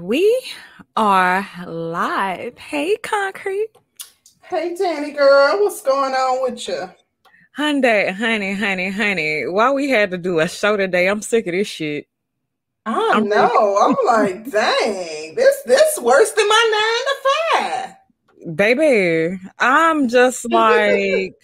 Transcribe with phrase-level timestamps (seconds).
[0.00, 0.42] We
[0.96, 2.58] are live.
[2.58, 3.68] Hey, Concrete.
[4.42, 6.90] Hey, Danny girl, what's going on with you?
[7.54, 9.44] Honey, honey, honey, honey.
[9.46, 11.08] Why we had to do a show today?
[11.08, 12.08] I'm sick of this shit.
[12.86, 13.78] I I'm know.
[13.80, 17.94] I'm like, dang, this this worse than my nine to
[18.48, 18.56] five.
[18.56, 21.34] Baby, I'm just like,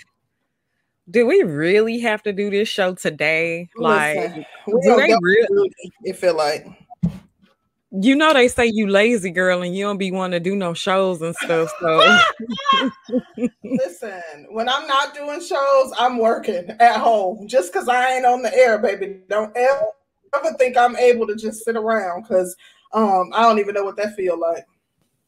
[1.08, 3.68] do we really have to do this show today?
[3.76, 5.72] Listen, like, do they really?
[6.02, 6.66] It feel like
[7.92, 10.74] you know they say you lazy girl and you don't be wanting to do no
[10.74, 11.72] shows and stuff.
[11.80, 12.18] So
[13.64, 17.48] listen, when I'm not doing shows, I'm working at home.
[17.48, 19.20] Just because I ain't on the air, baby.
[19.28, 19.86] Don't ever,
[20.34, 22.56] ever think I'm able to just sit around because
[22.92, 24.66] um I don't even know what that feel like.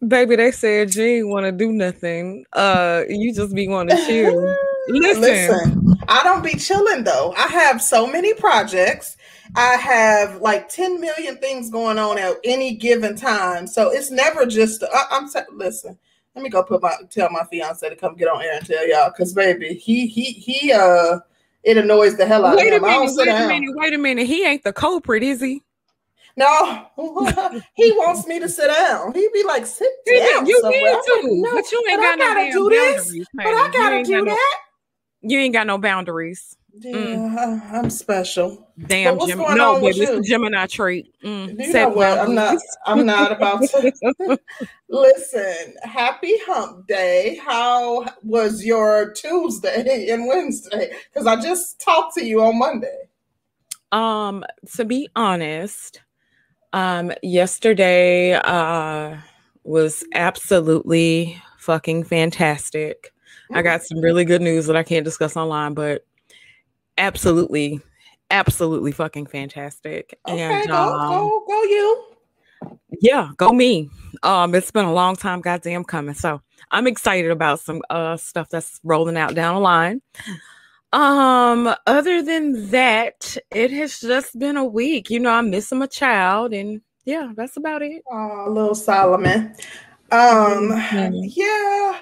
[0.06, 2.44] Baby, they said you ain't want to do nothing.
[2.52, 4.56] Uh, you just be want to chill.
[4.88, 5.20] Listen.
[5.20, 7.32] Listen, I don't be chilling though.
[7.36, 9.16] I have so many projects
[9.54, 13.66] I have like 10 million things going on at any given time.
[13.66, 15.98] So it's never just, I, am listen,
[16.34, 18.88] let me go put my, tell my fiance to come get on air and tell
[18.88, 19.10] y'all.
[19.10, 21.18] Cause baby, he, he, he, uh,
[21.62, 22.84] it annoys the hell out wait of him.
[22.84, 24.26] A minute, wait a minute, wait a minute.
[24.26, 25.62] He ain't the culprit, is he?
[26.34, 26.86] No,
[27.74, 29.12] he wants me to sit down.
[29.12, 30.46] He'd be like, sit down.
[30.46, 30.80] You somewhere.
[30.80, 33.26] need to, no, but you ain't got no damn boundaries.
[33.34, 34.58] But I gotta do that.
[35.20, 36.56] No, you ain't got no boundaries.
[36.78, 37.72] Yeah, mm.
[37.72, 38.66] I'm special.
[38.86, 39.38] Damn, Jim.
[39.38, 41.14] No, baby, it's a Gemini trait.
[41.22, 41.60] Mm.
[41.60, 42.18] You know what?
[42.18, 42.58] I'm not.
[42.86, 44.38] I'm not about to.
[44.88, 45.74] Listen.
[45.82, 47.38] Happy Hump Day.
[47.44, 50.92] How was your Tuesday and Wednesday?
[51.12, 53.08] Because I just talked to you on Monday.
[53.90, 54.42] Um,
[54.76, 56.00] to be honest,
[56.72, 59.18] um, yesterday uh
[59.64, 63.12] was absolutely fucking fantastic.
[63.54, 66.06] I got some really good news that I can't discuss online, but
[66.98, 67.80] absolutely,
[68.30, 70.18] absolutely fucking fantastic.
[70.28, 72.04] Okay, and go, um, go, go you.
[73.00, 73.90] Yeah, go me.
[74.22, 76.14] Um, it's been a long time, goddamn coming.
[76.14, 80.02] So I'm excited about some uh stuff that's rolling out down the line.
[80.92, 85.08] Um, other than that, it has just been a week.
[85.10, 88.02] You know, I'm missing my child, and yeah, that's about it.
[88.10, 89.54] Oh, little Solomon.
[90.10, 91.14] Um, mm-hmm.
[91.14, 91.98] yeah.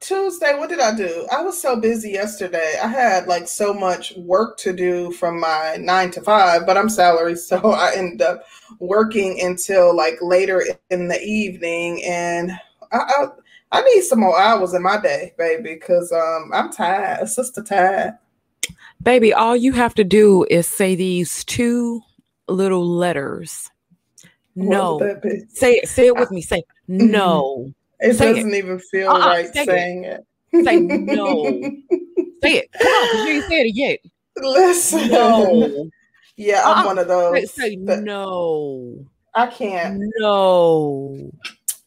[0.00, 1.26] Tuesday, what did I do?
[1.32, 2.74] I was so busy yesterday.
[2.82, 6.88] I had like so much work to do from my nine to five, but I'm
[6.88, 8.44] salary, so I ended up
[8.78, 12.52] working until like later in the evening, and
[12.92, 13.26] I I,
[13.72, 18.18] I need some more hours in my day, baby, because um I'm tired, sister tired.
[19.02, 22.02] Baby, all you have to do is say these two
[22.48, 23.70] little letters.
[24.54, 24.98] no,
[25.48, 25.88] say it.
[25.88, 26.40] Say it with me.
[26.40, 27.72] Say no.
[28.00, 28.58] It say doesn't it.
[28.58, 30.24] even feel uh-uh, right say saying it.
[30.52, 30.64] it.
[30.64, 31.44] Say no.
[32.42, 32.68] say it.
[32.80, 33.98] Come on, you ain't said it yet.
[34.36, 35.10] Listen.
[35.10, 35.90] No.
[36.36, 36.86] Yeah, I'm uh-uh.
[36.86, 37.52] one of those.
[37.52, 39.04] Say, say no.
[39.34, 40.00] I can't.
[40.18, 41.30] No.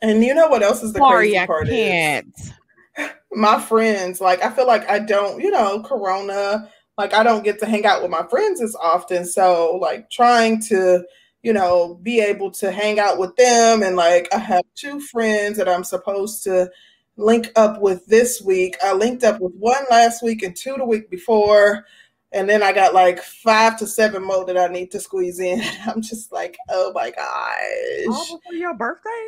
[0.02, 2.34] And you know what else is the Sorry, crazy I part can't.
[2.38, 2.54] is?
[3.32, 7.60] My friends, like I feel like I don't, you know, Corona, like I don't get
[7.60, 9.26] to hang out with my friends as often.
[9.26, 11.04] So like trying to
[11.44, 13.82] you know, be able to hang out with them.
[13.84, 16.70] And like, I have two friends that I'm supposed to
[17.18, 18.78] link up with this week.
[18.84, 21.86] I linked up with one last week and two the week before.
[22.32, 25.62] And then I got like five to seven more that I need to squeeze in.
[25.86, 28.08] I'm just like, oh my gosh.
[28.08, 29.28] All before your birthday?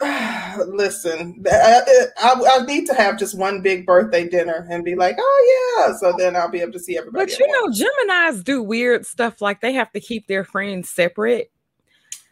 [0.68, 1.82] listen, I,
[2.22, 5.96] I, I, need to have just one big birthday dinner and be like, oh yeah.
[5.96, 7.32] So then I'll be able to see everybody.
[7.32, 11.50] But you know, Gemini's do weird stuff like they have to keep their friends separate.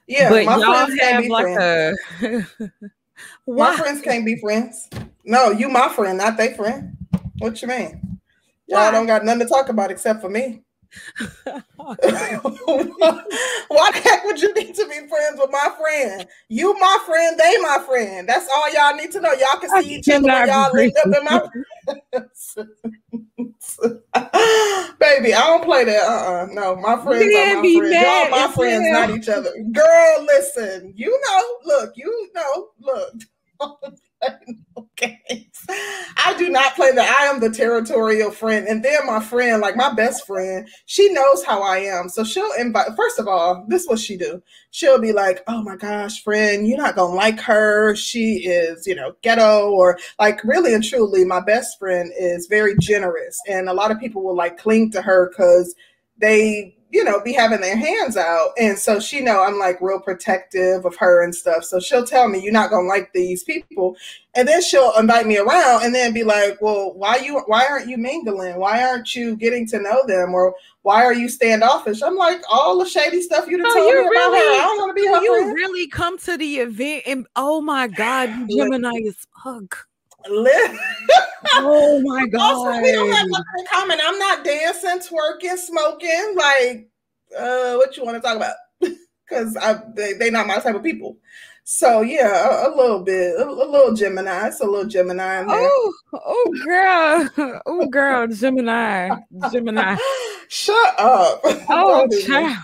[0.07, 1.99] Yeah, but my y'all friends have like friends.
[2.23, 2.81] a.
[3.49, 4.89] my friends can't be friends.
[5.25, 6.97] No, you my friend, not they friend.
[7.39, 8.21] What you mean?
[8.69, 10.63] Y'all don't got nothing to talk about except for me.
[11.77, 11.95] Why
[13.93, 16.27] the heck would you need to be friends with my friend?
[16.49, 18.27] You my friend, they my friend.
[18.29, 19.33] That's all y'all need to know.
[19.33, 21.43] Y'all can see each other when y'all linked up in my
[24.99, 26.03] Baby, I don't play that.
[26.03, 26.47] Uh-uh.
[26.53, 27.95] No, my friends are my friends.
[27.95, 29.51] Y'all my friends, not each other.
[29.73, 30.93] Girl, listen.
[30.97, 33.15] You know, look, you know, look.
[34.77, 35.49] okay.
[35.69, 37.17] I do not play that.
[37.21, 38.67] I am the territorial friend.
[38.67, 40.69] And they're my friend, like my best friend.
[40.87, 42.09] She knows how I am.
[42.09, 44.43] So she'll invite, first of all, this is what she do.
[44.71, 47.95] She'll be like, oh my gosh, friend, you're not going to like her.
[47.97, 52.77] She is, you know, ghetto or like really and truly, my best friend is very
[52.81, 53.39] generous.
[53.49, 55.75] And a lot of people will like cling to her because
[56.19, 58.51] they you know, be having their hands out.
[58.59, 61.65] And so she know I'm like real protective of her and stuff.
[61.65, 63.97] So she'll tell me, you're not gonna like these people.
[64.35, 67.89] And then she'll invite me around and then be like, Well, why you why aren't
[67.89, 68.57] you mingling?
[68.59, 70.35] Why aren't you getting to know them?
[70.35, 72.01] Or why are you standoffish?
[72.03, 74.39] I'm like, all the shady stuff you done told me really, about her.
[74.39, 75.55] I don't want to be her You friend.
[75.55, 79.27] really come to the event and oh my god, Gemini is
[80.29, 82.41] oh my god!
[82.57, 83.99] Also, we don't have nothing in common.
[84.03, 86.35] I'm not dancing, twerking, smoking.
[86.37, 86.89] Like,
[87.39, 88.57] uh, what you want to talk about?
[89.29, 91.17] Because I they they not my type of people.
[91.65, 94.47] So yeah, a, a little bit, a, a, little Gemini.
[94.47, 95.59] It's a little Gemini in there.
[95.61, 99.11] Oh, oh girl, oh girl, Gemini,
[99.51, 99.97] Gemini.
[100.49, 101.41] Shut up!
[101.69, 102.57] Oh, child.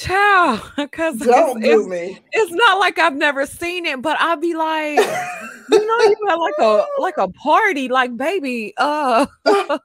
[0.00, 2.18] Child, because don't it's, do me.
[2.32, 6.38] It's not like I've never seen it, but I'll be like, you know, you have
[6.38, 9.26] like a like a party, like baby, uh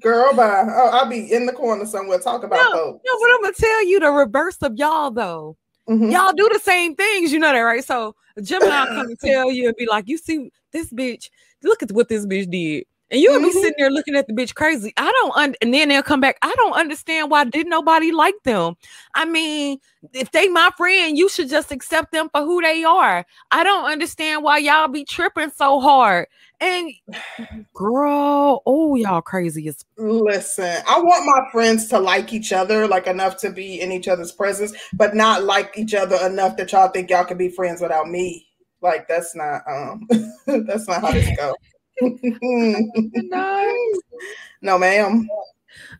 [0.00, 0.66] girl, bye.
[0.68, 3.04] Oh, I'll be in the corner somewhere talk about no, folks.
[3.06, 5.56] No, but I'm gonna tell you the reverse of y'all though.
[5.88, 6.10] Mm-hmm.
[6.10, 7.84] Y'all do the same things, you know that, right?
[7.84, 11.30] So Gemini come and tell you and be like, you see this bitch,
[11.62, 12.86] look at what this bitch did.
[13.10, 13.46] And you'll mm-hmm.
[13.46, 14.92] be sitting there looking at the bitch crazy.
[14.96, 16.38] I don't, un- and then they'll come back.
[16.42, 18.76] I don't understand why did nobody like them.
[19.14, 19.78] I mean,
[20.12, 23.26] if they my friend, you should just accept them for who they are.
[23.50, 26.28] I don't understand why y'all be tripping so hard.
[26.60, 26.92] And
[27.74, 29.84] girl, oh y'all crazy as.
[29.96, 34.06] Listen, I want my friends to like each other, like enough to be in each
[34.06, 37.80] other's presence, but not like each other enough that y'all think y'all can be friends
[37.80, 38.46] without me.
[38.82, 40.06] Like that's not, um,
[40.46, 41.54] that's not how this goes.
[44.62, 45.28] no, ma'am.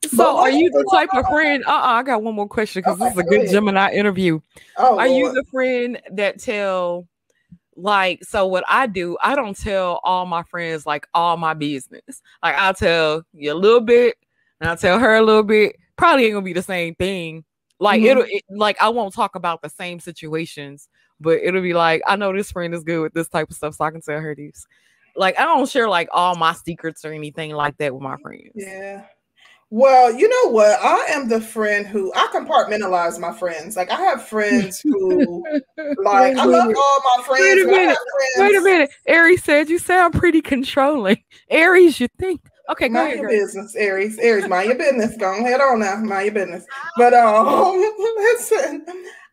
[0.06, 1.64] So, are you the type of friend?
[1.66, 3.52] Uh, uh I got one more question because okay, this is a good ahead.
[3.52, 4.40] Gemini interview.
[4.76, 5.10] Oh, are Lord.
[5.10, 7.06] you the friend that tell,
[7.76, 9.16] like, so what I do?
[9.22, 12.22] I don't tell all my friends like all my business.
[12.42, 14.16] Like, I'll tell you a little bit,
[14.60, 15.76] and I'll tell her a little bit.
[15.96, 17.44] Probably ain't gonna be the same thing.
[17.78, 18.10] Like, mm-hmm.
[18.10, 20.88] it'll it, like I won't talk about the same situations,
[21.20, 23.74] but it'll be like I know this friend is good with this type of stuff,
[23.74, 24.66] so I can tell her these.
[25.16, 28.52] Like I don't share like all my secrets or anything like that with my friends.
[28.54, 29.04] Yeah.
[29.72, 30.80] Well, you know what?
[30.82, 33.76] I am the friend who I compartmentalize my friends.
[33.76, 35.44] Like I have friends who
[36.02, 37.40] like I love all my friends.
[37.40, 37.98] Wait a minute.
[38.38, 38.90] Wait a minute.
[39.06, 41.18] Aries said you sound pretty controlling.
[41.50, 42.40] Aries, you think
[42.70, 43.38] Okay, go mind ahead, your girl.
[43.40, 44.18] business, Aries.
[44.18, 45.16] Aries, mind your business.
[45.16, 45.96] Go ahead on now.
[45.96, 46.64] Mind your business.
[46.96, 47.76] But um,
[48.16, 48.86] listen,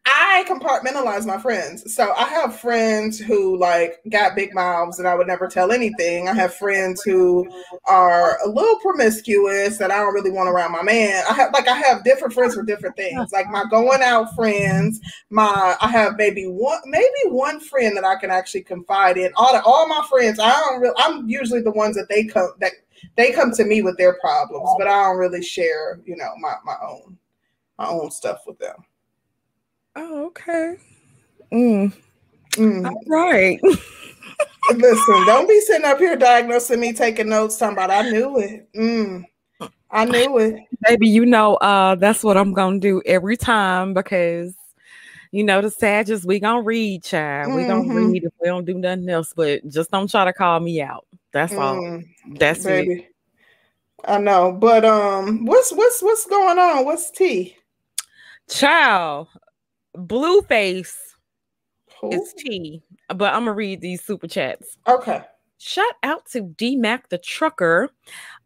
[0.09, 1.93] I compartmentalize my friends.
[1.93, 6.29] So I have friends who like got big mouths and I would never tell anything.
[6.29, 7.45] I have friends who
[7.85, 11.25] are a little promiscuous that I don't really want around my man.
[11.29, 13.33] I have like I have different friends for different things.
[13.33, 18.15] Like my going out friends, my I have maybe one maybe one friend that I
[18.15, 19.31] can actually confide in.
[19.35, 22.53] All the, all my friends, I don't really I'm usually the ones that they come
[22.61, 22.71] that
[23.17, 26.55] they come to me with their problems, but I don't really share, you know, my
[26.63, 27.17] my own
[27.77, 28.86] my own stuff with them.
[29.99, 30.75] Oh, okay.
[31.51, 31.91] Mm.
[32.51, 32.85] Mm.
[32.85, 33.59] All right.
[34.75, 38.67] Listen, don't be sitting up here diagnosing me, taking notes, talking about I knew it.
[38.75, 39.23] Mm.
[39.89, 40.59] I knew it.
[40.87, 44.53] Baby, you know, uh, that's what I'm gonna do every time because
[45.31, 47.47] you know the Sagittarius, we gonna read, child.
[47.47, 47.57] Mm-hmm.
[47.57, 48.11] We gonna mm-hmm.
[48.11, 51.07] read if we don't do nothing else, but just don't try to call me out.
[51.31, 52.03] That's mm, all.
[52.37, 52.93] That's baby.
[52.93, 53.15] it.
[54.05, 56.85] I know, but um, what's what's what's going on?
[56.85, 57.55] What's tea?
[58.49, 59.27] Child,
[59.97, 60.95] Blueface
[62.01, 62.13] Who?
[62.13, 64.77] is T, but I'm gonna read these super chats.
[64.87, 65.23] Okay.
[65.59, 67.89] Shout out to D Mac the trucker.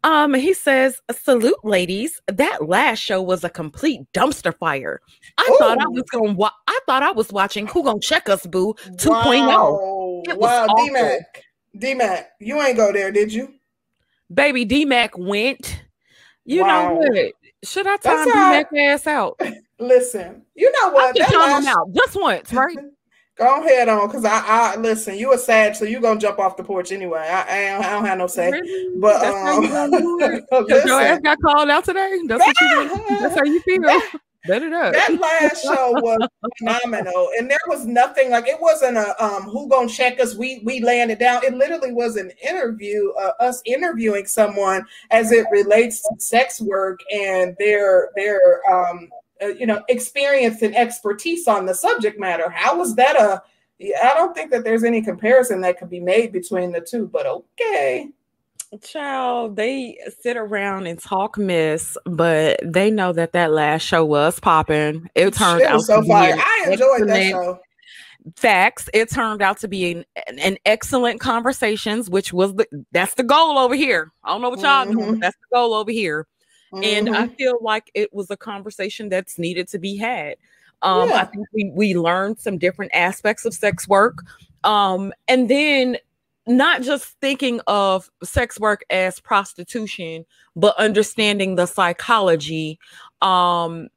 [0.02, 2.22] Um, he says, "Salute, ladies.
[2.26, 5.00] That last show was a complete dumpster fire.
[5.36, 5.56] I Ooh.
[5.58, 6.36] thought I was going.
[6.36, 9.46] Wa- I thought I was watching Who Gonna Check Us, Boo 2.0.
[9.46, 10.66] Wow, wow.
[10.74, 11.44] D Mac,
[11.76, 13.54] D Mac, you ain't go there, did you?
[14.32, 15.84] Baby, D Mac went.
[16.46, 16.94] You wow.
[16.94, 17.32] know what?
[17.64, 19.40] Should I time D Mac ass out?
[19.78, 21.16] Listen, you know what?
[21.20, 22.76] I time him out just once, right?
[23.36, 25.16] Go ahead on, cause I, I listen.
[25.16, 27.20] You a sad, so you gonna jump off the porch anyway.
[27.20, 28.50] I, I, don't, I don't have no say.
[28.50, 29.00] Really?
[29.00, 32.18] But that's um, how you um, your ass got called out today.
[32.26, 33.18] That's what you.
[33.20, 34.00] That's how you feel.
[34.88, 34.94] It.
[34.94, 39.68] That last show was phenomenal, and there was nothing like it wasn't a um who
[39.68, 40.34] gonna check us.
[40.34, 41.44] We we landed down.
[41.44, 47.00] It literally was an interview, uh, us interviewing someone as it relates to sex work
[47.12, 49.08] and their their um
[49.42, 52.50] uh, you know experience and expertise on the subject matter.
[52.50, 53.42] How was that a?
[53.80, 57.26] I don't think that there's any comparison that could be made between the two, but
[57.26, 58.08] okay.
[58.80, 64.40] Child, they sit around and talk mess, but they know that that last show was
[64.40, 65.08] popping.
[65.14, 66.34] It turned out so fire.
[66.36, 67.60] I enjoyed that show.
[68.36, 68.88] Facts.
[68.94, 70.04] It turned out to be an,
[70.38, 74.12] an excellent conversations, which was the that's the goal over here.
[74.24, 74.98] I don't know what y'all mm-hmm.
[74.98, 76.26] doing, that's the goal over here
[76.72, 76.84] Mm-hmm.
[76.84, 77.34] And I mm-hmm.
[77.34, 80.36] feel like it was a conversation that's needed to be had.
[80.80, 81.16] Um, yeah.
[81.16, 84.18] I think we, we learned some different aspects of sex work.
[84.64, 85.98] Um, and then
[86.46, 90.24] not just thinking of sex work as prostitution,
[90.56, 92.78] but understanding the psychology
[93.20, 93.88] um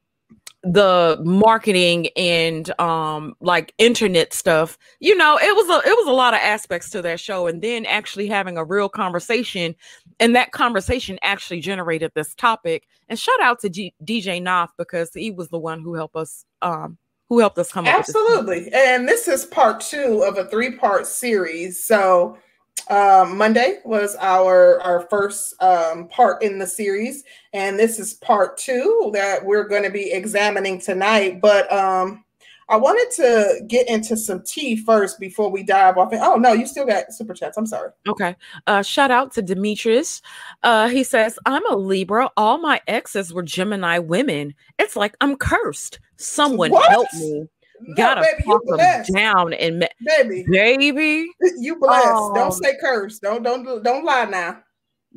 [0.63, 4.77] the marketing and um like internet stuff.
[4.99, 7.61] You know it was a it was a lot of aspects to that show and
[7.61, 9.75] then actually having a real conversation
[10.19, 12.87] and that conversation actually generated this topic.
[13.09, 16.45] And shout out to G- dj Knopf because he was the one who helped us
[16.61, 16.97] um
[17.29, 17.93] who helped us come up?
[17.93, 22.37] absolutely this and this is part two of a three part series so
[22.89, 28.57] um, Monday was our our first um, part in the series, and this is part
[28.57, 31.41] two that we're going to be examining tonight.
[31.41, 32.23] But um,
[32.69, 36.13] I wanted to get into some tea first before we dive off.
[36.13, 37.57] In, oh no, you still got super chats.
[37.57, 37.89] I'm sorry.
[38.07, 38.35] Okay.
[38.67, 40.21] Uh, shout out to Demetrius.
[40.61, 42.29] Uh, he says, "I'm a Libra.
[42.37, 44.53] All my exes were Gemini women.
[44.77, 45.99] It's like I'm cursed.
[46.17, 46.89] Someone what?
[46.89, 47.47] help me."
[47.81, 48.43] No, gotta baby,
[48.77, 52.07] them down and ma- baby, baby, you blessed.
[52.07, 53.19] Um, don't say curse.
[53.19, 54.61] Don't don't don't lie now.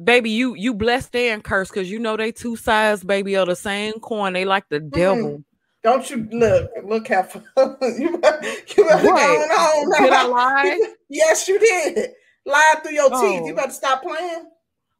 [0.02, 3.56] Baby, you you blessed and cursed because you know they two sides, baby, of the
[3.56, 4.32] same coin.
[4.32, 4.88] They like the mm-hmm.
[4.88, 5.44] devil.
[5.82, 7.42] Don't you look look careful?
[7.56, 10.94] you better, you better go on Did I lie?
[11.08, 12.10] yes, you did.
[12.44, 13.20] Lie through your oh.
[13.20, 13.46] teeth.
[13.46, 13.56] You oh.
[13.56, 14.50] better stop playing.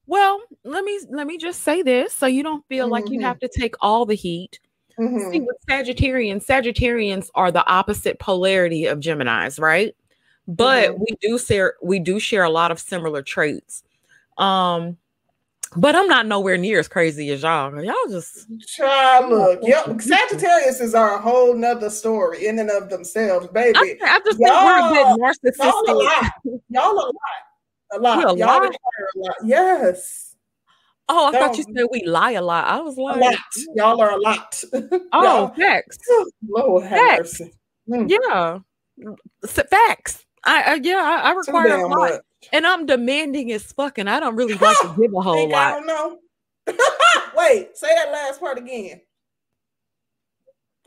[0.06, 2.92] Well, let me let me just say this so you don't feel mm-hmm.
[2.92, 3.26] like you mm-hmm.
[3.26, 4.60] have to take all the heat.
[4.98, 5.30] Mm-hmm.
[5.30, 9.94] See, with Sagittarians, Sagittarians are the opposite polarity of Geminis, right?
[10.46, 11.00] But mm-hmm.
[11.00, 13.82] we do share we do share a lot of similar traits.
[14.38, 14.96] Um,
[15.76, 17.82] but I'm not nowhere near as crazy as y'all.
[17.82, 19.60] Y'all just child look.
[19.62, 20.00] Yep.
[20.00, 23.76] Sagittarius is our whole nother story in and of themselves, baby.
[23.76, 25.64] I, I just y'all, think we're a bit narcissistic.
[25.64, 26.32] Y'all a lot.
[26.70, 27.14] Y'all a lot.
[27.92, 28.18] A lot.
[28.18, 28.64] A y'all lot?
[28.64, 29.36] a lot.
[29.44, 30.27] Yes.
[31.10, 32.66] Oh, I thought you said we lie a lot.
[32.66, 33.38] I was like,
[33.74, 34.62] y'all are a lot.
[35.12, 35.98] Oh, facts.
[36.46, 37.40] Lord have facts.
[37.88, 38.10] Mm.
[38.10, 38.58] Yeah,
[39.46, 40.26] facts.
[40.44, 42.20] I, I yeah, I, I require a lot, much.
[42.52, 45.54] and I'm demanding as fuck, and I don't really like to give a whole lot.
[45.54, 46.18] I don't know.
[47.36, 49.00] Wait, say that last part again.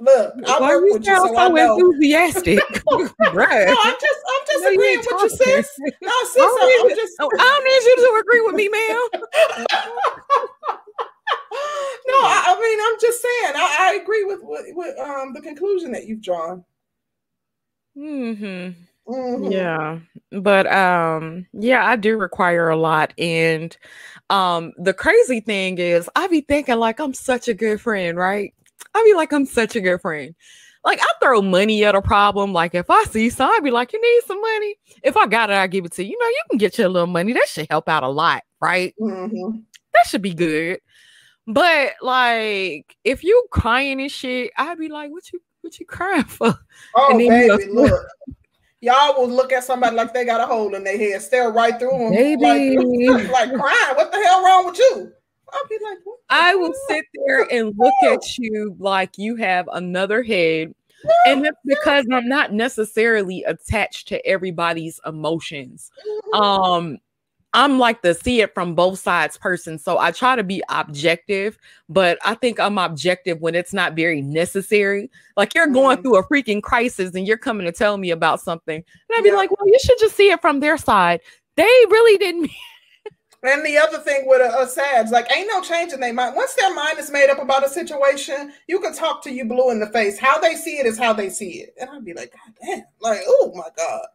[0.01, 2.59] Look, I Why work you with you, so, so enthusiastic,
[3.33, 3.67] right?
[3.67, 5.79] No, I'm just, I'm just no, agreeing with you, sis.
[6.01, 7.13] No, sis, I am just.
[7.19, 9.07] I don't need you to agree with me, ma'am.
[12.07, 13.53] no, I, I, mean, I'm just saying.
[13.55, 16.65] I, I agree with, with, with um the conclusion that you've drawn.
[17.95, 18.69] Hmm.
[19.07, 19.51] Mm-hmm.
[19.51, 19.99] Yeah,
[20.31, 23.77] but um, yeah, I do require a lot, and
[24.31, 28.51] um, the crazy thing is, I be thinking like I'm such a good friend, right?
[28.93, 30.35] I be like, I'm such a good friend.
[30.83, 32.53] Like I throw money at a problem.
[32.53, 34.75] Like if I see some, I be like, you need some money.
[35.03, 36.11] If I got it, I give it to you.
[36.11, 37.33] You know, you can get your little money.
[37.33, 38.95] That should help out a lot, right?
[38.99, 39.59] Mm-hmm.
[39.93, 40.79] That should be good.
[41.45, 46.23] But like, if you crying and shit, I'd be like, what you what you crying
[46.23, 46.57] for?
[46.95, 48.05] Oh, baby, look.
[48.83, 51.77] Y'all will look at somebody like they got a hole in their head, stare right
[51.77, 52.77] through them, baby.
[52.77, 53.95] Like, like crying.
[53.95, 55.13] What the hell wrong with you?
[55.53, 55.97] I'll be like,
[56.29, 60.73] I will sit there and look at you like you have another head.
[61.25, 65.91] And it's because I'm not necessarily attached to everybody's emotions.
[66.07, 66.41] Mm-hmm.
[66.41, 66.97] Um,
[67.53, 69.77] I'm like the see it from both sides person.
[69.77, 71.57] So I try to be objective,
[71.89, 75.09] but I think I'm objective when it's not very necessary.
[75.35, 76.03] Like you're going mm-hmm.
[76.03, 78.75] through a freaking crisis and you're coming to tell me about something.
[78.75, 79.35] And I'd be yeah.
[79.35, 81.19] like, well, you should just see it from their side.
[81.57, 82.51] They really didn't
[83.43, 86.35] And the other thing with a, a SADS, like ain't no change in their mind.
[86.35, 89.71] Once their mind is made up about a situation, you can talk to you blue
[89.71, 90.19] in the face.
[90.19, 91.73] How they see it is how they see it.
[91.79, 94.05] And I'd be like, God damn, like, oh my God.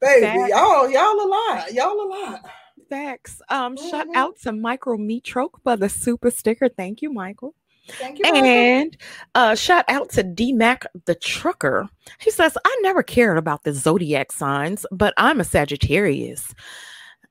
[0.00, 0.50] Baby, Facts.
[0.50, 1.72] y'all, y'all a lot.
[1.72, 2.50] Y'all a lot.
[2.88, 3.42] Facts.
[3.48, 3.88] Um, mm-hmm.
[3.88, 6.68] shout out to Michael Metroke for the super sticker.
[6.68, 7.54] Thank you, Michael.
[7.88, 8.24] Thank you.
[8.24, 8.96] And
[9.34, 11.88] uh, shout out to D Mac the trucker.
[12.20, 16.54] He says, I never cared about the zodiac signs, but I'm a Sagittarius.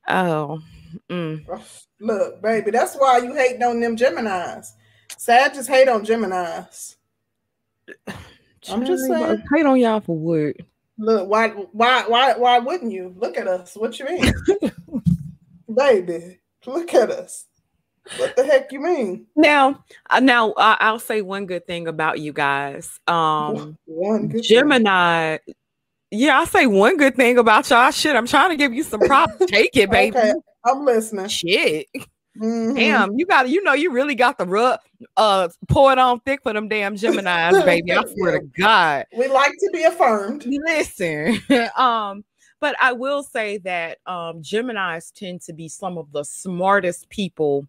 [0.08, 0.62] Oh,
[1.10, 1.46] Mm.
[2.00, 4.68] Look, baby, that's why you hate on them Geminis.
[5.18, 6.96] Sad just hate on Geminis.
[8.70, 9.44] I'm just saying.
[9.54, 10.56] Hate on y'all for what?
[10.98, 13.14] Look, why, why, why, why wouldn't you?
[13.18, 13.76] Look at us.
[13.76, 14.34] What you mean,
[15.76, 16.40] baby?
[16.66, 17.46] Look at us.
[18.18, 19.26] What the heck you mean?
[19.36, 23.00] Now, uh, now uh, I'll say one good thing about you guys.
[23.08, 25.38] Um, one Gemini.
[25.38, 25.56] Thing.
[26.12, 27.92] Yeah, I'll say one good thing about y'all.
[27.92, 29.46] Shit, I'm trying to give you some props.
[29.48, 30.18] Take it, baby.
[30.18, 30.34] Okay.
[30.66, 31.28] I'm listening.
[31.28, 31.88] Shit.
[32.42, 32.76] Mm-hmm.
[32.76, 34.80] Damn, you got you know you really got the rub
[35.16, 37.94] uh pour it on thick for them damn Geminis, baby.
[37.94, 38.40] I swear yeah.
[38.40, 39.06] to God.
[39.18, 40.46] We like to be affirmed.
[40.46, 41.42] Listen.
[41.78, 42.26] um,
[42.60, 47.68] but I will say that um Geminis tend to be some of the smartest people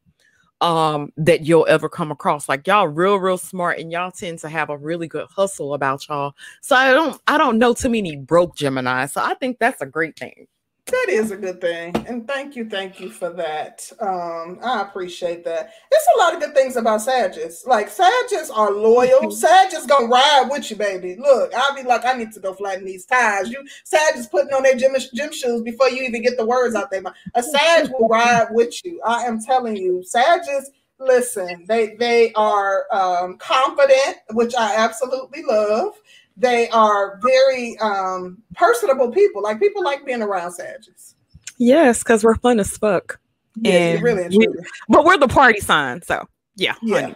[0.62, 4.48] um that you'll ever come across like y'all real real smart and y'all tend to
[4.48, 8.16] have a really good hustle about y'all so i don't i don't know too many
[8.16, 10.46] broke gemini so i think that's a great thing
[10.86, 11.94] that is a good thing.
[12.06, 13.90] And thank you, thank you for that.
[14.00, 15.72] Um, I appreciate that.
[15.90, 17.64] It's a lot of good things about Sages.
[17.66, 19.20] Like Sages are loyal.
[19.20, 19.30] Mm-hmm.
[19.30, 21.16] Sages gonna ride with you, baby.
[21.16, 23.50] Look, I'll be like, I need to go flatten these ties.
[23.50, 26.90] You Sages putting on their gym, gym shoes before you even get the words out
[26.90, 27.02] there.
[27.34, 29.00] A Sag will ride with you.
[29.04, 35.92] I am telling you, Sages listen they they are um confident which i absolutely love
[36.36, 39.42] they are very um, personable people.
[39.42, 41.14] Like people like being around Sages.
[41.58, 43.18] Yes, because we're fun as fuck.
[43.56, 44.48] Yeah, really we,
[44.88, 47.00] but we're the party sign, so yeah, yeah.
[47.00, 47.14] Honey.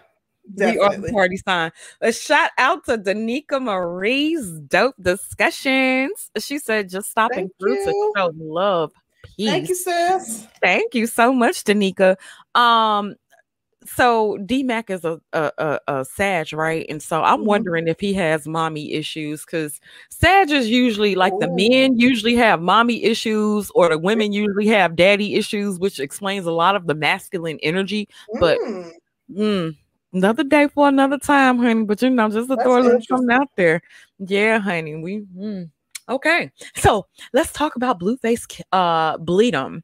[0.55, 0.79] Definitely.
[0.79, 1.71] We are the party sign.
[2.01, 6.31] A shout out to Danica Marie's dope discussions.
[6.39, 8.91] She said, just stopping through to show love.
[9.37, 9.49] Peace.
[9.49, 10.47] Thank you, sis.
[10.61, 12.17] Thank you so much, Danica.
[12.55, 13.15] Um,
[13.85, 16.85] so DMAC is a, a, a, a Sag, right?
[16.89, 17.47] And so I'm mm-hmm.
[17.47, 21.41] wondering if he has mommy issues because Sag is usually like Ooh.
[21.41, 26.47] the men usually have mommy issues or the women usually have daddy issues, which explains
[26.47, 28.09] a lot of the masculine energy.
[28.39, 28.91] But mm.
[29.35, 29.77] Mm,
[30.13, 31.85] another day for another time, honey.
[31.85, 33.81] But you know, just a thought something out there.
[34.19, 34.97] Yeah, honey.
[34.97, 35.71] We mm.
[36.09, 36.51] okay.
[36.77, 39.83] So let's talk about Blueface uh Bleedum.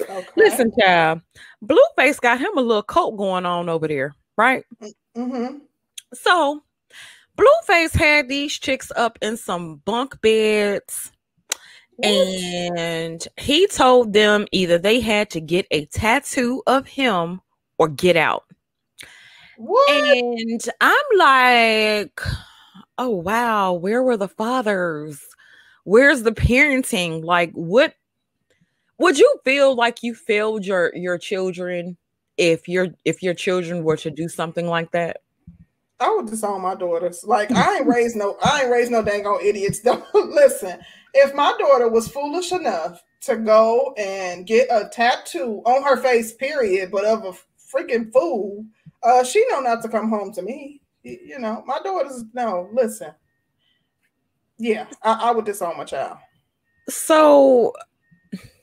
[0.00, 0.26] Okay.
[0.36, 1.20] Listen, child,
[1.64, 4.64] Blueface got him a little cult going on over there, right?
[5.16, 5.58] Mm-hmm.
[6.14, 6.62] So,
[7.36, 11.12] Blueface had these chicks up in some bunk beds,
[12.02, 17.40] and he told them either they had to get a tattoo of him
[17.78, 18.44] or get out.
[19.56, 19.90] What?
[19.90, 22.20] And I'm like,
[22.96, 25.22] oh wow, where were the fathers?
[25.84, 27.24] Where's the parenting?
[27.24, 27.94] Like, what
[29.00, 31.96] would you feel like you failed your your children
[32.36, 35.22] if your if your children were to do something like that?
[35.98, 37.24] I would disown my daughters.
[37.24, 39.80] Like I ain't raised no I ain't raised no dang on idiots.
[39.80, 40.78] Don't listen.
[41.14, 46.34] If my daughter was foolish enough to go and get a tattoo on her face,
[46.34, 47.32] period, but of a
[47.74, 48.66] freaking fool,
[49.02, 50.82] uh, she know not to come home to me.
[51.02, 53.12] You know, my daughters no, listen.
[54.58, 56.18] Yeah, I, I would disown my child.
[56.88, 57.72] So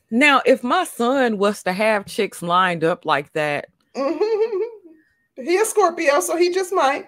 [0.09, 4.61] now, if my son was to have chicks lined up like that, mm-hmm.
[5.43, 7.07] he a Scorpio, so he just might.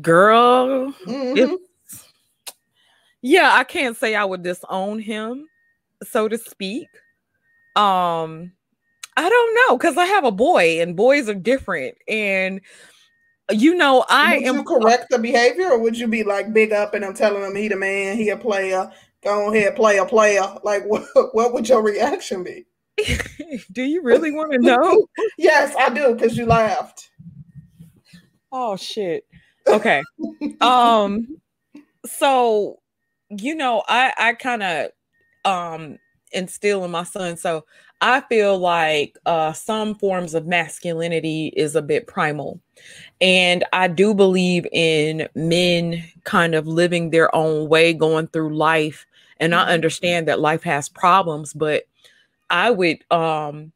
[0.00, 1.54] Girl, mm-hmm.
[3.20, 5.48] yeah, I can't say I would disown him,
[6.04, 6.86] so to speak.
[7.74, 8.52] Um,
[9.16, 12.60] I don't know because I have a boy, and boys are different, and
[13.50, 16.72] you know, I would am you correct the behavior, or would you be like big
[16.72, 18.90] up and I'm telling him he the man, he a player,
[19.22, 20.42] Go ahead, player, player.
[20.62, 22.66] Like, what, what would your reaction be?
[23.72, 25.06] do you really want to know?
[25.38, 27.10] yes, I do, because you laughed.
[28.50, 29.24] Oh shit.
[29.66, 30.02] Okay.
[30.60, 31.38] um,
[32.04, 32.80] so
[33.30, 34.90] you know, I I kind of
[35.44, 35.98] um
[36.32, 37.36] instill in my son.
[37.36, 37.64] So
[38.00, 42.60] I feel like uh, some forms of masculinity is a bit primal.
[43.20, 49.06] And I do believe in men kind of living their own way, going through life
[49.42, 49.70] and I mm-hmm.
[49.72, 51.82] understand that life has problems, but
[52.48, 53.72] I would um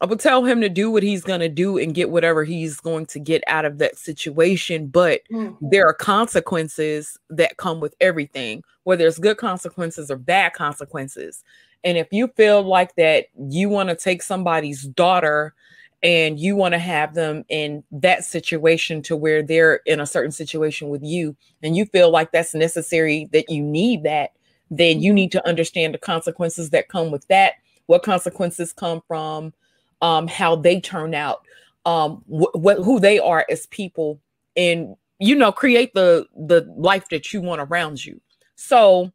[0.00, 2.78] I would tell him to do what he's going to do and get whatever he's
[2.78, 4.88] going to get out of that situation.
[4.88, 5.68] But mm-hmm.
[5.68, 11.42] there are consequences that come with everything, whether it's good consequences or bad consequences.
[11.84, 15.54] And if you feel like that you want to take somebody's daughter
[16.02, 20.32] and you want to have them in that situation to where they're in a certain
[20.32, 24.32] situation with you, and you feel like that's necessary, that you need that,
[24.78, 27.54] then you need to understand the consequences that come with that.
[27.86, 29.52] What consequences come from
[30.00, 31.46] um, how they turn out,
[31.84, 34.20] um, wh- wh- who they are as people,
[34.56, 38.20] and you know, create the the life that you want around you.
[38.56, 39.12] So,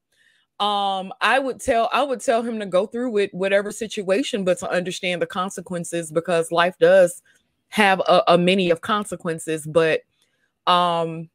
[0.59, 4.59] um, I would tell I would tell him to go through with whatever situation, but
[4.59, 7.21] to understand the consequences because life does
[7.69, 9.65] have a, a many of consequences.
[9.65, 10.01] But
[10.67, 11.29] um,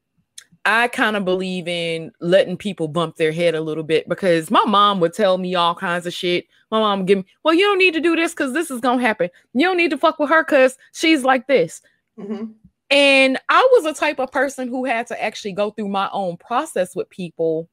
[0.66, 4.64] I kind of believe in letting people bump their head a little bit because my
[4.64, 6.46] mom would tell me all kinds of shit.
[6.70, 8.80] My mom would give me, well, you don't need to do this because this is
[8.80, 9.28] gonna happen.
[9.52, 11.82] You don't need to fuck with her because she's like this.
[12.18, 12.52] Mm-hmm.
[12.90, 16.36] And I was a type of person who had to actually go through my own
[16.38, 17.68] process with people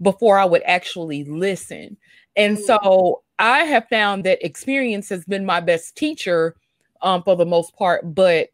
[0.00, 1.96] before I would actually listen.
[2.36, 2.64] And mm-hmm.
[2.64, 6.56] so I have found that experience has been my best teacher
[7.02, 8.14] um, for the most part.
[8.14, 8.48] But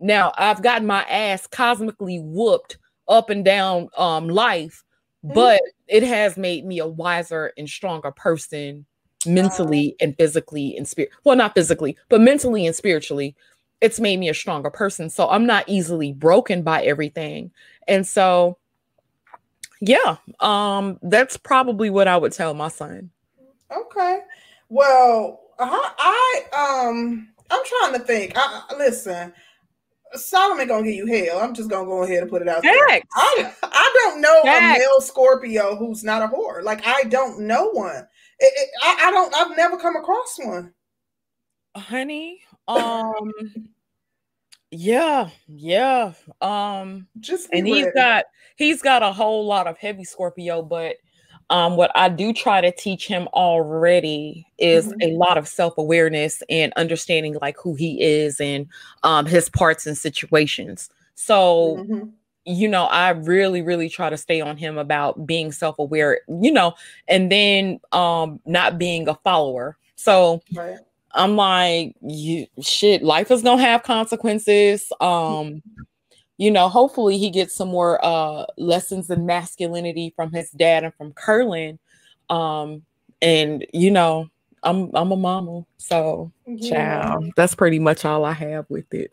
[0.00, 4.84] now I've gotten my ass cosmically whooped up and down um life,
[5.24, 5.34] mm-hmm.
[5.34, 8.86] but it has made me a wiser and stronger person
[9.26, 13.34] mentally and physically and spirit well not physically but mentally and spiritually
[13.80, 15.08] it's made me a stronger person.
[15.10, 17.50] So I'm not easily broken by everything.
[17.86, 18.58] And so
[19.80, 23.10] yeah, um, that's probably what I would tell my son.
[23.70, 24.20] Okay.
[24.68, 28.32] Well, I, I um I'm trying to think.
[28.34, 29.32] I, listen,
[30.14, 31.40] Solomon gonna give you hell.
[31.40, 32.72] I'm just gonna go ahead and put it out there.
[32.72, 33.02] I,
[33.62, 34.76] I don't know Facts.
[34.76, 36.62] a male Scorpio who's not a whore.
[36.62, 38.06] Like I don't know one.
[38.38, 39.34] It, it, I, I don't.
[39.34, 40.72] I've never come across one.
[41.76, 43.32] Honey, um,
[44.70, 46.12] yeah, yeah.
[46.40, 47.82] Um, just and ready.
[47.82, 48.24] he's got
[48.56, 50.96] he's got a whole lot of heavy Scorpio, but
[51.50, 55.02] um, what I do try to teach him already is mm-hmm.
[55.02, 58.66] a lot of self awareness and understanding like who he is and
[59.02, 60.90] um, his parts and situations.
[61.14, 62.08] So, mm-hmm.
[62.44, 66.52] you know, I really, really try to stay on him about being self aware, you
[66.52, 66.74] know,
[67.08, 69.76] and then um, not being a follower.
[69.96, 70.78] So, right.
[71.12, 74.92] I'm like, you shit, life is gonna have consequences.
[75.00, 75.62] Um,
[76.38, 80.94] you know, hopefully he gets some more uh lessons in masculinity from his dad and
[80.94, 81.78] from Curlin.
[82.30, 82.82] Um,
[83.20, 84.30] and you know,
[84.62, 87.02] I'm I'm a mama, so yeah.
[87.02, 89.12] child, that's pretty much all I have with it.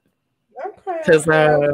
[0.66, 1.00] Okay.
[1.06, 1.74] Because uh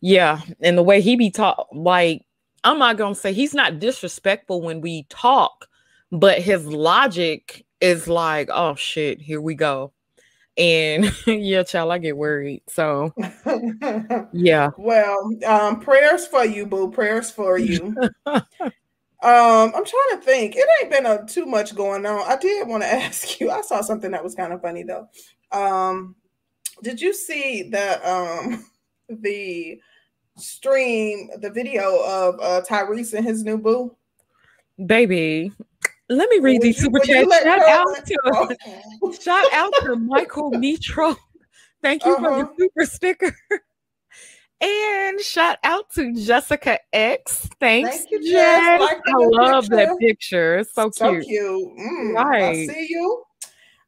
[0.00, 2.24] yeah, and the way he be taught, like
[2.62, 5.66] I'm not gonna say he's not disrespectful when we talk,
[6.12, 9.92] but his logic is like, oh shit, here we go.
[10.58, 12.62] And yeah, child, I get worried.
[12.66, 13.14] So
[14.32, 14.70] yeah.
[14.76, 16.90] Well, um, prayers for you, boo.
[16.90, 17.96] Prayers for you.
[18.26, 18.42] um,
[19.22, 20.56] I'm trying to think.
[20.56, 22.20] It ain't been a, too much going on.
[22.28, 23.50] I did want to ask you.
[23.50, 25.08] I saw something that was kind of funny though.
[25.52, 26.16] Um,
[26.82, 28.66] did you see the um
[29.08, 29.80] the
[30.36, 33.94] stream, the video of uh Tyrese and his new boo?
[34.84, 35.52] Baby,
[36.08, 37.32] let me read these super chats.
[37.42, 41.16] Shout out to shout out to Michael Mitro.
[41.82, 42.24] Thank you uh-huh.
[42.24, 42.54] for the uh-huh.
[42.58, 43.36] super sticker.
[44.60, 47.48] And shout out to Jessica X.
[47.60, 48.80] Thanks, Thank you, Jess.
[48.80, 49.76] Like I love picture.
[49.76, 50.58] that picture.
[50.58, 51.26] It's so, so cute.
[51.26, 51.78] cute.
[51.78, 52.42] Mm, right.
[52.42, 53.22] I see you.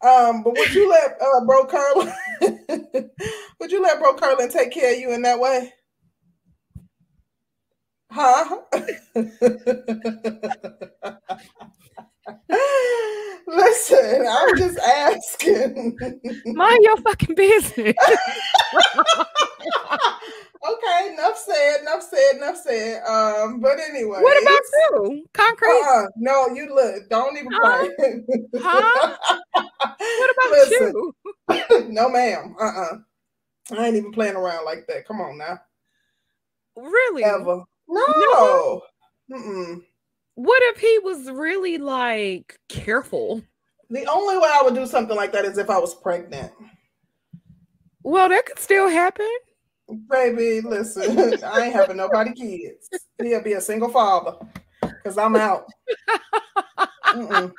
[0.01, 2.15] Um, but would you let uh, Bro Curlin
[3.61, 5.73] would you let Bro Curlin take care of you in that way?
[8.11, 8.61] Huh?
[13.47, 15.99] Listen, I'm just asking.
[16.47, 17.95] Mind your fucking business.
[20.69, 23.03] okay, enough said, enough said, enough said.
[23.05, 24.21] Um, but anyway.
[24.21, 24.61] What about
[25.03, 25.25] you?
[25.33, 25.83] Concrete?
[25.89, 27.89] Uh, no, you look, don't even huh?
[27.97, 28.23] play.
[28.63, 29.17] huh?
[30.19, 31.15] What about Listen, you?
[31.89, 32.55] no, ma'am.
[32.61, 32.99] Uh-uh.
[33.73, 35.07] I ain't even playing around like that.
[35.07, 35.61] Come on now.
[36.77, 37.25] Really?
[37.25, 37.63] Ever.
[37.89, 38.07] No.
[38.07, 38.83] no.
[39.33, 39.83] Mm-mm.
[40.43, 43.43] What if he was really like careful?
[43.91, 46.51] The only way I would do something like that is if I was pregnant.
[48.05, 49.29] Well, that could still happen.
[50.09, 52.89] Baby, listen, I ain't having nobody kids.
[53.21, 54.37] He'll be a single father
[54.81, 55.67] because I'm out.
[57.13, 57.53] Concrete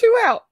[0.00, 0.44] you out.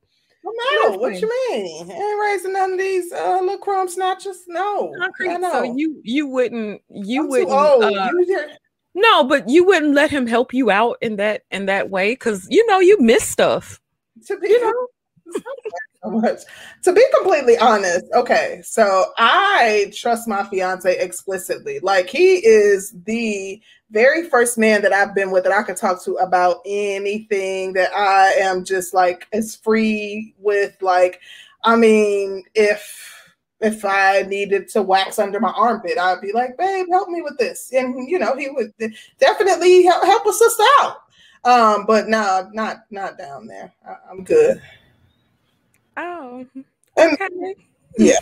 [0.44, 0.98] I'm out.
[0.98, 1.92] What you mean?
[1.92, 4.42] I ain't raising none of these uh, little crumb snatchers.
[4.48, 4.92] No.
[4.98, 5.42] Concrete.
[5.42, 7.52] So you you wouldn't you I'm wouldn't.
[7.52, 8.48] Uh, you
[8.96, 12.46] no, but you wouldn't let him help you out in that in that way because
[12.50, 13.78] you know you miss stuff.
[14.26, 14.86] To be, you know.
[16.02, 16.40] so much.
[16.84, 21.78] To be completely honest, okay, so I trust my fiance explicitly.
[21.80, 26.02] Like he is the very first man that I've been with that I could talk
[26.04, 30.74] to about anything that I am just like as free with.
[30.80, 31.20] Like,
[31.64, 33.15] I mean, if
[33.60, 37.38] if I needed to wax under my armpit, I'd be like, babe, help me with
[37.38, 37.72] this.
[37.72, 38.72] And, you know, he would
[39.18, 40.96] definitely help, help a sister out.
[41.44, 43.72] Um, but no, nah, not, not down there.
[43.86, 44.60] I, am good.
[45.96, 46.64] Oh, okay.
[46.96, 47.54] And,
[47.98, 48.18] yeah,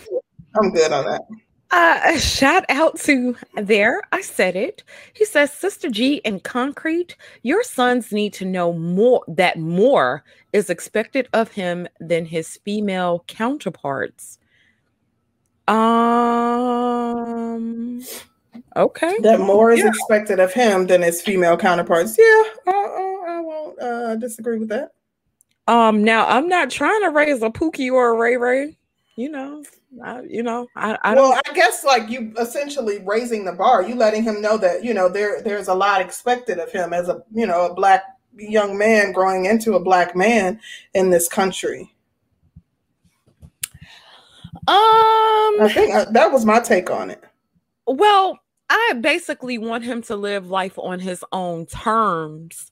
[0.55, 1.23] I'm good on that.
[1.71, 4.01] Uh, shout out to there.
[4.13, 4.85] I said it.
[5.15, 10.71] He says, Sister G and Concrete, your sons need to know more that more is
[10.71, 14.39] expected of him than his female counterparts.
[15.67, 17.25] Um.
[18.77, 19.17] Okay.
[19.21, 19.89] That more is yeah.
[19.89, 22.19] expected of him than his female counterparts.
[22.19, 24.91] Yeah, I, I, I won't uh, disagree with that.
[25.67, 26.05] Um.
[26.05, 28.77] Now, I'm not trying to raise a Pookie or a Ray Ray.
[29.17, 29.63] You know,
[30.03, 33.83] I, you know, I, I well, I guess like you essentially raising the bar.
[33.83, 37.09] You letting him know that you know there there's a lot expected of him as
[37.09, 38.03] a you know a black
[38.37, 40.61] young man growing into a black man
[40.95, 41.94] in this country.
[44.67, 47.23] Um, I think I, that was my take on it.
[47.87, 48.39] Well,
[48.71, 52.71] I basically want him to live life on his own terms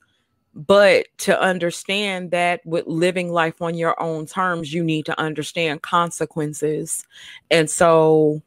[0.55, 5.83] but to understand that with living life on your own terms you need to understand
[5.83, 7.05] consequences
[7.51, 8.43] and so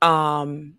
[0.00, 0.74] um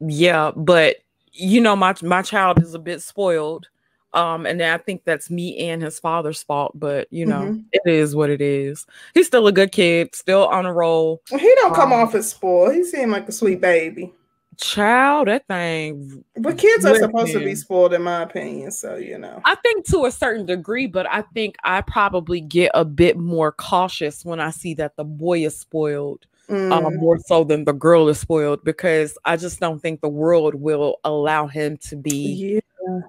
[0.00, 0.96] yeah but
[1.32, 3.68] you know my my child is a bit spoiled
[4.14, 7.60] um and i think that's me and his father's fault but you know mm-hmm.
[7.72, 11.54] it is what it is he's still a good kid still on a roll he
[11.56, 14.12] don't come um, off as spoiled he seemed like a sweet baby
[14.58, 16.24] Child, that thing.
[16.34, 18.72] But kids are supposed to be spoiled, in my opinion.
[18.72, 22.72] So you know, I think to a certain degree, but I think I probably get
[22.74, 26.26] a bit more cautious when I see that the boy is spoiled.
[26.48, 26.72] Um, mm.
[26.72, 30.54] Um, more so than the girl is spoiled because I just don't think the world
[30.54, 32.60] will allow him to be.
[32.88, 33.00] Yeah.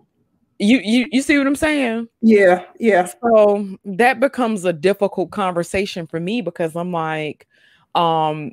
[0.60, 2.10] You you you see what I'm saying?
[2.22, 3.06] Yeah, yeah.
[3.06, 7.48] So that becomes a difficult conversation for me because I'm like,
[7.96, 8.52] um,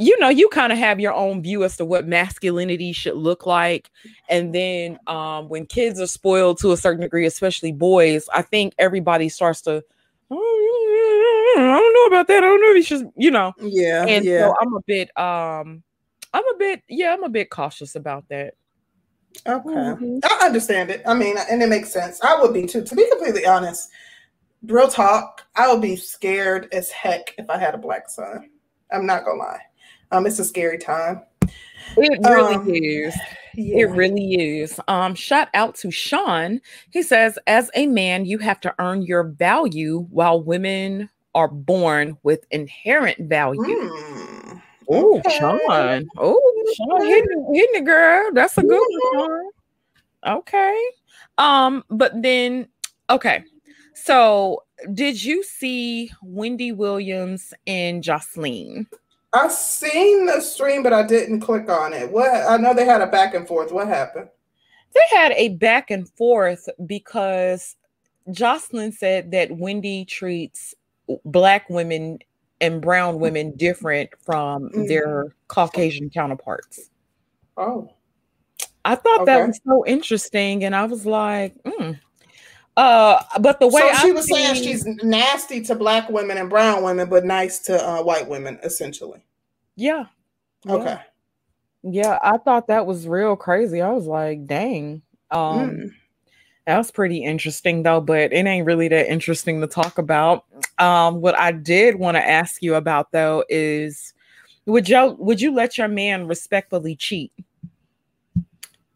[0.00, 3.44] you know you kind of have your own view as to what masculinity should look
[3.46, 3.90] like
[4.28, 8.74] and then um, when kids are spoiled to a certain degree especially boys i think
[8.78, 9.84] everybody starts to
[10.30, 14.06] oh, i don't know about that i don't know if you should you know yeah
[14.06, 14.46] and yeah.
[14.46, 15.82] so i'm a bit um
[16.32, 18.54] i'm a bit yeah i'm a bit cautious about that
[19.46, 20.18] okay mm-hmm.
[20.24, 23.08] i understand it i mean and it makes sense i would be too to be
[23.10, 23.90] completely honest
[24.64, 28.50] real talk i would be scared as heck if i had a black son
[28.92, 29.60] i'm not gonna lie
[30.12, 31.22] um, it's a scary time.
[31.96, 33.16] It really um, is.
[33.54, 33.78] Yeah.
[33.78, 34.80] It really is.
[34.88, 36.60] Um, shout out to Sean.
[36.90, 42.16] He says, as a man, you have to earn your value while women are born
[42.22, 43.60] with inherent value.
[43.60, 44.62] Mm.
[44.88, 45.38] Oh, okay.
[45.38, 46.08] Sean.
[46.16, 46.40] Oh,
[46.74, 48.30] Sean hitting, hitting it, girl.
[48.32, 49.50] That's a good one,
[50.26, 50.90] Okay.
[51.38, 52.68] Um, but then
[53.08, 53.44] okay.
[53.94, 58.86] So did you see Wendy Williams and Jocelyn?
[59.32, 62.10] I seen the stream, but I didn't click on it.
[62.10, 63.72] What I know they had a back and forth.
[63.72, 64.28] What happened?
[64.92, 67.76] They had a back and forth because
[68.30, 70.74] Jocelyn said that Wendy treats
[71.24, 72.18] black women
[72.60, 74.86] and brown women different from mm-hmm.
[74.86, 76.90] their Caucasian counterparts.
[77.56, 77.92] Oh.
[78.84, 79.24] I thought okay.
[79.26, 80.64] that was so interesting.
[80.64, 81.98] And I was like, mm.
[82.76, 86.48] uh, but the way so she I was saying she's nasty to black women and
[86.48, 89.22] brown women, but nice to uh, white women, essentially.
[89.76, 90.06] Yeah.
[90.68, 90.98] Okay.
[91.82, 93.80] Yeah, I thought that was real crazy.
[93.80, 95.02] I was like, dang.
[95.30, 95.90] Um mm.
[96.70, 100.44] That was pretty interesting though, but it ain't really that interesting to talk about.
[100.78, 104.14] Um what I did want to ask you about though is
[104.66, 107.32] would you would you let your man respectfully cheat?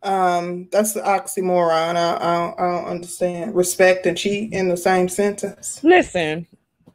[0.04, 1.96] Um, that's the oxymoron.
[1.96, 5.82] I, I, don't, I don't understand respect and cheat in the same sentence.
[5.82, 6.46] Listen,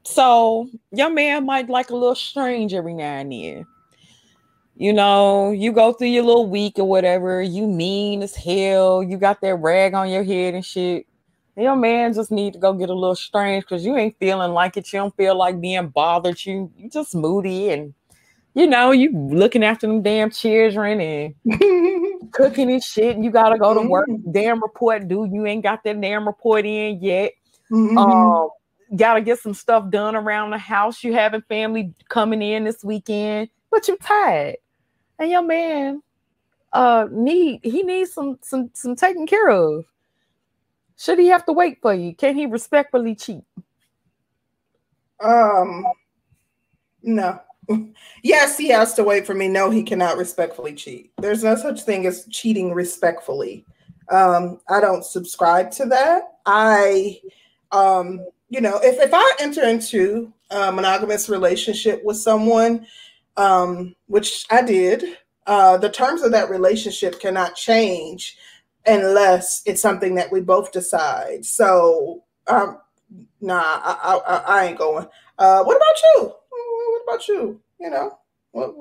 [0.03, 3.65] so your man might like a little strange every now and then
[4.79, 9.17] you know, you go through your little week or whatever, you mean as hell, you
[9.17, 11.05] got that rag on your head and shit.
[11.57, 14.77] Your man just need to go get a little strange because you ain't feeling like
[14.77, 14.93] it.
[14.93, 16.45] You don't feel like being bothered.
[16.45, 17.93] You you just moody and
[18.53, 23.17] you know, you looking after them damn children and cooking and shit.
[23.17, 24.07] And you gotta go to work.
[24.07, 24.31] Mm-hmm.
[24.31, 25.27] Damn report due.
[25.29, 27.33] You ain't got that damn report in yet.
[27.69, 27.97] Mm-hmm.
[27.97, 28.47] Um,
[28.95, 31.03] gotta get some stuff done around the house.
[31.03, 34.55] You having family coming in this weekend, but you tired
[35.19, 36.01] and your man
[36.73, 39.86] uh need he needs some some some taken care of.
[40.97, 42.13] Should he have to wait for you?
[42.13, 43.43] Can he respectfully cheat?
[45.19, 45.86] Um
[47.03, 47.39] no.
[48.23, 49.47] yes, he has to wait for me.
[49.47, 51.12] No, he cannot respectfully cheat.
[51.17, 53.65] There's no such thing as cheating respectfully.
[54.10, 56.23] Um, I don't subscribe to that.
[56.45, 57.19] I
[57.71, 62.88] um, you know, if if I enter into a monogamous relationship with someone
[63.39, 65.04] um, which I did.
[65.47, 68.38] Uh, the terms of that relationship cannot change
[68.86, 71.45] unless it's something that we both decide.
[71.45, 72.80] So, um,
[73.41, 75.08] nah, I, I, I ain't going.
[75.38, 76.34] Uh, what about you?
[76.52, 77.62] What about you?
[77.80, 78.19] You know,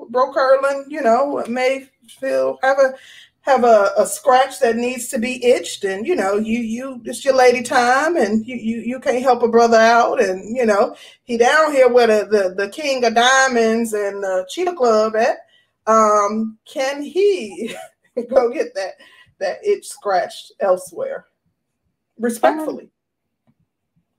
[0.09, 1.87] Bro Curlin, you know, may
[2.19, 2.93] feel have a
[3.41, 7.23] have a, a scratch that needs to be itched and you know you you it's
[7.23, 10.95] your lady time and you you, you can't help a brother out and you know
[11.23, 15.37] he down here where the, the, the king of diamonds and the cheetah club at
[15.87, 17.73] um can he
[18.29, 18.93] go get that
[19.39, 21.25] that itch scratched elsewhere?
[22.17, 22.83] Respectfully.
[22.83, 22.91] Um,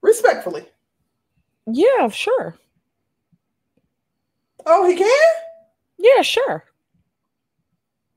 [0.03, 0.67] respectfully.
[1.67, 2.57] Yeah sure.
[4.67, 5.31] Oh he can?
[5.99, 6.65] Yeah sure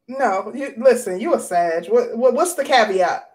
[0.08, 1.20] no, you listen.
[1.20, 1.88] You a sage.
[1.88, 3.30] What, what what's the caveat?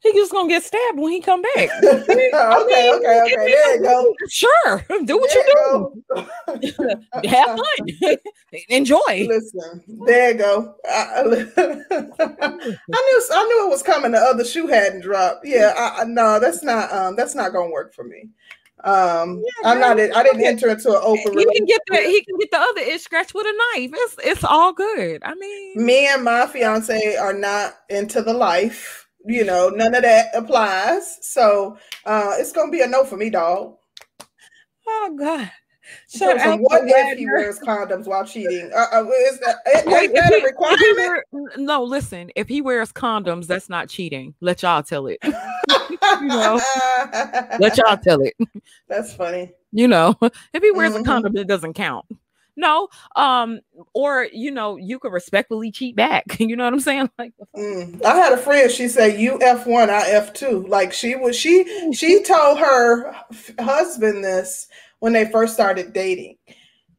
[0.00, 1.68] he just gonna get stabbed when he come back.
[1.84, 3.34] okay, mean, okay, okay, okay.
[3.36, 4.14] There you go.
[4.28, 6.26] Sure, do what there you, you
[7.22, 7.28] do.
[7.28, 8.16] Have fun,
[8.68, 8.98] enjoy.
[9.08, 10.74] Listen, there you go.
[10.86, 11.52] I, I, knew,
[13.30, 14.12] I knew it was coming.
[14.12, 15.46] The other shoe hadn't dropped.
[15.46, 16.90] Yeah, I, no, that's not.
[16.92, 18.30] Um, that's not gonna work for me.
[18.84, 19.98] Um, yeah, I'm not.
[19.98, 21.38] I didn't enter into an open.
[21.38, 23.90] He can get the he can get the other itch scratch with a knife.
[23.94, 25.22] It's it's all good.
[25.24, 29.06] I mean, me and my fiance are not into the life.
[29.26, 31.18] You know, none of that applies.
[31.22, 33.76] So uh, it's gonna be a no for me, dog.
[34.88, 35.50] Oh God.
[36.06, 36.26] So
[36.58, 38.70] what if he wears condoms while cheating?
[38.74, 41.24] Uh, uh, is that, is that a requirement?
[41.32, 42.30] Wear, no, listen.
[42.36, 44.34] If he wears condoms, that's not cheating.
[44.40, 45.18] Let y'all tell it.
[45.24, 46.60] you know,
[47.58, 48.34] let y'all tell it.
[48.88, 49.52] That's funny.
[49.72, 50.16] You know,
[50.52, 51.02] if he wears mm-hmm.
[51.02, 52.06] a condom, it doesn't count.
[52.56, 53.60] No, um,
[53.94, 56.38] or you know, you could respectfully cheat back.
[56.38, 57.10] You know what I'm saying?
[57.18, 58.04] Like, mm.
[58.04, 58.70] I had a friend.
[58.70, 60.66] She said, "You f one, I f two.
[60.66, 61.36] Like she was.
[61.36, 63.14] She she told her
[63.58, 64.66] husband this
[65.00, 66.36] when they first started dating.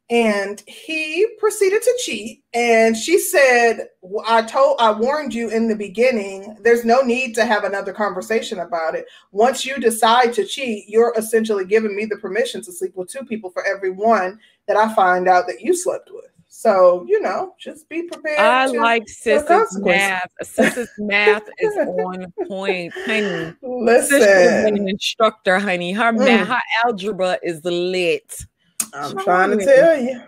[0.10, 2.44] And he proceeded to cheat.
[2.54, 3.88] And she said,
[4.28, 8.60] I told, I warned you in the beginning, there's no need to have another conversation
[8.60, 9.06] about it.
[9.32, 13.24] Once you decide to cheat, you're essentially giving me the permission to sleep with two
[13.24, 14.38] people for every one
[14.68, 16.31] that I find out that you slept with.
[16.62, 18.38] So, you know, just be prepared.
[18.38, 20.30] I like Sis's math.
[20.44, 23.52] Sis's math is on point, honey.
[23.64, 25.92] Listen, an instructor, honey.
[25.92, 26.20] Her mm.
[26.20, 28.46] math, her algebra is lit.
[28.94, 30.22] I'm trying to tell you.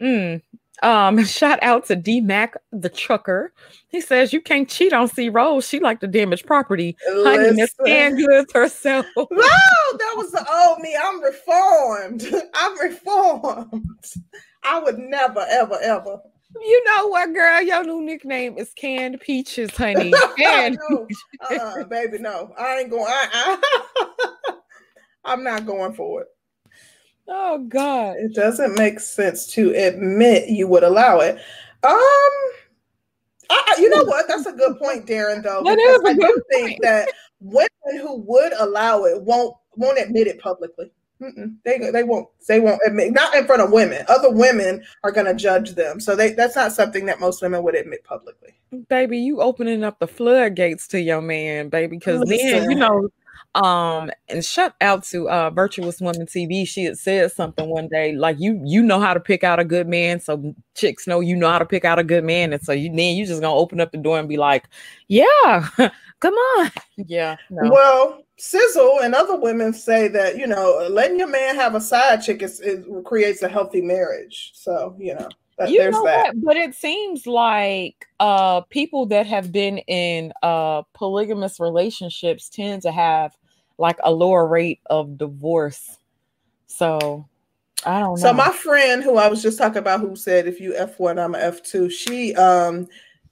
[0.00, 0.42] Mm.
[0.84, 3.52] Um, shout out to D Mac the trucker.
[3.88, 5.66] He says you can't cheat on C Rose.
[5.66, 6.96] She like to damage property.
[7.08, 7.24] Listen.
[7.26, 9.06] Honey, Miss Goods herself.
[9.16, 10.96] No, that was the old me.
[11.02, 12.24] I'm reformed.
[12.54, 14.00] I'm reformed.
[14.64, 16.20] I would never, ever, ever.
[16.54, 17.62] You know what, girl?
[17.62, 20.12] Your new nickname is Canned Peaches, honey.
[20.38, 21.06] Canned no,
[21.50, 22.52] uh-uh, baby, no.
[22.58, 23.06] I ain't going.
[23.06, 23.60] I,
[23.96, 24.54] I,
[25.24, 26.28] I'm not going for it.
[27.28, 28.16] Oh God.
[28.18, 31.36] It doesn't make sense to admit you would allow it.
[31.82, 32.30] Um
[33.48, 34.26] I, you know what?
[34.28, 35.42] That's a good point, Darren.
[35.42, 37.08] Though that is a I good do think that
[37.40, 37.68] women
[38.00, 40.90] who would allow it won't won't admit it publicly.
[41.20, 41.56] Mm-mm.
[41.64, 44.04] They they won't they won't admit not in front of women.
[44.08, 47.62] Other women are going to judge them, so they that's not something that most women
[47.62, 48.50] would admit publicly.
[48.88, 53.08] Baby, you opening up the floodgates to your man, baby, because then you know.
[53.54, 56.68] Um, and shout out to uh Virtuous Woman TV.
[56.68, 59.64] She had said something one day like you you know how to pick out a
[59.64, 62.62] good man, so chicks know you know how to pick out a good man, and
[62.62, 64.68] so you then you just gonna open up the door and be like,
[65.08, 65.66] yeah,
[66.20, 67.36] come on, yeah.
[67.48, 67.70] No.
[67.70, 72.22] Well, Sizzle and other women say that you know letting your man have a side
[72.22, 74.52] chick is, it creates a healthy marriage.
[74.54, 75.28] So you know.
[75.58, 76.34] That, you know that.
[76.34, 76.44] What?
[76.44, 82.92] But it seems like uh, people that have been in uh, polygamous relationships tend to
[82.92, 83.34] have
[83.78, 85.96] like a lower rate of divorce.
[86.66, 87.26] So
[87.84, 88.26] I don't know.
[88.26, 91.34] So my friend who I was just talking about who said if you F1, I'm
[91.34, 92.88] a F2, she um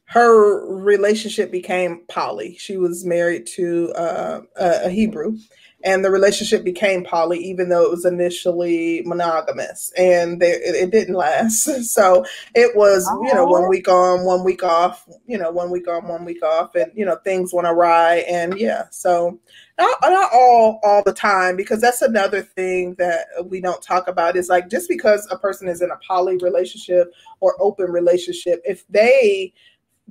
[0.07, 2.57] her relationship became poly.
[2.59, 5.39] She was married to uh, a, Hebrew,
[5.83, 10.91] and the relationship became poly, even though it was initially monogamous, and they, it, it,
[10.91, 11.69] didn't last.
[11.85, 15.09] So it was, you know, one week on, one week off.
[15.27, 18.59] You know, one week on, one week off, and you know things went awry, and
[18.59, 18.85] yeah.
[18.91, 19.39] So
[19.79, 24.37] not, not all all the time because that's another thing that we don't talk about
[24.37, 28.87] is like just because a person is in a poly relationship or open relationship if
[28.89, 29.53] they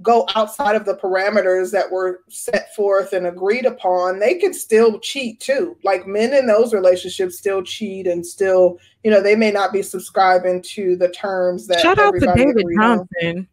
[0.01, 4.99] go outside of the parameters that were set forth and agreed upon, they could still
[4.99, 5.77] cheat too.
[5.83, 9.83] Like men in those relationships still cheat and still, you know, they may not be
[9.83, 11.81] subscribing to the terms that.
[11.81, 13.47] Shout out to David Johnson.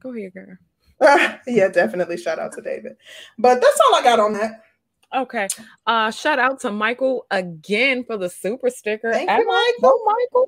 [0.00, 0.56] Go ahead, girl.
[1.46, 2.96] yeah, definitely shout out to David.
[3.38, 4.63] But that's all I got on that.
[5.14, 5.48] Okay.
[5.86, 9.12] Uh shout out to Michael again for the super sticker.
[9.12, 10.00] Thank you, Michael.
[10.04, 10.46] Michael.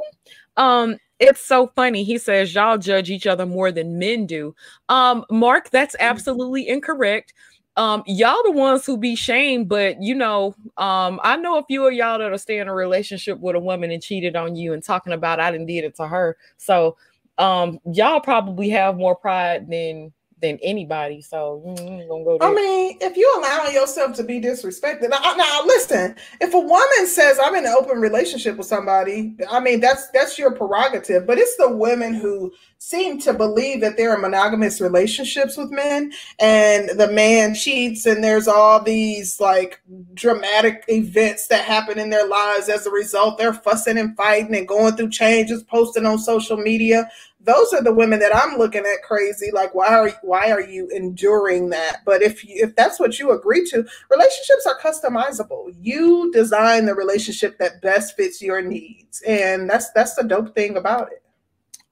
[0.56, 2.04] Um, it's so funny.
[2.04, 4.54] He says y'all judge each other more than men do.
[4.88, 6.00] Um, Mark, that's mm.
[6.00, 7.32] absolutely incorrect.
[7.76, 11.86] Um, y'all the ones who be shamed, but you know, um, I know a few
[11.86, 14.82] of y'all that'll stay in a relationship with a woman and cheated on you and
[14.82, 16.38] talking about I didn't did it to her.
[16.56, 16.96] So
[17.36, 21.22] um, y'all probably have more pride than than anybody.
[21.22, 25.62] So mm, gonna go I mean, if you allow yourself to be disrespected, now, now,
[25.64, 26.14] listen.
[26.40, 30.38] If a woman says I'm in an open relationship with somebody, I mean that's that's
[30.38, 31.26] your prerogative.
[31.26, 36.12] But it's the women who seem to believe that they're in monogamous relationships with men,
[36.38, 39.80] and the man cheats, and there's all these like
[40.12, 43.38] dramatic events that happen in their lives as a result.
[43.38, 47.08] They're fussing and fighting and going through changes, posting on social media
[47.46, 49.50] those are the women that I'm looking at crazy.
[49.52, 51.98] Like, why are why are you enduring that?
[52.04, 55.74] But if you, if that's what you agree to, relationships are customizable.
[55.80, 60.76] You design the relationship that best fits your needs, and that's that's the dope thing
[60.76, 61.22] about it.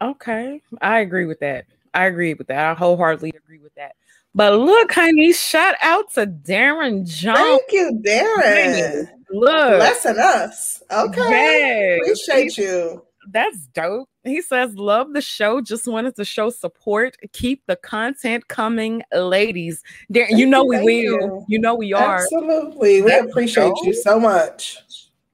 [0.03, 1.67] Okay, I agree with that.
[1.95, 2.67] I agree with that.
[2.67, 3.95] I wholeheartedly agree with that.
[4.35, 7.39] But look, honey, shout out to Darren Jones.
[7.39, 9.09] Thank you, Darren.
[9.31, 10.83] Look, blessing us.
[10.91, 12.01] Okay, yes.
[12.03, 13.05] appreciate you.
[13.31, 14.09] That's dope.
[14.25, 15.61] He says, Love the show.
[15.61, 17.17] Just wanted to show support.
[17.33, 19.83] Keep the content coming, ladies.
[20.09, 20.85] You know we will.
[20.87, 21.45] You.
[21.49, 21.59] you.
[21.59, 22.23] know we are.
[22.23, 23.03] Absolutely.
[23.03, 23.87] We That's appreciate dope.
[23.87, 24.79] you so much.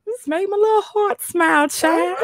[0.07, 2.19] This made my little heart smile, child.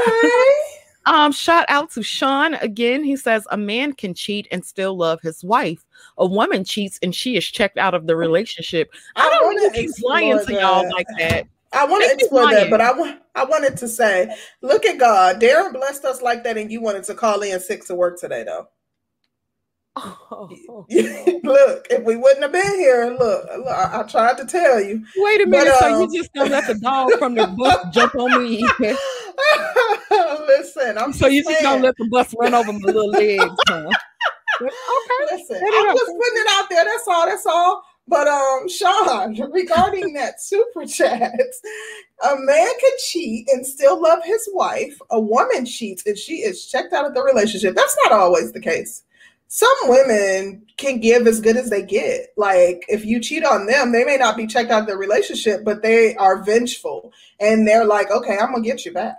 [1.06, 3.04] Um, shout out to Sean again.
[3.04, 5.84] He says a man can cheat and still love his wife.
[6.18, 8.90] A woman cheats and she is checked out of the relationship.
[9.14, 11.46] I, I don't think he's lying to y'all like that.
[11.72, 15.40] I want to explore that, but I want I wanted to say, look at God.
[15.40, 18.44] Darren blessed us like that, and you wanted to call in sick to work today,
[18.44, 18.68] though.
[19.96, 20.50] Oh.
[21.42, 25.02] look, if we wouldn't have been here, look, look I, I, tried to tell you.
[25.16, 27.94] Wait a minute, but, so you um, just gonna let the dog from the bus
[27.94, 28.62] jump on me?
[30.46, 33.42] Listen, I'm so you just gonna let the bus run over my little legs?
[33.68, 33.88] Huh?
[34.62, 36.84] okay, listen, I'm just putting it out there.
[36.84, 37.26] That's all.
[37.26, 37.82] That's all.
[38.08, 41.40] But um, Sean, regarding that super chat,
[42.24, 44.96] a man can cheat and still love his wife.
[45.10, 47.74] A woman cheats and she is checked out of the relationship.
[47.74, 49.02] That's not always the case
[49.48, 52.32] some women can give as good as they get.
[52.36, 55.64] Like if you cheat on them, they may not be checked out of the relationship,
[55.64, 59.16] but they are vengeful and they're like, okay, I'm gonna get you back.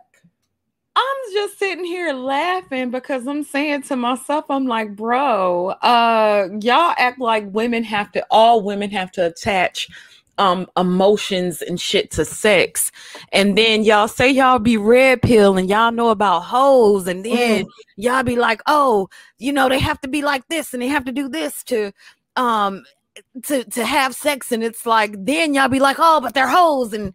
[0.97, 6.95] I'm just sitting here laughing because I'm saying to myself, I'm like, bro, uh, y'all
[6.97, 9.89] act like women have to, all women have to attach
[10.39, 12.91] um emotions and shit to sex.
[13.31, 17.65] And then y'all say y'all be red pill and y'all know about hoes, and then
[17.65, 17.69] mm.
[17.95, 21.05] y'all be like, oh, you know, they have to be like this and they have
[21.05, 21.91] to do this to
[22.37, 22.83] um
[23.43, 24.51] to to have sex.
[24.51, 27.13] And it's like then y'all be like, oh, but they're hoes and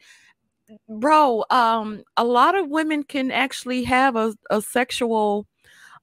[0.88, 5.46] bro, um, a lot of women can actually have a, a sexual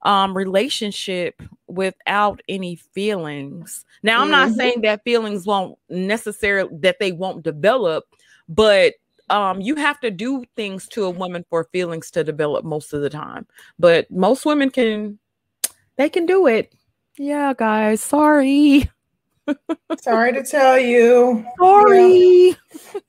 [0.04, 3.84] um relationship without any feelings.
[4.02, 4.32] Now, I'm mm-hmm.
[4.32, 8.06] not saying that feelings won't necessarily that they won't develop,
[8.48, 8.94] but
[9.30, 13.02] um you have to do things to a woman for feelings to develop most of
[13.02, 13.46] the time.
[13.78, 15.20] But most women can
[15.98, 16.74] they can do it.
[17.18, 18.90] Yeah, guys, sorry.
[20.02, 21.46] sorry to tell you.
[21.60, 22.56] Sorry.
[22.94, 23.00] Yeah.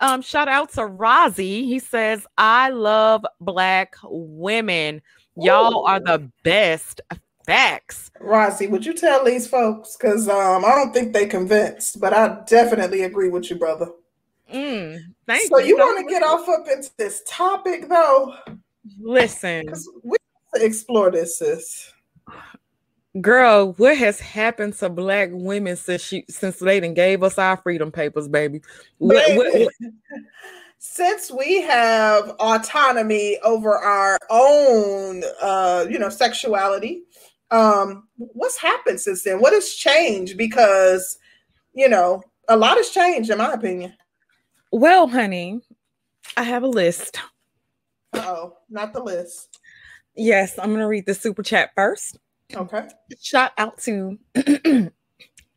[0.00, 1.64] um, shout out to Rozzy.
[1.64, 5.02] He says, I love black women.
[5.36, 7.00] Y'all are the best.
[7.46, 8.10] Facts.
[8.20, 9.96] Rossi, would you tell these folks?
[9.96, 13.88] Because um, I don't think they convinced, but I definitely agree with you, brother.
[14.52, 15.64] Mm, thank so you.
[15.64, 18.34] So you want to get off up into this topic, though?
[19.00, 19.66] Listen,
[20.02, 20.16] we
[20.52, 21.92] have to explore this, sis.
[23.18, 27.56] Girl, what has happened to black women since she since they done gave us our
[27.56, 28.62] freedom papers, baby?
[28.98, 29.72] What, what, what?
[30.78, 37.02] since we have autonomy over our own uh you know sexuality
[37.50, 39.40] um what's happened since then?
[39.40, 40.38] What has changed?
[40.38, 41.18] Because
[41.74, 43.92] you know a lot has changed in my opinion.
[44.70, 45.60] Well honey
[46.36, 47.18] i have a list.
[48.14, 49.58] Oh not the list.
[50.14, 52.16] Yes i'm gonna read the super chat first
[52.56, 52.88] okay
[53.20, 54.90] shout out to And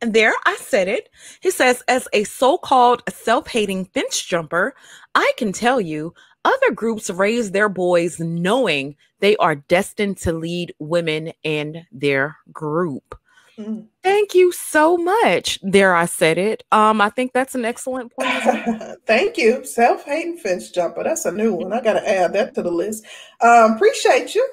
[0.00, 1.08] there I said it.
[1.40, 4.74] He says, as a so called self hating fence jumper,
[5.14, 6.14] I can tell you
[6.44, 13.18] other groups raise their boys knowing they are destined to lead women in their group.
[13.58, 13.86] Mm.
[14.02, 15.58] Thank you so much.
[15.62, 16.64] There, I said it.
[16.72, 18.98] Um, I think that's an excellent point.
[19.06, 21.04] Thank you, self-hating fence jumper.
[21.04, 21.72] That's a new one.
[21.72, 23.04] I got to add that to the list.
[23.40, 24.46] Um, appreciate you.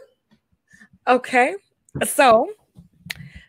[1.08, 1.56] Okay,
[2.04, 2.50] so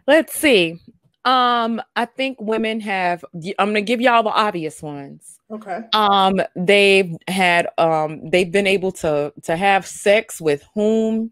[0.06, 0.78] let's see.
[1.24, 3.24] Um, I think women have.
[3.58, 5.38] I'm gonna give y'all the obvious ones.
[5.50, 5.80] Okay.
[5.92, 11.30] Um, they've had um, they've been able to to have sex with whom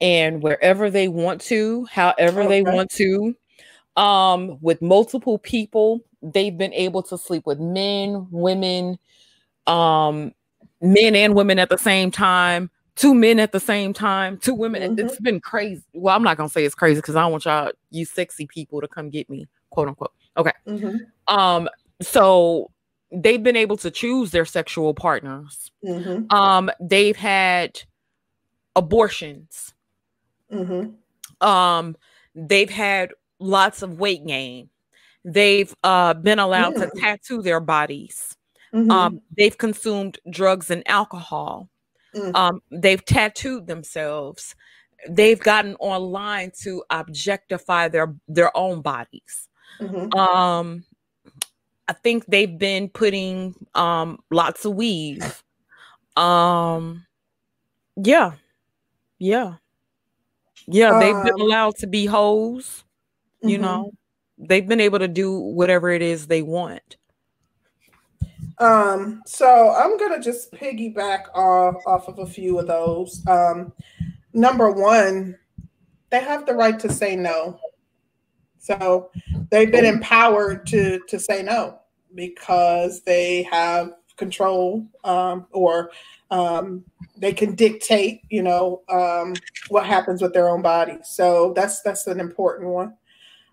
[0.00, 2.48] and wherever they want to, however okay.
[2.48, 3.34] they want to.
[3.96, 8.98] Um, with multiple people, they've been able to sleep with men, women,
[9.66, 10.32] um,
[10.80, 14.96] men and women at the same time two men at the same time, two women.
[14.96, 15.06] Mm-hmm.
[15.06, 15.82] It's been crazy.
[15.94, 18.80] Well, I'm not gonna say it's crazy because I don't want y'all, you sexy people,
[18.80, 20.12] to come get me, quote unquote.
[20.36, 20.52] Okay.
[20.66, 21.34] Mm-hmm.
[21.34, 21.68] Um,
[22.02, 22.70] so
[23.12, 25.70] they've been able to choose their sexual partners.
[25.84, 26.34] Mm-hmm.
[26.34, 27.80] Um, they've had
[28.76, 29.74] abortions.
[30.52, 31.46] Mm-hmm.
[31.46, 31.96] Um,
[32.34, 34.70] they've had lots of weight gain.
[35.24, 38.36] They've uh, been allowed to tattoo their bodies.
[38.74, 38.90] Mm-hmm.
[38.90, 41.68] Um, they've consumed drugs and alcohol.
[42.18, 42.34] Mm.
[42.34, 44.54] Um, they've tattooed themselves.
[45.08, 49.48] they've gotten online to objectify their their own bodies.
[49.80, 50.18] Mm-hmm.
[50.18, 50.84] Um,
[51.86, 55.42] I think they've been putting um lots of weave.
[56.16, 57.06] Um,
[57.96, 58.32] yeah,
[59.18, 59.54] yeah,
[60.66, 60.98] yeah.
[60.98, 62.84] They've been um, allowed to be hoes.
[63.42, 63.62] You mm-hmm.
[63.62, 63.92] know,
[64.36, 66.97] they've been able to do whatever it is they want.
[68.60, 73.24] Um, so I'm gonna just piggyback off off of a few of those.
[73.26, 73.72] Um,
[74.32, 75.36] number one,
[76.10, 77.58] they have the right to say no.
[78.58, 79.10] So
[79.50, 81.78] they've been empowered to to say no
[82.14, 85.90] because they have control um, or
[86.30, 86.84] um,
[87.16, 89.34] they can dictate, you know, um,
[89.68, 90.98] what happens with their own body.
[91.02, 92.94] So that's that's an important one.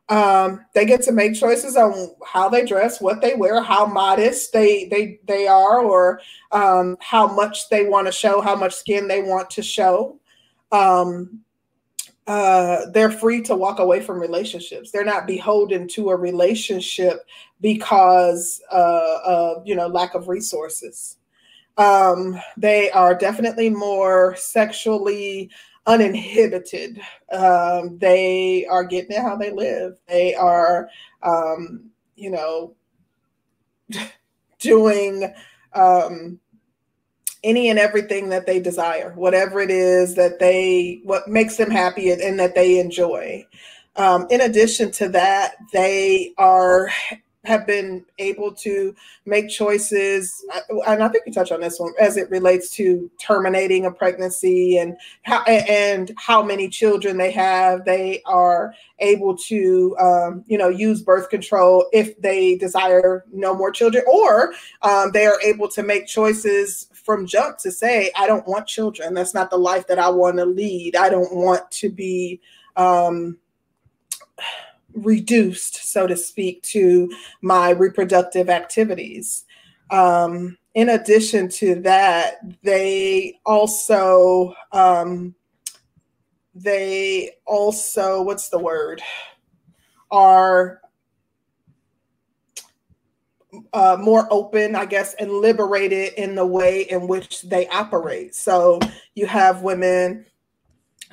[0.08, 4.54] Um, they get to make choices on how they dress, what they wear, how modest
[4.54, 9.08] they they they are, or um, how much they want to show, how much skin
[9.08, 10.20] they want to show.
[10.72, 11.42] Um,
[12.28, 14.92] uh, they're free to walk away from relationships.
[14.92, 17.20] They're not beholden to a relationship
[17.62, 21.18] because uh, of you know lack of resources.
[21.78, 25.52] Um, they are definitely more sexually
[25.88, 27.00] uninhibited.
[27.32, 29.98] Um, they are getting it how they live.
[30.08, 30.90] They are,
[31.24, 32.76] um, you know,
[34.60, 35.34] doing
[35.74, 36.40] um,
[37.44, 42.12] any and everything that they desire, whatever it is that they, what makes them happy
[42.12, 43.46] and, and that they enjoy.
[43.96, 46.90] Um, in addition to that, they are
[47.46, 50.44] have been able to make choices.
[50.88, 54.78] And i think you touch on this one as it relates to terminating a pregnancy
[54.78, 57.86] and how and how many children they have.
[57.86, 63.72] They are able to um, you know use birth control if they desire no more
[63.72, 68.48] children or um, they are able to make choices from jump to say i don't
[68.48, 69.14] want children.
[69.14, 70.96] That's not the life that i want to lead.
[70.96, 72.42] I don't want to be
[72.76, 73.38] um,
[74.96, 79.46] reduced, so to speak, to my reproductive activities.
[79.92, 85.36] Um, in addition to that, they also um,
[86.54, 89.02] they also what's the word
[90.12, 90.82] are
[93.74, 98.36] uh, more open, I guess, and liberated in the way in which they operate.
[98.36, 98.80] So
[99.16, 100.26] you have women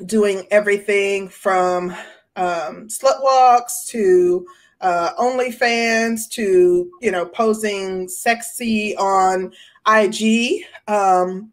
[0.07, 1.95] doing everything from
[2.37, 4.47] um, slut walks to
[4.81, 9.53] uh, OnlyFans to you know posing sexy on
[9.87, 10.65] IG.
[10.89, 11.53] Um,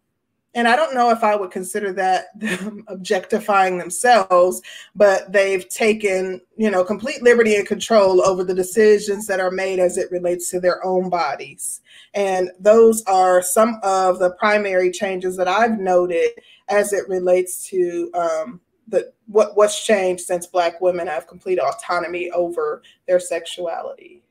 [0.55, 4.61] and I don't know if I would consider that them objectifying themselves,
[4.95, 9.79] but they've taken you know complete liberty and control over the decisions that are made
[9.79, 11.81] as it relates to their own bodies.
[12.15, 16.31] And those are some of the primary changes that I've noted
[16.67, 22.29] as it relates to um, the what what's changed since black women have complete autonomy
[22.31, 24.23] over their sexuality.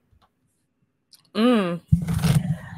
[1.35, 1.81] Mm.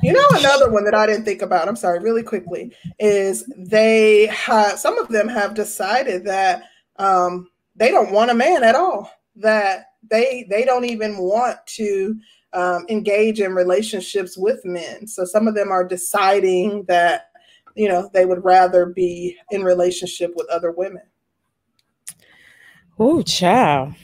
[0.02, 4.26] You know, another one that I didn't think about, I'm sorry, really quickly, is they
[4.26, 6.64] have some of them have decided that
[6.96, 12.18] um, they don't want a man at all, that they they don't even want to
[12.52, 15.06] um, engage in relationships with men.
[15.06, 17.30] So some of them are deciding that,
[17.74, 21.02] you know, they would rather be in relationship with other women.
[23.02, 23.94] Oh, child.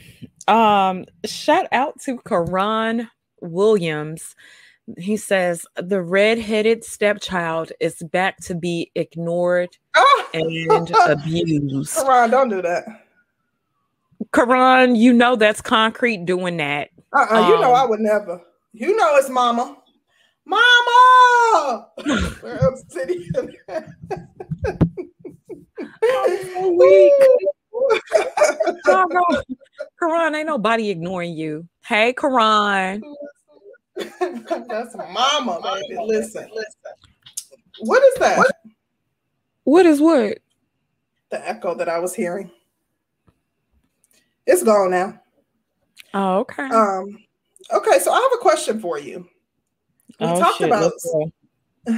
[0.47, 3.07] Um, shout out to Karan
[3.41, 4.35] Williams.
[4.97, 10.29] He says the red-headed stepchild is back to be ignored ah!
[10.33, 11.95] and abused.
[11.95, 12.85] Karan, don't do that.
[14.33, 16.89] Karan, you know that's concrete doing that.
[17.13, 18.41] Uh-uh, um, you know I um, would never.
[18.73, 19.77] You know it's mama.
[20.43, 21.87] Mama!
[21.99, 22.77] I'm
[26.55, 27.13] so weak.
[29.99, 31.67] Karan, ain't nobody ignoring you.
[31.85, 33.01] Hey, Karan.
[33.95, 35.99] That's mama, baby.
[36.05, 36.73] Listen, listen.
[37.79, 38.37] What is that?
[38.37, 38.55] What?
[39.63, 40.39] what is what?
[41.29, 42.51] The echo that I was hearing.
[44.45, 45.19] It's gone now.
[46.13, 46.63] Oh, okay.
[46.63, 47.17] Um,
[47.73, 49.27] okay, so I have a question for you.
[50.19, 50.67] We oh, talked shit.
[50.67, 50.93] about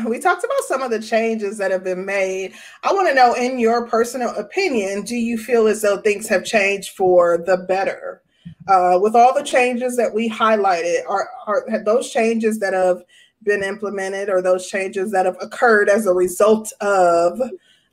[0.05, 2.53] we talked about some of the changes that have been made.
[2.83, 6.45] I want to know, in your personal opinion, do you feel as though things have
[6.45, 8.21] changed for the better?
[8.67, 13.03] Uh, with all the changes that we highlighted, are, are those changes that have
[13.43, 17.41] been implemented or those changes that have occurred as a result of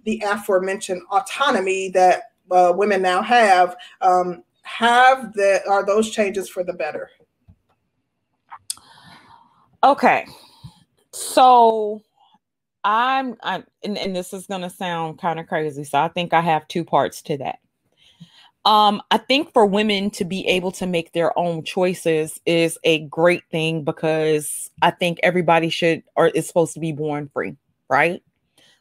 [0.05, 3.76] the aforementioned autonomy that uh, women now have?
[4.03, 7.11] Um, have that are those changes for the better?
[9.84, 10.26] Okay,
[11.17, 12.03] so
[12.85, 15.85] I'm, I'm and, and this is going to sound kind of crazy.
[15.85, 17.59] So I think I have two parts to that.
[18.64, 23.01] Um, I think for women to be able to make their own choices is a
[23.07, 27.57] great thing because I think everybody should or is supposed to be born free,
[27.89, 28.23] right?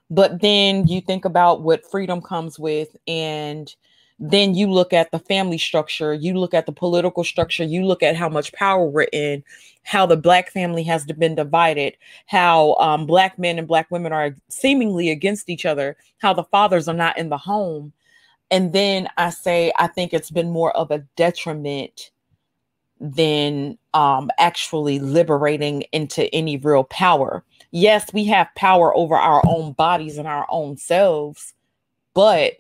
[0.10, 3.74] But then you think about what freedom comes with, and
[4.20, 8.02] then you look at the family structure, you look at the political structure, you look
[8.02, 9.44] at how much power we're in,
[9.84, 14.36] how the black family has been divided, how um, black men and black women are
[14.48, 17.92] seemingly against each other, how the fathers are not in the home.
[18.52, 22.12] And then I say, I think it's been more of a detriment
[23.02, 27.44] than um, actually liberating into any real power.
[27.72, 31.54] Yes, we have power over our own bodies and our own selves,
[32.14, 32.54] but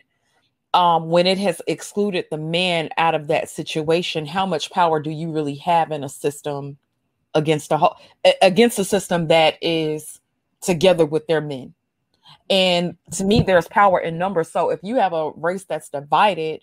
[0.75, 5.09] um, when it has excluded the man out of that situation, how much power do
[5.09, 6.77] you really have in a system
[7.33, 7.95] against a whole
[8.41, 10.19] against a system that is
[10.61, 11.73] together with their men?
[12.49, 14.51] And to me, there's power in numbers.
[14.51, 16.61] So if you have a race that's divided,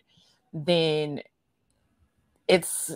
[0.53, 1.23] then
[2.49, 2.95] it's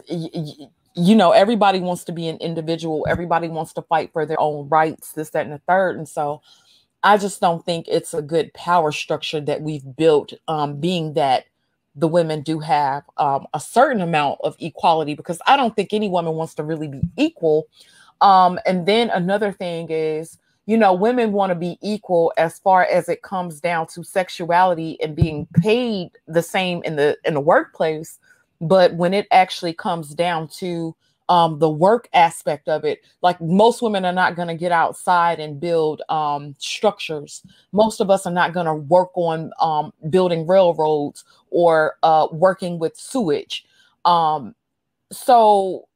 [0.94, 3.06] you know everybody wants to be an individual.
[3.08, 5.12] Everybody wants to fight for their own rights.
[5.12, 5.96] This, that, and the third.
[5.96, 6.42] And so
[7.06, 11.44] I just don't think it's a good power structure that we've built, um, being that
[11.94, 16.08] the women do have um, a certain amount of equality, because I don't think any
[16.08, 17.68] woman wants to really be equal.
[18.20, 20.36] Um, and then another thing is,
[20.66, 25.00] you know, women want to be equal as far as it comes down to sexuality
[25.00, 28.18] and being paid the same in the in the workplace.
[28.60, 30.96] But when it actually comes down to
[31.28, 33.00] um, the work aspect of it.
[33.22, 37.42] Like most women are not going to get outside and build um, structures.
[37.72, 42.78] Most of us are not going to work on um, building railroads or uh, working
[42.78, 43.64] with sewage.
[44.04, 44.54] Um,
[45.10, 45.88] so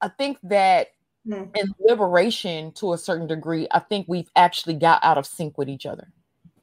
[0.00, 0.88] I think that
[1.26, 1.54] mm-hmm.
[1.54, 5.68] in liberation, to a certain degree, I think we've actually got out of sync with
[5.68, 6.08] each other.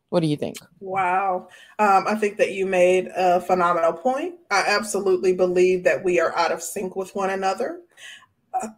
[0.10, 0.58] What do you think?
[0.82, 1.48] Wow.
[1.80, 4.36] Um, I think that you made a phenomenal point.
[4.52, 7.80] I absolutely believe that we are out of sync with one another.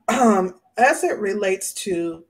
[0.08, 2.24] Um, as it relates to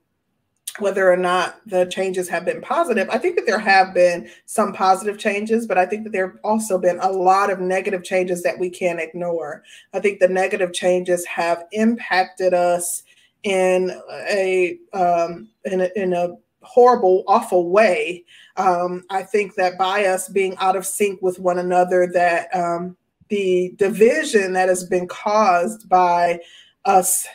[0.80, 4.72] whether or not the changes have been positive, I think that there have been some
[4.72, 8.42] positive changes, but I think that there have also been a lot of negative changes
[8.42, 9.62] that we can't ignore.
[9.92, 13.04] I think the negative changes have impacted us
[13.44, 13.92] in
[14.30, 16.30] a um, in a, in a
[16.62, 18.24] horrible, awful way.
[18.56, 22.96] Um, I think that by us being out of sync with one another, that um,
[23.28, 26.40] the division that has been caused by
[26.84, 27.26] us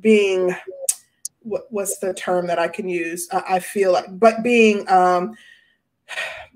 [0.00, 0.54] being
[1.40, 3.28] what, what's the term that I can use?
[3.30, 5.34] Uh, I feel like, but being um,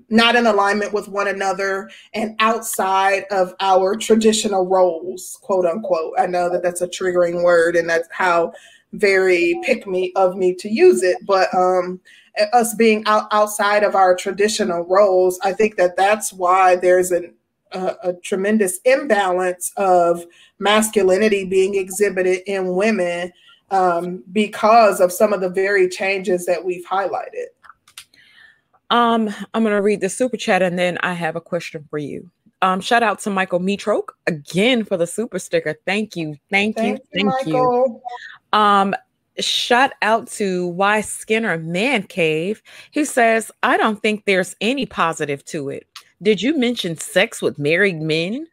[0.09, 6.13] not in alignment with one another and outside of our traditional roles, quote unquote.
[6.17, 8.53] I know that that's a triggering word, and that's how
[8.93, 11.99] very pick me of me to use it, but um,
[12.51, 17.33] us being out, outside of our traditional roles, I think that that's why there's an,
[17.71, 20.25] a, a tremendous imbalance of
[20.63, 23.31] masculinity being exhibited in women
[23.69, 27.47] um, because of some of the very changes that we've highlighted.
[28.89, 31.97] Um, I'm going to read the super chat and then I have a question for
[31.97, 32.29] you.
[32.61, 35.75] Um, shout out to Michael Mitrok again for the super sticker.
[35.85, 36.37] Thank you.
[36.49, 37.29] Thank, thank you.
[37.31, 37.55] Thank you.
[37.55, 38.01] you.
[38.57, 38.95] Um,
[39.39, 42.61] shout out to Why Skinner Man Cave.
[42.91, 45.87] He says, I don't think there's any positive to it.
[46.21, 48.47] Did you mention sex with married men?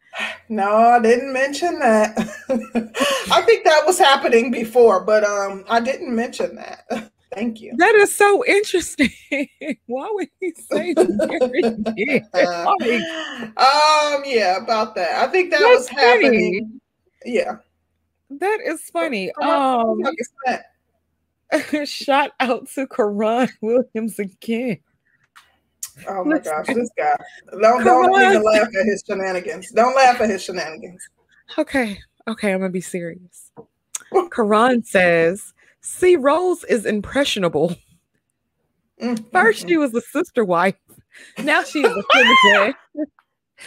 [0.48, 2.18] No, I didn't mention that.
[3.32, 7.11] I think that was happening before, but um I didn't mention that.
[7.34, 7.72] Thank you.
[7.76, 9.11] That is so interesting.
[9.86, 12.26] Why would he say that?
[12.80, 13.02] men?
[13.56, 15.12] um yeah, about that.
[15.12, 16.80] I think that That's was happening.
[17.24, 17.36] Funny.
[17.36, 17.56] Yeah.
[18.30, 19.32] That is funny.
[19.42, 20.02] Um,
[21.84, 24.78] shout out to Karan Williams again.
[26.09, 27.16] Oh my gosh, this guy.
[27.51, 29.70] Don't, don't even laugh at his shenanigans.
[29.72, 31.03] Don't laugh at his shenanigans.
[31.59, 31.99] Okay.
[32.28, 33.51] Okay, I'm gonna be serious.
[34.32, 37.76] Karan says, see, Rose is impressionable.
[39.01, 39.24] Mm-hmm.
[39.32, 40.76] First, she was a sister wife.
[41.38, 42.76] Now she's a syndicate.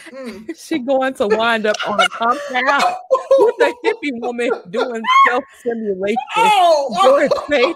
[0.10, 0.58] Mm.
[0.68, 2.96] she going to wind up on a compound
[3.39, 6.18] with a hippie woman doing self simulation.
[6.38, 7.76] Oh, oh.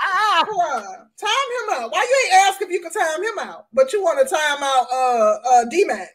[0.00, 0.44] ah,
[1.16, 1.92] time him out.
[1.92, 4.62] Why you ain't ask if you can time him out, but you want to time
[4.62, 6.08] out uh uh DMAC.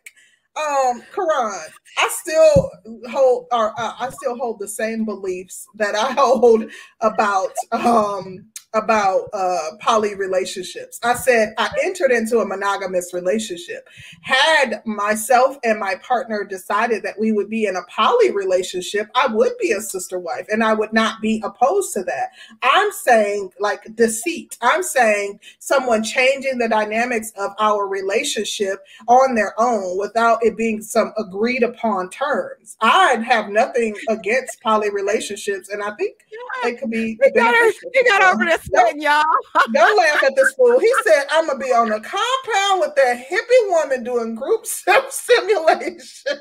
[0.58, 1.60] Um, Karan,
[1.98, 2.72] I still
[3.10, 8.46] hold or uh, I still hold the same beliefs that I hold about um
[8.76, 11.00] about uh, poly relationships.
[11.04, 13.88] I said I entered into a monogamous relationship.
[14.22, 19.28] Had myself and my partner decided that we would be in a poly relationship, I
[19.28, 22.32] would be a sister wife and I would not be opposed to that.
[22.62, 24.58] I'm saying like deceit.
[24.62, 30.82] I'm saying someone changing the dynamics of our relationship on their own without it being
[30.82, 32.76] some agreed upon terms.
[32.82, 36.18] I'd have nothing against poly relationships and I think
[36.64, 37.18] they could be.
[37.22, 39.24] You got, her, you got over this y'all.
[39.72, 40.80] Don't laugh at this fool.
[40.80, 45.12] He said, I'm to be on the compound with that hippie woman doing group self
[45.12, 46.02] simulation.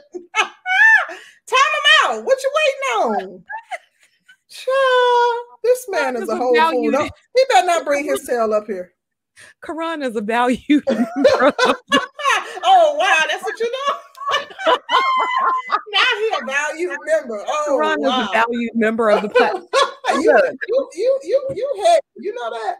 [1.46, 2.24] Time him out.
[2.24, 3.44] What you waiting on?
[4.48, 6.90] Child, this man is a whole fool.
[6.90, 8.92] No, he better not bring his tail up here.
[9.64, 10.80] Karan is a value.
[10.88, 11.52] oh
[12.98, 13.94] wow, that's what you know.
[15.90, 17.44] Now he a valued member.
[17.46, 18.22] Oh, Karan wow.
[18.22, 19.66] is a valued member of the platform.
[20.22, 22.76] you, you, you, you, you had, you know that.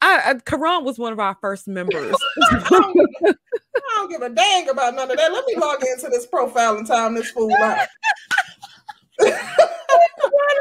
[0.00, 2.14] I, I, Karan was one of our first members.
[2.42, 3.34] I, don't, I,
[3.96, 5.32] don't, give a dang about none of that.
[5.32, 7.88] Let me log into this profile and time this fool out.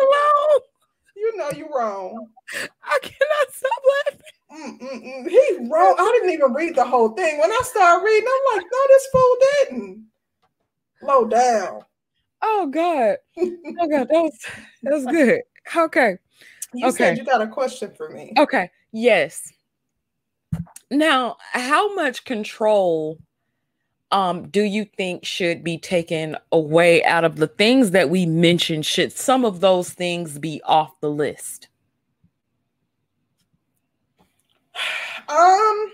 [0.02, 0.62] alone.
[1.16, 2.28] You know you're wrong.
[2.84, 4.80] I cannot stop laughing.
[4.80, 5.30] Mm-mm-mm.
[5.30, 5.96] He's wrong.
[6.00, 7.40] I didn't even read the whole thing.
[7.40, 10.06] When I started reading, I'm like, no, this fool didn't.
[11.02, 11.82] Low down.
[12.42, 13.18] Oh God.
[13.38, 14.40] Oh God, that was
[14.84, 15.42] that was good.
[15.76, 16.18] Okay.
[16.74, 16.98] You okay.
[16.98, 18.34] said you got a question for me.
[18.38, 18.70] Okay.
[18.92, 19.52] Yes.
[20.90, 23.20] Now, how much control
[24.12, 28.86] um, do you think should be taken away out of the things that we mentioned?
[28.86, 31.68] Should some of those things be off the list?
[35.30, 35.92] Um,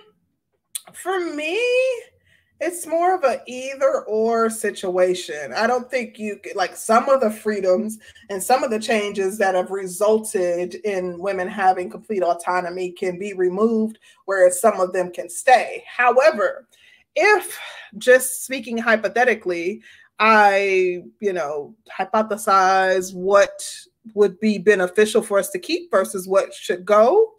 [0.93, 1.59] for me,
[2.63, 5.53] it's more of a either or situation.
[5.53, 7.99] I don't think you like some of the freedoms
[8.29, 13.33] and some of the changes that have resulted in women having complete autonomy can be
[13.33, 15.83] removed, whereas some of them can stay.
[15.85, 16.67] However,
[17.17, 17.59] if
[17.97, 19.81] just speaking hypothetically,
[20.17, 23.61] I, you know, hypothesize what
[24.13, 27.33] would be beneficial for us to keep versus what should go.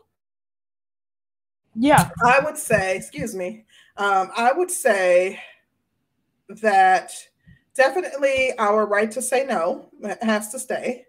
[1.75, 2.11] Yeah.
[2.25, 3.65] I would say, excuse me,
[3.97, 5.41] um, I would say
[6.49, 7.13] that
[7.75, 9.89] definitely our right to say no
[10.23, 11.07] has to stay.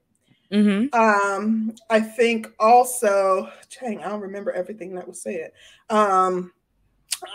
[0.52, 0.94] Mm-hmm.
[0.98, 5.52] Um, I think also, dang, I don't remember everything that was said.
[5.90, 6.54] Um,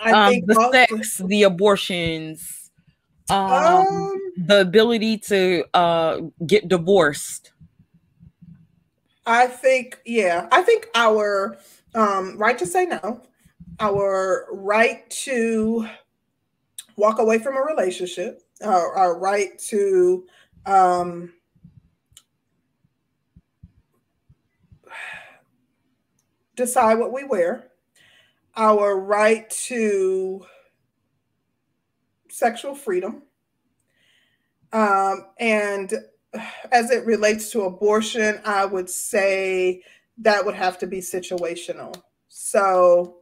[0.03, 2.71] I um, think the also, sex, the abortions,
[3.29, 7.53] um, um, the ability to uh, get divorced.
[9.27, 11.57] I think, yeah, I think our
[11.95, 13.23] um, right to say no,
[13.81, 15.89] our right to
[16.97, 20.27] walk away from a relationship, our, our right to
[20.67, 21.33] um,
[26.57, 27.69] decide what we wear,
[28.57, 30.45] our right to
[32.29, 33.23] sexual freedom,
[34.73, 35.93] um, and
[36.71, 39.83] as it relates to abortion, I would say
[40.19, 41.95] that would have to be situational.
[42.29, 43.20] So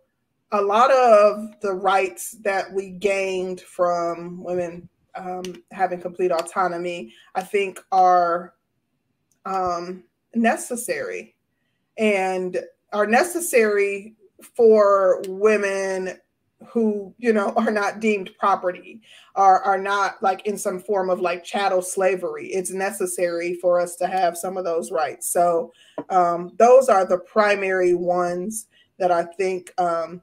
[0.52, 5.42] a lot of the rights that we gained from women um,
[5.72, 8.54] having complete autonomy, I think, are
[9.44, 11.34] um, necessary.
[11.98, 12.58] And
[12.92, 14.14] are necessary
[14.54, 16.16] for women
[16.68, 19.00] who you know are not deemed property
[19.36, 22.48] are are not like in some form of like chattel slavery.
[22.48, 25.30] It's necessary for us to have some of those rights.
[25.30, 25.72] So
[26.08, 28.68] um, those are the primary ones
[28.98, 30.20] that i think um,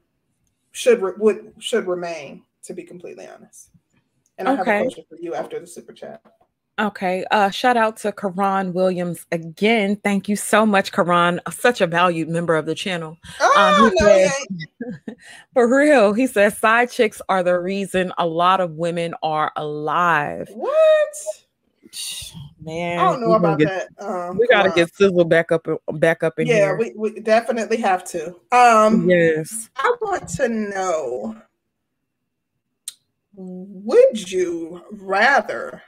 [0.76, 3.70] should re- would should remain, to be completely honest.
[4.38, 4.70] And I okay.
[4.70, 6.20] have a question for you after the super chat.
[6.78, 7.24] Okay.
[7.30, 9.96] Uh, shout out to Karan Williams again.
[9.96, 11.40] Thank you so much, Karan.
[11.50, 13.16] Such a valued member of the channel.
[13.40, 15.16] Oh, um, no, said,
[15.54, 20.50] for real, he says side chicks are the reason a lot of women are alive.
[20.52, 21.14] What?
[22.66, 24.04] Man, I don't know about get, that.
[24.04, 26.80] Um, we gotta get Sizzle back up, back up in yeah, here.
[26.80, 28.34] Yeah, we, we definitely have to.
[28.50, 31.36] Um, yes, I want to know:
[33.36, 35.80] Would you rather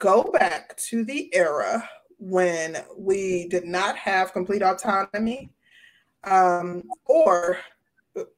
[0.00, 1.88] go back to the era
[2.18, 5.50] when we did not have complete autonomy,
[6.24, 7.58] um, or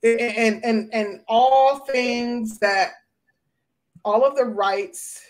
[0.03, 2.91] and and and all things that
[4.05, 5.23] all of the rights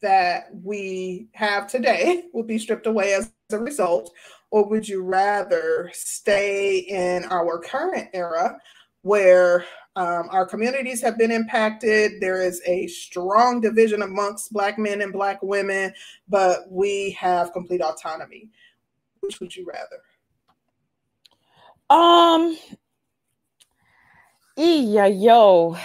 [0.00, 4.12] that we have today will be stripped away as a result?
[4.50, 8.58] Or would you rather stay in our current era
[9.02, 12.12] where um, our communities have been impacted?
[12.20, 15.92] There is a strong division amongst Black men and Black women,
[16.28, 18.48] but we have complete autonomy.
[19.20, 20.02] Which would you rather?
[21.90, 22.56] Um,
[24.58, 25.76] yeah, yo,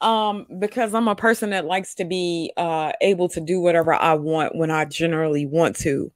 [0.00, 4.14] um, because I'm a person that likes to be uh able to do whatever I
[4.14, 6.10] want when I generally want to.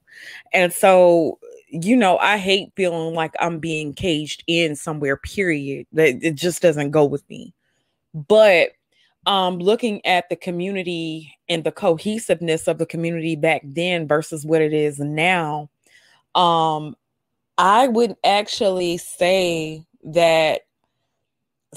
[0.53, 1.39] And so,
[1.69, 5.87] you know, I hate feeling like I'm being caged in somewhere, period.
[5.93, 7.53] That it just doesn't go with me.
[8.13, 8.71] But
[9.27, 14.61] um looking at the community and the cohesiveness of the community back then versus what
[14.61, 15.69] it is now,
[16.35, 16.95] um,
[17.57, 20.61] I would actually say that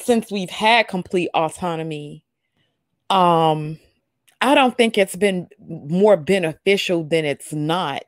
[0.00, 2.24] since we've had complete autonomy,
[3.10, 3.78] um,
[4.40, 8.02] I don't think it's been more beneficial than it's not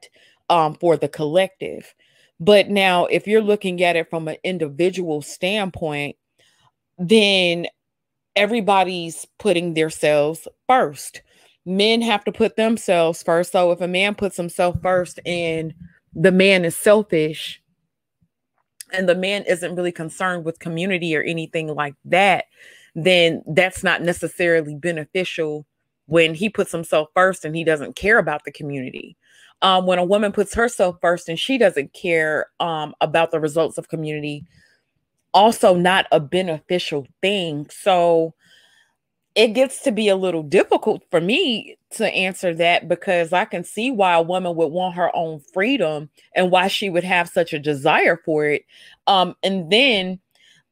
[0.49, 1.95] um, for the collective.
[2.41, 6.17] But now, if you're looking at it from an individual standpoint,
[6.99, 7.67] then
[8.35, 11.23] everybody's putting themselves first.
[11.65, 13.53] Men have to put themselves first.
[13.53, 15.75] So if a man puts himself first and
[16.15, 17.62] the man is selfish,
[18.93, 22.47] and the man isn't really concerned with community or anything like that,
[22.95, 25.67] then that's not necessarily beneficial
[26.07, 29.17] when he puts himself first and he doesn't care about the community.
[29.63, 33.79] Um, when a woman puts herself first and she doesn't care um, about the results
[33.79, 34.45] of community,
[35.33, 37.67] also not a beneficial thing.
[37.71, 38.35] So
[39.35, 43.65] it gets to be a little difficult for me to answer that because I can
[43.65, 47.53] see why a woman would want her own freedom and why she would have such
[47.53, 48.65] a desire for it.
[49.07, 50.21] Um, and then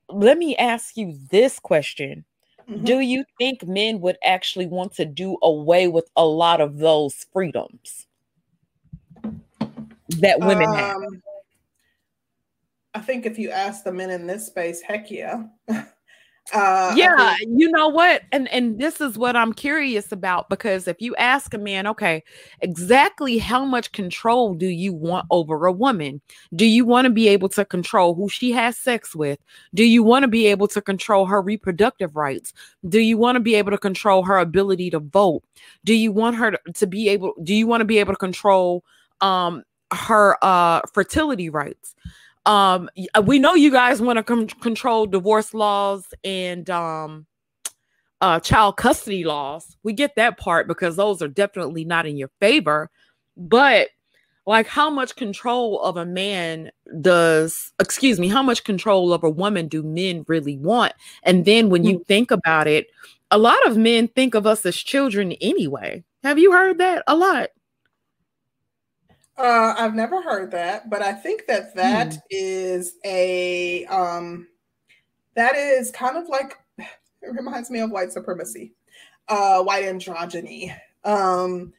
[0.08, 2.24] let me ask you this question.
[2.68, 2.84] Mm-hmm.
[2.84, 7.26] Do you think men would actually want to do away with a lot of those
[7.32, 8.06] freedoms
[10.18, 10.96] that women um, have?
[12.94, 15.44] I think if you ask the men in this space, heck yeah.
[16.53, 18.22] Uh, yeah, think- you know what?
[18.32, 22.22] And and this is what I'm curious about because if you ask a man, okay,
[22.61, 26.20] exactly how much control do you want over a woman?
[26.55, 29.38] Do you want to be able to control who she has sex with?
[29.74, 32.53] Do you want to be able to control her reproductive rights?
[32.88, 35.42] Do you want to be able to control her ability to vote?
[35.84, 38.18] Do you want her to, to be able do you want to be able to
[38.18, 38.84] control
[39.20, 41.94] um her uh fertility rights?
[42.47, 47.26] Um uh, we know you guys want to com- control divorce laws and um
[48.20, 49.76] uh child custody laws.
[49.82, 52.91] We get that part because those are definitely not in your favor.
[53.36, 53.88] But
[54.47, 56.70] like how much control of a man
[57.01, 60.95] does excuse me how much control of a woman do men really want?
[61.22, 62.03] And then when you hmm.
[62.05, 62.86] think about it
[63.30, 66.03] a lot of men think of us as children anyway.
[66.22, 67.03] Have you heard that?
[67.07, 67.51] A lot
[69.38, 72.20] uh, I've never heard that, but I think that that hmm.
[72.30, 74.48] is a um,
[75.34, 78.72] that is kind of like it reminds me of white supremacy,
[79.28, 80.74] uh, white androgyny,
[81.04, 81.72] um,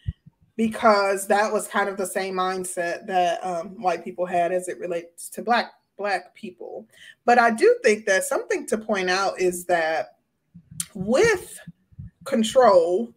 [0.56, 4.80] because that was kind of the same mindset that um, white people had as it
[4.80, 6.88] relates to black black people.
[7.26, 10.18] But I do think that something to point out is that
[10.96, 11.60] with
[12.26, 13.14] control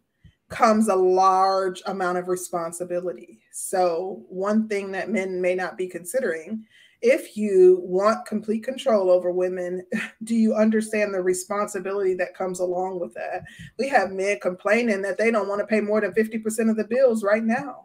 [0.48, 3.40] comes a large amount of responsibility.
[3.56, 6.64] So, one thing that men may not be considering
[7.02, 9.86] if you want complete control over women,
[10.24, 13.44] do you understand the responsibility that comes along with that?
[13.78, 16.88] We have men complaining that they don't want to pay more than 50% of the
[16.90, 17.76] bills right now.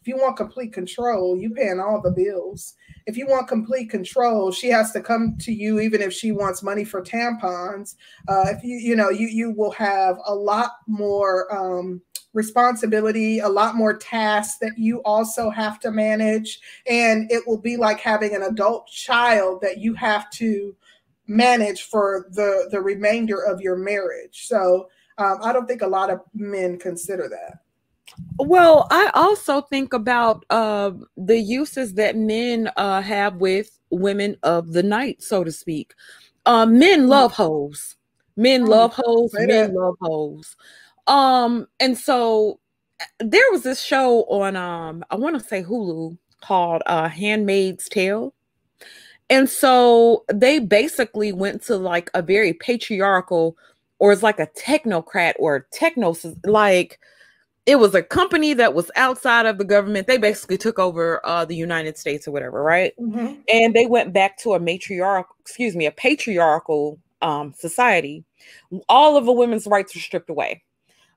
[0.00, 2.76] If you want complete control, you paying all the bills.
[3.04, 6.62] If you want complete control, she has to come to you even if she wants
[6.62, 7.96] money for tampons.
[8.26, 12.00] Uh, if you you know you you will have a lot more um,
[12.32, 16.60] responsibility, a lot more tasks that you also have to manage.
[16.86, 20.76] And it will be like having an adult child that you have to
[21.26, 24.46] manage for the, the remainder of your marriage.
[24.46, 27.58] So um, I don't think a lot of men consider that.
[28.38, 34.72] Well, I also think about uh, the uses that men uh, have with women of
[34.72, 35.94] the night, so to speak.
[36.46, 37.96] Uh, men love hoes.
[38.36, 39.30] Men oh, love hoes.
[39.34, 40.56] Men love hoes.
[41.06, 42.60] Um, and so
[43.18, 48.34] there was this show on um, I want to say Hulu called uh Handmaid's Tale.
[49.28, 53.56] And so they basically went to like a very patriarchal
[54.00, 56.98] or it's like a technocrat or techno like
[57.66, 60.08] it was a company that was outside of the government.
[60.08, 62.92] They basically took over uh, the United States or whatever, right?
[62.98, 63.34] Mm-hmm.
[63.52, 68.24] And they went back to a matriarchal, excuse me, a patriarchal um, society.
[68.88, 70.62] All of the women's rights were stripped away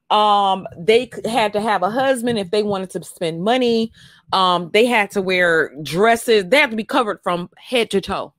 [0.10, 3.92] um they had to have a husband if they wanted to spend money.
[4.32, 6.46] Um they had to wear dresses.
[6.48, 8.34] They had to be covered from head to toe.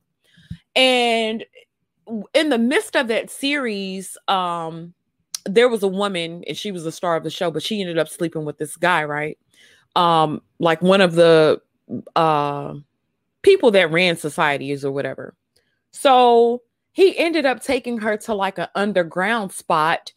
[0.75, 1.45] And
[2.33, 4.93] in the midst of that series um
[5.47, 7.97] there was a woman and she was the star of the show but she ended
[7.97, 9.37] up sleeping with this guy right?
[9.95, 11.61] Um like one of the
[12.15, 12.75] uh
[13.41, 15.35] people that ran societies or whatever.
[15.91, 16.61] So
[16.91, 20.13] he ended up taking her to like an underground spot,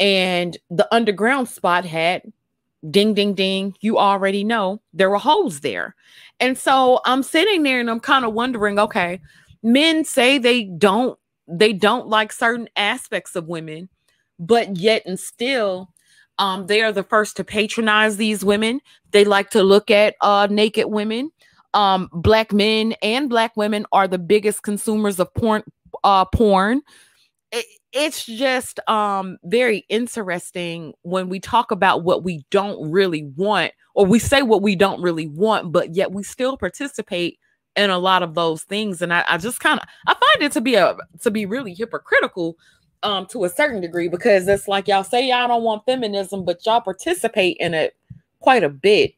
[0.00, 2.22] and the underground spot had
[2.90, 3.76] ding, ding, ding.
[3.80, 5.94] You already know there were holes there.
[6.40, 9.20] And so I'm sitting there and I'm kind of wondering okay,
[9.62, 13.88] men say they don't they don't like certain aspects of women
[14.38, 15.92] but yet and still
[16.38, 18.80] um, they are the first to patronize these women
[19.10, 21.30] they like to look at uh, naked women
[21.74, 25.62] um, black men and black women are the biggest consumers of porn
[26.04, 26.80] uh, porn
[27.52, 33.72] it, it's just um, very interesting when we talk about what we don't really want
[33.94, 37.38] or we say what we don't really want but yet we still participate
[37.76, 40.52] in a lot of those things and i, I just kind of i find it
[40.52, 42.56] to be a to be really hypocritical
[43.02, 46.64] um to a certain degree because it's like y'all say y'all don't want feminism but
[46.66, 47.96] y'all participate in it
[48.40, 49.14] quite a bit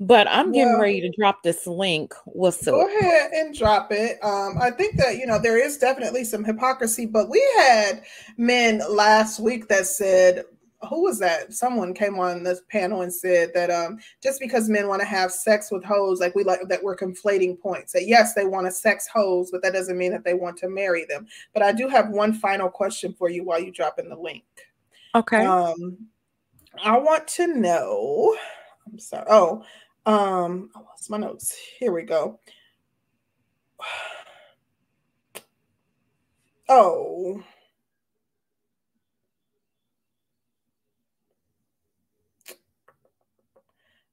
[0.00, 2.88] but i'm getting well, ready to drop this link what's go up?
[2.88, 7.04] ahead and drop it um i think that you know there is definitely some hypocrisy
[7.06, 8.02] but we had
[8.36, 10.44] men last week that said
[10.88, 11.52] who was that?
[11.52, 15.32] Someone came on this panel and said that um, just because men want to have
[15.32, 17.92] sex with hoes, like we like that we're conflating points.
[17.92, 20.68] That yes, they want to sex hoes, but that doesn't mean that they want to
[20.68, 21.26] marry them.
[21.52, 24.44] But I do have one final question for you while you drop in the link.
[25.14, 25.44] Okay.
[25.44, 25.98] Um,
[26.84, 28.36] I want to know.
[28.86, 29.26] I'm sorry.
[29.28, 29.64] Oh,
[30.08, 31.54] um, I lost my notes.
[31.78, 32.40] Here we go.
[36.70, 37.42] Oh.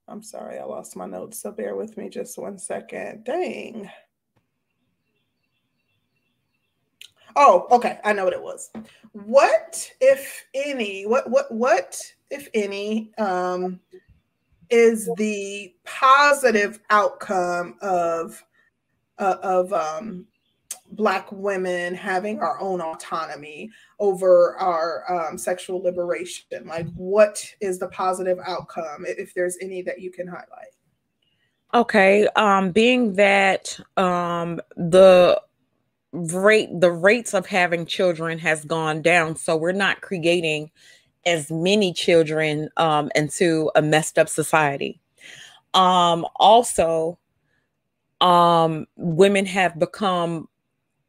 [0.08, 3.24] I'm sorry, I lost my notes, so bear with me just one second.
[3.24, 3.90] Dang.
[7.36, 7.98] Oh, okay.
[8.04, 8.70] I know what it was.
[9.12, 13.80] What, if any, what, what, what, if any, um,
[14.70, 18.44] is the positive outcome of,
[19.18, 20.26] uh, of, um,
[20.92, 26.44] Black women having our own autonomy over our um, sexual liberation?
[26.64, 30.74] Like, what is the positive outcome, if there's any that you can highlight?
[31.74, 35.40] Okay, um, being that um, the
[36.12, 40.70] rate the rates of having children has gone down, so we're not creating
[41.26, 45.00] as many children um, into a messed up society.
[45.74, 47.18] Um, also,
[48.20, 50.48] um, women have become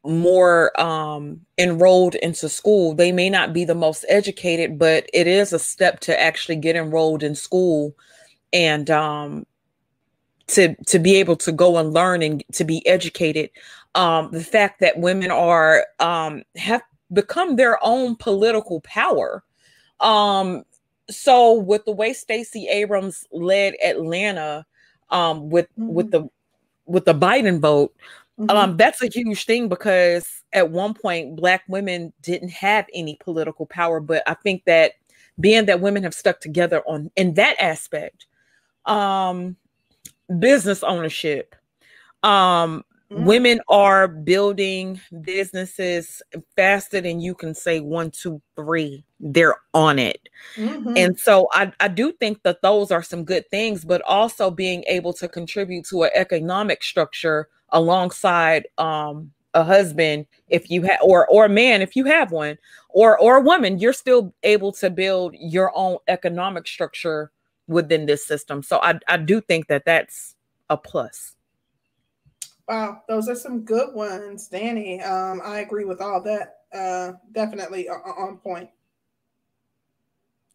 [0.04, 2.94] more um, enrolled into school.
[2.94, 6.76] They may not be the most educated, but it is a step to actually get
[6.76, 7.94] enrolled in school
[8.52, 9.46] and um,
[10.48, 13.50] to to be able to go and learn and to be educated.
[13.94, 19.42] Um, the fact that women are um, have become their own political power.
[20.00, 20.64] Um,
[21.10, 24.66] so with the way Stacey Abrams led Atlanta
[25.10, 25.94] um, with mm-hmm.
[25.94, 26.28] with the
[26.86, 27.94] with the Biden vote,
[28.38, 28.56] Mm-hmm.
[28.56, 33.66] Um, that's a huge thing because at one point black women didn't have any political
[33.66, 34.92] power, but I think that
[35.40, 38.26] being that women have stuck together on in that aspect,
[38.86, 39.56] um,
[40.38, 41.56] business ownership,
[42.22, 43.24] um, mm-hmm.
[43.24, 46.22] women are building businesses
[46.56, 49.04] faster than you can say one, two, three.
[49.20, 50.28] They're on it.
[50.56, 50.96] Mm-hmm.
[50.96, 54.84] And so I, I do think that those are some good things, but also being
[54.86, 61.26] able to contribute to an economic structure alongside um a husband if you have or
[61.28, 62.56] or a man if you have one
[62.90, 67.30] or or a woman you're still able to build your own economic structure
[67.66, 70.34] within this system so i i do think that that's
[70.70, 71.34] a plus
[72.68, 77.88] wow those are some good ones danny um i agree with all that uh definitely
[77.88, 78.68] on point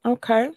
[0.06, 0.50] okay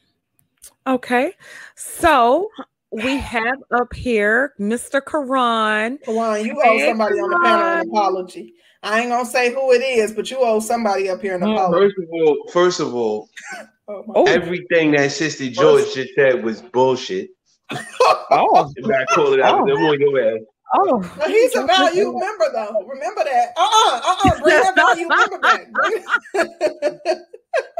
[0.86, 1.32] okay
[1.74, 2.48] so
[2.92, 5.04] we have up here Mr.
[5.04, 5.98] Karan.
[6.04, 8.54] Karan, you owe somebody on the panel an apology.
[8.82, 11.88] I ain't gonna say who it is, but you owe somebody up here an apology.
[11.88, 13.28] First of all, first of all,
[13.88, 15.94] oh everything that Sister George first.
[15.96, 17.30] just said was bullshit.
[17.70, 19.60] oh, I call it out.
[19.60, 19.62] Oh.
[19.62, 20.42] I'm on your ass.
[20.74, 22.84] Oh, well, he's a value member, though.
[22.86, 23.52] Remember that.
[23.56, 25.68] Uh uh-uh, uh, uh Bring that value member back.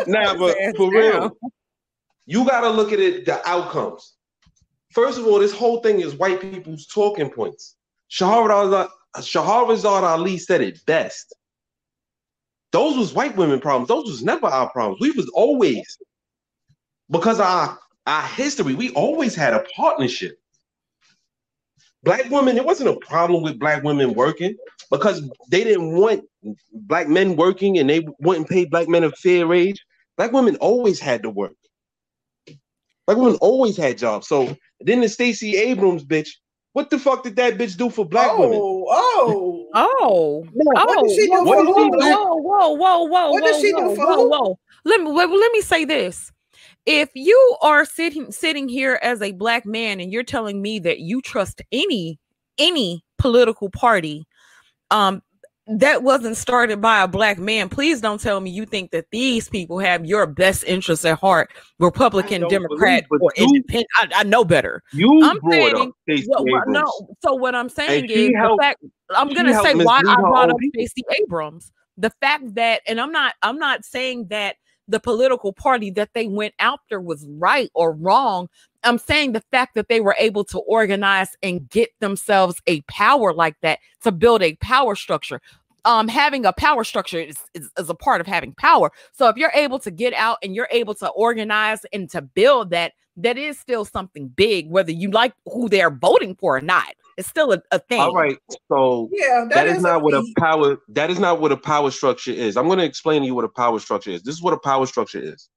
[0.07, 1.37] nah, but for real,
[2.26, 4.14] you got to look at it, the outcomes.
[4.93, 7.76] First of all, this whole thing is white people's talking points.
[8.11, 11.34] Shahrazad Ali said it best.
[12.72, 13.89] Those was white women problems.
[13.89, 15.01] Those was never our problems.
[15.01, 15.99] We was always
[17.11, 18.74] because our our history.
[18.74, 20.39] We always had a partnership.
[22.07, 24.57] Black women, it wasn't a problem with black women working
[24.93, 26.23] because they didn't want
[26.73, 29.85] black men working and they wouldn't pay black men a fair wage.
[30.17, 31.57] Black women always had to work.
[33.07, 34.29] Black women always had jobs.
[34.29, 36.29] So then the Stacey Abrams bitch,
[36.75, 38.61] what the fuck did that bitch do for black oh, women?
[38.63, 41.91] Oh, Oh, What oh, did she do whoa, for whoa, who?
[41.91, 44.31] whoa, whoa, whoa, whoa, What whoa, did she do whoa, for whoa, who?
[44.31, 44.59] whoa.
[44.85, 46.31] Let me let, let me say this.
[46.87, 51.01] If you are sitting sitting here as a black man and you're telling me that
[51.01, 52.18] you trust any
[52.59, 54.26] any political party
[54.91, 55.22] um
[55.68, 59.49] that wasn't started by a black man, please don't tell me you think that these
[59.49, 63.89] people have your best interests at heart, Republican, Democrat, believe, or you- independent.
[63.97, 64.80] I, I know better.
[64.93, 66.72] You I'm saying up Stacey What, what- Abrams.
[66.72, 70.51] no, so what I'm saying is the helped- fact I'm gonna say why I brought
[70.51, 70.57] up.
[70.72, 71.72] Stacey Abrams.
[71.99, 74.55] The fact that, and I'm not, I'm not saying that
[74.89, 78.49] the political party that they went after was right or wrong.
[78.84, 83.32] I'm saying the fact that they were able to organize and get themselves a power
[83.32, 85.41] like that to build a power structure.
[85.84, 88.91] Um, having a power structure is, is, is a part of having power.
[89.12, 92.70] So if you're able to get out and you're able to organize and to build
[92.70, 96.95] that, that is still something big, whether you like who they're voting for or not.
[97.17, 98.01] It's still a, a thing.
[98.01, 98.37] All right,
[98.71, 101.91] so Yeah, that is, a not what a power that is not what a power
[101.91, 102.57] structure is.
[102.57, 104.23] I'm going to explain to you what a power structure is.
[104.23, 105.49] This is what a power structure is.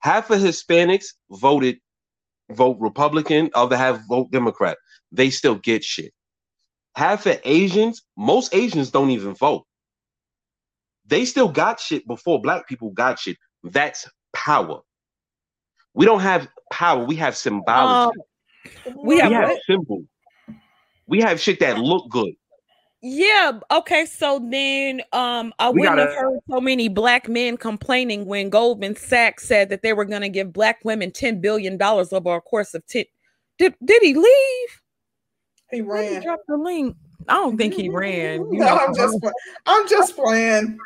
[0.00, 1.78] Half of Hispanics voted
[2.50, 4.78] vote Republican, other half vote Democrat.
[5.12, 6.12] They still get shit.
[6.94, 9.66] Half of Asians, most Asians don't even vote.
[11.06, 13.36] They still got shit before black people got shit.
[13.62, 14.80] That's power.
[15.94, 17.04] We don't have power.
[17.04, 18.10] We have symbology.
[18.86, 19.60] Um, we we have have what?
[19.68, 20.04] symbol.
[21.08, 22.32] We have shit that look good.
[23.02, 23.60] Yeah.
[23.70, 24.06] Okay.
[24.06, 28.50] So then, um, I We wouldn't have gotta- heard so many black men complaining when
[28.50, 32.34] Goldman Sachs said that they were going to give black women ten billion dollars over
[32.34, 33.04] a course of ten.
[33.58, 34.80] Did did he leave?
[35.70, 36.22] He Where did he ran.
[36.22, 36.96] drop the link?
[37.28, 38.40] I don't think he ran.
[38.40, 39.18] You No, know, I'm just,
[39.66, 40.78] I'm just playing.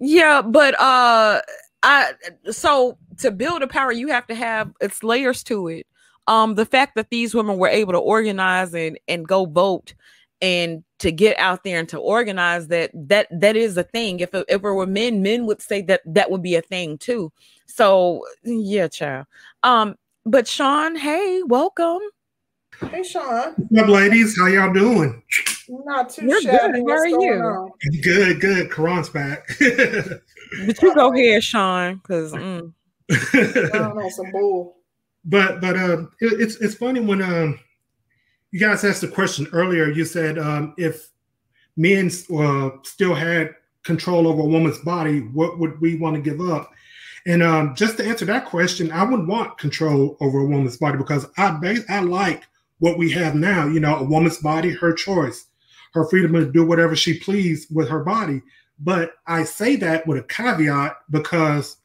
[0.00, 1.40] Yeah, but uh
[1.82, 2.12] I
[2.50, 5.86] so to build a power you have to have it's layers to it.
[6.26, 9.94] Um the fact that these women were able to organize and and go vote
[10.40, 14.20] and to get out there and to organize that that that is a thing.
[14.20, 16.98] If it, if it were men, men would say that that would be a thing
[16.98, 17.32] too.
[17.66, 19.26] So yeah, child.
[19.62, 19.96] Um
[20.26, 22.00] but Sean, hey, welcome.
[22.90, 23.54] Hey, Sean.
[23.56, 24.38] What's up, ladies?
[24.38, 25.22] How y'all doing?
[25.68, 26.50] Not too You're good.
[26.50, 26.78] shabby.
[26.78, 27.32] How What's are you?
[27.32, 27.70] on?
[28.02, 28.70] Good, good.
[28.70, 29.46] Karan's back.
[30.66, 32.72] But you go ahead, Sean, because mm,
[33.10, 34.76] I don't know, some bull.
[35.24, 37.58] But but uh, it, it's it's funny when um
[38.54, 39.90] you guys asked the question earlier.
[39.90, 41.08] You said um, if
[41.76, 42.08] men
[42.38, 46.70] uh, still had control over a woman's body, what would we want to give up?
[47.26, 50.98] And um, just to answer that question, I wouldn't want control over a woman's body
[50.98, 52.44] because I base, I like
[52.78, 53.66] what we have now.
[53.66, 55.46] You know, a woman's body, her choice,
[55.94, 58.40] her freedom to do whatever she please with her body.
[58.78, 61.78] But I say that with a caveat because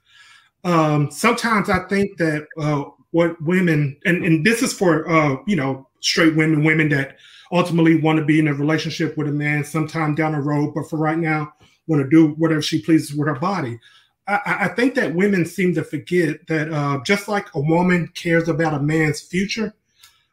[0.63, 5.55] um, sometimes I think that uh, what women and, and this is for uh, you
[5.55, 7.17] know straight women, women that
[7.51, 10.89] ultimately want to be in a relationship with a man sometime down the road, but
[10.89, 11.51] for right now
[11.87, 13.79] want to do whatever she pleases with her body.
[14.27, 18.47] I, I think that women seem to forget that uh, just like a woman cares
[18.47, 19.73] about a man's future,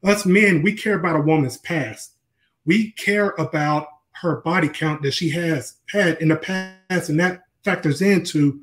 [0.05, 2.13] us men we care about a woman's past.
[2.67, 3.89] We care about
[4.21, 8.61] her body count that she has had in the past, and that factors into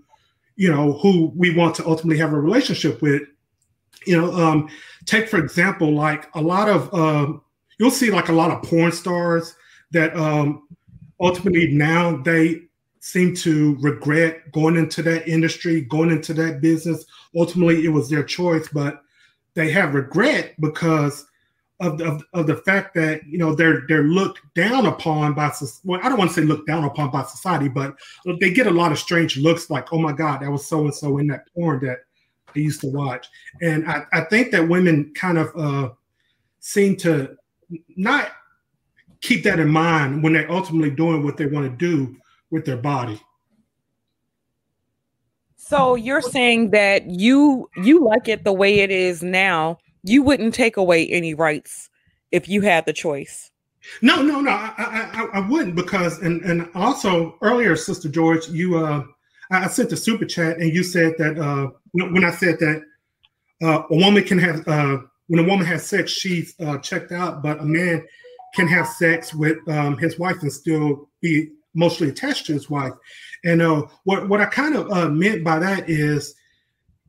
[0.56, 3.24] you know who we want to ultimately have a relationship with
[4.06, 4.70] you know um
[5.06, 7.42] take for example like a lot of um
[7.80, 9.56] you'll see like a lot of porn stars
[9.92, 10.68] that um
[11.20, 12.62] ultimately now they
[13.00, 17.06] seem to regret going into that industry going into that business.
[17.36, 19.02] Ultimately it was their choice but
[19.56, 21.26] they have regret because
[21.80, 25.52] of the, of, of the fact that you know they're they're looked down upon by
[25.84, 27.96] well I don't want to say looked down upon by society but
[28.40, 30.96] they get a lot of strange looks like oh my god that was so and
[30.96, 32.00] so in that porn that
[32.56, 33.28] I used to watch
[33.62, 35.90] and I, I think that women kind of uh,
[36.60, 37.36] seem to
[37.96, 38.32] not
[39.22, 42.16] keep that in mind when they're ultimately doing what they want to do
[42.52, 43.20] with their body
[45.58, 49.80] So you're saying that you you like it the way it is now.
[50.04, 51.90] You wouldn't take away any rights
[52.32, 53.50] if you had the choice.
[54.02, 54.52] No, no, no.
[54.52, 59.04] I, I, I- wouldn't because, and and also earlier, Sister George, you, uh,
[59.52, 62.60] I I sent a super chat and you said that uh, when when I said
[62.60, 62.84] that
[63.64, 64.98] uh, a woman can have, uh,
[65.28, 68.06] when a woman has sex, she's uh, checked out, but a man
[68.54, 72.94] can have sex with um, his wife and still be emotionally attached to his wife.
[73.46, 76.36] And uh, what what I kind of uh, meant by that is,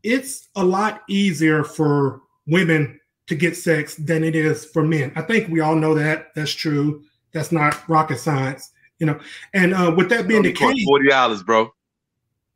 [0.02, 5.12] it's a lot easier for women to get sex than it is for men.
[5.16, 6.28] I think we all know that.
[6.34, 7.02] That's true.
[7.32, 9.18] That's not rocket science, you know.
[9.54, 11.72] And uh, with that being the case, Forty dollars, bro.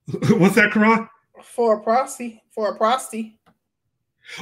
[0.31, 1.09] what's that, Karan?
[1.43, 3.39] For a prosty, for a prosty.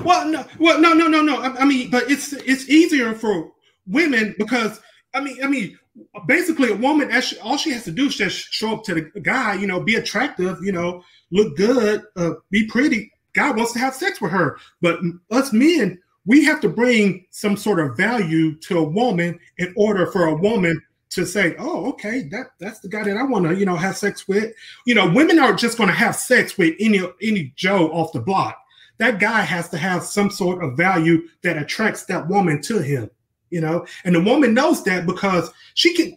[0.04, 1.36] Well, no, well, no, no, no, no.
[1.36, 3.52] I, I mean, but it's it's easier for
[3.86, 4.80] women because
[5.14, 5.78] I mean, I mean,
[6.26, 7.10] basically, a woman,
[7.42, 9.94] all she has to do is just show up to the guy, you know, be
[9.94, 13.12] attractive, you know, look good, uh, be pretty.
[13.34, 14.98] Guy wants to have sex with her, but
[15.30, 20.06] us men, we have to bring some sort of value to a woman in order
[20.06, 20.80] for a woman
[21.10, 23.96] to say, "Oh, okay, that that's the guy that I want to, you know, have
[23.96, 24.52] sex with."
[24.86, 28.20] You know, women aren't just going to have sex with any any Joe off the
[28.20, 28.58] block.
[28.98, 33.10] That guy has to have some sort of value that attracts that woman to him.
[33.50, 36.16] You know, and the woman knows that because she can,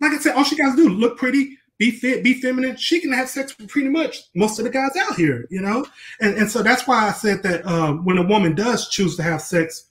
[0.00, 2.76] like I said, all she got to do look pretty, be fit, be feminine.
[2.76, 5.46] She can have sex with pretty much most of the guys out here.
[5.50, 5.84] You know,
[6.20, 9.22] and and so that's why I said that uh, when a woman does choose to
[9.22, 9.86] have sex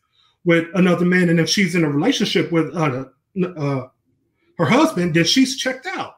[0.46, 3.06] with another man, and if she's in a relationship with uh,
[3.58, 3.88] uh
[4.60, 6.14] her husband, that she's checked out.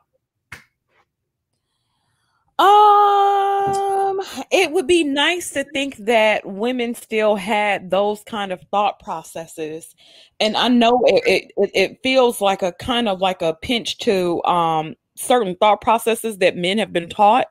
[2.59, 4.19] Um,
[4.51, 9.95] it would be nice to think that women still had those kind of thought processes,
[10.39, 14.43] and I know it it, it feels like a kind of like a pinch to
[14.43, 17.47] um certain thought processes that men have been taught.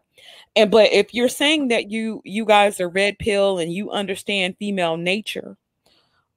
[0.55, 4.57] And but if you're saying that you you guys are red pill and you understand
[4.59, 5.57] female nature,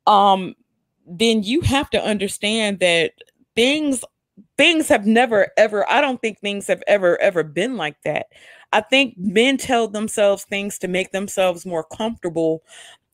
[0.07, 0.55] um,
[1.05, 3.11] then you have to understand that
[3.55, 4.03] things
[4.57, 8.27] things have never ever i don't think things have ever ever been like that
[8.71, 12.63] i think men tell themselves things to make themselves more comfortable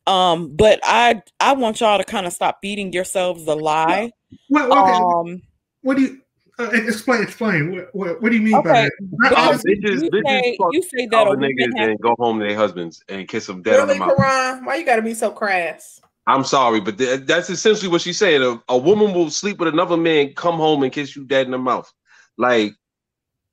[0.08, 4.12] um but i i want y'all to kind of stop feeding yourselves the lie
[4.50, 5.30] well, okay.
[5.32, 5.42] um
[5.82, 6.22] what do you
[6.60, 8.70] uh, explain explain what, what, what, do you mean okay.
[8.70, 12.58] by that bitches, you, bitches say, you say that niggas and go home to their
[12.58, 14.18] husbands and kiss them dead really, on the mouth.
[14.18, 18.20] Karan, why you gotta be so crass I'm sorry, but th- that's essentially what she's
[18.20, 18.44] saying.
[18.44, 21.52] A, a, woman will sleep with another man, come home and kiss you dead in
[21.52, 21.92] the mouth,
[22.38, 22.74] like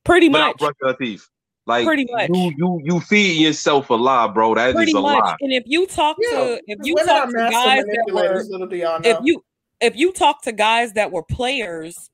[0.04, 0.58] pretty much.
[0.58, 1.26] Brush her teeth.
[1.66, 2.30] Like pretty much.
[2.32, 4.54] You you you feed yourself a lie, bro.
[4.54, 5.24] That pretty is a much.
[5.24, 5.36] lie.
[5.40, 6.36] And if you talk yeah.
[6.36, 9.44] to if you talk to guys that were if you
[9.80, 12.10] if you talk to guys that were players,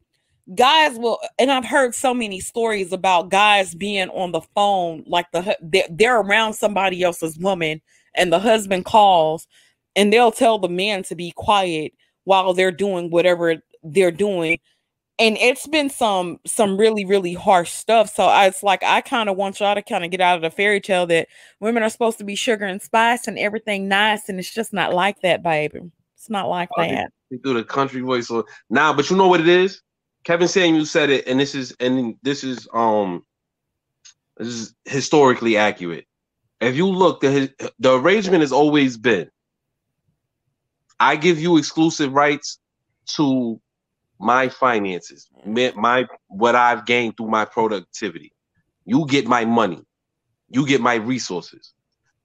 [0.55, 5.27] guys will and I've heard so many stories about guys being on the phone like
[5.33, 7.83] the they're, they're around somebody else's woman
[8.15, 9.47] and the husband calls
[9.97, 11.93] and they'll tell the man to be quiet
[12.25, 14.59] while they're doing whatever they're doing.
[15.19, 18.13] And it's been some some really really harsh stuff.
[18.15, 20.43] So I, it's like i kind of want y'all to kind of get out of
[20.43, 21.29] the fairy tale that
[21.61, 24.95] women are supposed to be sugar and spice and everything nice and it's just not
[24.95, 25.81] like that baby.
[26.17, 27.13] It's not like oh, that.
[27.31, 29.83] they do the country voice now nah, but you know what it is?
[30.25, 33.25] Kevin samuel said it and this is and this is um
[34.39, 36.07] this is historically accurate.
[36.61, 39.31] If you look the the arrangement has always been
[41.03, 42.61] I give you exclusive rights
[43.17, 43.61] to
[44.21, 48.33] my finances, my what I've gained through my productivity.
[48.85, 49.83] You get my money.
[50.49, 51.75] You get my resources.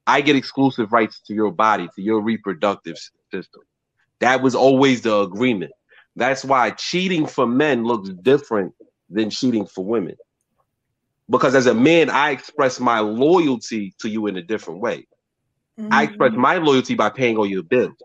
[0.05, 2.97] I get exclusive rights to your body, to your reproductive
[3.31, 3.63] system.
[4.19, 5.71] That was always the agreement.
[6.15, 8.75] That's why cheating for men looks different
[9.09, 10.17] than cheating for women.
[11.27, 15.07] Because as a man, I express my loyalty to you in a different way.
[15.79, 15.91] Mm-hmm.
[15.91, 16.41] I express mm-hmm.
[16.41, 17.97] my loyalty by paying all your bills.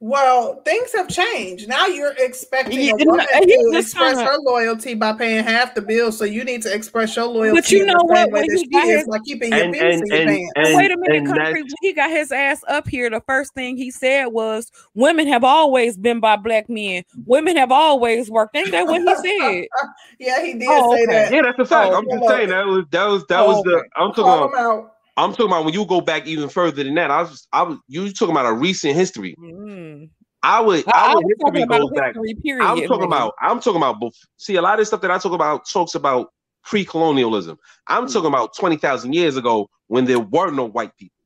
[0.00, 1.66] Well, things have changed.
[1.66, 6.24] Now you're expecting a woman to express her loyalty by paying half the bill, so
[6.24, 7.60] you need to express your loyalty.
[7.60, 8.30] But you know what?
[8.30, 10.76] When he got his, by keeping your and, and, in your.
[10.76, 11.62] Wait a minute, Concrete.
[11.62, 15.42] When he got his ass up here, the first thing he said was, "Women have
[15.42, 17.02] always been by black men.
[17.26, 19.66] Women have always worked." Ain't that what he said?
[20.20, 21.12] yeah, he did oh, say okay.
[21.12, 21.32] that.
[21.32, 21.92] Yeah, that's a fact.
[21.92, 23.82] Oh, I'm just saying that was that was that oh, was the.
[23.96, 24.94] I'm talking about.
[25.18, 27.10] I'm talking about when you go back even further than that.
[27.10, 29.34] I was, I was, you talking about a recent history.
[29.38, 30.10] Mm.
[30.44, 32.14] I would, I, I would history goes back.
[32.44, 33.96] Period, I'm talking about, I'm talking about.
[34.36, 36.28] See, a lot of stuff that I talk about talks about
[36.62, 37.58] pre-colonialism.
[37.88, 38.12] I'm mm.
[38.12, 41.24] talking about twenty thousand years ago when there were no white people,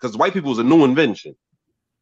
[0.00, 1.36] because white people was a new invention.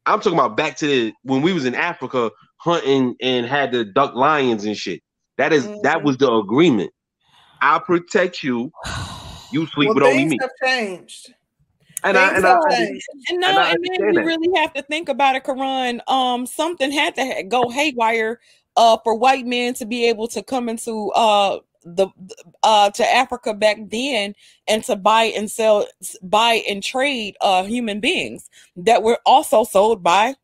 [0.06, 3.84] I'm talking about back to the, when we was in Africa hunting and had to
[3.84, 5.02] duck lions and shit.
[5.38, 5.82] That is, mm-hmm.
[5.82, 6.92] that was the agreement.
[7.60, 8.70] I protect you.
[9.50, 10.38] You sleep well, with only me.
[10.40, 11.34] Have changed.
[12.02, 15.36] And I, and, I, and, no, and, and then you really have to think about
[15.36, 16.00] it, Karan.
[16.08, 18.40] Um, something had to go haywire
[18.76, 22.08] uh for white men to be able to come into uh the
[22.62, 24.34] uh to Africa back then
[24.68, 25.86] and to buy and sell
[26.22, 30.34] buy and trade uh human beings that were also sold by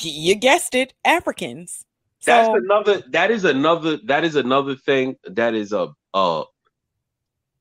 [0.00, 1.84] you guessed it Africans.
[2.20, 6.44] So, That's another that is another that is another thing that is a uh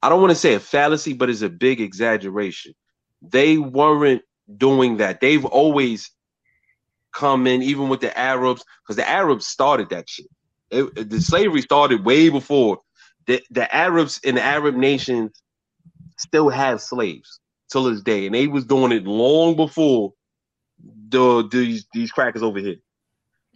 [0.03, 2.73] I don't want to say a fallacy, but it's a big exaggeration.
[3.21, 4.21] They weren't
[4.57, 5.21] doing that.
[5.21, 6.11] They've always
[7.13, 10.27] come in, even with the Arabs, because the Arabs started that shit.
[10.71, 12.79] It, the slavery started way before.
[13.27, 15.41] The, the Arabs in the Arab nations
[16.17, 17.39] still have slaves
[17.71, 20.13] till this day, and they was doing it long before
[21.09, 22.75] the these these crackers over here.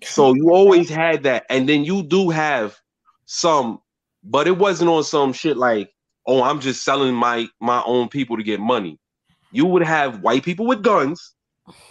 [0.03, 2.79] So you always had that, and then you do have
[3.25, 3.81] some,
[4.23, 5.91] but it wasn't on some shit like,
[6.27, 8.99] oh, I'm just selling my my own people to get money.
[9.51, 11.33] You would have white people with guns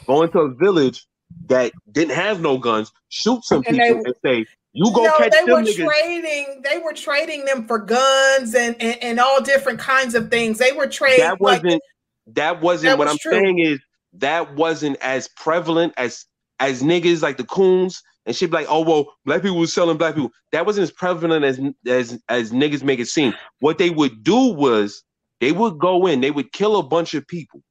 [0.06, 1.06] going to a village
[1.48, 5.18] that didn't have no guns, shoot some And people, they- and say, "You go no,
[5.18, 6.62] catch they them were niggas." trading.
[6.62, 10.58] They were trading them for guns and, and and all different kinds of things.
[10.58, 11.24] They were trading.
[11.24, 11.82] that wasn't
[12.28, 13.32] that wasn't That what was I'm true.
[13.40, 13.78] saying is
[14.14, 16.24] that wasn't as prevalent as
[16.60, 19.96] as niggas like the coons and she'd be like oh well black people was selling
[19.96, 20.32] black people.
[20.52, 23.34] That wasn't as prevalent as as as niggas make it seem.
[23.60, 25.02] What they would do was
[25.40, 27.62] they would go in they would kill a bunch of people.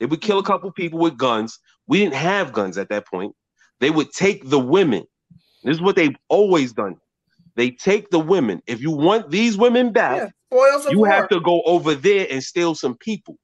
[0.00, 1.58] They would kill a couple people with guns.
[1.86, 3.34] We didn't have guns at that point.
[3.80, 5.04] They would take the women.
[5.64, 6.96] This is what they've always done.
[7.56, 8.62] They take the women.
[8.66, 10.28] If you want these women back yeah,
[10.90, 13.38] you have to go over there and steal some people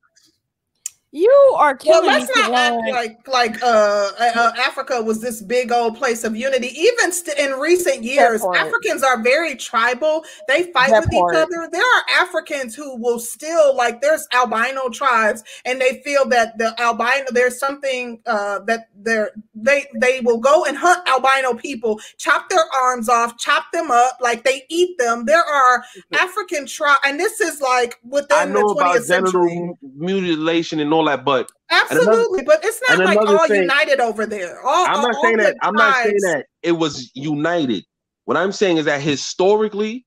[1.14, 2.42] You are Well, killing let's me.
[2.42, 6.68] not act like like uh, uh, Africa was this big old place of unity.
[6.68, 8.42] Even st- in recent years.
[8.42, 10.24] Africans are very tribal.
[10.48, 11.34] They fight That with part.
[11.34, 11.68] each other.
[11.70, 14.00] There are Africans who will still like.
[14.00, 19.86] There's albino tribes, and they feel that the albino there's something uh, that they're they
[20.00, 24.44] they will go and hunt albino people, chop their arms off, chop them up, like
[24.44, 25.26] they eat them.
[25.26, 25.84] There are
[26.14, 29.50] African tribe, and this is like within I know the about 20th century.
[29.50, 34.26] genital mutilation and all that, but Absolutely, but it's not like all thing- united over
[34.26, 34.60] there.
[34.62, 35.56] All, I'm not all saying the that.
[35.62, 37.84] I'm not saying that it was united.
[38.24, 40.04] What I'm saying is that historically,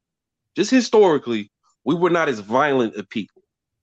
[0.55, 1.51] just historically,
[1.83, 3.41] we were not as violent a people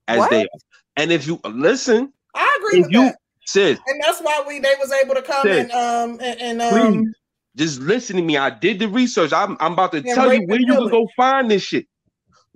[0.09, 0.31] as What?
[0.31, 0.59] they are.
[0.97, 3.17] And if you listen, I agree with you that,
[3.47, 6.61] sis, and that's why we they was able to come Sis, and um and, and
[6.61, 7.15] please um
[7.57, 8.37] just listen to me.
[8.37, 9.33] I did the research.
[9.33, 11.87] I'm, I'm about to tell you where you can go find this shit.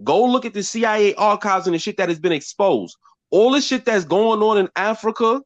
[0.04, 2.96] Go look at the CIA archives and the shit that has been exposed.
[3.36, 5.42] All the shit that's going on in Africa,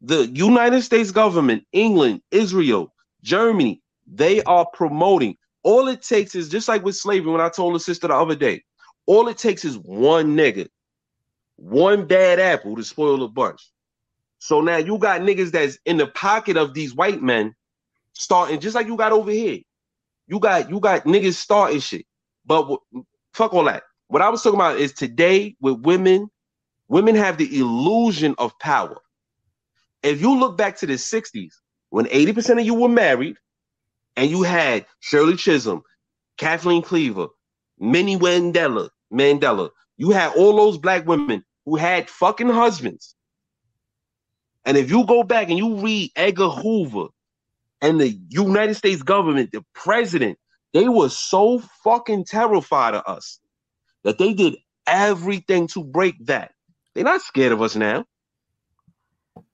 [0.00, 5.36] the United States government, England, Israel, Germany, they are promoting.
[5.64, 8.36] All it takes is just like with slavery, when I told the sister the other
[8.36, 8.62] day,
[9.06, 10.68] all it takes is one nigga,
[11.56, 13.60] one bad apple to spoil a bunch.
[14.38, 17.56] So now you got niggas that's in the pocket of these white men
[18.12, 19.58] starting just like you got over here.
[20.28, 22.06] You got you got niggas starting shit.
[22.46, 22.68] But
[23.34, 23.82] fuck all that.
[24.06, 26.30] What I was talking about is today with women,
[26.90, 28.98] women have the illusion of power.
[30.02, 31.54] If you look back to the 60s,
[31.90, 33.36] when 80% of you were married,
[34.16, 35.82] and you had Shirley Chisholm,
[36.36, 37.28] Kathleen Cleaver,
[37.78, 43.14] Winnie Mandela, Mandela, you had all those black women who had fucking husbands.
[44.64, 47.06] And if you go back and you read Edgar Hoover
[47.80, 50.38] and the United States government, the president,
[50.74, 53.38] they were so fucking terrified of us
[54.02, 54.56] that they did
[54.86, 56.52] everything to break that.
[56.94, 58.04] They're not scared of us now.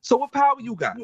[0.01, 0.97] So what power you got?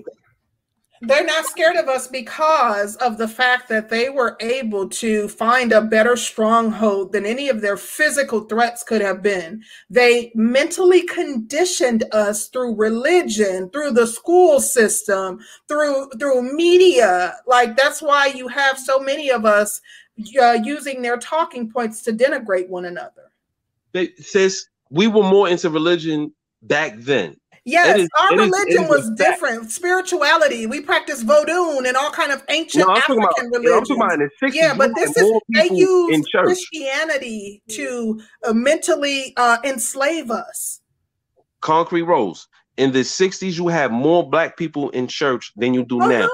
[1.02, 5.72] they're not scared of us because of the fact that they were able to find
[5.72, 9.62] a better stronghold than any of their physical threats could have been.
[9.90, 17.34] They mentally conditioned us through religion, through the school system, through through media.
[17.48, 19.80] Like that's why you have so many of us
[20.40, 23.32] uh, using their talking points to denigrate one another.
[23.90, 26.32] They, sis, we were more into religion
[26.62, 27.34] back then.
[27.64, 29.18] Yes, is- our religion is was fact.
[29.18, 29.70] different.
[29.70, 30.66] Spirituality.
[30.66, 33.96] We practiced Vodun and all kind of ancient No, African about, you know, I'm talking
[33.96, 34.54] about in the 60s.
[34.54, 36.26] Yeah, but this is they use.
[36.34, 40.80] Christianity to uh, mentally uh, enslave us.
[41.60, 42.48] Concrete Rose.
[42.78, 46.08] In the 60s, you had more black people in church than you do Uh-huh.
[46.08, 46.28] now.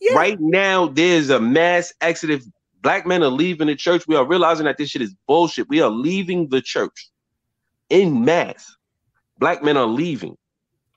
[0.00, 0.14] Yeah.
[0.14, 2.48] Right now, there's a mass exodus.
[2.80, 4.08] Black men are leaving the church.
[4.08, 5.68] We are realizing that this shit is bullshit.
[5.68, 7.08] We are leaving the church
[7.92, 8.74] in mass.
[9.38, 10.36] Black men are leaving.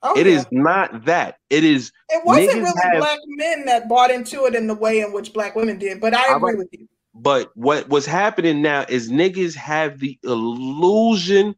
[0.01, 0.33] Oh, It yeah.
[0.33, 1.37] is not that.
[1.49, 5.01] It is It wasn't really have- black men that bought into it in the way
[5.01, 5.99] in which black women did.
[5.99, 6.57] But I agree right.
[6.59, 6.87] with you.
[7.15, 11.55] But what was happening now is niggas have the illusion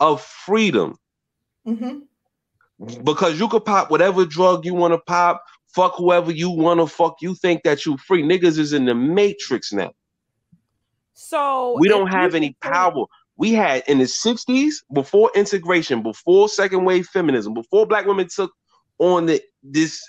[0.00, 0.96] of freedom
[1.64, 1.98] hmm
[3.04, 6.86] because you could pop whatever drug you want to pop, fuck whoever you want to
[6.86, 7.16] fuck.
[7.22, 8.22] You think that you free.
[8.22, 9.92] Niggas is in the matrix now.
[11.14, 13.06] So We don't have any say- power.
[13.36, 18.52] We had in the 60s, before integration, before second wave feminism, before black women took
[18.98, 20.00] on the this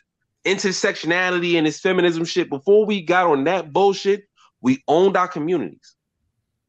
[0.46, 4.24] intersectionality and this feminism shit, before we got on that bullshit,
[4.62, 5.96] we owned our communities.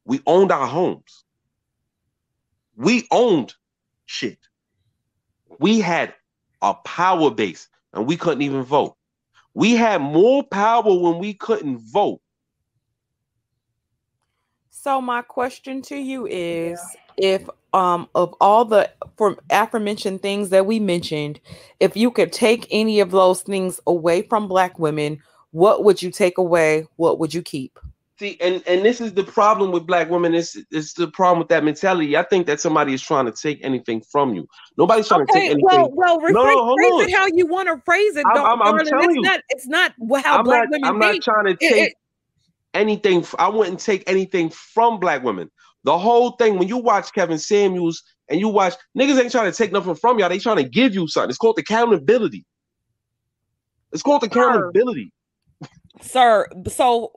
[0.05, 1.25] We owned our homes.
[2.77, 3.55] We owned
[4.07, 4.39] shit.
[5.61, 6.15] We had
[6.63, 8.97] a power base and we couldn't even vote.
[9.55, 12.21] We had more power when we couldn't vote.
[14.89, 16.81] So my question to you is
[17.19, 21.41] if um of all the for aforementioned things that we mentioned,
[21.79, 25.21] if you could take any of those things away from black women,
[25.51, 26.87] What would you take away?
[26.97, 27.79] What would you keep?
[28.19, 30.35] See, and and this is the problem with black women.
[30.35, 32.17] It's it's the problem with that mentality.
[32.17, 34.49] I think that somebody is trying to take anything from you.
[34.79, 35.65] Nobody's trying to take anything.
[35.65, 37.09] Well, well, rephrase, No, no, hold phrase on.
[37.11, 38.25] it how you want to phrase it.
[38.27, 39.23] I'm- don't- I'm- I'm telling it's you.
[39.23, 39.41] not.
[39.51, 39.93] It's not
[40.25, 40.71] how I'm black not.
[40.71, 41.95] women I'm not trying to It- take it-
[42.75, 43.25] anything.
[43.39, 45.51] I wouldn't take anything from black women.
[45.85, 49.57] The whole thing when you watch Kevin Samuels and you watch niggas ain't trying to
[49.57, 50.29] take nothing from y'all.
[50.29, 51.31] They trying to give you something.
[51.31, 52.45] It's called accountability.
[53.93, 55.13] It's called accountability.
[56.01, 57.13] sir so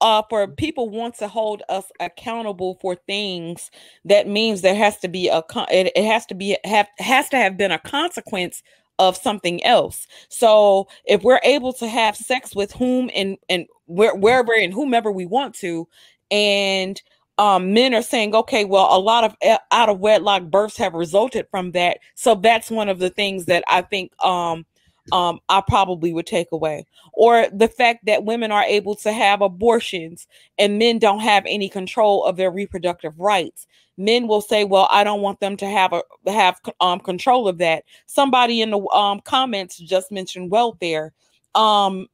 [0.00, 3.70] uh for people want to hold us accountable for things
[4.04, 7.28] that means there has to be a con- it, it has to be have has
[7.28, 8.62] to have been a consequence
[8.98, 14.14] of something else so if we're able to have sex with whom and and where,
[14.14, 15.86] wherever and whomever we want to
[16.30, 17.02] and
[17.38, 20.94] um men are saying okay well a lot of uh, out of wedlock births have
[20.94, 21.98] resulted from that.
[22.14, 24.64] So that's one of the things that i think um
[25.12, 26.86] um i probably would take away.
[27.12, 30.26] Or the fact that women are able to have abortions
[30.58, 33.66] and men don't have any control of their reproductive rights.
[33.96, 37.58] Men will say well i don't want them to have a have um control of
[37.58, 37.84] that.
[38.06, 41.12] Somebody in the um comments just mentioned welfare.
[41.54, 42.06] Um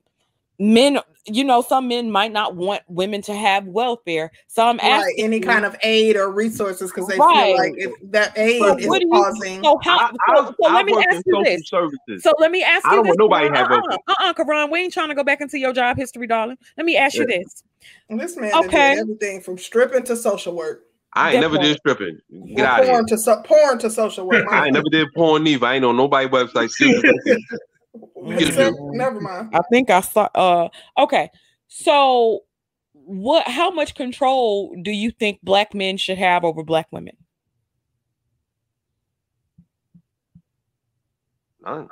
[0.61, 5.15] men you know some men might not want women to have welfare so i'm Right,
[5.19, 7.47] any you, kind of aid or resources because they Right.
[7.47, 9.65] feel like if that aid But is what do you- causing.
[9.65, 12.23] so how I, so, I, so I let me ask you this services.
[12.23, 13.55] so let me ask I you don't this want nobody Karan.
[13.57, 13.99] have uh-uh, welfare.
[14.09, 16.97] uh-uh, Karan, we ain't trying to go back into your job history darling let me
[16.97, 17.39] ask you Yeah.
[17.39, 17.63] this
[18.19, 18.91] This man Okay.
[18.91, 20.83] did everything from stripping to social work,
[21.15, 22.19] I ain't That never did stripping.
[22.55, 22.95] Get From out of here.
[22.95, 24.47] porn to so, porn to social work.
[24.53, 25.67] I ain't never did porn either.
[25.67, 26.71] I ain't on nobody website.
[28.27, 29.51] Except, never mind.
[29.55, 30.29] I think I saw.
[30.35, 30.69] Uh,
[30.99, 31.29] okay.
[31.69, 32.41] So,
[32.93, 33.47] what?
[33.49, 37.17] How much control do you think black men should have over black women?
[41.65, 41.85] I,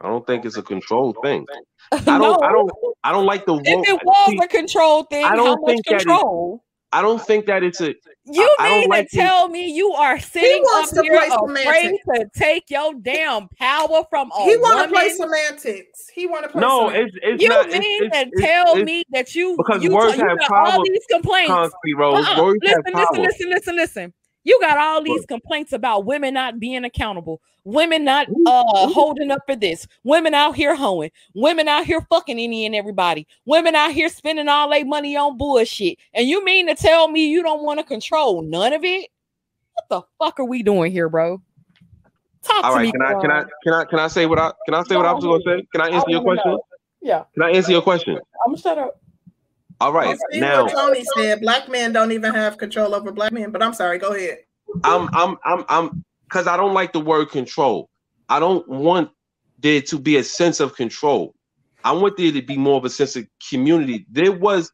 [0.00, 1.46] I don't think it's a control thing.
[1.92, 2.20] I don't.
[2.20, 2.38] no.
[2.42, 2.70] I don't.
[3.04, 3.54] I don't like the.
[3.54, 6.62] wo- If it was see, a control thing, I don't much think that is- control?
[6.98, 7.94] I don't think that it's a.
[8.28, 11.16] You I mean like to the- tell me you are sitting wants up to here
[11.16, 12.04] play afraid semantics.
[12.34, 14.90] to take your damn power from a He want to woman?
[14.90, 16.08] play semantics.
[16.12, 16.60] He want to play.
[16.60, 17.14] No, semantics.
[17.22, 17.68] it's it's you not.
[17.68, 20.38] mean it's, to it's, it's, tell it's me that you because you, words you have
[20.38, 21.50] got all these complaints?
[21.52, 22.26] concrete Rose.
[22.26, 22.42] Uh-uh.
[22.42, 23.06] Words Listen, have power.
[23.22, 24.14] listen, listen, listen, listen.
[24.46, 29.40] You got all these complaints about women not being accountable, women not uh holding up
[29.44, 33.90] for this, women out here hoeing, women out here fucking any and everybody, women out
[33.90, 35.98] here spending all their money on bullshit.
[36.14, 39.10] And you mean to tell me you don't want to control none of it?
[39.74, 41.42] What the fuck are we doing here, bro?
[42.44, 42.82] Talk All to right.
[42.84, 42.92] me.
[42.92, 43.20] Can I?
[43.20, 43.44] Can I?
[43.64, 43.84] Can I?
[43.84, 44.52] Can I say what I?
[44.64, 45.66] Can I say what I was going to say?
[45.72, 46.52] Can I answer your question?
[46.52, 46.62] know.
[47.02, 48.14] Yeah, Can I answer your question?
[48.14, 49.00] I'm gonna shut up.
[49.80, 50.18] All right.
[50.32, 51.40] Now Tony said.
[51.40, 53.50] Black men don't even have control over black men.
[53.50, 53.98] But I'm sorry.
[53.98, 54.38] Go ahead.
[54.84, 55.90] I'm I'm I'm I'm
[56.28, 57.88] because I don't like the word control.
[58.28, 59.10] I don't want
[59.58, 61.34] there to be a sense of control.
[61.84, 64.06] I want there to be more of a sense of community.
[64.10, 64.72] There was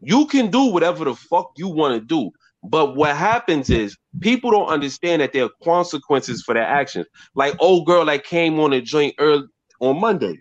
[0.00, 2.30] you can do whatever the fuck you want to do.
[2.62, 7.06] But what happens is people don't understand that there are consequences for their actions.
[7.34, 9.46] Like old girl that came on a joint early
[9.80, 10.40] on Monday.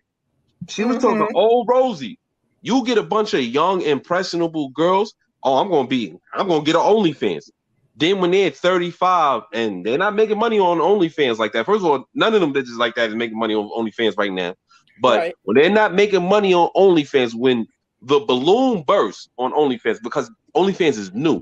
[0.69, 1.35] She was talking Mhm.
[1.35, 2.19] old Rosie.
[2.63, 5.13] You get a bunch of young, impressionable girls.
[5.43, 7.49] Oh, I'm gonna be, I'm gonna get an OnlyFans.
[7.95, 11.65] Then when they're 35 and they're not making money on OnlyFans like that.
[11.65, 14.31] First of all, none of them bitches like that is making money on OnlyFans right
[14.31, 14.55] now.
[15.01, 15.35] But Right.
[15.43, 17.67] when they're not making money on OnlyFans, when
[18.01, 21.41] the balloon bursts on OnlyFans, because OnlyFans is new,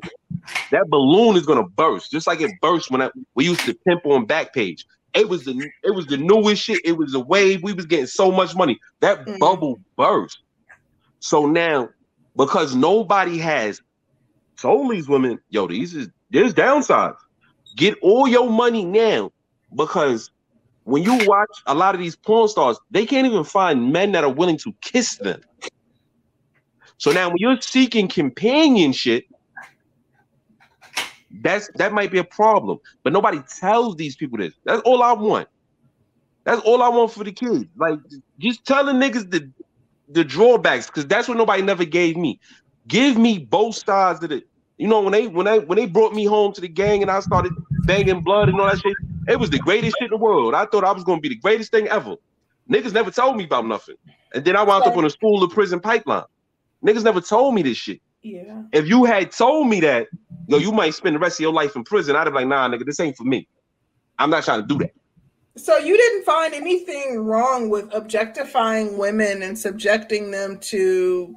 [0.72, 4.06] that balloon is gonna burst, just like it burst when I, we used to pimp
[4.06, 4.86] on Backpage.
[5.14, 6.80] It was the it was the newest shit.
[6.86, 7.62] It was the wave.
[7.64, 8.80] We was getting so much money.
[9.02, 9.40] That Mhm.
[9.40, 10.40] bubble burst.
[11.22, 11.90] So now,
[12.36, 13.82] because nobody has
[14.58, 17.16] told these women, yo, these is there's downsides.
[17.78, 19.32] Get all your money now,
[19.76, 20.32] because
[20.84, 24.24] when you watch a lot of these porn stars, they can't even find men that
[24.24, 25.40] are willing to kiss them.
[26.98, 29.26] So now, when you're seeking companionship,
[31.42, 32.80] that's that might be a problem.
[33.04, 34.54] But nobody tells these people this.
[34.66, 35.48] That's all I want.
[36.46, 37.66] That's all I want for the kids.
[37.78, 38.00] Like
[38.40, 39.52] just telling niggas the
[40.12, 42.40] the drawbacks, because that's what nobody never gave me.
[42.88, 44.44] Give me both sides of it.
[44.78, 47.12] You know, when they when they when they brought me home to the gang and
[47.12, 47.52] I started
[47.86, 48.98] banging blood and all that shit,
[49.28, 50.56] it was the greatest shit in the world.
[50.56, 52.16] I thought I was gonna be the greatest thing ever.
[52.70, 53.96] Niggas never told me about nothing.
[54.34, 56.24] And then I wound up on a school to prison pipeline.
[56.86, 58.02] Niggas never told me this shit.
[58.24, 58.64] Yeah.
[58.72, 60.08] If you had told me that,
[60.48, 62.48] yo, you might spend the rest of your life in prison, I'd have been like,
[62.48, 63.48] nah, nigga, this ain't for me.
[64.18, 64.92] I'm not trying to do that.
[65.58, 71.36] So you didn't find anything wrong with objectifying women and subjecting them to,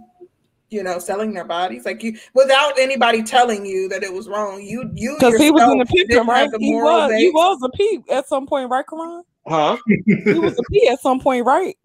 [0.71, 4.63] you know, selling their bodies, like you, without anybody telling you that it was wrong.
[4.63, 6.51] You, you, Because he was in the yourself right?
[6.51, 7.13] the He moral was.
[7.13, 9.23] He was a peep at some point, right, Karan?
[9.47, 9.77] Huh?
[10.07, 11.77] He was a P at some point, right?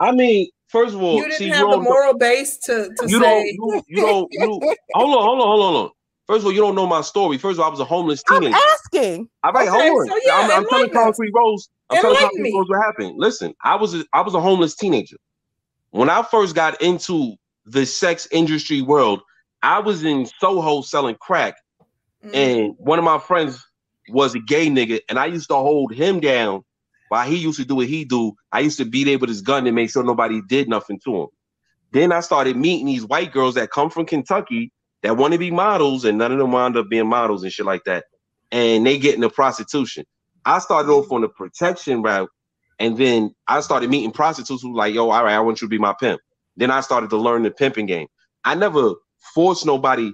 [0.00, 3.08] I mean, first of all, You didn't see, have you the moral base to, to
[3.08, 3.52] you don't, say.
[3.52, 5.90] you, you don't, you, hold on, hold on, hold on, hold on.
[6.30, 7.38] First of all, you don't know my story.
[7.38, 8.56] First of all, I was a homeless I'm teenager.
[8.72, 9.28] asking.
[9.42, 10.06] All right, Okay, hold on.
[10.06, 11.68] so yeah, I'm, I'm telling concrete rose.
[11.90, 12.52] I'm telling concrete me.
[12.56, 13.14] rose what happened.
[13.18, 15.16] Listen, I was a, I was a homeless teenager.
[15.90, 17.34] When I first got into
[17.66, 19.22] the sex industry world,
[19.62, 21.56] I was in Soho selling crack,
[22.24, 22.34] Mm.
[22.34, 23.64] and one of my friends
[24.10, 26.62] was a gay nigga, and I used to hold him down
[27.08, 28.34] while he used to do what he do.
[28.52, 31.22] I used to beat him with his gun and make sure nobody did nothing to
[31.22, 31.26] him.
[31.92, 34.70] Then I started meeting these white girls that come from Kentucky
[35.02, 37.66] that want to be models, and none of them wound up being models and shit
[37.66, 38.04] like that.
[38.52, 40.04] And they get into prostitution.
[40.44, 42.30] I started off on the protection route,
[42.78, 45.70] and then I started meeting prostitutes who like, yo, all right, I want you to
[45.70, 46.20] be my pimp.
[46.56, 48.08] Then I started to learn the pimping game.
[48.44, 48.94] I never
[49.34, 50.12] forced nobody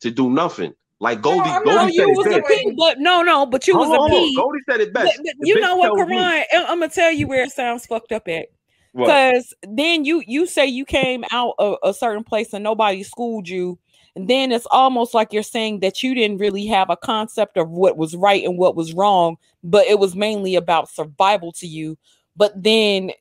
[0.00, 0.74] to do nothing.
[1.02, 2.76] Like Goldie, No, Goldie you said was it a best.
[2.76, 5.16] But no, no, but you Hold was on, a hold Goldie said it best.
[5.16, 6.44] but The you know what, Karan?
[6.52, 8.48] I'm gonna tell you where it sounds fucked up at.
[8.92, 13.48] Because then you you say you came out of a certain place and nobody schooled
[13.48, 13.78] you,
[14.16, 17.70] and then it's almost like you're saying that you didn't really have a concept of
[17.70, 21.96] what was right and what was wrong, but it was mainly about survival to you.
[22.36, 23.12] But then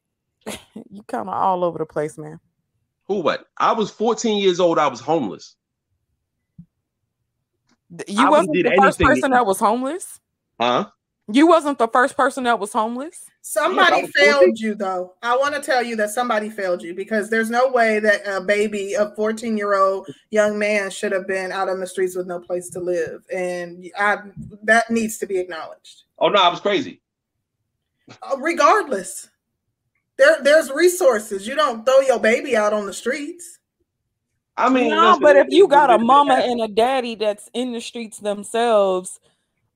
[0.89, 2.39] you kind of all over the place, man.
[3.07, 3.45] Who what?
[3.57, 4.77] I was 14 years old.
[4.79, 5.55] I was homeless.
[7.91, 10.19] I You wouldn't wasn't the first person that was homeless.
[10.59, 10.89] Huh?
[11.31, 13.25] You wasn't the first person that was homeless.
[13.41, 14.55] Somebody Yeah, was failed 14.
[14.57, 15.13] you, though.
[15.21, 18.41] I want to tell you that somebody failed you because there's no way that a
[18.41, 22.25] baby, a 14 year old young man, should have been out on the streets with
[22.27, 24.17] no place to live, and I,
[24.63, 26.03] that needs to be acknowledged.
[26.17, 27.01] Oh no, I was crazy.
[28.23, 29.29] Uh, Regardless,
[30.17, 31.47] there there's resources.
[31.47, 33.59] You don't throw your baby out on the streets.
[34.57, 37.71] I mean, no, listen, but if you got a mama and a daddy that's in
[37.71, 39.19] the streets themselves,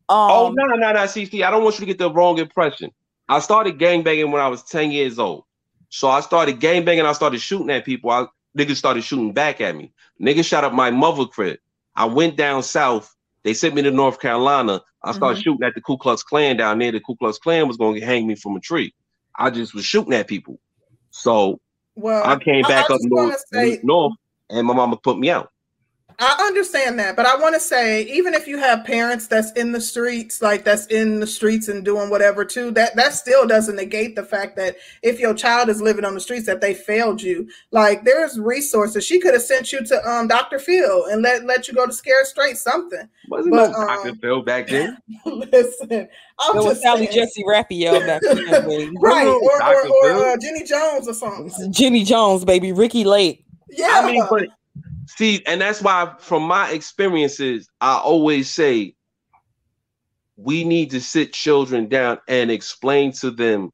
[0.10, 1.44] um, Oh no, no, no, CC.
[1.46, 2.92] I don't want you to get the wrong impression.
[3.30, 5.46] I started gangbanging when I was 10 years old.
[5.90, 8.10] So I started gangbanging, I started shooting at people.
[8.10, 8.26] I
[8.58, 9.92] niggas started shooting back at me.
[10.22, 11.58] Niggas shot up my mother crib.
[11.96, 13.16] I went down south.
[13.44, 14.82] They sent me to North Carolina.
[15.04, 16.92] I started shooting at the Ku Klux Klan down there.
[16.92, 18.94] The Ku Klux Klan was going to hang me from a tree.
[19.38, 20.60] I just was shooting at people.
[21.12, 21.60] So
[21.96, 24.14] Well, I came back I up north, say- north,
[24.50, 25.52] and my mama put me out.
[26.20, 29.72] I understand that, but I want to say, even if you have parents that's in
[29.72, 33.76] the streets, like that's in the streets and doing whatever too, that that still doesn't
[33.76, 37.22] negate the fact that if your child is living on the streets, that they failed
[37.22, 37.48] you.
[37.72, 39.06] Like there's resources.
[39.06, 40.60] She could have sent you to um Dr.
[40.60, 43.08] Phil and let let you go to Scare Straight something.
[43.30, 44.10] Wasn't But, no Dr.
[44.10, 44.98] um, Phil back then.
[45.26, 46.08] Listen,
[46.40, 47.12] I'm it was just Sally saying.
[47.14, 48.36] Jessy Raphael back then,
[48.68, 48.92] baby.
[49.00, 51.72] right, Bro, or or, or uh, Jenny Jones or something.
[51.72, 53.46] Jenny Jones, baby, Ricki Lake.
[53.70, 54.48] Yeah, I mean, but
[55.08, 58.96] see, and that's why, from my experiences, I always say
[60.36, 63.72] we need to sit children down and explain to them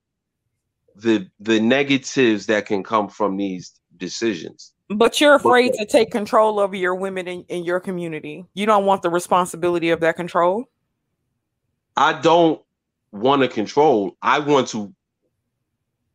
[0.96, 4.74] the the negatives that can come from these decisions.
[4.90, 8.44] But you're afraid to take control over your women in, in your community.
[8.56, 10.66] You don't want the responsibility of that control.
[11.96, 12.60] I don't
[13.12, 14.18] want to control.
[14.22, 14.94] I want to.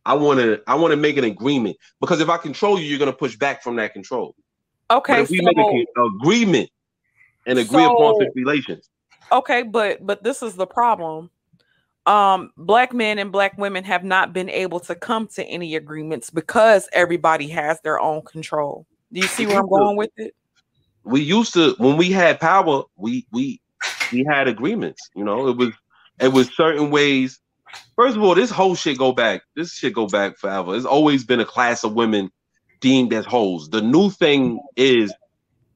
[0.04, 0.60] I want to.
[0.66, 3.36] I want to make an agreement because if I control you, you're going to push
[3.36, 4.34] back from that control.
[4.88, 5.84] But Okay, if we so make an
[6.20, 6.70] agreement
[7.46, 8.88] and agree upon So- stipulations,
[9.32, 11.30] okay, but but this is the problem.
[12.06, 16.28] Um, black men and black women have not been able to come to any agreements
[16.28, 18.86] because everybody has their own control.
[19.10, 20.34] Do you see where I'm going with it?
[21.04, 23.60] we used to when we had power we we
[24.10, 25.70] we had agreements you know it was
[26.18, 27.38] it was certain ways
[27.94, 31.22] first of all this whole shit go back this shit go back forever It's always
[31.22, 32.30] been a class of women
[32.80, 33.68] deemed as hoes.
[33.70, 35.14] The new thing is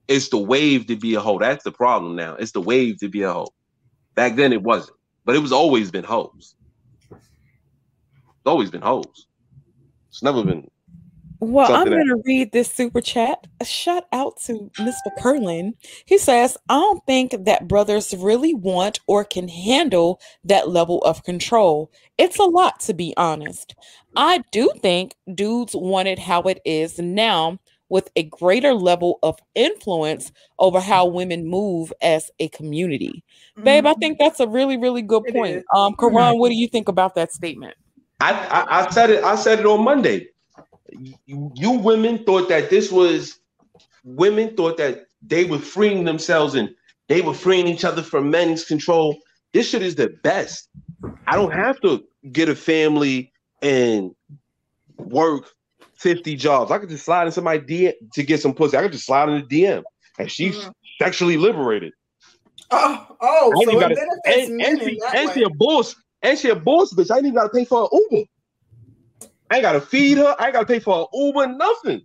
[0.08, 1.38] it's the wave to be a hoe.
[1.38, 2.34] That's the problem now.
[2.34, 3.48] It's the wave to be a hoe.
[4.14, 4.98] Back then it wasn't
[5.28, 6.54] but it was always been hoes.
[7.10, 9.26] It's always been hoes.
[10.10, 10.66] It's never been
[11.40, 13.46] Well, I'm going to read this super chat.
[13.60, 15.10] A shout out to Mr.
[15.20, 15.74] Curlin.
[16.04, 21.22] He says, I don't think that brothers really want or can handle that level of
[21.22, 21.92] control.
[22.18, 23.76] It's a lot, to be honest.
[24.16, 29.38] I do think dudes want it how it is now with a greater level of
[29.54, 33.24] influence over how women move as a community.
[33.62, 34.24] Babe, I think mm-hmm.
[34.24, 35.56] that's a really, really good It point.
[35.58, 35.64] is.
[35.74, 36.38] Um, Karan, mm-hmm.
[36.38, 37.76] what do you think about that statement?
[38.20, 39.22] I, I I said it.
[39.22, 40.26] I said it on Monday.
[41.26, 43.38] You, you women thought that this was
[44.04, 46.70] women thought that they were freeing themselves and
[47.08, 49.16] they were freeing each other from men's control.
[49.52, 50.68] This shit is the best.
[51.26, 54.14] I don't have to get a family and
[54.96, 55.50] work
[55.96, 56.70] 50 jobs.
[56.70, 58.76] I could just slide in somebody DM to get some pussy.
[58.76, 59.82] I could just slide in the DM
[60.18, 60.72] and she's Mhm.
[61.00, 61.92] sexually liberated.
[62.70, 63.96] Oh, oh, so gotta-
[64.26, 65.94] And, and, she, and she a boss.
[66.22, 67.10] And she a boss bitch.
[67.10, 68.24] I ain't even gotta pay for an Uber.
[69.50, 70.36] I ain't gotta feed her.
[70.38, 72.02] I ain't gotta pay for an Uber, nothing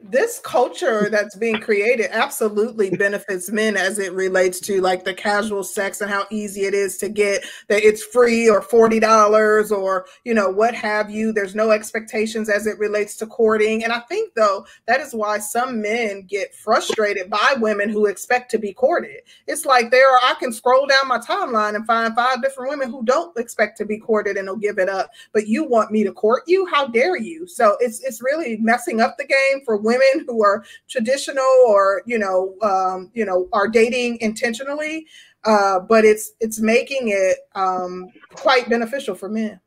[0.00, 5.64] this culture that's being created absolutely benefits men as it relates to like the casual
[5.64, 10.34] sex and how easy it is to get that it's free or $40 or you
[10.34, 11.32] know what have you.
[11.32, 13.82] There's no expectations as it relates to courting.
[13.82, 18.52] And i think though that is why some men get frustrated by women who expect
[18.52, 19.22] to be courted.
[19.48, 22.90] It's like there are i can scroll down my timeline and find five different women
[22.90, 26.04] who don't expect to be courted and they'll give it up but you want me
[26.04, 26.66] to court you?
[26.66, 27.48] How dare you?
[27.48, 29.87] So it's it's really messing up the game for women
[30.26, 35.06] who are traditional or you know um, you know are dating intentionally
[35.44, 39.60] uh, but it's it's making it um, quite beneficial for men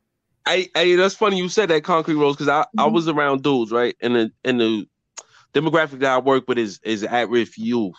[0.46, 2.80] I, I that's funny you said that concrete rose because I, mm-hmm.
[2.80, 4.86] I was around dudes right and the and the
[5.54, 7.96] demographic that I work with is is at risk youth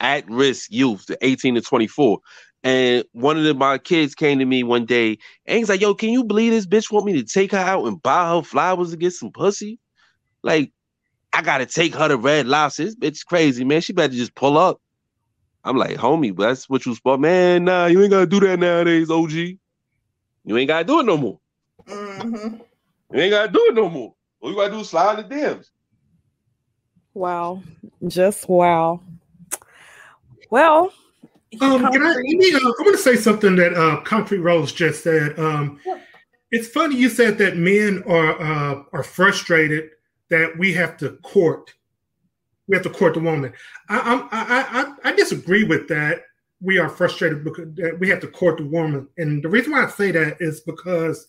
[0.00, 2.18] at risk youth the 18 to 24
[2.64, 5.94] and one of the, my kids came to me one day and he's like, Yo,
[5.94, 8.90] can you believe this bitch want me to take her out and buy her flowers
[8.90, 9.78] to get some pussy?
[10.42, 10.72] Like,
[11.32, 12.84] I gotta take her to Red Lobster.
[12.84, 13.80] This bitch crazy, man.
[13.80, 14.80] She better just pull up.
[15.64, 17.20] I'm like, homie, that's what you spot.
[17.20, 19.32] Man, nah, you ain't gotta do that nowadays, OG.
[19.32, 21.38] You ain't gotta do it no more.
[21.86, 22.56] Mm-hmm.
[23.14, 24.14] You ain't gotta do it no more.
[24.40, 25.70] All you gotta do is slide the DMs.
[27.14, 27.62] Wow.
[28.06, 29.00] Just wow.
[30.50, 30.92] Well,
[31.60, 35.02] um, can I, me, uh, I'm going to say something that uh, Concrete Rose just
[35.02, 35.38] said.
[35.38, 35.80] Um,
[36.50, 39.90] it's funny you said that men are uh, are frustrated
[40.32, 41.74] that we have to court.
[42.66, 43.52] We have to court the woman.
[43.90, 46.22] I, I, I, I disagree with that.
[46.62, 47.68] We are frustrated because
[47.98, 51.28] we have to court the woman, and the reason why I say that is because,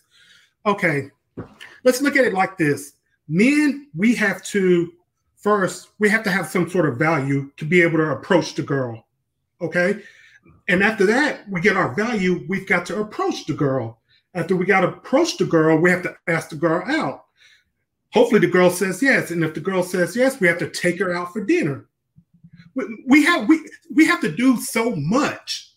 [0.64, 1.10] okay,
[1.84, 2.94] let's look at it like this:
[3.28, 4.92] men, we have to
[5.36, 8.62] first we have to have some sort of value to be able to approach the
[8.62, 9.04] girl,
[9.60, 10.00] okay,
[10.68, 12.46] and after that we get our value.
[12.48, 14.00] We've got to approach the girl.
[14.34, 17.23] After we got to approach the girl, we have to ask the girl out
[18.14, 21.00] Hopefully, the girl says yes, and if the girl says yes, we have to take
[21.00, 21.86] her out for dinner.
[23.06, 25.72] We, have we we have to do so much,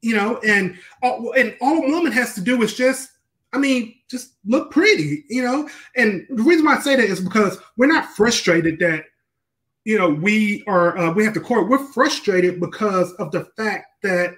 [0.00, 3.10] you know, and all, and all a woman has to do is just,
[3.52, 5.68] I mean, just look pretty, you know.
[5.94, 9.04] And the reason why I say that is because we're not frustrated that
[9.84, 11.68] you know we are uh, we have to court.
[11.68, 14.34] We're frustrated because of the fact that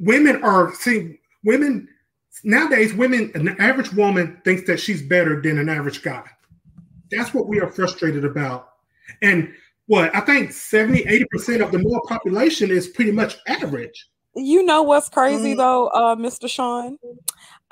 [0.00, 1.88] women are seeing women
[2.44, 6.24] nowadays women an average woman thinks that she's better than an average guy.
[7.10, 8.68] That's what we are frustrated about.
[9.22, 9.52] And
[9.86, 14.08] what i think 70 80% of the male population is pretty much average.
[14.36, 15.56] You know what's crazy mm.
[15.56, 16.96] though uh, mr sean?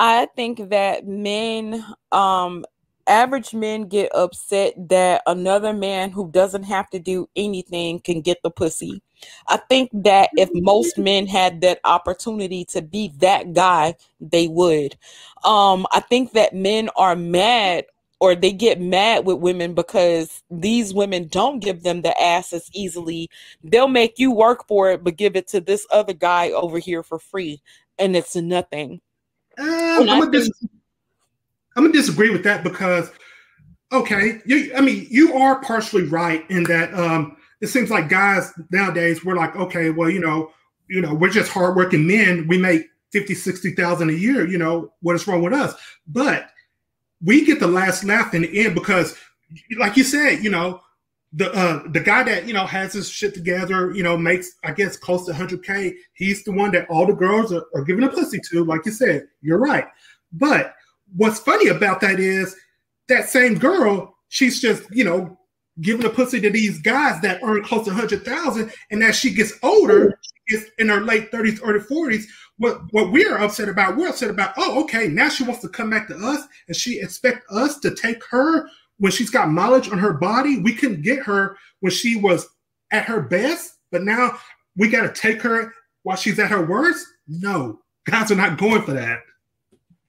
[0.01, 2.65] I think that men um
[3.07, 8.39] average men get upset that another man who doesn't have to do anything can get
[8.43, 9.01] the pussy
[9.49, 14.97] I think that if most men had that opportunity to be that guy, they would.
[15.45, 17.85] Um, I think that men are mad
[18.21, 23.31] or they get mad with women because these women don't give them the asses easily.
[23.63, 27.03] They'll make you work for it, but give it to this other guy over here
[27.03, 27.63] for free,
[27.99, 29.01] and it's nothing.
[29.59, 30.51] Um, I'm, gonna dis-
[31.77, 33.11] I'm gonna disagree with that because,
[33.93, 36.93] okay, you, I mean, you are partially right in that.
[36.95, 40.53] Um, it seems like guys nowadays we're like, okay, well, you know,
[40.89, 42.47] you know, we're just hardworking men.
[42.49, 45.75] We make 50, 60,000 a year, you know, what is wrong with us?
[46.07, 46.51] But
[47.23, 49.17] we get the last laugh in the end because
[49.79, 50.81] like you said, you know,
[51.35, 54.73] the uh the guy that you know has his shit together, you know, makes I
[54.73, 55.95] guess close to 100k.
[56.15, 58.65] He's the one that all the girls are, are giving a pussy to.
[58.65, 59.87] Like you said, you're right.
[60.33, 60.75] But
[61.17, 62.57] what's funny about that is
[63.09, 65.39] that same girl, she's just you know
[65.81, 69.53] giving a pussy to these guys that earn close to 100,000 and as she gets
[69.63, 72.25] older, she gets in her late 30s, early 40s,
[72.57, 75.91] what, what we're upset about, we're upset about, oh, okay, now she wants to come
[75.91, 78.69] back to us and she expect us to take her
[78.99, 80.59] when she's got mileage on her body.
[80.59, 82.49] We couldn't get her when she was
[82.91, 84.39] at her best, but now
[84.77, 85.73] we got to take her
[86.03, 87.07] while she's at her worst?
[87.27, 89.21] No, guys are not going for that.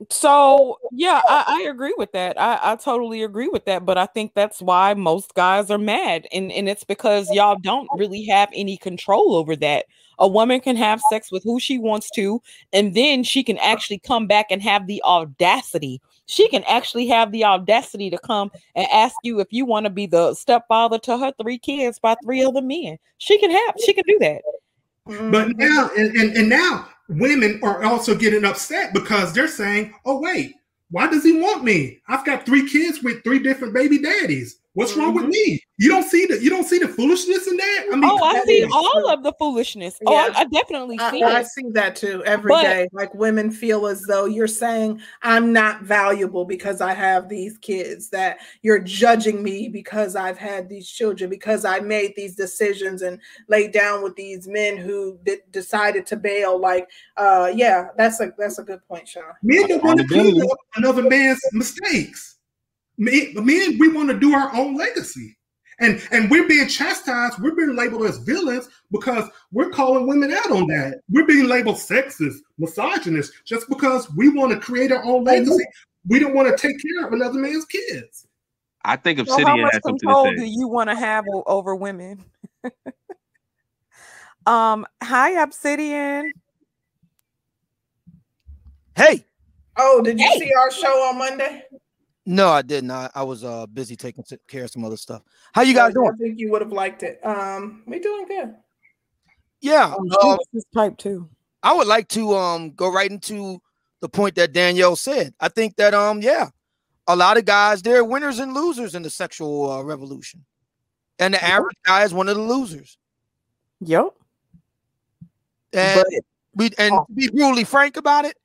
[0.10, 2.40] So yeah, I, I, agree with that.
[2.40, 3.86] I, I totally agree with that.
[3.86, 6.26] But I think that's why most guys are mad.
[6.32, 9.88] And, and it's because y'all don't really have any control over that.
[10.18, 12.42] A woman can have sex with who she wants to,
[12.74, 16.02] and then she can actually come back and have the audacity.
[16.26, 19.90] She can actually have the audacity to come and ask you if you want to
[19.90, 22.98] be the stepfather to her three kids by three other men.
[23.18, 24.42] She can have, she can do that.
[25.06, 25.58] But mm-hmm.
[25.58, 30.56] now, and, and, and now women are also getting upset because they're saying, oh, wait,
[30.92, 32.00] why does he want me?
[32.08, 34.59] I've got three kids with three different baby daddies.
[34.74, 35.60] What's wrong with me?
[35.78, 37.86] You don't see the you don't see the foolishness in that.
[37.92, 39.10] I mean, oh, I see all true.
[39.14, 39.98] of the foolishness.
[40.06, 42.88] Oh, I, I definitely see I, I see that too every day.
[42.92, 47.58] But- Like women feel as though you're saying I'm not valuable because I have these
[47.58, 53.02] kids, that you're judging me because I've had these children, because I made these decisions
[53.02, 56.60] and laid down with these men who d- decided to bail.
[56.60, 56.88] Like,
[57.18, 59.24] uh, yeah, that's a that's a good point, Sean.
[59.42, 62.36] men don't want to clean up another man's mistakes.
[63.00, 65.36] Men, men we want to do our own legacy.
[65.80, 69.24] And and we're being chastised, we're being labeled as villains because
[69.54, 71.00] we're calling women out on that.
[71.10, 75.64] We're being labeled sexist, misogynist, just because we want to create our own legacy.
[76.08, 78.28] We don't want to take care of another man's kids.
[78.84, 81.26] I think So how Obsidian much has something to control do you want to have
[81.48, 82.26] over women?
[84.46, 86.34] um, hi, Obsidian.
[88.98, 89.24] Hey,
[89.82, 90.40] Oh, did you Hey.
[90.40, 91.64] see our show on Monday?
[92.26, 92.92] No, I didn't.
[92.92, 95.22] I, I was uh busy taking care of some other stuff.
[95.54, 96.12] How you guys I doing?
[96.14, 97.20] I think you would have liked it.
[97.26, 98.56] Um, we doing good.
[99.62, 101.30] Yeah, uh, this type too.
[101.64, 103.60] I would like to um go right into
[104.00, 105.34] the point that Danielle said.
[105.40, 106.50] I think that um yeah,
[107.08, 110.46] a lot of guys they're winners and losers in the sexual uh, revolution,
[111.20, 112.98] and the average guy is one of the losers.
[113.82, 114.14] Yep.
[115.74, 116.24] And But-
[116.56, 117.06] we and Oh.
[117.14, 118.36] be brutally frank about it,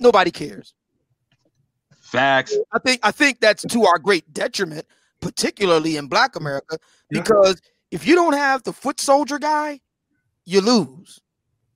[0.00, 0.74] nobody cares.
[2.14, 2.56] Facts.
[2.72, 4.86] I think I think that's to our great detriment,
[5.20, 6.44] particularly in Black mm-hmm.
[6.44, 6.78] America,
[7.10, 7.20] Yeah.
[7.20, 7.60] because
[7.90, 9.80] if you don't have the foot soldier guy,
[10.44, 11.20] you lose.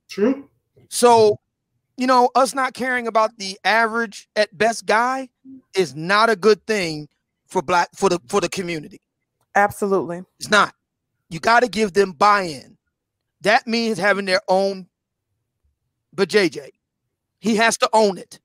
[0.09, 0.49] True.
[0.89, 1.39] So,
[1.97, 5.29] you know, us not caring about the average at best guy
[5.75, 7.07] is not a good thing
[7.47, 9.01] for black for the for the community.
[9.55, 10.23] Absolutely.
[10.39, 10.73] It's not.
[11.29, 12.77] You got to give them buy-in.
[13.41, 14.87] That means having their own.
[16.13, 16.69] But JJ,
[17.39, 18.39] he has to own it.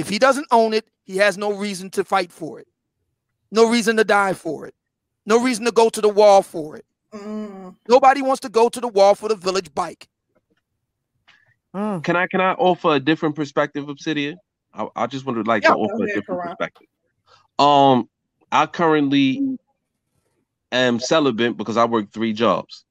[0.00, 2.66] If he doesn't own it, he has no reason to fight for it.
[3.50, 4.74] No reason to die for it.
[5.26, 6.86] No reason to go to the wall for it.
[7.12, 7.76] Mm.
[7.86, 10.08] Nobody wants to go to the wall for the village bike.
[11.74, 12.02] Mm.
[12.02, 14.38] Can I can I offer a different perspective, Obsidian?
[14.72, 16.56] I, I just wanted like Yeah, to go offer a different Karan.
[16.56, 16.86] perspective.
[17.58, 18.08] Um,
[18.50, 19.58] I currently
[20.72, 22.84] am celibate because I work three jobs.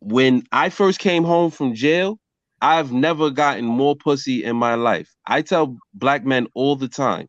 [0.00, 2.18] When I first came home from jail,
[2.62, 5.14] I've never gotten more pussy in my life.
[5.26, 7.28] I tell black men all the time,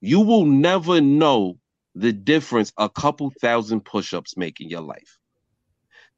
[0.00, 1.58] you will never know
[1.94, 5.18] the difference a couple thousand push-ups make in your life.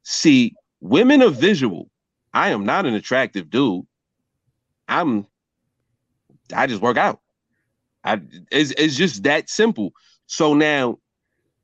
[0.03, 1.89] See, women are visual.
[2.33, 3.85] I am not an attractive dude.
[4.87, 5.27] I'm
[6.53, 7.19] I just work out.
[8.03, 9.93] I it's, it's just that simple.
[10.27, 10.97] So now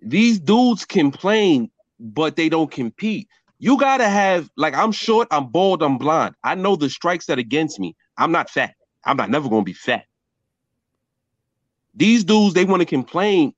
[0.01, 3.27] these dudes complain, but they don't compete.
[3.59, 6.35] You gotta have like I'm short, I'm bald, I'm blonde.
[6.43, 7.95] I know the strikes that against me.
[8.17, 8.75] I'm not fat.
[9.03, 10.05] I'm not never gonna be fat.
[11.95, 13.53] These dudes they want to complain,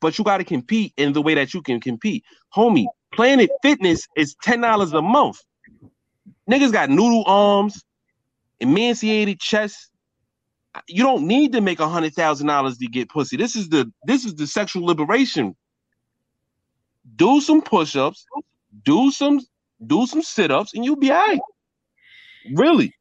[0.00, 2.24] but you gotta compete in the way that you can compete.
[2.54, 5.42] Homie, Planet Fitness is ten dollars a month.
[6.50, 7.84] Niggas got noodle arms,
[8.60, 9.90] emaciated chest.
[10.86, 13.36] You don't need to make a hundred thousand dollars to get pussy.
[13.36, 15.54] This is the this is the sexual liberation.
[17.16, 18.26] Do some push-ups,
[18.84, 19.40] do some
[19.86, 21.40] do some sit-ups, and you'll be all right.
[22.54, 22.94] Really.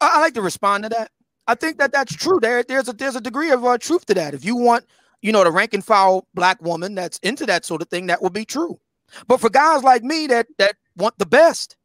[0.00, 1.10] I, I like to respond to that.
[1.46, 2.40] I think that that's true.
[2.40, 4.34] There, there's a there's a degree of uh, truth to that.
[4.34, 4.84] If you want,
[5.22, 8.22] you know, the rank and file black woman that's into that sort of thing, that
[8.22, 8.78] will be true.
[9.26, 11.76] But for guys like me that that want the best,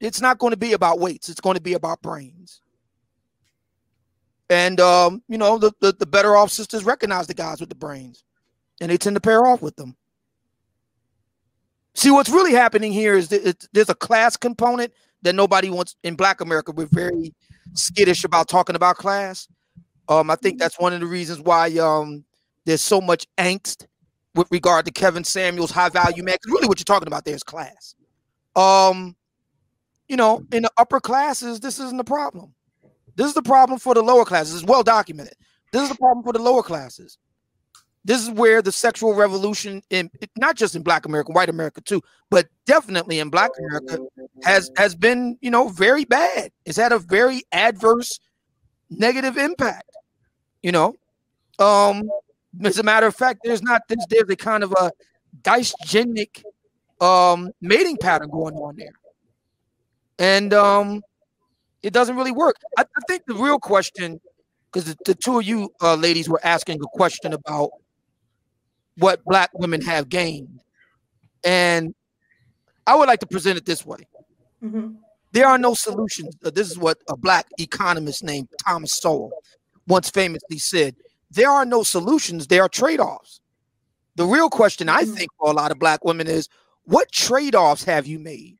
[0.00, 1.28] it's not going to be about weights.
[1.28, 2.62] It's going to be about brains.
[4.48, 7.74] And um, you know, the, the the better off sisters recognize the guys with the
[7.74, 8.24] brains,
[8.80, 9.94] and they tend to pair off with them.
[11.94, 14.92] See, what's really happening here is that there's a class component
[15.22, 16.72] that nobody wants in Black America.
[16.72, 17.34] We're very
[17.74, 19.48] skittish about talking about class.
[20.08, 22.24] Um, I think that's one of the reasons why um
[22.66, 23.86] there's so much angst
[24.34, 26.36] with regard to Kevin Samuels, high value man.
[26.42, 27.94] 'cause really, what you're talking about there is class.
[28.56, 29.16] Um,
[30.08, 32.54] you know, in the upper classes, this isn't a problem.
[33.16, 34.54] This is the problem for the lower classes.
[34.56, 35.34] It's well documented.
[35.72, 37.18] This is the problem for the lower classes.
[38.04, 42.00] This is where the sexual revolution in not just in Black America, white America too,
[42.30, 43.98] but definitely in Black America
[44.42, 46.50] has has been, you know, very bad.
[46.64, 48.18] It's had a very adverse
[48.88, 49.90] negative impact.
[50.62, 50.94] You know,
[51.58, 52.08] um,
[52.64, 54.90] as a matter of fact, there's not there's, there's a kind of a
[55.42, 56.42] dysgenic
[57.02, 58.94] um mating pattern going on there,
[60.18, 61.02] and um,
[61.82, 62.56] it doesn't really work.
[62.78, 64.20] I, I think the real question,
[64.72, 67.70] because the, the two of you uh, ladies were asking a question about
[69.00, 70.60] what black women have gained,
[71.44, 71.94] and
[72.86, 74.06] I would like to present it this way
[74.62, 74.96] Mhm.
[75.32, 76.36] there are no solutions.
[76.44, 79.32] Uh, This is what a black economist named Thomas Sowell
[79.86, 80.96] once famously said.
[81.32, 83.40] there are no solutions, there are trade-offs.
[84.16, 85.16] The real question I Mhm.
[85.16, 86.48] think for a lot of black women is
[86.86, 88.58] what trade-offs have you made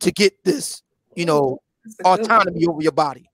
[0.00, 0.82] to get this,
[1.14, 2.20] you know, That's a good one.
[2.20, 3.30] autonomy over your body?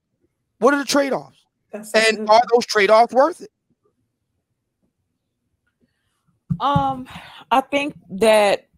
[0.59, 1.39] What are the trade-offs?
[1.73, 3.51] That's And are those trade-offs worth it?
[6.61, 7.07] Um,
[7.51, 8.69] I think that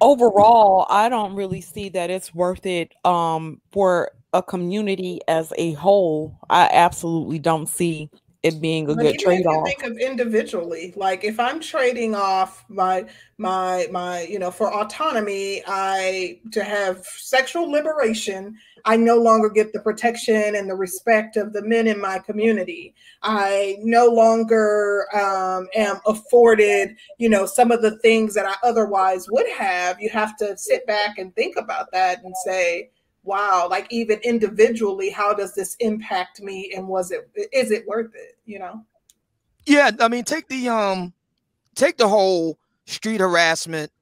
[0.00, 2.92] overall, I don't really see that it's worth it.
[3.04, 8.10] Um, for a community as a whole, I absolutely don't see
[8.42, 9.66] it being a But good trade off.
[9.66, 13.04] think of individually, like if I'm trading off my
[13.36, 18.56] my my you know for autonomy, I to have sexual liberation,
[18.86, 22.94] I no longer get the protection and the respect of the men in my community.
[23.22, 29.26] I no longer um, am afforded, you know, some of the things that I otherwise
[29.30, 30.00] would have.
[30.00, 32.90] You have to sit back and think about that and say,
[33.22, 38.14] wow like even individually how does this impact me and was it is it worth
[38.14, 38.84] it you know
[39.66, 41.12] Yeah, I mean, take the um,
[41.74, 43.92] take the whole street harassment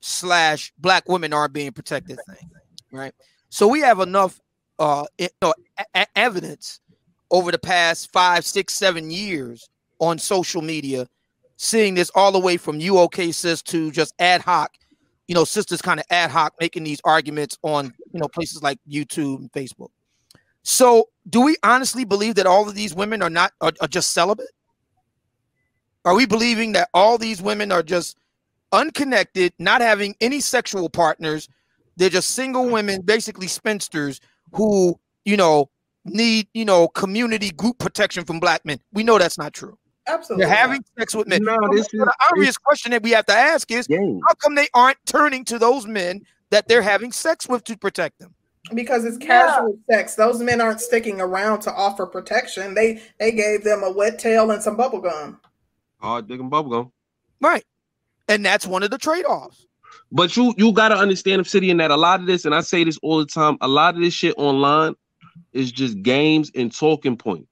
[0.00, 2.50] slash black women aren't being protected thing,
[2.92, 3.12] right?
[3.48, 4.40] So we have enough
[4.78, 6.80] uh, e- e- evidence
[7.30, 9.68] over the past five, six, seven years
[9.98, 11.06] on social media,
[11.56, 14.72] seeing this all the way from okay sis to just ad hoc,
[15.30, 18.80] you know, sisters kind of ad hoc making these arguments on you know places like
[18.90, 19.90] YouTube and Facebook.
[20.64, 24.10] So, do we honestly believe that all of these women are not are, are just
[24.10, 24.50] celibate?
[26.04, 28.18] Are we believing that all these women are just
[28.72, 31.48] unconnected, not having any sexual partners?
[31.96, 34.20] They're just single women, basically spinsters
[34.52, 35.70] who, you know,
[36.04, 38.80] need, you know, community group protection from black men.
[38.92, 39.78] We know that's not true.
[40.12, 41.42] Absolutely They're having sex with men.
[41.42, 44.20] No, So this the obvious question that we have to ask is game.
[44.26, 48.18] how come they aren't turning to those men that they're having sex with to protect
[48.18, 48.34] them?
[48.74, 53.64] because it's casual sex those men aren't sticking around to offer protection they they gave
[53.64, 55.40] them a wet tail and some bubble gum
[56.00, 56.90] Hard digging bubblegum.
[57.40, 57.64] Right.
[58.28, 59.66] And that's one of the trade-offs.
[60.12, 62.98] But you you gotta understand, Obsidian, that a lot of this, and I say this
[63.02, 64.94] all the time, a lot of this shit online
[65.52, 67.49] is just games and talking points.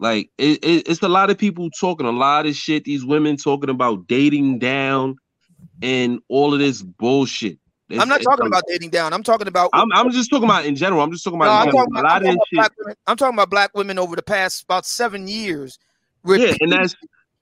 [0.00, 2.84] Like it, it- it's a lot of people talking a lot of shit.
[2.84, 5.16] These women talking about dating down
[5.82, 7.58] and all of this bullshit.
[7.90, 9.12] It's- I'm not talking a- about dating down.
[9.12, 11.02] I'm talking about I'm, I'm just talking about in general.
[11.02, 12.46] I'm just talking No, about, I'm in talking a about, lot I'm of talking about
[12.48, 12.56] shit.
[12.56, 12.94] black women.
[13.06, 15.78] I'm talking about black women over the past about seven years.
[16.24, 16.94] Yeah, and that's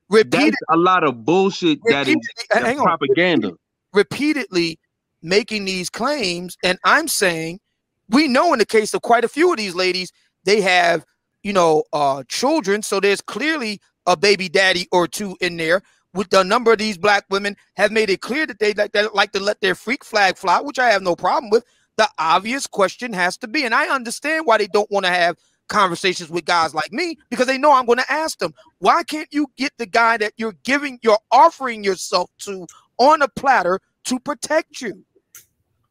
[0.09, 2.17] repeatedly, that's a lot of bullshit that is
[2.51, 3.53] hang on, propaganda.
[3.93, 4.79] repeatedly
[5.23, 7.61] making these claims, and I'm saying
[8.09, 10.11] we know in the case of quite a few of these ladies,
[10.45, 11.05] they have
[11.43, 15.83] you know uh children, so there's clearly a baby daddy or two in there.
[16.15, 19.15] With the number of these black women have made it clear that they like that
[19.15, 21.65] like to let their freak flag fly, which I have no problem with.
[21.97, 25.37] The obvious question has to be, and I understand why they don't want to have
[25.69, 29.29] conversations with guys like me because they know I'm going to ask them, why can't
[29.31, 32.67] you get the guy that you're giving, you're offering yourself to
[32.99, 35.05] on a platter to protect you?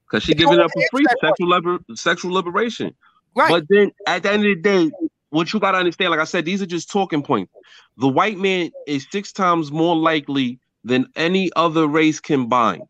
[0.09, 2.95] Because she giving up for free sexual liber- sexual liberation.
[3.35, 3.49] Right.
[3.49, 4.91] But then at the end of the day,
[5.29, 7.51] what you gotta understand, like I said, these are just talking points.
[7.97, 12.83] The white man is six times more likely than any other race combined.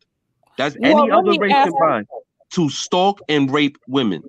[0.57, 2.07] That's Well, any other race ask- combined
[2.51, 4.23] to stalk and rape women.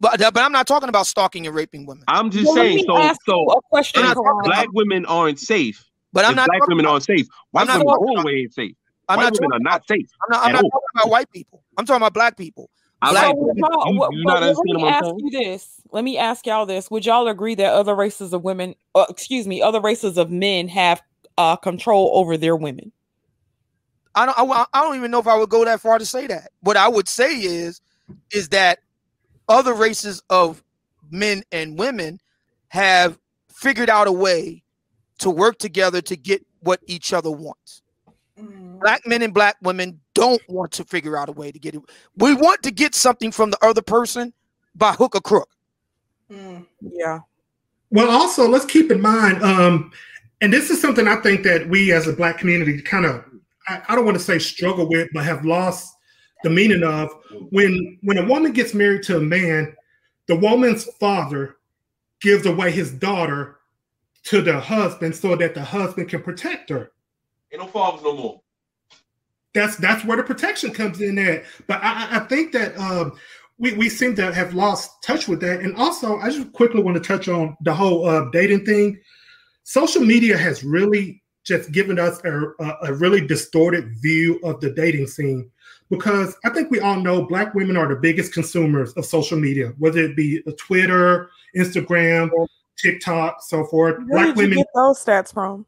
[0.00, 2.04] but, but I'm not talking about stalking and raping women.
[2.08, 2.84] I'm just Well, saying.
[2.86, 4.02] So, so a question.
[4.02, 5.84] Not black women aren't safe.
[6.12, 8.24] But I'm if not black women aren't safe, white not women talking all the about-
[8.26, 8.74] way ain't safe.
[9.08, 10.06] I'm white not women talking are not safe.
[10.22, 11.62] I'm not, I'm not talking about white people.
[11.76, 12.70] I'm talking about black people.
[13.02, 15.18] I like So you, y'all- you, you but not let me ask saying?
[15.20, 15.68] you this.
[15.90, 16.90] Let me ask y'all this.
[16.90, 20.68] Would y'all agree that other races of women, uh, excuse me, other races of men
[20.68, 21.00] have
[21.38, 22.92] uh, control over their women?
[24.14, 24.50] I don't.
[24.50, 26.50] I, I don't even know if I would go that far to say that.
[26.60, 27.80] What I would say is,
[28.32, 28.80] is that
[29.48, 30.62] other races of
[31.10, 32.20] men and women
[32.68, 33.18] have
[33.52, 34.62] figured out a way
[35.18, 37.82] to work together to get what each other wants.
[38.40, 38.80] Mm.
[38.80, 41.82] Black men and black women don't want to figure out a way to get it.
[42.16, 44.32] We want to get something from the other person
[44.74, 45.48] by hook or crook.
[46.30, 46.66] Mm.
[46.80, 47.20] Yeah.
[47.90, 49.90] Well, also let's keep in mind, um,
[50.40, 53.24] and this is something I think that we as a black community kind of,
[53.66, 55.96] I, I don't want to say struggle with, but have lost
[56.42, 57.10] the meaning of
[57.50, 59.74] when when a woman gets married to a man,
[60.26, 61.56] the woman's father
[62.20, 63.58] gives away his daughter
[64.22, 66.92] to the husband so that the husband can protect her.
[67.52, 68.40] Ain't no fathers no more.
[69.54, 71.44] that's that's where the protection comes in at.
[71.66, 73.12] But I, I- I think that um,
[73.58, 75.60] we we seem to have lost touch with that.
[75.60, 78.98] And also, I just quickly want to touch on the whole uh, dating thing.
[79.64, 84.70] Social media has really just given us a, a, a really distorted view of the
[84.70, 85.50] dating scene
[85.90, 89.72] because I think we all know Black women are the biggest consumers of social media,
[89.78, 92.30] whether it be Twitter, Instagram,
[92.78, 93.96] TikTok, so forth.
[93.98, 94.58] Where Black did you women.
[94.58, 95.66] get those stats from?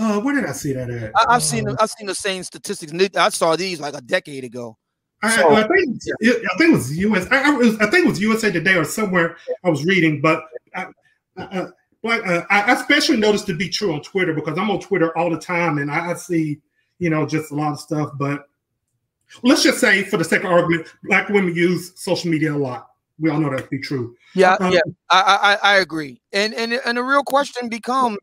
[0.00, 1.12] Uh, where did I see that at?
[1.14, 2.92] I, I've seen Um, I've seen the same statistics.
[3.16, 4.76] I saw these like a decade ago.
[5.22, 7.26] I, So- I think it, I think it was US.
[7.30, 10.44] I, I, was, I think it was USA Today or somewhere I was reading, but
[10.74, 10.86] I,
[11.36, 11.66] I,
[12.02, 15.28] I, uh, I especially noticed to be true on Twitter because I'm on Twitter all
[15.30, 16.60] the time and I, I see
[16.98, 18.10] you know just a lot of stuff.
[18.16, 18.48] But
[19.42, 22.88] let's just say, for the sake of argument, black women use social media a lot.
[23.18, 24.16] We all know that to be true.
[24.34, 26.22] Yeah, Um, yeah, I, I I agree.
[26.32, 28.16] And and and the real question becomes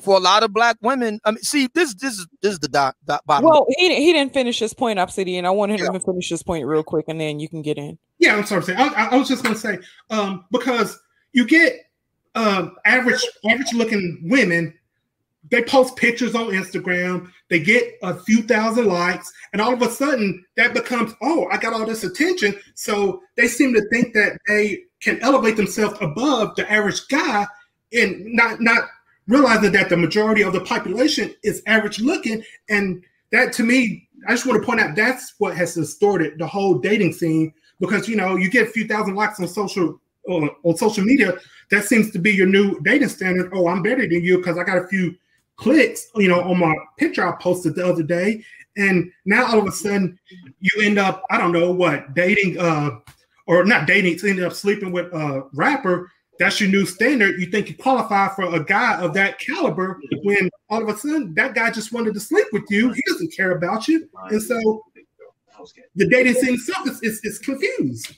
[0.00, 1.20] for a lot of black women.
[1.24, 3.48] I mean, see, this this is this is the dot, dot bottom.
[3.48, 5.46] Well, he he didn't finish his point, Obsidian.
[5.46, 5.98] I wanted him Yeah.
[5.98, 7.98] to finish his point real quick, and then you can get in.
[8.18, 8.62] Yeah, I'm sorry.
[8.62, 8.74] to say.
[8.74, 9.78] I, I- I was just going to say
[10.10, 10.98] um, because
[11.32, 11.74] you get
[12.34, 14.74] um, average average looking women.
[15.50, 17.30] They post pictures on Instagram.
[17.50, 21.58] They get a few thousand likes, and all of a sudden that becomes, oh, I
[21.58, 22.56] got all this attention.
[22.74, 27.46] So they seem to think that they can elevate themselves above the average guy,
[27.92, 28.84] and not not
[29.26, 32.42] realizing that the majority of the population is average looking.
[32.68, 33.02] And
[33.32, 36.78] that to me, I just want to point out that's what has distorted the whole
[36.78, 40.76] dating scene because you know you get a few thousand likes on social uh, on
[40.76, 41.34] social media
[41.70, 44.64] that seems to be your new dating standard oh i'm better than you because i
[44.64, 45.14] got a few
[45.56, 48.42] clicks you know on my picture i posted the other day
[48.76, 50.18] and now all of a sudden
[50.60, 52.90] you end up i don't know what dating uh
[53.46, 57.46] or not dating you end up sleeping with a rapper that's your new standard you
[57.46, 61.54] think you qualify for a guy of that caliber when all of a sudden that
[61.54, 64.82] guy just wanted to sleep with you he doesn't care about you and so
[65.96, 68.16] the dating scene itself is, is, is confused.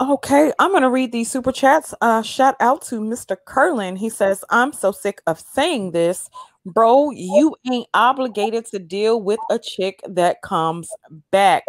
[0.00, 1.94] Okay, I'm gonna read these super chats.
[2.00, 3.36] Uh, shout out to Mr.
[3.46, 3.94] Curlin.
[3.94, 6.28] He says, "I'm so sick of saying this,
[6.64, 7.10] bro.
[7.10, 10.88] You ain't obligated to deal with a chick that comes
[11.30, 11.62] back.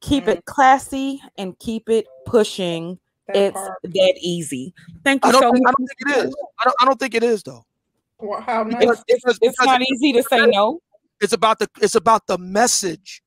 [0.00, 0.52] Keep it mm-hmm.
[0.52, 2.98] classy and keep it pushing.
[3.26, 3.78] That it's part.
[3.82, 4.72] that easy.
[5.04, 6.36] Thank I you don't so think, I don't think it is.
[6.60, 7.64] I don't, I don't think it is though.
[8.18, 8.82] Well, how nice.
[8.82, 10.80] It's, it's, Because- it's because- not easy to say no.
[11.20, 13.22] It's about the it's about the message.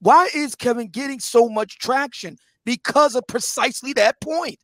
[0.00, 2.38] Why is Kevin getting so much traction?
[2.64, 4.58] Because of precisely that point.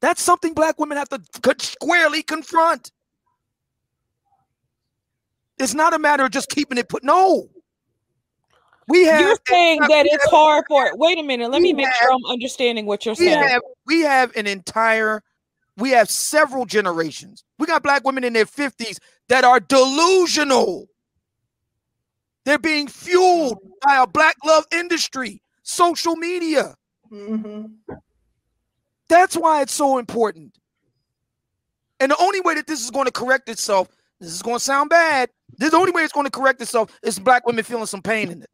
[0.00, 2.92] That's something black women have to co- squarely confront.
[5.58, 7.04] It's not a matter of just keeping it put.
[7.04, 7.48] No,
[8.88, 9.20] we have.
[9.20, 10.86] You're saying we that it's hard for.
[10.86, 10.98] it.
[10.98, 11.50] Wait a minute.
[11.50, 13.42] Let me make have- sure I'm understanding what you're we saying.
[13.48, 15.22] have we have an entire
[15.76, 18.98] we have several generations we got black women in their 50s
[19.28, 20.86] that are delusional
[22.44, 26.76] they're being fueled by a black love industry social media
[27.10, 27.72] Mhm.
[29.08, 30.56] that's why it's so important
[32.00, 33.88] and the only way that this is going to correct itself
[34.20, 35.28] this is going to sound bad
[35.58, 38.30] this the only way it's going to correct itself is black women feeling some pain
[38.30, 38.50] in it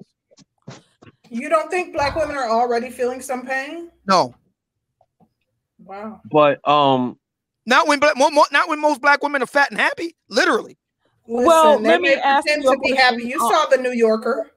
[1.30, 3.90] You don't think black women are already feeling some pain?
[4.06, 4.34] no
[5.78, 6.20] Wow.
[6.30, 7.18] But um,
[7.66, 10.76] not when black mo- mo- not when most black women are fat and happy literally
[11.26, 13.22] Listen, Well, they let me ask you to be happy.
[13.24, 14.50] You Uh, saw the New Yorker.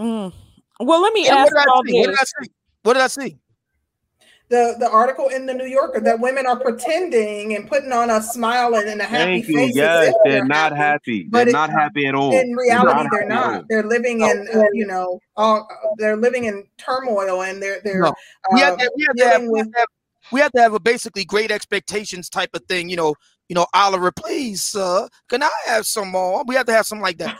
[0.00, 0.32] Mm.
[0.80, 2.00] Well, let me And ask what did I all see?
[2.00, 2.50] What did I see?
[2.82, 3.38] What did I see?
[4.54, 8.22] The the article in the New Yorker that women are pretending and putting on a
[8.22, 9.54] smile and, and a happy thank you.
[9.56, 9.70] face.
[9.70, 11.24] as Yes, if they're not happy.
[11.24, 12.32] but They're it- not happy at all.
[12.32, 13.52] In reality, they're happy at all.
[13.54, 13.64] not.
[13.68, 15.66] They're living in, uh, you know, all,
[15.98, 18.14] they're living in turmoil and they're they're No.
[18.52, 19.88] We have, uh, to, we, have to have, we, have with to have,
[20.30, 23.16] we have to have a basically great expectations type of thing, you know.
[23.48, 26.44] You know, Oliver, please, sir, can I have some more?
[26.46, 27.36] We have to have something like that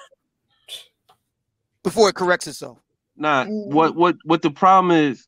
[1.85, 2.78] before it corrects itself.
[3.16, 3.69] Nah, Mhm.
[3.73, 5.27] what what what the problem is,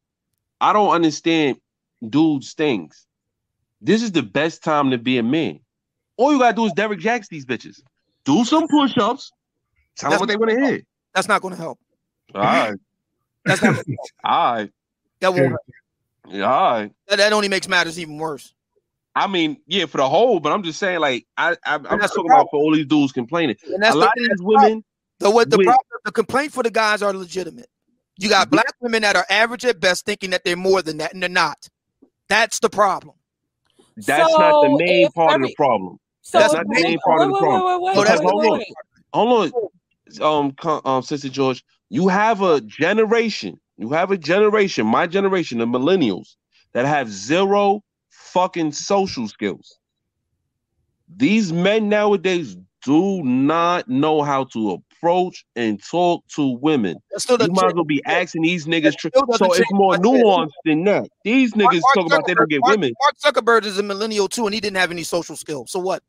[0.60, 1.58] I don't understand
[2.06, 3.06] dudes' things.
[3.80, 5.60] This is the best time to be a man.
[6.16, 7.80] All you gotta do is Derek Jacks these bitches.
[8.24, 9.30] Do some push-ups.
[9.96, 10.82] Tell them That's what they want to hear.
[11.14, 11.78] That's not to help.
[12.34, 12.74] All right,
[13.44, 13.76] That's not.
[14.24, 14.70] all right,
[15.20, 15.48] That won't.
[15.48, 15.60] help.
[16.28, 16.92] yeah, all right.
[17.08, 18.52] That, that only makes matters even worse.
[19.14, 22.00] I mean, yeah, for the whole, but I'm just saying, like, I, I I'm not
[22.00, 23.56] the talking about for all these dudes complaining.
[23.72, 24.84] And that's a the, lot of these women,
[25.20, 27.68] The what the with- problem, the complaint for the guys are legitimate.
[28.18, 31.12] You got black women that are average at best, thinking that they're more than that,
[31.14, 31.68] and they're not.
[32.28, 33.14] That's the problem.
[33.96, 35.98] that's not the main if part of the problem.
[36.22, 37.82] So That's not the main part of the problem.
[37.82, 38.74] Wait, wait, hold wait.
[39.12, 39.52] Hold
[40.22, 43.58] on, um, um, Sister George, you have a generation.
[43.78, 46.36] You have a generation, my generation, the millennials,
[46.72, 49.78] that have zero fucking social skills.
[51.14, 56.96] These men nowadays do not know how to approach and talk to women.
[57.12, 58.96] That still You might as well be asking these niggas.
[58.96, 60.22] Tr- so it's change more what it is.
[60.24, 61.08] nuanced than that.
[61.24, 62.92] These niggas Mark talk about they don't get Mark- women.
[63.02, 65.70] Mark Zuckerberg is a millennial too, and he didn't have any social skills.
[65.70, 66.02] So what?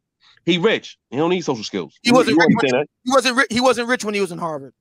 [0.45, 0.97] He rich.
[1.09, 1.93] He don't need social skills.
[2.03, 2.88] He wasn't You rich understand that?
[3.03, 3.38] He wasn't.
[3.38, 4.73] Ri- he wasn't rich when he was in Harvard.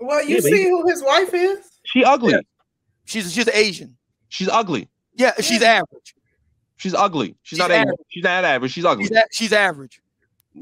[0.00, 1.58] well, you Yeah, see he- who his wife is.
[1.84, 2.32] She ugly.
[2.32, 2.40] Yeah.
[3.04, 3.96] She's she's Asian.
[4.28, 4.88] She's ugly.
[5.16, 6.14] Yeah, she's average.
[6.76, 7.28] She's ugly.
[7.42, 7.82] She's, She's not average.
[7.88, 7.98] average.
[8.08, 8.72] She's not average.
[8.72, 9.04] She's ugly.
[9.04, 10.00] She's, a- she's average.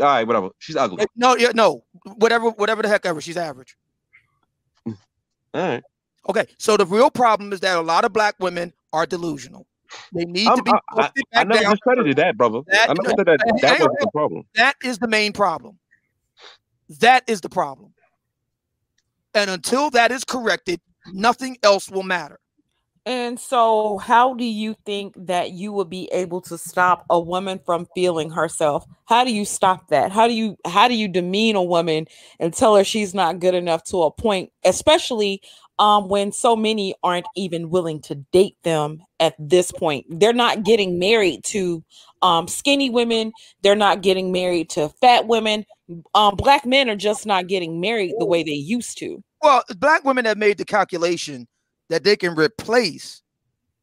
[0.00, 0.50] All right, whatever.
[0.58, 1.04] She's ugly.
[1.16, 1.84] No, yeah, no,
[2.16, 3.20] whatever, whatever the heck ever.
[3.20, 3.76] She's average.
[4.86, 4.94] All
[5.54, 5.82] right.
[6.28, 9.66] Okay, so the real problem is that a lot of black women are delusional.
[10.14, 12.60] They need I'm- to be I, I, I never discredited that, brother.
[12.66, 14.44] That- I never said that Hang that wasn't the problem.
[14.54, 15.78] That is the main problem.
[17.00, 17.92] That is the problem.
[19.34, 20.80] And until that is corrected,
[21.12, 22.38] nothing else will matter.
[23.04, 27.58] And so, how do you think that you would be able to stop a woman
[27.66, 28.86] from feeling herself?
[29.06, 30.12] How do you stop that?
[30.12, 32.06] How do you how do you demean a woman
[32.38, 35.42] and tell her she's not good enough to a point, especially
[35.80, 40.06] um, when so many aren't even willing to date them at this point?
[40.08, 41.82] They're not getting married to
[42.22, 43.32] um, skinny women.
[43.62, 45.64] They're not getting married to fat women.
[46.14, 49.24] Um, black men are just not getting married the way they used to.
[49.42, 51.48] Well, black women have made the calculation
[51.92, 53.22] that they can replace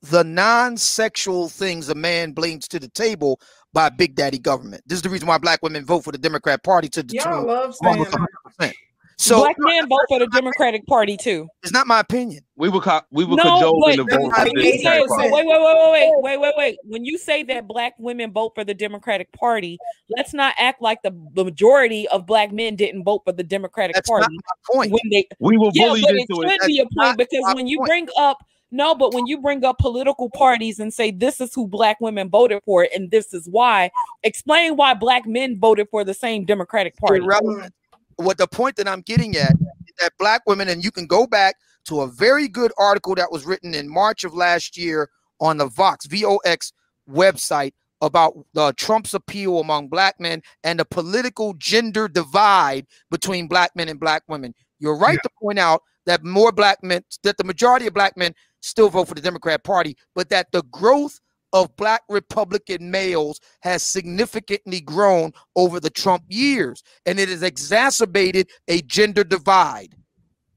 [0.02, 3.40] the non-sexual things a man brings to the table
[3.72, 4.82] by big daddy government.
[4.88, 7.76] This is the reason why black women vote for the Democrat Party to Y'all love
[7.76, 8.74] saying 100%.
[9.20, 11.48] So black men vote for the Democratic Party too.
[11.62, 12.42] it's not my opinion.
[12.56, 14.84] We were co- we were No, cajoling the vote for the when you hate say,
[14.84, 15.32] Democratic Party.
[15.34, 16.80] wait, wait, wait, wait, wait, wait, wait, wait.
[16.86, 19.78] When you say that black women vote for the Democratic Party,
[20.10, 23.96] let's not act like the, the majority of black men didn't vote for the Democratic
[23.96, 24.92] That's not Party my point.
[24.94, 26.52] when they We were yeah, bullied but it into it.
[26.52, 27.90] should be a point because when you point.
[27.90, 28.38] bring up
[28.72, 32.30] no, but when you bring up political parties and say this is who black women
[32.30, 33.90] voted for and this is why,
[34.24, 37.24] explain why black men voted for the same Democratic Party.
[37.24, 37.74] Irrelevant.
[38.20, 41.26] What the point that I'm getting at is that black women, and you can go
[41.26, 41.56] back
[41.86, 45.10] to a very good article that was written in March of last year
[45.40, 46.74] on the Vox VOX
[47.10, 47.72] website
[48.02, 53.90] about uh, Trump's appeal among black men and the political gender divide between black men
[53.90, 54.54] and black women.
[54.80, 55.22] You're right Yeah.
[55.24, 59.08] to point out that more black men, that the majority of black men still vote
[59.08, 61.20] for the Democrat Party, but that the growth
[61.54, 68.50] of black Republican males has significantly grown over the Trump years, and it has exacerbated
[68.68, 69.96] a gender divide.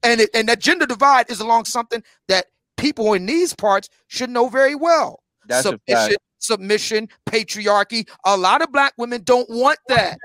[0.03, 2.47] And it, and that gender divide is along something that
[2.77, 5.23] people in these parts should know very well.
[5.47, 8.07] That's submission, submission, patriarchy.
[8.25, 10.17] A lot of black women don't want that.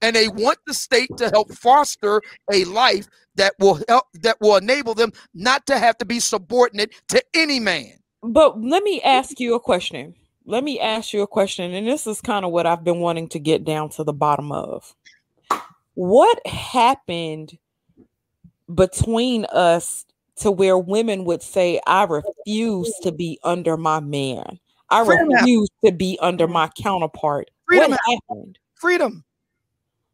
[0.00, 2.22] And they want the state to help foster
[2.52, 6.92] a life that will help that will enable them not to have to be subordinate
[7.08, 7.97] to any man.
[8.22, 10.14] But let me ask you a question.
[10.44, 13.28] Let me ask you a question, and this is kind of what I've been wanting
[13.30, 14.94] to get down to the bottom of.
[15.94, 17.58] What happened
[18.72, 24.58] between us to where women would say, I refuse to be under my man.
[24.90, 25.40] I Freedom happened.
[25.40, 27.50] refuse to be under my counterpart.
[27.66, 28.58] Freedom what happened?
[28.76, 29.24] Freedom.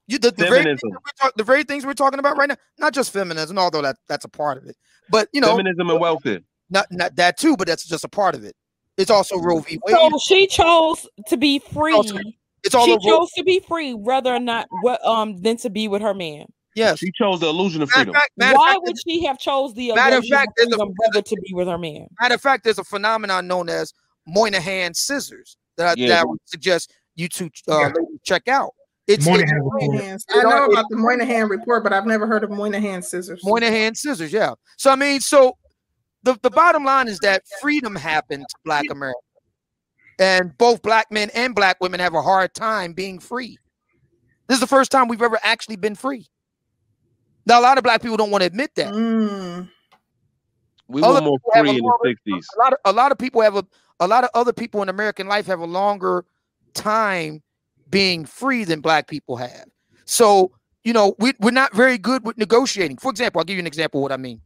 [0.07, 0.91] You the, the, very, things Feminism.
[0.91, 3.83] that we're talk- the very things we're talking about right now, not just feminism, although
[3.83, 4.77] that, that's a part of it.
[5.11, 6.41] But you know, Feminism and welfare.
[6.71, 8.55] Not not that too, but that's just a part of it.
[8.97, 9.79] It's also Roe v.
[9.85, 9.97] Wade.
[9.97, 11.93] So she chose to be free.
[11.95, 12.17] also-
[12.63, 12.99] It's all She Roe.
[13.19, 16.47] chose to be free rather or not what um than to be with her man.
[16.77, 16.99] Yes.
[16.99, 18.15] She chose the illusion of freedom.
[18.15, 20.95] fact, Why fact, would she have chose the Matter of illusion fact, there's a- freedom
[21.03, 22.07] rather to be with her man?
[22.21, 23.93] Matter of fact, there's a phenomenon known as
[24.27, 26.09] Moynihan scissors that I, Yeah.
[26.09, 27.93] that I would suggest you two uh, Yeah.
[28.25, 28.71] check out.
[29.07, 33.03] It's Moynihan it's I know about the Moynihan report, but I've never heard of Moynihan
[33.03, 33.41] scissors.
[33.45, 34.55] Moynihan scissors, yeah.
[34.79, 35.57] So I mean, so
[36.25, 39.19] the, the bottom line is that freedom happened to Black America,
[40.19, 43.59] and both black men and black women have a hard time being free.
[44.49, 46.27] This is the first time we've ever actually been free.
[47.47, 48.93] Now, a lot of black people don't want to admit that.
[48.93, 49.69] Mm.
[50.89, 52.47] We Other were more free a in the sixties.
[52.57, 53.65] a lot of a lot of people have a
[54.01, 56.25] a lot of other people in American life have a longer
[56.75, 57.43] time
[57.91, 59.67] being free than black people have.
[60.05, 60.51] So,
[60.83, 62.99] you know, we, we're not very good with negotiating.
[62.99, 64.41] For example, I'll give you an example of what I mean.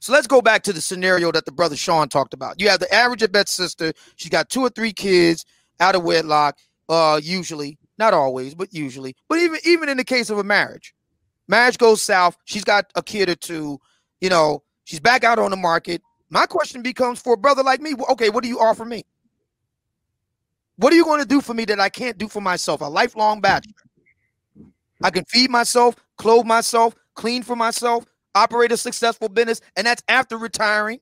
[0.00, 2.60] So let's go back to the scenario that the brother Sean talked about.
[2.60, 3.92] You have the average Abet sister.
[4.16, 5.44] She's got two or three kids
[5.80, 6.56] out of wedlock,
[6.88, 9.16] uh, usually, not always, but usually.
[9.28, 10.94] But even even in the case of a marriage,
[11.48, 12.36] marriage goes south.
[12.44, 13.78] She's got a kid or two.
[14.20, 16.02] You know, she's back out on the market.
[16.30, 17.94] My question becomes for a brother like me.
[18.10, 19.04] Okay, what do you offer me?
[20.76, 22.82] What are you going to do for me that I can't do for myself?
[22.82, 23.74] A lifelong bachelor.
[25.02, 30.02] I can feed myself, clothe myself, clean for myself, operate a successful business, and that's
[30.08, 31.00] after retiring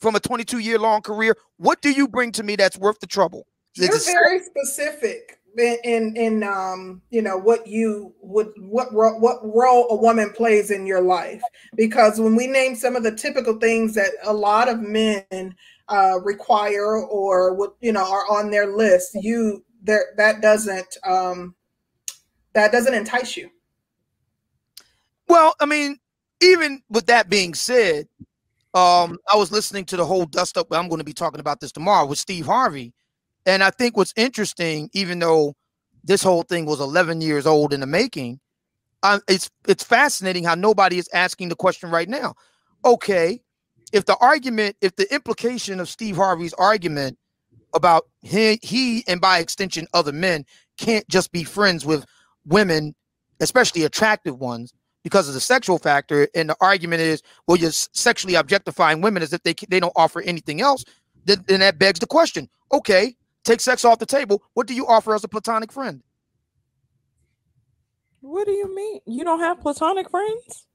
[0.00, 1.36] from a 22 year long career.
[1.56, 3.46] What do you bring to me that's worth the trouble?
[3.74, 9.38] You're it- very specific in, in in um you know what you would what what
[9.42, 11.42] role a woman plays in your life
[11.74, 15.54] because when we name some of the typical things that a lot of men
[15.88, 21.54] uh, require or what you know are on their list, you there that doesn't um
[22.52, 23.50] that doesn't entice you.
[25.28, 25.98] Well, I mean,
[26.42, 28.06] even with that being said,
[28.74, 30.68] Um, I was listening to the whole dust up.
[30.72, 32.94] I'm going to be talking about this tomorrow with Steve Harvey,
[33.46, 35.54] and I think what's interesting, even though
[36.04, 38.40] this whole thing was 11 years old in the making,
[39.28, 42.34] it's it's fascinating how nobody is asking the question right now.
[42.84, 43.40] Okay,
[43.92, 47.18] if the argument, if the implication of Steve Harvey's argument
[47.74, 50.44] about he, he and by extension other men
[50.78, 52.04] can't just be friends with
[52.46, 52.94] women,
[53.40, 54.72] especially attractive ones,
[55.08, 59.32] because of the sexual factor, and the argument is, well, you're sexually objectifying women as
[59.32, 60.84] if they they don't offer anything else.
[61.24, 64.42] Then, then that begs the question: Okay, take sex off the table.
[64.52, 66.02] What do you offer as a platonic friend?
[68.20, 69.00] What do you mean?
[69.06, 70.66] You don't have platonic friends?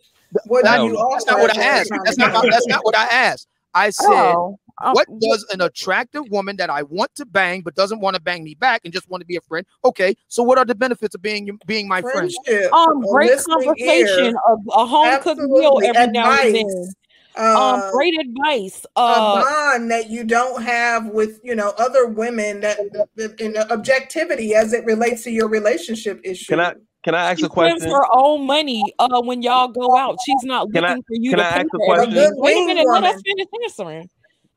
[0.48, 1.92] What That- do you that's not what I offer asked.
[2.06, 3.48] That's not, that's not what I asked.
[3.76, 7.76] I said, Oh, um, what does an attractive woman that I want to bang but
[7.76, 9.66] doesn't want to bang me back and just want to be a friend?
[9.86, 12.32] Okay, so what are the benefits of being being my friend?
[12.74, 16.66] um, great conversation, ear, a, a home cooked meal absolutely, every now and then.
[16.66, 16.94] advice,
[17.36, 18.86] Um, uh, great advice.
[18.96, 22.78] a Uh, bond that you don't have with you know other women that
[23.16, 26.50] that- in objectivity as it relates to your relationship issue.
[26.54, 26.74] Can I
[27.04, 27.92] can I ask she a spends question?
[27.92, 30.18] her own money uh, when y'all go out.
[30.26, 32.18] She's not Can I- looking for you can to I ask a question?
[32.18, 34.10] A Wait a wing minute, let us finish answering.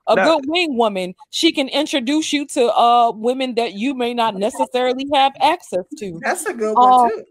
[0.09, 4.15] A Now- good wing woman, she can introduce you to uh women that you may
[4.15, 6.21] not necessarily have access to.
[6.23, 7.25] That's a good Um, one too.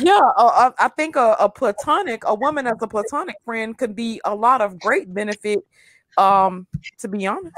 [0.00, 3.94] Yeah, uh, I I think a, a platonic, a woman as a platonic friend could
[3.96, 5.60] be a lot of great benefit.
[6.16, 6.66] Um,
[7.00, 7.54] to be honest,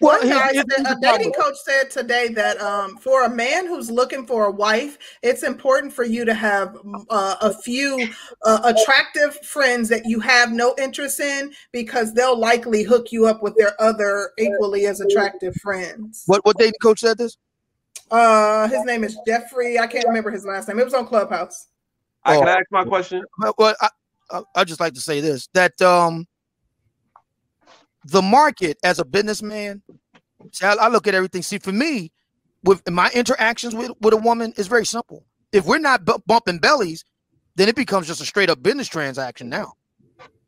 [0.00, 3.66] Well, One here- guy, here's a dating coach said today that um, for a man
[3.66, 6.76] who's looking for a wife, it's important for you to have
[7.10, 8.08] uh, a few
[8.44, 13.42] uh, attractive friends that you have no interest in because they'll likely hook you up
[13.42, 16.24] with their other equally as attractive friends.
[16.26, 17.36] What what dating coach said this?
[18.10, 19.78] Uh, his name is Jeffrey.
[19.78, 20.78] I can't remember his last name.
[20.78, 21.68] It was on Clubhouse.
[22.24, 22.50] I can Oh.
[22.50, 23.24] I ask my question.
[23.38, 23.88] Well, well I,
[24.30, 26.26] I I just like to say this that um
[28.06, 29.82] the market as a businessman,
[30.52, 31.42] see, I, I look at everything.
[31.42, 32.12] See, for me,
[32.64, 35.26] with my interactions with with a woman is very simple.
[35.52, 37.04] If we're not bu- bumping bellies,
[37.56, 39.74] then it becomes just a straight up business transaction now.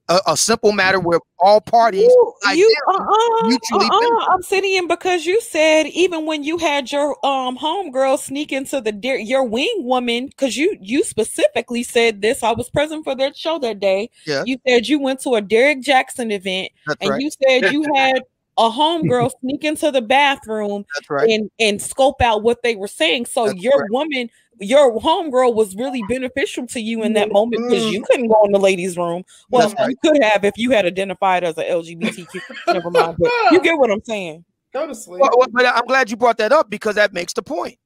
[0.09, 2.11] A, a simple matter where all parties
[2.47, 7.59] I you uh-uh, mutually uh-uh, Obsidian, because you said even when you had your um
[7.59, 12.43] homegirl sneak into the your wing woman, because you you specifically said this.
[12.43, 14.11] I was present for that show that day.
[14.27, 14.45] Yeah.
[14.47, 17.21] You said you went to a Derek Jackson event, That's and right.
[17.21, 18.23] you said you had
[18.59, 21.31] a homegirl sneak into the bathroom right.
[21.31, 23.27] and and scope out what they were saying.
[23.27, 23.93] So That's your correct.
[23.93, 24.31] woman,
[24.61, 28.05] your homegirl was really beneficial to you in that moment because you mm-hmm.
[28.05, 29.25] couldn't go in the ladies' room.
[29.51, 29.91] Well, right.
[29.91, 32.41] you could have if you had identified as a LGBTQ.
[32.67, 34.45] Never mind, but you get what I'm saying.
[34.73, 35.21] Go to sleep.
[35.21, 37.79] Well, well, but I'm glad you brought that up because that makes the point.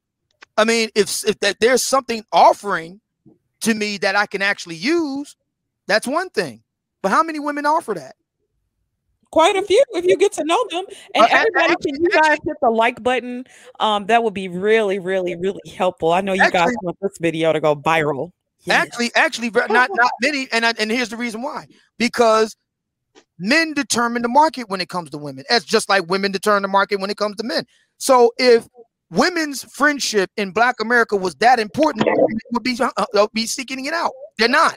[0.56, 3.00] I mean, if if that there's something offering
[3.60, 5.36] to me that I can actually use,
[5.86, 6.62] that's one thing.
[7.02, 8.16] But how many women offer that?
[9.32, 10.84] Quite a few if you get to know them.
[11.14, 13.44] And Uh, everybody, actually- can you guys hit the like button?
[13.80, 16.12] Um, that would be really, really, really helpful.
[16.12, 18.30] I know you guys want this video to go viral.
[18.64, 18.86] Yes.
[18.86, 20.48] Actually, actually, not not many.
[20.52, 21.66] And I, and here's the reason why:
[21.98, 22.54] because
[23.38, 25.44] men determine the market when it comes to women.
[25.48, 27.66] That's just like women determine the market when it comes to men.
[27.98, 28.68] So if
[29.10, 33.84] women's friendship in Black America was that important, women would be uh, uh, be seeking
[33.86, 34.12] it out.
[34.38, 34.76] They're not.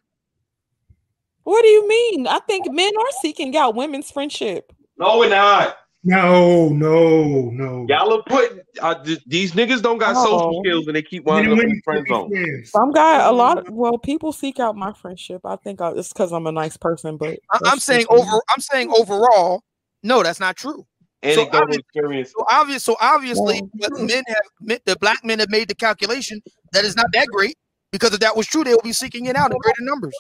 [1.45, 2.27] What do you mean?
[2.27, 4.73] I think men are seeking out women's friendship.
[4.97, 5.77] No, we're not.
[6.03, 7.85] No, no, no.
[7.89, 10.61] Y'all are putting uh, th- these niggas don't got social Oh.
[10.63, 12.63] skills and they keep Men winding and up in women friend zone.
[12.65, 15.41] Some guy, a lot of well, people seek out my friendship.
[15.45, 18.17] I think I, it's because I'm a nice person, but I- I'm saying just me.
[18.22, 18.41] over.
[18.55, 19.63] I'm saying overall.
[20.03, 20.85] No, that's not true.
[21.23, 22.31] Anecdotal obvious- experience.
[22.38, 22.84] So obvious.
[22.84, 23.88] So obviously, Yeah.
[23.89, 26.41] but men have men- the black men have made the calculation
[26.73, 27.55] that is not that great
[27.91, 30.13] because if that was true, they would be seeking it out in greater numbers.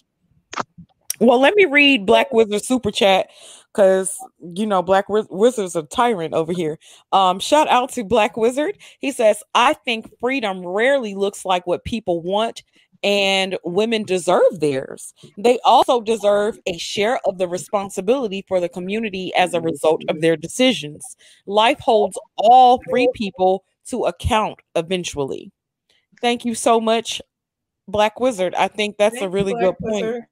[1.19, 3.27] Well, let me read Black Wizard super chat
[3.73, 4.17] because
[4.55, 6.77] you know Black Wiz- Wizard's a tyrant over here.
[7.11, 8.77] Um, shout out to Black Wizard.
[8.99, 12.63] He says, "I think freedom rarely looks like what people want."
[13.03, 15.13] And women deserve theirs.
[15.37, 20.21] They also deserve a share of the responsibility for the community as a result of
[20.21, 21.15] their decisions.
[21.45, 25.51] Life holds all free people to account eventually.
[26.19, 27.21] Thank you so much,
[27.87, 28.55] Black Wizard.
[28.55, 30.25] I think that's a Thank you, really Black good point.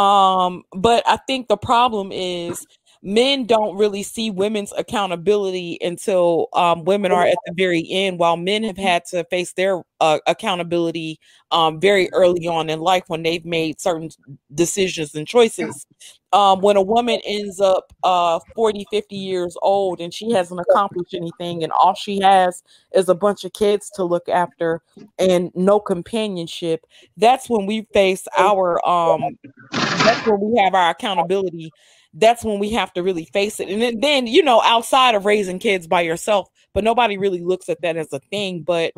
[0.00, 2.66] Um, but I think the problem is
[3.02, 8.36] men don't really see women's accountability until um, women are at the very end, while
[8.36, 11.18] men have had to face their uh, accountability
[11.50, 14.10] um, very early on in life when they've made certain
[14.54, 15.86] decisions and choices.
[16.32, 21.14] Um, when a woman ends up uh, 40, 50 years old and she hasn't accomplished
[21.14, 22.62] anything, and all she has
[22.94, 24.82] is a bunch of kids to look after
[25.18, 26.84] and no companionship,
[27.16, 29.38] that's when we face our um
[29.72, 31.70] that's where we have our accountability
[32.14, 33.68] that's when we have to really face it.
[33.68, 37.68] And then, then you know, outside of raising kids by yourself, but nobody really looks
[37.68, 38.62] at that as a thing.
[38.62, 38.92] But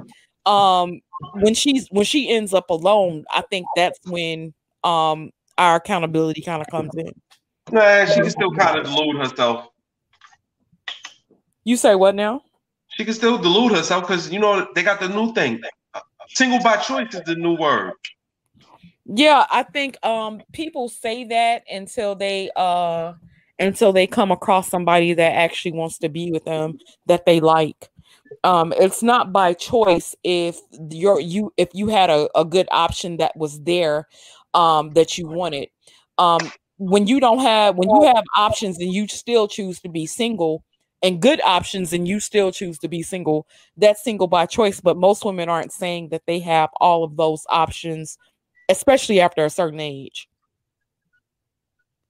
[0.47, 1.01] um
[1.35, 6.61] when she's when she ends up alone, I think that's when um our accountability kind
[6.61, 7.13] of comes in.
[7.71, 9.69] Nah, she can still kind of delude herself.
[11.65, 12.43] You say what now?
[12.89, 15.61] She can still delude herself because you know they got the new thing.
[16.29, 17.93] Single by choice is the new word.
[19.05, 23.15] Yeah, I think um people say that until they uh
[23.59, 27.91] until they come across somebody that actually wants to be with them that they like.
[28.45, 30.59] Um it's not by choice if
[30.91, 34.09] you're you if you had a, a good option that was there
[34.55, 35.69] um that you wanted.
[36.19, 40.07] Um when you don't have when you have options and you still choose to be
[40.07, 40.65] single
[41.03, 43.47] and good options and you still choose to be single,
[43.77, 44.81] that's single by choice.
[44.81, 48.19] But most women aren't saying that they have all of those options
[48.73, 50.29] especially after a certain age.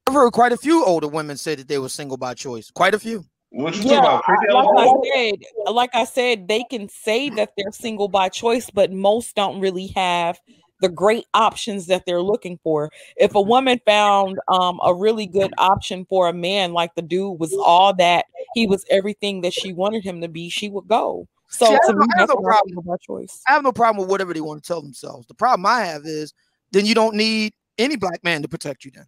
[0.06, 2.70] I've heard quite a few older women say that they were single by choice.
[2.70, 3.24] Quite a few.
[3.50, 4.24] What you Yeah, about?
[4.52, 8.90] like I said, like I said, they can say that they're single by choice, but
[8.90, 10.40] most don't really have
[10.80, 12.90] the great options that they're looking for.
[13.16, 17.38] If a woman found um, a really good option for a man, like the dude
[17.38, 18.24] was all that,
[18.54, 21.28] he was everything that she wanted him to be, she would go.
[21.48, 22.60] So See, I have me, no- I have no problem.
[22.66, 23.42] single by choice.
[23.46, 25.26] I have no problem with whatever they want to tell themselves.
[25.26, 26.34] The problem I have is
[26.72, 29.06] then you don't need any black man to protect you then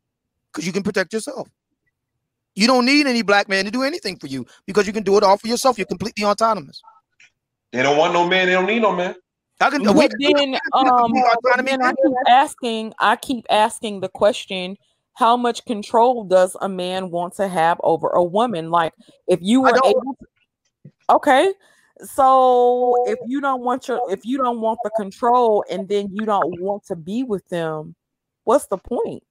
[0.53, 1.49] because you can protect yourself.
[2.55, 5.17] You don't need any black man to do anything for you because you can do
[5.17, 5.77] it all for yourself.
[5.77, 6.81] You're completely autonomous.
[7.73, 8.47] They don't want no man.
[8.47, 9.17] They don't need no man.
[9.61, 9.83] I can.
[9.83, 11.13] But we- then, um,
[11.43, 14.77] but then I keep asking, I keep asking the question:
[15.15, 18.71] How much control does a man want to have over a woman?
[18.71, 18.93] Like,
[19.27, 19.87] if you were don't.
[19.87, 20.17] able,
[21.11, 21.53] okay,
[22.01, 26.27] so if you don't want your, if you don't want the control, and then you
[26.27, 27.95] don't want to be with them,
[28.45, 29.23] what's the point?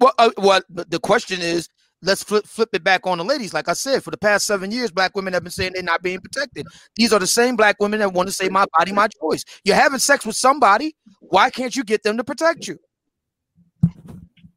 [0.00, 1.68] Well, uh, well, the the question is,
[2.02, 3.54] let's flip flip it back on the ladies.
[3.54, 6.02] Like I said, for the past seven years, black women have been saying they're not
[6.02, 6.66] being protected.
[6.96, 9.76] These are the same black women that want to say "my body, my choice." You're
[9.76, 10.96] having sex with somebody.
[11.20, 12.78] Why can't you get them to protect you?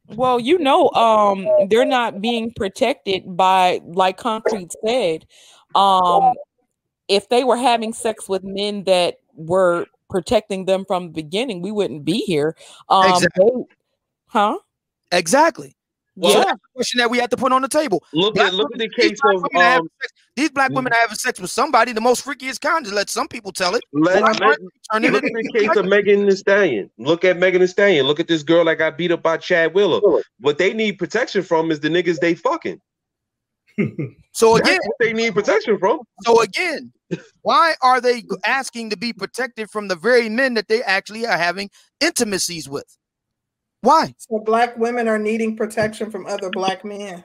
[0.08, 5.26] Well, you know, um, they're not being protected by, like Concrete said,
[5.74, 6.32] um,
[7.08, 11.70] if they were having sex with men that were protecting them from the beginning, we
[11.72, 12.56] wouldn't be here.
[12.88, 13.46] Um, Exactly.
[13.46, 13.74] they-
[14.28, 14.58] huh?
[15.12, 15.74] Exactly.
[16.20, 16.34] So Yeah.
[16.44, 18.02] that's the question that we have to put on the table.
[18.12, 19.90] Look Black at look at the women- these case black of women are having um.
[20.02, 22.84] sex- these black women are having sex with somebody, the most freakiest kind.
[22.86, 23.82] To let some people tell it.
[23.92, 24.58] Let, Why let,
[24.92, 26.90] aren't look at the case of Megan Thee Stallion.
[26.98, 28.06] Look at Megan Thee Stallion.
[28.06, 30.00] Look at this girl that got beat up by Chad Wheeler.
[30.40, 32.80] What they need protection from is the niggas they fucking.
[34.32, 36.00] So That's again, what they need protection from.
[36.24, 36.92] so again,
[37.42, 41.38] why are they asking to be protected from the very men that they actually are
[41.38, 41.70] having
[42.00, 42.98] intimacies with?
[43.80, 44.14] Why?
[44.18, 47.24] So black women are needing protection from other black men.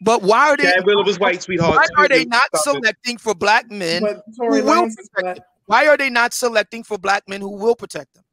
[0.00, 0.64] But why are they?
[0.64, 1.80] Chad Wheeler was white, sweetheart.
[1.94, 4.02] Why are they not selecting for black men?
[4.02, 5.44] But Who will protect them?
[5.66, 8.24] Why are they not selecting for black men who will protect them?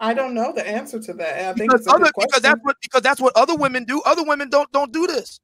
[0.00, 1.50] I don't know the answer to that.
[1.50, 3.84] I think Because, it's a other, good because that's what because that's what other women
[3.84, 4.02] do.
[4.04, 5.40] Other women don't don't do this.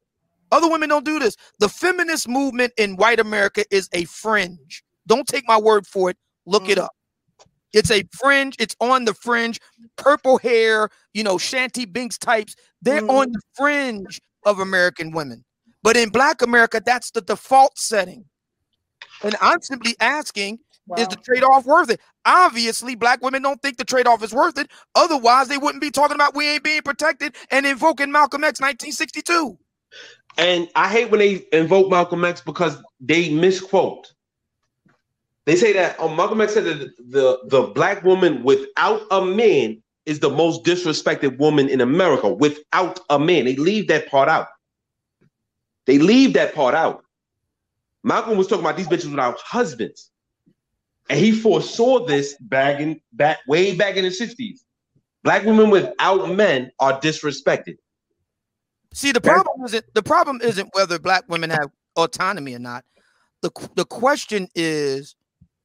[0.52, 1.36] Other women don't do this.
[1.58, 4.84] The feminist movement in white America is a fringe.
[5.08, 6.16] Don't take my word for it.
[6.46, 6.84] Look it Mm.
[6.84, 6.92] up.
[7.72, 8.54] It's a fringe.
[8.60, 9.58] It's on the fringe.
[9.96, 12.54] Purple hair, you know, Shanty Binks types.
[12.82, 13.10] They're Mm.
[13.10, 15.44] on the fringe of American women.
[15.82, 18.26] But in Black America, that's the default setting.
[19.22, 20.58] And I'm simply asking,
[20.98, 22.00] is the trade-off worth it?
[22.24, 24.70] Obviously, black women don't think the trade-off is worth it.
[24.94, 29.58] Otherwise, they wouldn't be talking about we ain't being protected and invoking Malcolm X 1962.
[30.38, 34.12] And I hate when they invoke Malcolm X because they misquote.
[35.44, 39.82] They say that oh, Malcolm X said that the, the black woman without a man
[40.06, 42.28] is the most disrespected woman in America.
[42.32, 44.48] Without a man, they leave that part out.
[45.86, 47.04] They leave that part out.
[48.04, 50.10] Malcolm was talking about these bitches without husbands,
[51.08, 54.64] and he foresaw this back in back way back in the sixties.
[55.24, 57.76] Black women without men are disrespected.
[58.92, 62.84] See, the problem isn't the problem isn't whether black women have autonomy or not.
[63.42, 65.16] The the question is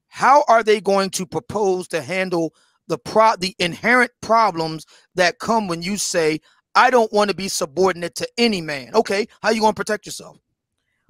[0.08, 2.54] how are they going to propose to handle
[2.88, 6.40] the pro the inherent problems that come when you say
[6.74, 8.94] I don't want to be subordinate to any man.
[8.94, 10.38] Okay, how you going to protect yourself?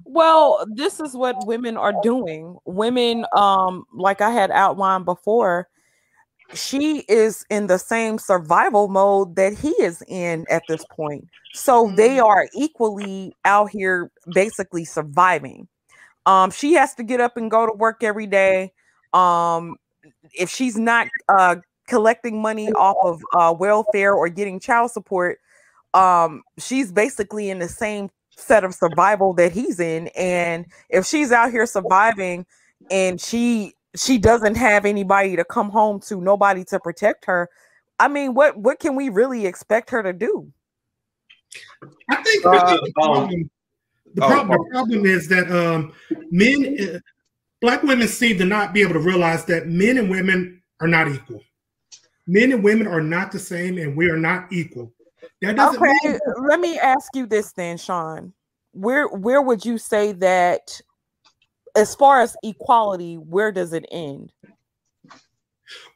[0.03, 2.57] Well, this is what women are doing.
[2.65, 5.67] Women, um, like I had outlined before,
[6.53, 11.27] she is in the same survival mode that he is in at this point.
[11.51, 12.25] So they Mhm.
[12.25, 15.67] are equally out here basically surviving.
[16.25, 18.73] Um, she has to get up and go to work every day.
[19.13, 19.77] Um,
[20.33, 21.57] if she's not uh
[21.87, 25.39] collecting money off of uh welfare or getting child support,
[25.93, 31.31] um she's basically in the same set of survival that he's in and if she's
[31.31, 32.45] out here surviving
[32.89, 37.49] and she she doesn't have anybody to come home to nobody to protect her
[37.99, 40.51] i mean what what can we really expect her to do
[42.09, 43.49] I think Uh, the, um, problem,
[44.13, 44.63] the, oh, problem, oh.
[44.63, 45.93] the problem is that um,
[46.31, 46.99] men, uh,
[47.61, 51.07] black women seem to not be able to realize that men and women are not
[51.07, 51.41] equal.
[52.27, 54.93] Men and women are not the same, and we are not equal.
[55.41, 58.33] That doesn't okay mean let me ask you this then sean
[58.71, 60.81] where where would you say that
[61.75, 64.31] as far as equality where does it end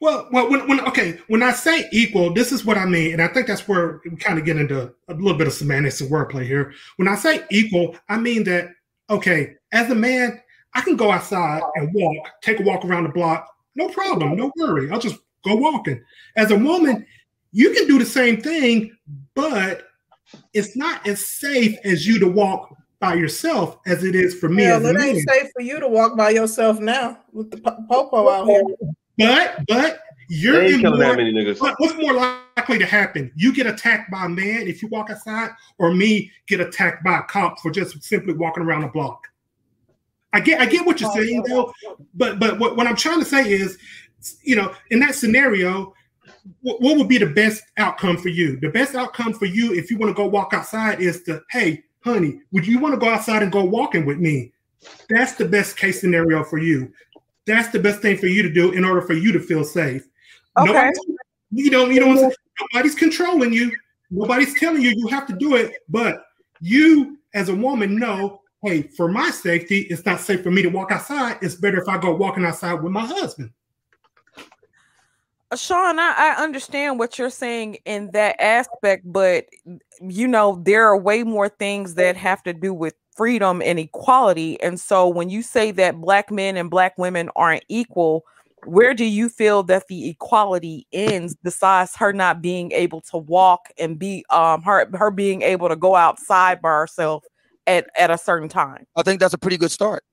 [0.00, 3.20] Well, well, when, when okay, when I say equal, this is what I mean, and
[3.20, 6.10] I think that's where we kind of get into a little bit of semantics and
[6.10, 6.72] wordplay here.
[6.96, 8.68] When I say equal, I mean that
[9.10, 10.40] okay, as a man,
[10.74, 14.52] I can go outside and walk, take a walk around the block, no problem, no
[14.56, 14.90] worry.
[14.90, 16.02] I'll just go walking.
[16.36, 17.06] As a woman,
[17.52, 18.96] you can do the same thing,
[19.34, 19.88] but
[20.52, 24.64] it's not as safe as you to walk by yourself as it is for me
[24.64, 25.02] Yeah, as a it man.
[25.02, 28.62] ain't safe for you to walk by yourself now with the po- popo out here.
[29.18, 31.60] But but you're in more that many niggas.
[31.60, 33.30] What, what's more likely to happen?
[33.36, 37.18] You get attacked by a man if you walk outside, or me get attacked by
[37.18, 39.28] a cop for just simply walking around the block.
[40.32, 41.72] I get, I get what you're saying though,
[42.14, 43.78] but but what, what I'm trying to say is,
[44.42, 45.94] you know, in that scenario,
[46.62, 48.58] what, what would be the best outcome for you?
[48.58, 51.84] The best outcome for you, if you want to go walk outside, is to, hey,
[52.04, 54.52] honey, would you want to go outside and go walking with me?
[55.08, 56.92] That's the best case scenario for you.
[57.46, 60.06] That's the best thing for you to do in order for you to feel safe.
[60.58, 60.72] Okay.
[60.72, 61.00] Nobody's,
[61.50, 62.32] you know, you know,
[62.72, 63.72] nobody's controlling you.
[64.10, 66.24] Nobody's telling you you have to do it, but
[66.60, 70.68] you as a woman know, hey, for my safety, it's not safe for me to
[70.68, 71.38] walk outside.
[71.42, 73.50] It's better if I go walking outside with my husband.
[75.56, 79.46] Sean, I, I understand what you're saying in that aspect, but
[80.00, 84.60] you know, there are way more things that have to do with freedom and equality.
[84.60, 88.24] And so when you say that black men and black women aren't equal,
[88.64, 93.68] where do you feel that the equality ends besides her not being able to walk
[93.78, 97.24] and be um her her being able to go outside by herself
[97.66, 98.86] at, at a certain time?
[98.96, 100.04] I think that's a pretty good start.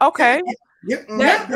[0.00, 0.40] Okay.
[0.90, 1.20] Mm.
[1.20, 1.46] yeah,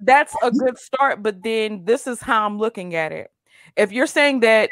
[0.00, 3.30] that's a good start but then this is how i'm looking at it.
[3.76, 4.70] If you're saying that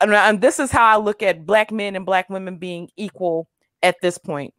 [0.00, 3.48] and, this is how i look at black men and black women being equal
[3.82, 4.52] at this point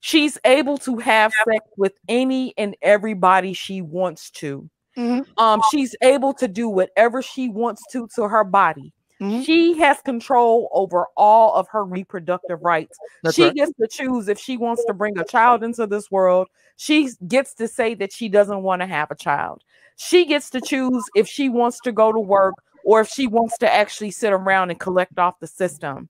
[0.00, 4.68] she's able to have sex with any and everybody she wants to.
[4.96, 5.24] Mhm.
[5.38, 8.92] um she's able to do whatever she wants to to her body
[9.22, 9.44] Mhm.
[9.44, 13.54] she has control over all of her reproductive rights That's she right.
[13.54, 16.48] gets to choose if she wants to bring a child into this world.
[16.76, 19.62] She gets to say that she doesn't want to have a child.
[19.96, 22.54] She gets to choose if she wants to go to work
[22.84, 26.08] or if she wants to actually sit around and collect off the system.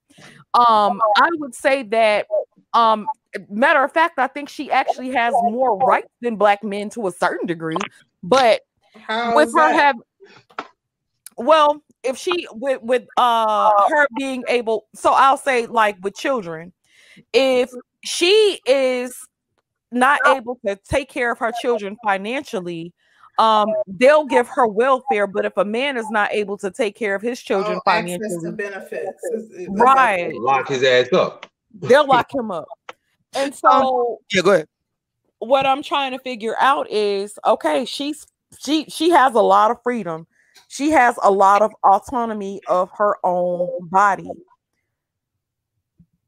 [0.55, 2.27] Um, I would say that
[2.73, 3.07] um
[3.51, 7.13] matter of fact, I think she actually has more rights than black men to a
[7.13, 7.79] certain degree,
[8.23, 8.63] but
[8.95, 10.03] How with her having,
[11.37, 16.73] well if she with with uh her being able so i'll say like with children
[17.33, 17.71] if
[18.05, 19.17] she is
[19.91, 22.93] not able to take care of her children financially
[23.39, 27.15] um they'll give her welfare but if a man is not able to take care
[27.15, 29.25] of his children Oh, access to financially benefits.
[29.25, 31.47] Is- is- right Lock his ass up.
[31.75, 32.69] they'll lock him up
[33.35, 34.67] and so Yeah, go ahead.
[35.39, 38.27] what I'm trying to figure out is okay, she's
[38.59, 40.27] she she has a lot of freedom.
[40.73, 44.33] She has a lot of autonomy of her own body.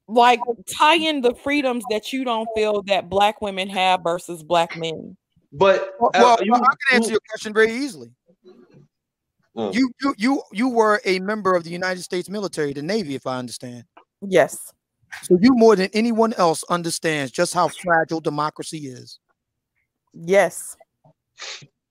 [0.06, 0.42] Like
[0.78, 5.16] tie in the freedoms that you don't feel that black women have versus black men.
[5.50, 8.10] But Well, uh, well, you, I can answer you- your question very easily.
[9.56, 13.14] Uh, You, you, you, you were a member of the United States military, the Navy,
[13.14, 13.84] if I understand.
[14.20, 14.74] Yes.
[15.22, 19.20] So you more than anyone else understands just how fragile democracy is.
[20.12, 20.76] Yes.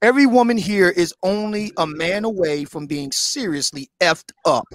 [0.04, 4.68] Every woman here is only a man away from being seriously effed up,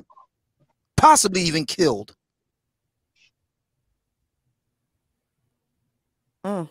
[0.96, 2.16] possibly even killed.
[6.46, 6.66] Mm.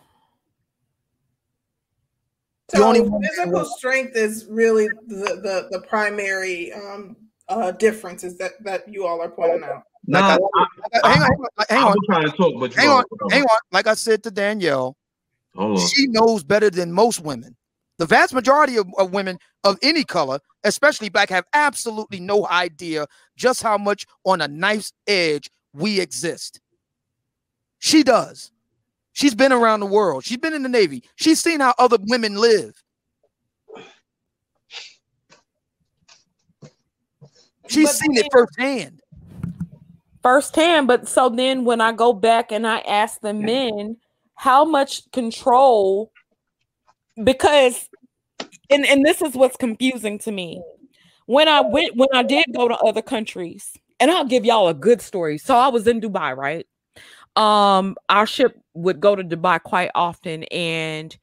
[2.74, 7.16] So physical strength is really the the, the primary um,
[7.48, 9.84] uh, difference is that that you all are pointing out.
[10.08, 13.58] nah, Like I, I- hang on, hang on, was trying talk, hang on, hang on.
[13.70, 14.96] Like I said to Danielle,
[15.54, 17.54] Hold she knows better than most women.
[17.98, 23.06] The vast majority of, of women of any color, especially black, have absolutely no idea
[23.36, 26.60] just how much on a knife's edge we exist.
[27.80, 28.52] She does.
[29.12, 30.24] She's been around the world.
[30.24, 31.02] She's been in the Navy.
[31.16, 32.80] She's seen how other women live.
[37.66, 39.02] She's But seen it firsthand.
[40.22, 40.86] firsthand.
[40.86, 43.96] But so then when I go back and I ask the men
[44.34, 46.12] how much control,
[47.24, 47.88] because
[48.70, 50.62] and, and this is what's confusing to me.
[51.26, 54.74] When I went, when I did go to other countries, and I'll give y'all a
[54.74, 55.38] good story.
[55.38, 56.66] So I was in Dubai, right?
[57.36, 61.16] Um, our ship would go to Dubai quite often, and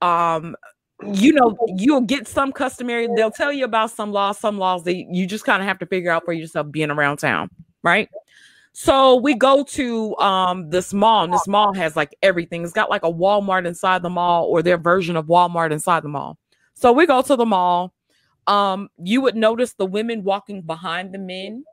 [0.00, 0.56] um,
[1.02, 4.94] you know, you'll get some customary, they'll tell you about some laws, some laws that
[4.96, 7.50] you just kind of have to figure out for yourself being around town,
[7.82, 8.08] right?
[8.80, 12.62] So we go to um this mall, and this mall has like everything.
[12.62, 16.08] It's got like a Walmart inside the mall or their version of Walmart inside the
[16.08, 16.38] mall.
[16.74, 17.92] So we go to the mall.
[18.46, 21.64] Um, you would notice the women walking behind the men.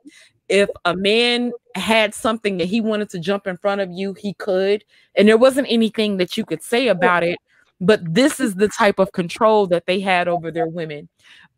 [0.48, 4.34] If a man had something that he wanted to jump in front of you, he
[4.34, 4.84] could,
[5.14, 7.38] and there wasn't anything that you could say about it
[7.78, 11.10] but this is the type of control that they had over their women.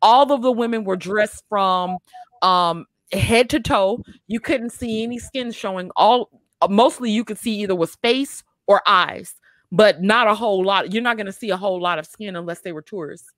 [0.03, 1.99] All of the women were dressed from
[2.43, 4.03] um, head to toe.
[4.27, 5.91] You couldn't see any skin showing.
[5.97, 6.31] All
[6.69, 9.35] mostly you could see either was face or eyes,
[9.73, 10.93] but not a whole lot.
[10.93, 13.33] You're not going to see a whole lot of skin unless they were tourists.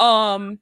[0.00, 0.58] Um,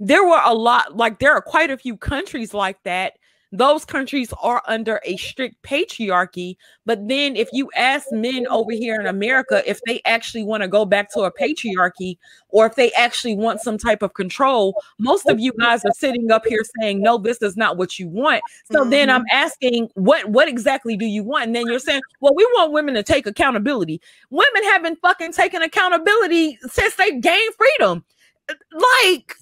[0.00, 3.14] there were a lot, like there are quite a few countries like that
[3.56, 6.56] those countries are under a strict patriarchy.
[6.84, 10.68] But then, if you ask men over here in America if they actually want to
[10.68, 12.18] go back to a patriarchy
[12.48, 16.30] or if they actually want some type of control, most of you guys are sitting
[16.30, 18.42] up here saying, No, this is not what you want.
[18.70, 18.90] So mm-hmm.
[18.90, 21.44] then I'm asking, what what exactly do you want?
[21.46, 24.00] And then you're saying, Well, we want women to take accountability.
[24.30, 28.04] Women have been fucking taken accountability since they gained freedom.
[28.48, 29.36] Like,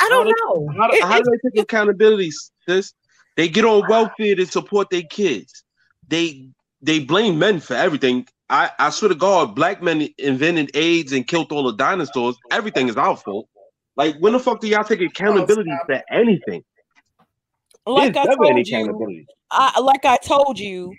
[0.00, 0.68] I don't how know.
[0.76, 2.30] How, it, how do they take accountability?
[2.66, 2.94] This
[3.36, 5.62] they get on welfare to support their kids.
[6.08, 6.48] They
[6.82, 8.26] they blame men for everything.
[8.48, 12.36] I, I swear to God, black men invented AIDS and killed all the dinosaurs.
[12.50, 13.48] Everything is our fault.
[13.96, 16.62] Like, when the fuck do y'all take accountability for anything?
[17.86, 20.94] Like There's I told you, I, like I told you,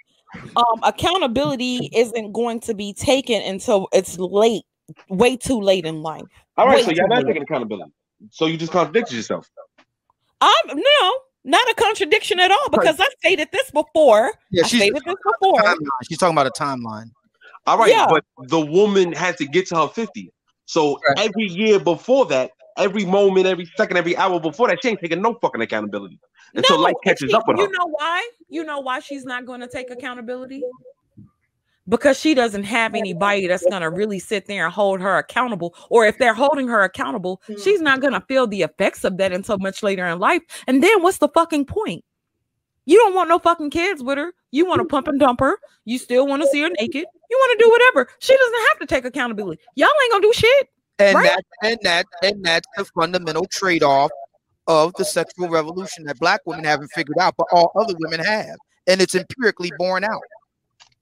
[0.56, 4.64] um, accountability isn't going to be taken until it's late,
[5.10, 6.24] way too late in life.
[6.58, 7.92] All right, way so y'all not taking accountability.
[8.32, 9.50] So you just contradicted yourself.
[10.42, 11.14] Um, no,
[11.48, 14.34] not a contradiction at all because I stated this before.
[14.52, 15.76] Yeah, I stated this before.
[16.08, 17.10] She's talking about a timeline.
[17.66, 18.06] All right, yeah.
[18.08, 20.32] but the woman has to get to her 50.
[20.66, 21.26] So right.
[21.26, 25.22] every year before that, every moment, every second, every hour before that, she ain't taking
[25.22, 26.20] no fucking accountability
[26.54, 27.70] until no, life catches she, up with you her.
[27.70, 28.30] You know why?
[28.50, 30.64] You know why she's not going to take accountability?
[31.88, 35.76] Because she doesn't have anybody that's going to really sit there and hold her accountable.
[35.90, 37.62] Or if they're holding her accountable, mm-hmm.
[37.62, 40.42] she's not going to feel the effects of that until much later in life.
[40.68, 42.04] And then what's the fucking point?
[42.86, 44.34] You don't want no fucking kids with her.
[44.52, 45.58] You want to pump and dump her.
[45.84, 47.06] You still want to see her naked.
[47.30, 48.10] You want to do whatever.
[48.20, 49.62] She doesn't have to take accountability.
[49.76, 50.70] Y'all ain't gonna do shit.
[50.98, 51.26] And right?
[51.26, 54.10] that and that and that's the fundamental trade-off
[54.68, 58.56] of the sexual revolution that black women haven't figured out, but all other women have.
[58.88, 60.24] And it's empirically borne out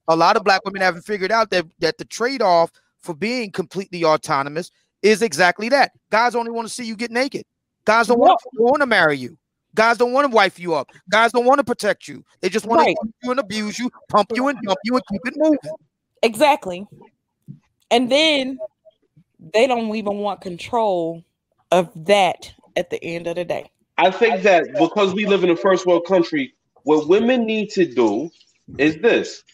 [0.08, 2.70] a lot of black women haven't figured out that that the trade-off
[3.00, 4.70] for being completely autonomous
[5.02, 5.92] is exactly that.
[6.10, 7.44] Guys only want to see you get naked.
[7.84, 9.38] Guys don't want, want to marry you.
[9.74, 10.90] Guys don't want to wife you up.
[11.10, 12.24] Guys don't want to protect you.
[12.40, 12.96] They just want right.
[13.00, 15.58] to you and abuse you, pump you and dump you, and keep it moving.
[16.22, 16.86] Exactly.
[17.90, 18.58] And then
[19.52, 21.22] they don't even want control
[21.70, 23.70] of that at the end of the day.
[23.98, 27.84] I think that because we live in a first world country, what women need to
[27.84, 28.30] do
[28.78, 29.44] is this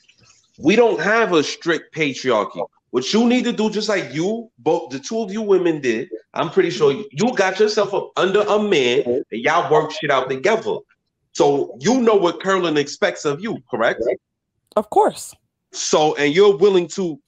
[0.58, 2.66] we don't have a strict patriarchy.
[2.90, 6.10] What you need to do, just like you, both the two of you women did,
[6.34, 10.28] I'm pretty sure you got yourself up under a man and y'all work shit out
[10.28, 10.76] together.
[11.32, 14.02] So you know what Curlin expects of you, correct?
[14.76, 15.34] Of course.
[15.72, 17.18] So, and you're willing to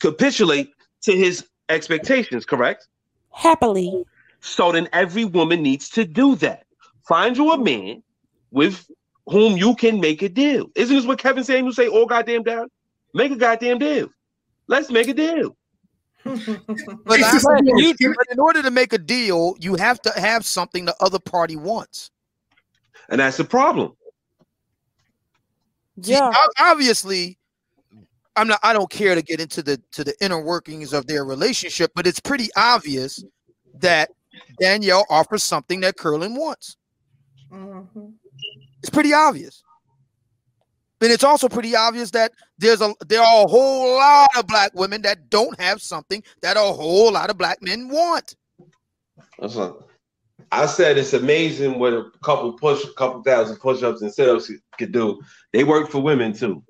[0.00, 0.72] capitulate
[1.02, 2.88] to his expectations, correct?
[3.30, 4.04] Happily.
[4.40, 6.64] So then every woman needs to do that.
[7.06, 8.02] Find you a man
[8.50, 8.90] with
[9.26, 10.66] whom you can make a deal.
[10.74, 11.64] Isn't this what Kevin saying?
[11.64, 12.68] You say all goddamn down?
[13.14, 14.08] Make a goddamn deal.
[14.66, 15.56] Let's make a deal.
[16.24, 16.38] but,
[17.18, 21.18] you, but in order to make a deal, you have to have something the other
[21.18, 22.10] party wants.
[23.08, 23.96] And that's the problem.
[25.96, 26.30] Yeah.
[26.30, 27.38] See, obviously,
[28.36, 31.24] I'm not I don't care to get into the to the inner workings of their
[31.24, 33.24] relationship, but it's pretty obvious
[33.74, 34.10] that
[34.60, 36.76] Danielle offers something that Curlin wants.
[37.52, 38.06] Mm-hmm.
[38.80, 39.62] It's pretty obvious.
[41.02, 44.72] And it's also pretty obvious that there's a there are a whole lot of black
[44.74, 48.36] women that don't have something that a whole lot of black men want.
[49.38, 49.88] That's not,
[50.52, 54.92] I said it's amazing what a couple push, a couple thousand push-ups and sit-ups could
[54.92, 55.20] do.
[55.52, 56.62] They work for women too.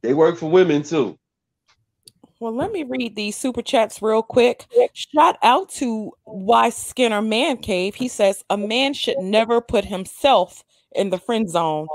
[0.00, 1.18] They work for women too.
[2.38, 4.66] Well, let me read these super chats real quick.
[4.92, 7.94] Shout out to Why Skinner Man Cave.
[7.96, 10.62] He says a man should never put himself
[10.96, 11.86] in the friend zone.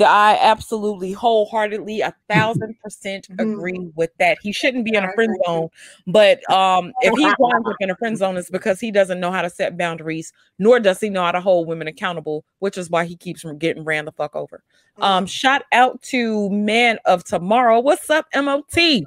[0.00, 4.38] I absolutely wholeheartedly a thousand percent agree with that.
[4.42, 5.68] He shouldn't be in a friend zone,
[6.06, 9.30] but um, if he winds up in a friend zone, it's because he doesn't know
[9.30, 12.90] how to set boundaries, nor does he know how to hold women accountable, which is
[12.90, 14.62] why he keeps from getting ran the fuck over.
[15.00, 17.80] Um, shout out to Man of Tomorrow.
[17.80, 18.64] What's up, MOT?
[18.74, 19.04] He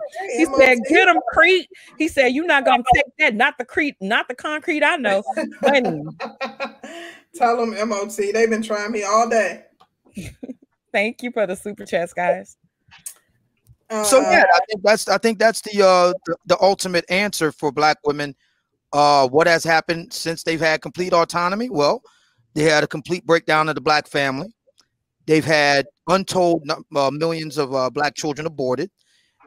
[0.57, 1.67] said, "Get him, Crete."
[1.97, 5.21] He said, "You're not gonna take that, not the Crete, not the concrete I know."
[5.61, 6.01] Honey,
[7.35, 8.15] Tell them MOT.
[8.33, 9.63] They've been trying me all day.
[10.91, 12.57] thank you for the super chats, guys.
[13.89, 17.51] So Uh, yeah, I think that's I think that's the uh the, the ultimate answer
[17.51, 18.35] for black women.
[18.93, 21.69] Uh, what has happened since they've had complete autonomy?
[21.69, 22.01] Well,
[22.53, 24.53] they had a complete breakdown of the black family.
[25.25, 28.91] They've had untold uh, millions of uh, black children aborted.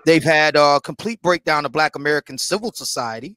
[0.07, 3.37] They've had a complete breakdown of black American civil society.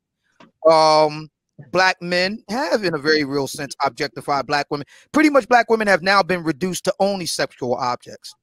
[0.69, 1.29] Um,
[1.71, 4.85] black men have, in a very real sense, objectified black women.
[5.11, 8.35] Pretty much, black women have now been reduced to only sexual objects.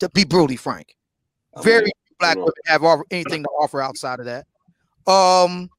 [0.00, 0.96] To be brutally frank,
[1.62, 4.46] very few black women have offer, anything to offer outside of that.
[5.06, 5.70] Um,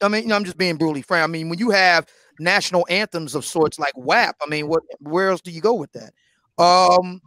[0.00, 1.22] I mean, you know, I'm just being brutally frank.
[1.22, 2.08] I mean, when you have
[2.40, 5.92] national anthems of sorts like WAP, I mean, what where else do you go with
[5.92, 6.12] that?
[6.58, 7.20] Um,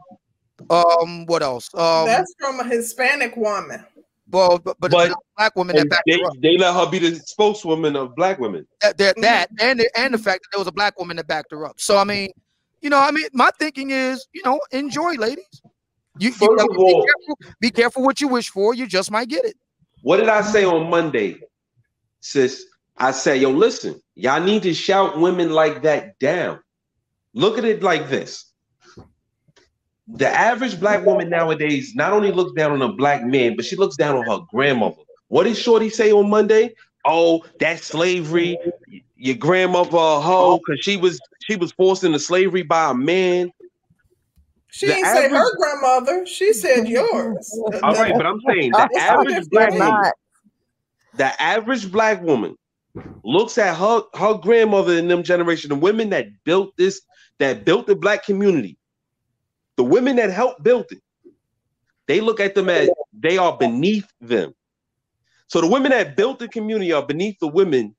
[0.69, 1.69] um, what else?
[1.73, 3.85] Um, that's from a Hispanic woman.
[4.29, 6.33] Well, but, but, But- it's black women that backed they, her up.
[6.41, 8.67] they let her be the spokeswoman of black women.
[8.81, 9.21] that, that, Mhm.
[9.21, 11.65] that and the, and the fact that there was a black woman that backed her
[11.65, 11.79] up.
[11.79, 12.29] So I mean,
[12.81, 15.45] you know, I mean, my thinking is, you know, enjoy, ladies.
[16.19, 18.73] You, you First gotta of be, all- careful, be careful what you wish for.
[18.73, 19.55] You just might get it.
[20.01, 21.37] What did I say on Monday,
[22.21, 22.65] sis?
[22.97, 26.59] I said, yo, listen, y'all need to shout women like that down.
[27.33, 28.46] Look at it like this.
[30.07, 33.75] The average black woman nowadays not only looks down on a black man, but she
[33.75, 35.01] looks down on her grandmother.
[35.27, 36.73] What did Shorty say on Monday?
[37.05, 38.57] Oh, that's slavery.
[39.15, 43.51] Your grandmother a hoe because she was she was forced into slavery by a man.
[44.69, 46.25] She The didn't say her grandmother.
[46.25, 47.59] She said yours.
[47.83, 50.11] All right, but I'm saying the average black woman,
[51.15, 52.55] the average black woman
[53.23, 57.01] looks at her her grandmother in them generation, the women that built this,
[57.39, 58.76] that built the black community,
[59.77, 61.01] the women that helped build it,
[62.07, 64.53] they look at them as they are beneath them.
[65.47, 67.95] So the women that built the community are beneath the women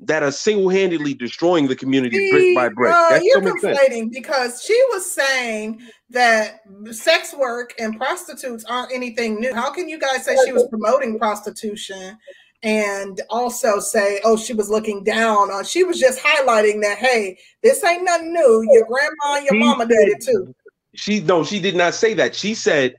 [0.00, 2.94] that are single-handedly destroying the community brick by brick.
[2.94, 5.80] uh, That's you're conflating because she was saying
[6.10, 6.60] that
[6.90, 9.54] sex work and prostitutes aren't anything new.
[9.54, 12.18] How can you guys say she was promoting prostitution
[12.62, 15.64] and also say, oh, she was looking down on?
[15.64, 18.66] She was just highlighting that, hey, this ain't nothing new.
[18.72, 20.54] Your grandma and your She mama did it too.
[20.94, 22.34] She no, she did not say that.
[22.34, 22.94] She said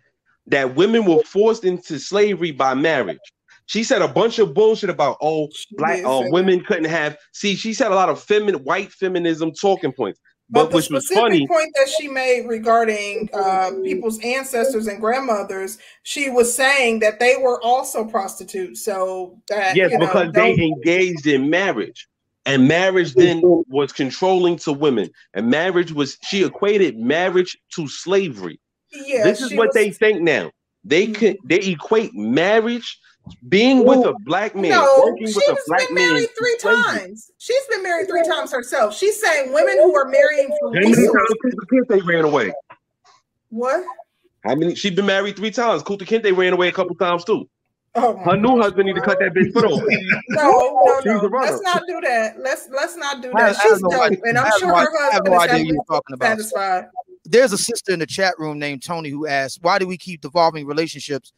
[0.48, 3.20] that women were forced into slavery by marriage.
[3.68, 7.18] She said a bunch of bullshit about oh She black uh, women couldn't have.
[7.34, 10.90] See, she said a lot of feminine white feminism talking points, But, but, the which
[10.92, 11.48] was funny.
[11.48, 17.38] point that she made regarding uh, people's ancestors and grandmothers, she was saying that they
[17.38, 18.86] were also prostitutes.
[18.86, 22.08] So that Yes, you know, because they engaged in marriage,
[22.46, 28.60] and marriage then was controlling to women, and marriage was she equated marriage to slavery.
[28.92, 30.52] yeah, this is what was- they think now.
[30.84, 31.16] They Mhm.
[31.16, 33.00] can they equate marriage,
[33.50, 35.56] being with a black man, No, she's been
[35.96, 36.12] man.
[36.14, 37.32] married three times.
[37.40, 38.96] She's been married three times herself.
[38.96, 41.36] She's saying women who are marrying for How many times resources.
[41.72, 42.54] Kunta Kinte ran away?
[43.50, 43.84] What?
[44.46, 44.76] How many?
[44.76, 45.82] She's been married three times.
[45.82, 47.50] Kunta Kinte ran away a couple times too.
[47.98, 49.82] Oh Her my new husband need to cut that bitch foot off.
[50.30, 50.42] No,
[50.86, 51.38] no, She's a no.
[51.40, 52.40] Let's not do that.
[52.40, 53.62] Let's let's not do I- I that.
[53.62, 55.12] She's have no dope, idea- and I I'm have sure no her idea- I have
[55.14, 56.28] husband no is idea you're talking about.
[56.30, 56.86] satisfied.
[57.26, 60.22] There's a sister in the chat room named Tony who asked, "Why do we keep
[60.22, 61.32] devolving relationships?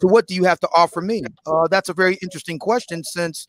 [0.00, 3.46] To what do you have to offer me?" Uh, that's a very interesting question since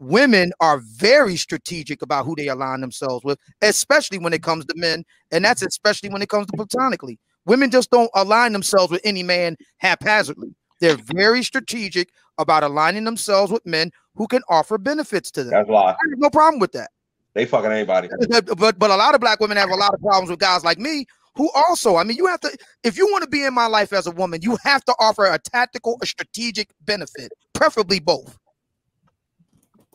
[0.00, 4.74] women are very strategic about who they align themselves with, especially when it comes to
[4.76, 7.18] men, and that's especially when it comes to platonically.
[7.46, 10.54] Women just don't align themselves with any man haphazardly.
[10.82, 15.52] They're very strategic about aligning themselves with men who can offer benefits to them.
[15.52, 15.92] That's a lie.
[15.92, 16.90] I have no problem with that.
[17.34, 18.08] They fucking anybody.
[18.28, 20.64] but but but a lot of black women have a lot of problems with guys
[20.64, 22.54] like me who also i mean you have to
[22.84, 25.24] if you want to be in my life as a woman you have to offer
[25.24, 28.38] a tactical a strategic benefit preferably both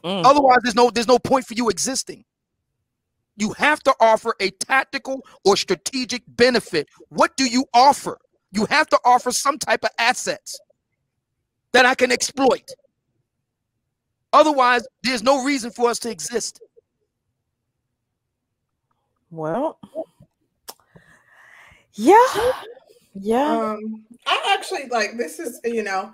[0.03, 0.25] Mm.
[0.25, 2.23] otherwise there's no there's no point for you existing
[3.35, 8.19] you have to offer a tactical or strategic benefit what do you offer
[8.51, 10.59] you have to offer some type of assets
[11.73, 12.69] that i can exploit
[14.33, 16.61] otherwise there's no reason for us to exist
[19.29, 19.79] Well,
[21.93, 22.53] yeah,
[23.13, 23.57] yeah.
[23.57, 26.13] Um, I actually like this is you know,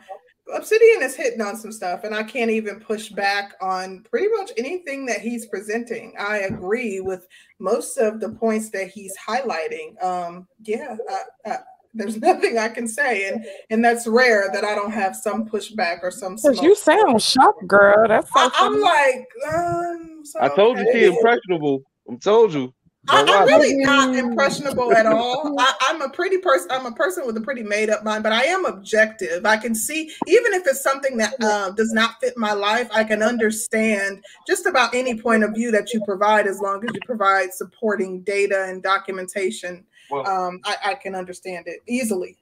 [0.53, 4.51] Obsidian is hitting on some stuff, and I can't even push back on pretty much
[4.57, 6.15] anything that he's presenting.
[6.17, 7.27] I agree with
[7.59, 10.01] most of the points that he's highlighting.
[10.03, 11.57] Um, yeah, I, I,
[11.93, 15.99] there's nothing I can say, and and that's rare that I don't have some pushback
[16.03, 16.35] or some.
[16.35, 18.07] Because you sound shocked, girl.
[18.07, 20.85] That's so I, am like, um, so I told okay.
[20.85, 21.83] you she impressionable.
[22.11, 22.73] I told you.
[23.09, 25.59] I, I'm really not impressionable at all.
[25.59, 26.69] I, I'm a pretty person.
[26.71, 29.45] I'm a person with a pretty made up mind, but I am objective.
[29.45, 33.03] I can see, even if it's something that uh, does not fit my life, I
[33.03, 37.01] can understand just about any point of view that you provide, as long as you
[37.05, 39.85] provide supporting data and documentation.
[40.13, 42.37] Well- Um, I, I can understand it easily.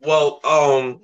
[0.00, 1.00] Well, um,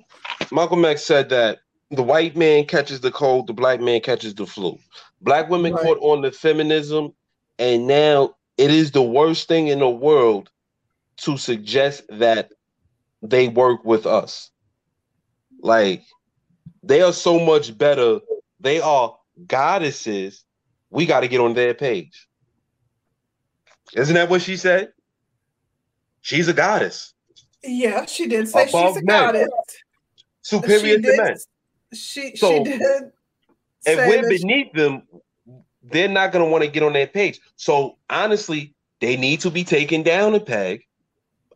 [0.51, 4.45] Malcolm X said that the white man catches the cold, the black man catches the
[4.45, 4.77] flu.
[5.21, 5.83] Black women Right.
[5.83, 7.13] caught on the feminism,
[7.57, 10.51] and now it is the worst thing in the world
[11.17, 12.51] to suggest that
[13.23, 14.51] they work with us.
[15.61, 16.03] Like
[16.83, 18.19] they are so much better.
[18.59, 19.15] They are
[19.47, 20.43] goddesses.
[20.91, 22.27] We got to get on their page.
[23.93, 24.93] Isn't that what she said?
[26.21, 27.13] She's a goddess,
[27.63, 29.05] Yeah, she did say she's a men.
[29.05, 29.49] goddess.
[30.41, 31.17] superior She to did.
[31.17, 31.35] men.
[31.93, 32.81] She So, she did.
[32.81, 33.11] And
[33.99, 35.03] say we're that she- beneath them,
[35.83, 37.39] they're not going to want to get on that page.
[37.55, 40.83] So honestly, they need to be taken down a peg.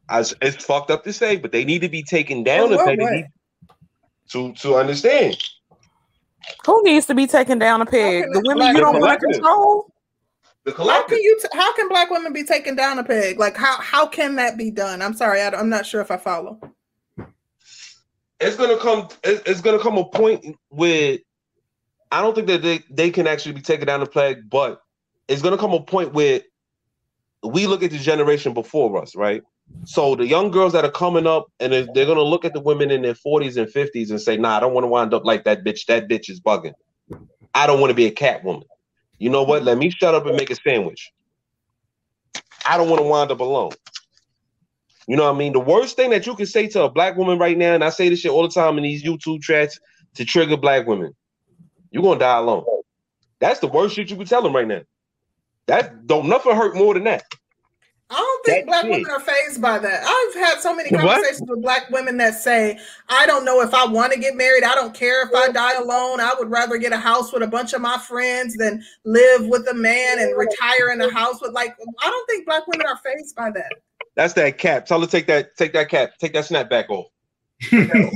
[0.09, 2.83] As it's fucked up to say, but they need to be taken down In a
[2.83, 2.97] peg.
[2.99, 3.11] They way?
[3.11, 3.25] need
[4.31, 5.35] to to understand.
[6.65, 8.25] Who needs to be taken down a peg?
[8.31, 9.91] The women black you don't want to control?
[10.65, 11.37] The How can you?
[11.39, 13.37] T- how can black women be taken down a peg?
[13.37, 15.03] Like how how can that be done?
[15.03, 16.59] I'm sorry, I, am not sure if I follow.
[18.39, 19.07] it's gonna come.
[19.23, 21.19] It's, it's gonna come a point where
[22.11, 24.81] I don't think that they they can actually be taken down the peg, but
[25.27, 26.41] it's gonna come a point where
[27.43, 29.43] we look at the generation before us, right?
[29.83, 32.59] So the young girls that are coming up and they're, they're gonna look at the
[32.59, 35.25] women in their 40s and 50s and say, "Nah, I don't want to wind up
[35.25, 35.85] like that bitch.
[35.85, 36.73] That bitch is bugging.
[37.53, 38.63] I don't want to be a cat woman.
[39.17, 39.63] You know what?
[39.63, 41.11] Let me shut up and make a sandwich.
[42.65, 43.71] I don't want to wind up alone.
[45.07, 45.53] You know what I mean?
[45.53, 47.89] The worst thing that you can say to a black woman right now, and I
[47.89, 49.79] say this shit all the time in these YouTube chats
[50.15, 51.15] to trigger black women,
[51.91, 52.65] you're gonna die alone.
[53.39, 54.81] That's the worst shit you can tell them right now.
[55.67, 57.23] That don't nothing hurt more than that.
[58.11, 58.91] I don't think That's black it.
[58.91, 60.03] women are fazed by that.
[60.05, 61.01] I've had so many What?
[61.01, 62.77] conversations with black women that say,
[63.09, 64.63] "I don't know if I want to get married.
[64.63, 66.19] I don't care if I die alone.
[66.19, 69.67] I would rather get a house with a bunch of my friends than live with
[69.69, 72.97] a man and retire in a house with like." I don't think black women are
[72.97, 73.71] fazed by that.
[74.15, 74.85] That's that cap.
[74.85, 77.07] Tell her take that, take that cap, take that snap back off.
[77.71, 78.11] Take that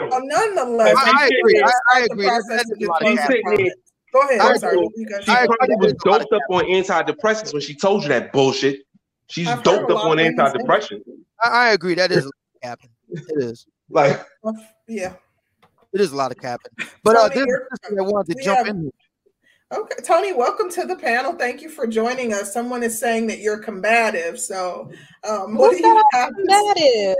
[0.00, 0.22] off.
[0.24, 1.62] nonetheless, I- I agree.
[1.62, 2.26] I- I the agree.
[4.12, 4.38] Process That's to a lot of disclose cap.
[4.38, 4.38] the comments.
[4.38, 4.40] Go ahead.
[4.40, 4.76] I I'm sorry.
[4.76, 4.88] agree.
[4.96, 7.62] You guys- She I- probably was there's a lot of doped up on antidepressants when
[7.62, 8.80] she told you that bullshit.
[9.28, 11.00] She's I've doped up on of women say antidepressant.
[11.44, 11.94] I, I agree.
[11.94, 12.30] That is
[12.62, 12.90] capping.
[13.10, 13.66] It is.
[13.90, 14.24] Like,
[14.86, 15.14] Yeah.
[15.92, 16.72] It is a lot of capping.
[17.04, 18.82] But uh, Tony, this is I wanted to jump have- in.
[18.82, 18.90] here.
[19.70, 21.34] Okay, Tony, welcome to the panel.
[21.34, 22.54] Thank you for joining us.
[22.54, 24.40] Someone is saying that you're combative.
[24.40, 24.90] So,
[25.28, 26.28] um, what Who do you said have?
[26.30, 27.16] to Combative.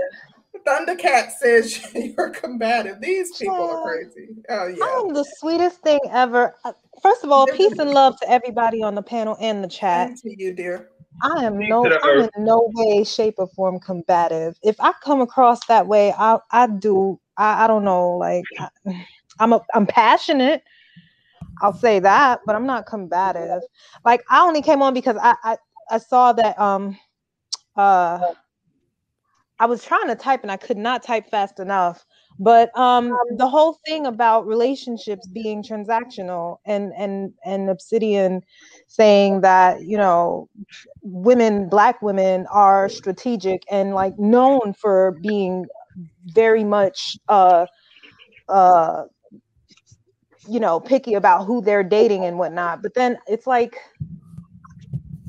[0.65, 3.01] Thundercat says you're combative.
[3.01, 4.29] These people are crazy.
[4.49, 4.83] Oh yeah.
[4.83, 6.55] I'm the sweetest thing ever.
[6.65, 10.09] Uh, First of all, peace and love to everybody on the panel and the chat.
[10.09, 10.89] And to you, dear.
[11.21, 14.57] I am no, I'm in no way, shape, or form combative.
[14.63, 17.19] If I come across that way, I, I do.
[17.37, 18.11] I, I don't know.
[18.11, 18.69] Like, I,
[19.39, 20.63] I'm a, I'm passionate.
[21.61, 23.61] I'll say that, but I'm not combative.
[24.05, 25.57] Like, I only came on because I, I,
[25.91, 26.59] I saw that.
[26.59, 26.97] Um,
[27.75, 28.33] uh,
[29.59, 32.05] I was trying to type and I could not type fast enough.
[32.39, 38.41] But um, the whole thing about relationships being transactional and and and Obsidian
[38.87, 40.47] saying that you know
[41.01, 45.65] women, black women, are strategic and like known for being
[46.33, 47.65] very much uh
[48.47, 49.03] uh
[50.47, 52.81] you know picky about who they're dating and whatnot.
[52.81, 53.75] But then it's like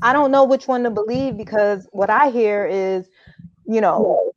[0.01, 3.07] I don't know which one to believe because what I hear is
[3.71, 4.31] you know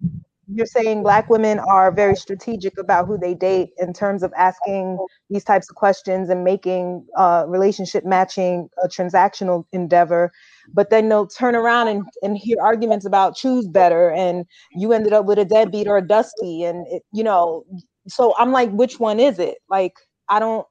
[0.52, 4.98] you're saying black women are very strategic about who they date in terms of asking
[5.30, 10.30] these types of questions and making uh, relationship matching a transactional endeavor.
[10.72, 15.12] But then they'll turn around and, and hear arguments about choose better and you ended
[15.14, 17.64] up with a deadbeat or a dusty and it, you know
[18.06, 19.58] so i'm like which one is it?
[19.68, 19.94] Like
[20.28, 20.66] i don't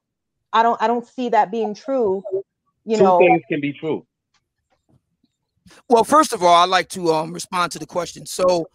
[0.52, 2.22] i don't i don't see that being true
[2.84, 3.18] you two know.
[3.18, 4.06] things can be true.
[5.88, 8.26] Well, first of all, I'd like to um, respond to the question.
[8.26, 8.66] So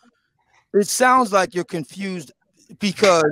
[0.73, 2.31] it sounds like you're confused
[2.79, 3.31] because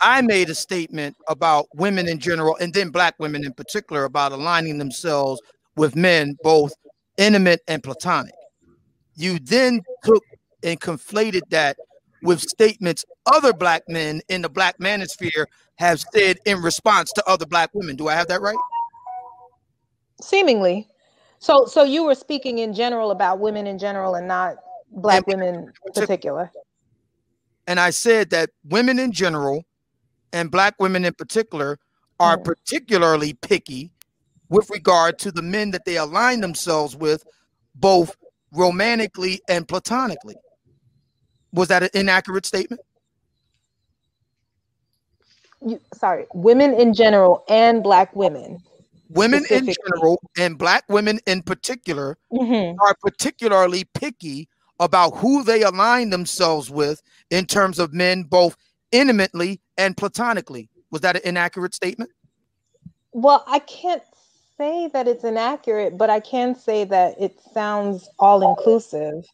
[0.00, 4.32] I made a statement about women in general and then black women in particular about
[4.32, 5.40] aligning themselves
[5.76, 6.72] with men, both
[7.16, 8.34] intimate and platonic.
[9.14, 10.22] You then took
[10.62, 11.76] and conflated that
[12.22, 15.46] with statements other black men in the black manosphere
[15.76, 17.96] have said in response to other black women.
[17.96, 18.56] Do I have that right?
[20.20, 20.88] Seemingly.
[21.42, 24.58] So so you were speaking in general about women in general and not
[24.92, 26.52] black And- women in particular.
[27.66, 29.64] And I said that women in general
[30.32, 31.78] and black women in particular
[32.20, 32.44] are Mm.
[32.44, 33.92] particularly picky
[34.50, 37.24] with regard to the men that they align themselves with,
[37.74, 38.14] both
[38.52, 40.36] romantically and platonically.
[41.52, 42.82] Was that an inaccurate statement?
[45.60, 48.62] You, sorry, women in general and black women.
[49.14, 52.76] Women in general and black women in particular Mhm.
[52.80, 54.48] are particularly picky
[54.80, 58.56] about who they align themselves with in terms of men, both
[58.90, 60.68] intimately and platonically.
[60.90, 62.10] Was that an inaccurate statement?
[63.12, 64.02] Well, I can't
[64.56, 69.24] say that it's inaccurate, but I can say that it sounds all inclusive.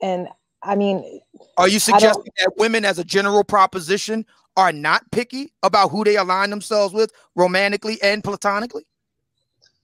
[0.00, 0.28] And
[0.62, 1.20] I mean,
[1.56, 4.24] Are you suggesting that women, as a general proposition,
[4.56, 8.86] are not picky about who they align themselves with romantically and platonically?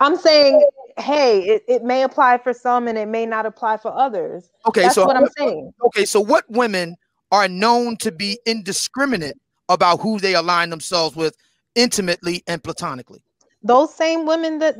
[0.01, 0.67] I'm saying,
[0.99, 4.51] hey, it, it may apply for some and it may not apply for others.
[4.67, 5.73] Okay, That's so what I'm saying.
[5.87, 6.97] okay, so what women
[7.33, 9.37] are known to be indiscriminate
[9.69, 11.37] about who they align themselves with
[11.75, 13.23] intimately and platonically?
[13.63, 14.77] Those same women that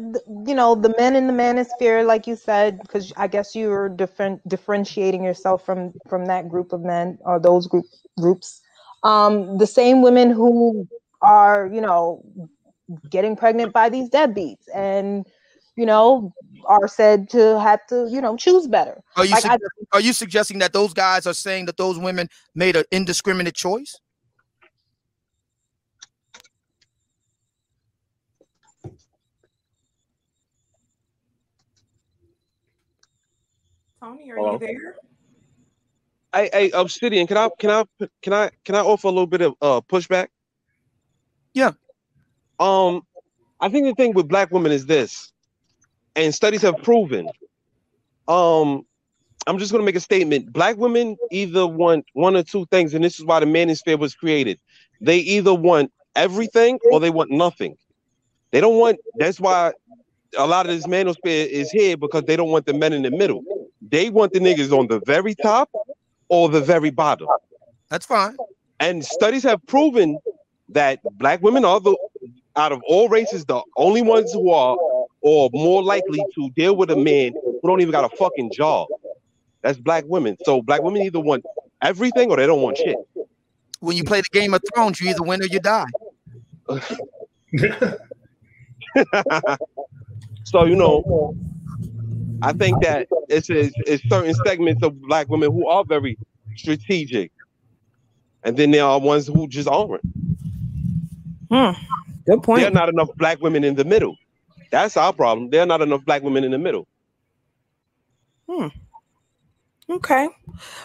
[0.47, 3.89] you know, the men in the manosphere, like you said, because I guess you were
[3.89, 7.87] different differentiating yourself from from that group of men or those group
[8.21, 8.61] groups.
[9.03, 10.87] Um, the same women who
[11.23, 12.25] are, you know,
[13.11, 15.27] getting pregnant by these deadbeats and
[15.77, 16.33] you know
[16.67, 20.01] are said to have to you know choose better Are you Like, I- suggesting, are
[20.01, 24.01] you suggesting that those guys are saying that those women made an indiscriminate choice?
[34.03, 34.53] Tony, are Hello?
[34.53, 34.97] you there?
[36.35, 37.85] Hey, hey, Obsidian, can I can I
[38.23, 40.29] can I can I offer a little bit of uh pushback?
[41.55, 41.73] Yeah.
[42.59, 43.03] Um,
[43.61, 45.33] I think the thing with black women is this,
[46.17, 47.29] and studies have proven.
[48.29, 48.85] Um,
[49.47, 50.53] I'm just gonna make a statement.
[50.53, 54.15] Black women either want one or two things, and this is why the manosphere was
[54.15, 54.59] created.
[55.01, 57.77] They either want everything or they want nothing.
[58.53, 58.99] They don't want.
[59.17, 59.73] That's why
[60.37, 63.11] a lot of this manosphere is here because they don't want the men in the
[63.11, 63.43] middle.
[63.83, 65.71] They want the niggas on the very top
[66.29, 67.29] or the very bottom.
[67.91, 68.37] That's fine.
[68.81, 70.19] And studies have proven
[70.71, 71.97] that black women are the
[72.57, 74.77] out of all races the only ones who are
[75.21, 78.89] or more likely to deal with a man who don't even got a fucking job.
[79.63, 80.37] That's black women.
[80.45, 81.45] So black women either want
[81.83, 82.97] everything or they don't want shit.
[83.81, 85.87] When you play the Game of Thrones, you either win or you die.
[90.45, 91.37] so you know,
[92.43, 96.19] I think that it's, it's, it's certain segments of black women who are very
[96.57, 97.33] strategic,
[98.43, 100.03] and then there are ones who just aren't.
[101.51, 101.71] Hmm.
[102.29, 104.15] Good There are not enough black women in the middle.
[104.71, 105.49] That's our problem.
[105.49, 106.87] There are not enough black women in the middle.
[108.47, 108.67] Hmm.
[109.89, 110.29] Okay.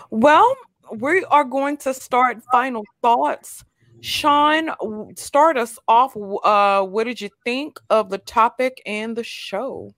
[0.10, 0.56] Well,
[0.92, 3.66] we are going to start final thoughts.
[4.00, 4.70] Sean,
[5.18, 6.16] start us off.
[6.16, 9.94] Uh, what did you think of the topic and the show?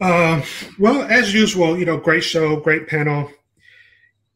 [0.00, 0.42] Uh,
[0.78, 3.30] well, as usual, you know, great show, great panel.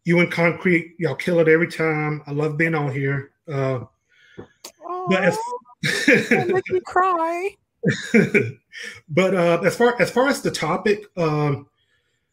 [0.04, 2.22] You and Concrete, y'all kill it every time.
[2.26, 3.30] I love being on here.
[3.46, 3.80] Uh,
[5.08, 5.38] but as,
[5.82, 7.50] Don't make me cry.
[9.08, 11.66] but uh, as far as far as the topic, um,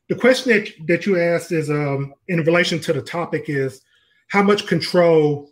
[0.10, 3.82] the question that that you asked is um, in relation to the topic is
[4.28, 5.52] how much control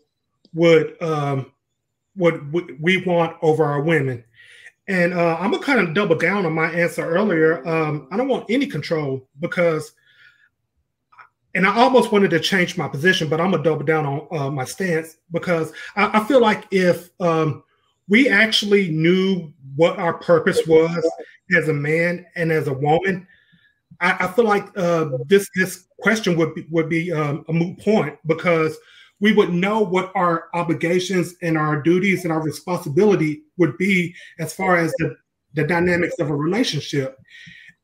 [0.54, 1.52] would um,
[2.16, 4.24] would, we want over our women?
[4.88, 7.66] And uh, I'm gonna kind of double down on my answer earlier.
[7.68, 9.94] Um, I don't want any control because,
[11.56, 14.52] and I almost wanted to change my position, but I'm gonna double down on uh,
[14.52, 17.63] my stance because I, I feel like if um,
[18.08, 21.10] we actually knew what our purpose was
[21.56, 23.28] as a man and as a woman,
[24.00, 27.80] I, I feel like uh, this this question would be, would be um, a moot
[27.80, 28.78] point because
[29.20, 34.54] we would know what our obligations and our duties and our responsibility would be as
[34.54, 35.16] far as the,
[35.54, 37.18] the dynamics of a relationship.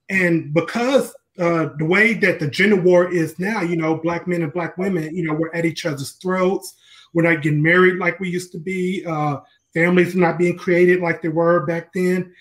[0.09, 4.41] And because uh, the way that the gender war is now, you know, black men
[4.41, 6.75] and black women, you know, we're at each other's throats.
[7.13, 9.05] We're not getting married like we used to be.
[9.05, 9.37] Uh,
[9.73, 12.33] families not being created like they were back then.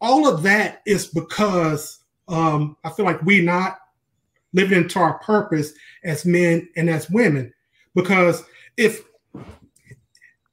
[0.00, 3.78] All of that is because um, I feel like we're not
[4.52, 5.72] living into our purpose
[6.04, 7.52] as men and as women.
[7.94, 8.44] Because
[8.76, 9.02] if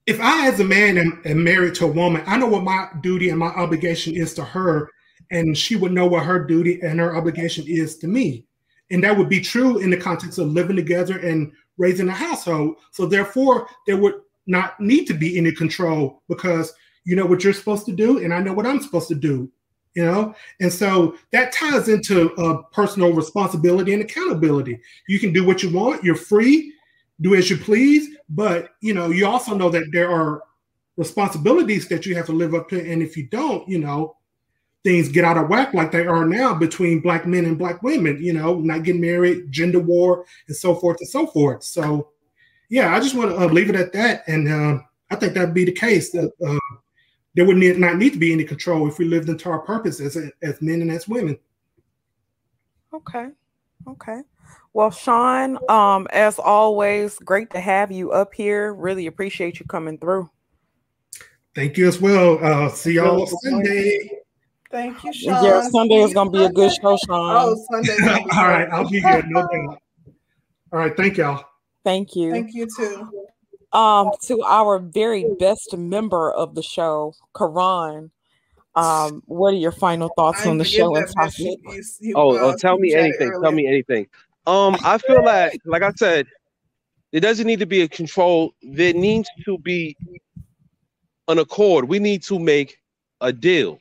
[0.08, 2.90] if I, as a man, am, am married to a woman, I know what my
[3.02, 4.90] duty and my obligation is to her,
[5.30, 8.46] and she would know what her duty and her obligation is to me.
[8.90, 12.78] And that would be true in the context of living together and raising a household.
[12.92, 14.16] So therefore, there would
[14.48, 16.74] not need to be any control because
[17.06, 19.52] you know what you're supposed to do, and I know what I'm supposed to do.
[19.94, 24.80] You know, and so that ties into uh, personal responsibility and accountability.
[25.10, 26.04] You can do what you want.
[26.04, 26.74] You're free,
[27.20, 30.44] do as you please, but you know you also know that there are
[30.98, 34.16] responsibilities that you have to live up to, and if you don't, you know,
[34.84, 38.22] things get out of whack like they are now between black men and black women,
[38.22, 41.64] you know, not getting married, gender war, and so forth and so forth.
[41.64, 42.10] So,
[42.72, 44.24] yeah, I just want to uh, leave it at that.
[44.28, 44.80] And uh,
[45.12, 46.78] I think that'd be the case that uh,
[47.36, 50.00] there would need, not need to be any control if we lived into our purpose
[50.00, 51.38] as, as men and as women.
[52.94, 53.28] Okay.
[53.90, 54.22] Okay.
[54.72, 58.74] Well, Sean, um, as always, great to have you up here.
[58.74, 60.30] Really appreciate you coming through.
[61.54, 62.40] Thank you as well.
[62.42, 64.10] Uh, see y'all Sunday.
[64.72, 65.44] Thank you, Sean.
[65.44, 67.36] Yeah, Sunday is gonna be a good show, Sean.
[67.38, 67.98] Oh, Sunday.
[68.34, 69.22] All right, I'll be here.
[69.28, 69.82] No doubt.
[70.72, 71.51] All right, thank y'all.
[71.84, 72.32] Thank you.
[72.32, 73.10] Thank you too.
[73.74, 78.12] Um, to our very best member of the show, Karan.
[78.76, 81.60] Um, what are your final thoughts on the show and topic?
[82.16, 83.32] Oh, oh, tell me anything.
[83.42, 84.08] Tell me anything.
[84.48, 86.28] Um, I feel like, like I said,
[87.12, 88.54] it doesn't need to be a control.
[88.62, 89.98] There needs to be
[91.28, 91.86] an accord.
[91.86, 92.78] We need to make
[93.20, 93.80] a deal.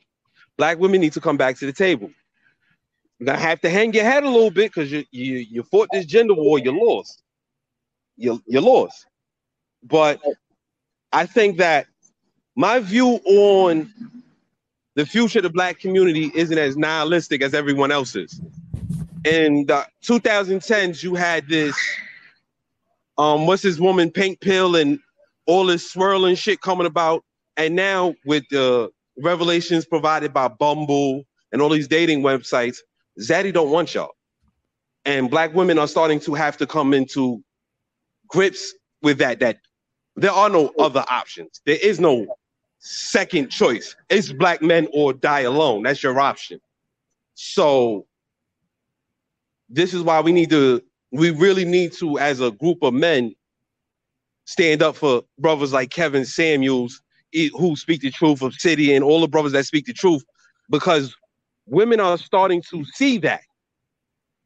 [0.57, 2.11] Black women need to come back to the table.
[3.19, 5.87] You're gonna have to hang your head a little bit because you you you fought
[5.91, 7.23] this gender war, you lost.
[8.21, 9.07] You you lost.
[9.83, 10.21] But
[11.11, 11.87] I think that
[12.55, 13.91] my view on
[14.95, 18.39] the future of the black community isn't as nihilistic as everyone else's.
[19.25, 21.75] In the 2010s, you had this
[23.17, 24.99] um, what's this woman, pink pill, and
[25.47, 27.23] all this swirling shit coming about.
[27.57, 32.77] And now with the revelations provided by Bumble and all these dating websites,
[33.19, 34.11] Zaddy don't want y'all.
[35.05, 37.43] And black women are starting to have to come into
[38.31, 39.59] grips with that, that
[40.15, 41.61] there are no other options.
[41.65, 42.27] There is no
[42.79, 43.95] second choice.
[44.09, 45.83] It's black men or die alone.
[45.83, 46.59] That's your option.
[47.35, 48.05] So
[49.69, 53.35] this is why we need to, we really need to, as a group of men,
[54.45, 57.01] stand up for brothers like Kevin Samuels
[57.33, 60.23] who speak the truth of City and all the brothers that speak the truth,
[60.69, 61.15] because
[61.65, 63.41] women are starting to see that.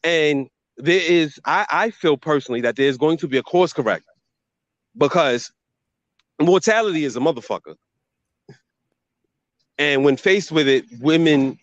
[0.04, 0.48] And
[0.78, 4.06] there is, I, I feel personally that there's going to be a course correct
[4.98, 5.52] because
[6.42, 7.76] mortality is a motherfucker.
[9.78, 11.58] And when faced with it, women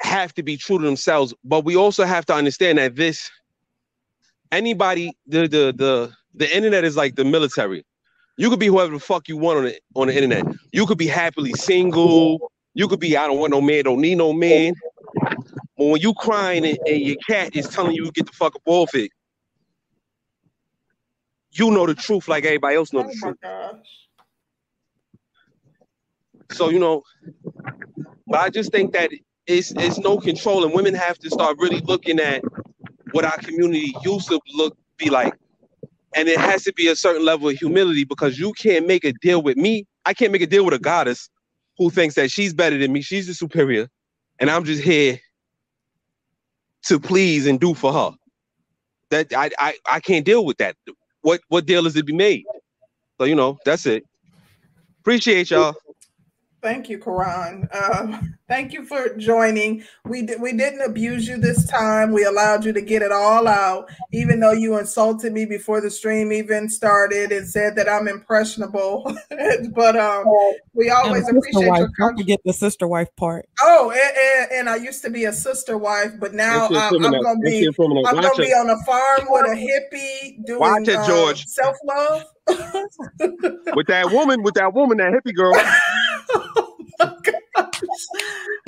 [0.00, 3.30] have to be true to themselves, but we also have to understand that this
[4.50, 7.84] anybody the the the the internet is like the military.
[8.36, 10.44] You could be whoever the fuck you want on the on the internet.
[10.72, 12.50] You could be happily single.
[12.74, 14.74] You could be I don't want no man, don't need no man.
[15.82, 18.62] But when you crying and, and your cat is telling you get the fuck up
[18.66, 19.10] off it,
[21.50, 23.36] you know the truth like everybody else know the Oh truth.
[26.52, 27.02] So you know,
[28.28, 29.10] but I just think that
[29.48, 32.44] it's it's no control, and women have to start really looking at
[33.10, 35.34] what our community used to look be like,
[36.14, 39.12] and it has to be a certain level of humility because you can't make a
[39.14, 39.84] deal with me.
[40.06, 41.28] I can't make a deal with a goddess
[41.76, 43.88] who thinks that she's better than me, she's the superior,
[44.38, 45.18] and I'm just here
[46.84, 48.10] to please and do for her.
[49.10, 50.76] That I I, I can't deal with that.
[51.22, 52.44] What what deal is to be made?
[53.18, 54.04] So you know, that's it.
[55.00, 55.74] Appreciate y'all.
[56.62, 57.68] Thank you, Karan.
[57.72, 59.82] Um, thank you for joining.
[60.04, 62.12] We di- we didn't abuse you this time.
[62.12, 65.90] We allowed you to get it all out, even though you insulted me before the
[65.90, 69.02] stream even started and said that I'm impressionable.
[69.74, 70.24] but um,
[70.72, 71.78] we always And the sister appreciate wife.
[71.78, 72.16] your Don't contribution.
[72.24, 73.48] forget the sister wife part.
[73.60, 74.16] Oh, and,
[74.52, 77.66] and, and I used to be a sister wife, but now I'm, I'm gonna be.
[77.66, 81.44] I'm gonna be on a farm with a hippie doing Watch it, George.
[81.46, 82.22] self love.
[83.74, 85.54] with that woman, with that woman, that hippie girl.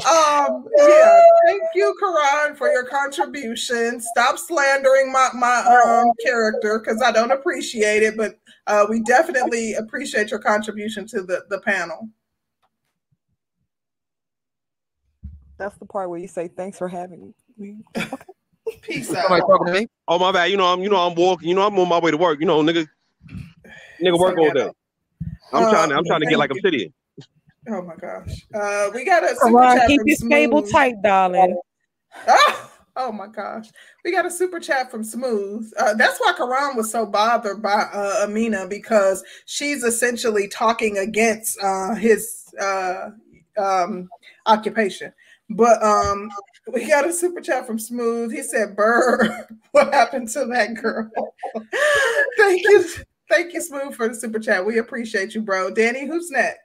[0.06, 7.00] um yeah thank you karan for your contribution stop slandering my my um character because
[7.02, 12.08] i don't appreciate it but uh we definitely appreciate your contribution to the the panel
[15.56, 17.76] That's the part where you say thanks for having me.
[18.82, 19.86] peace Somebody out talking to me?
[20.08, 20.50] Oh my bad.
[20.50, 21.48] You know I'm you know I'm walking.
[21.48, 22.40] You know I'm on my way to work.
[22.40, 22.86] You know nigga,
[24.02, 24.70] nigga work all day.
[25.52, 26.56] I'm Uh, trying to I'm trying to get thank like you.
[26.56, 26.94] obsidian.
[27.68, 31.56] Oh my gosh uh we got a super chat keep from your cable tight, darling.
[32.28, 33.68] Ah, oh my gosh.
[34.04, 35.70] We got a super chat from Smooth.
[35.78, 41.58] Uh, that's why Karan was so bothered by uh, Amina because she's essentially talking against
[41.62, 43.10] uh, his uh,
[43.58, 44.08] um,
[44.46, 45.12] occupation.
[45.50, 46.30] But um,
[46.72, 48.32] We got a super chat from Smooth.
[48.32, 51.10] He said, Burr, what happened to that girl?
[52.38, 52.84] Thank you.
[53.30, 54.64] Thank you, Smooth, for the super chat.
[54.64, 55.74] We appreciate you, bro.
[55.74, 56.63] Danny, who's next?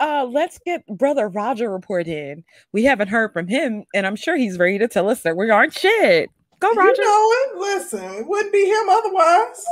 [0.00, 2.44] Uh, let's get brother Roger report in.
[2.72, 5.50] We haven't heard from him, and I'm sure he's ready to tell us that we
[5.50, 6.30] aren't shit.
[6.60, 7.02] Go, Roger.
[7.02, 7.58] You know it.
[7.58, 9.64] Listen, it wouldn't be him otherwise.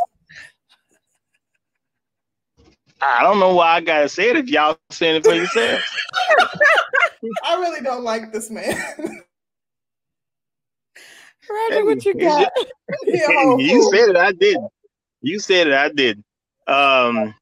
[3.01, 5.83] I don't know why I gotta say it if y'all saying it for yourselves.
[7.45, 8.77] I really don't like this man.
[11.51, 12.53] Roger, what you got?
[13.05, 14.71] you said it, I didn't.
[15.21, 16.23] You said it, I did.
[16.69, 17.35] Um,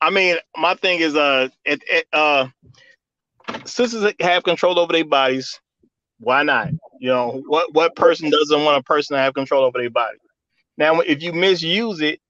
[0.00, 2.48] I mean, my thing is, uh, it, it, uh,
[3.64, 5.60] sisters have control over their bodies.
[6.18, 6.68] Why not?
[7.00, 10.18] You know, what what person doesn't want a person to have control over their body?
[10.76, 12.20] Now, if you misuse it,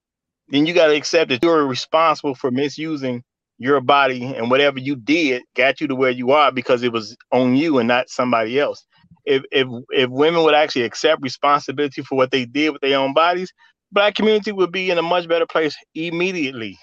[0.49, 3.23] then you got to accept that you're responsible for misusing
[3.59, 7.17] your body and whatever you did got you to where you are because it was
[7.33, 8.85] on you and not somebody else.
[9.27, 13.15] If if if women would actually accept responsibility for what they did with their own
[13.15, 13.53] bodies,
[13.93, 16.79] black community would be in a much better place immediately.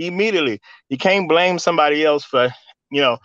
[0.00, 2.50] Immediately, you can't blame somebody else for,
[2.92, 3.18] you know,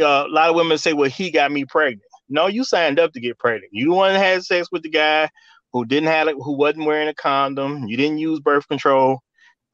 [0.00, 3.12] uh, a lot of women say, "Well, he got me pregnant." No, you signed up
[3.14, 3.70] to get pregnant.
[3.72, 5.30] You the one that had sex with the guy
[5.72, 7.86] who didn't have it, who wasn't wearing a condom.
[7.88, 9.20] You didn't use birth control.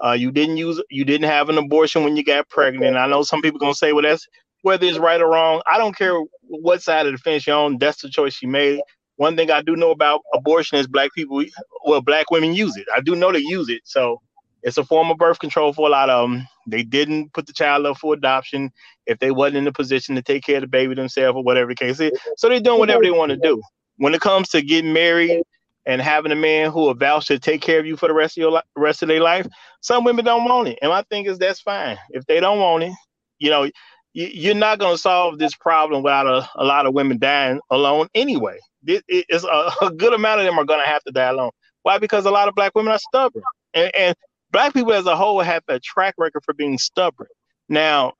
[0.04, 2.96] Uh, you didn't use, you didn't have an abortion when you got pregnant.
[2.96, 4.26] I know some people gonna say, "Well, that's
[4.62, 7.78] whether it's right or wrong." I don't care what side of the fence you're on.
[7.78, 8.80] That's the choice you made.
[9.16, 11.44] One thing I do know about abortion is black people,
[11.86, 12.86] well, black women use it.
[12.96, 13.82] I do know they use it.
[13.84, 14.20] So
[14.62, 16.46] it's a form of birth control for a lot of them.
[16.66, 18.70] They didn't put the child up for adoption
[19.06, 21.70] if they wasn't in a position to take care of the baby themselves or whatever
[21.70, 22.12] the case is.
[22.36, 23.62] So they're doing whatever they want to do.
[23.96, 25.42] When it comes to getting married
[25.86, 28.42] and having a man who vouch to take care of you for the rest of
[28.42, 29.46] your rest of their life,
[29.80, 30.78] some women don't want it.
[30.82, 31.96] And my thing is that's fine.
[32.10, 32.92] If they don't want it,
[33.38, 33.70] you know,
[34.12, 38.08] you're not going to solve this problem without a, a lot of women dying alone
[38.14, 38.58] anyway.
[38.86, 41.50] It, it's a, a, good amount of them are going to have to die alone.
[41.82, 41.98] Why?
[41.98, 43.42] Because a lot of black women are stubborn.
[43.74, 44.16] And, and
[44.50, 47.28] black people as a whole have a track record for being stubborn.
[47.68, 48.14] Now,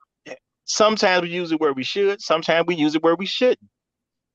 [0.65, 3.59] sometimes we use it where we should, sometimes we use it where we shouldn't.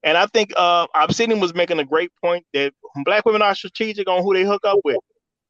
[0.03, 2.73] And I think uh, Obsidian was making a great point that
[3.05, 4.99] black women are strategic on who they hook up with.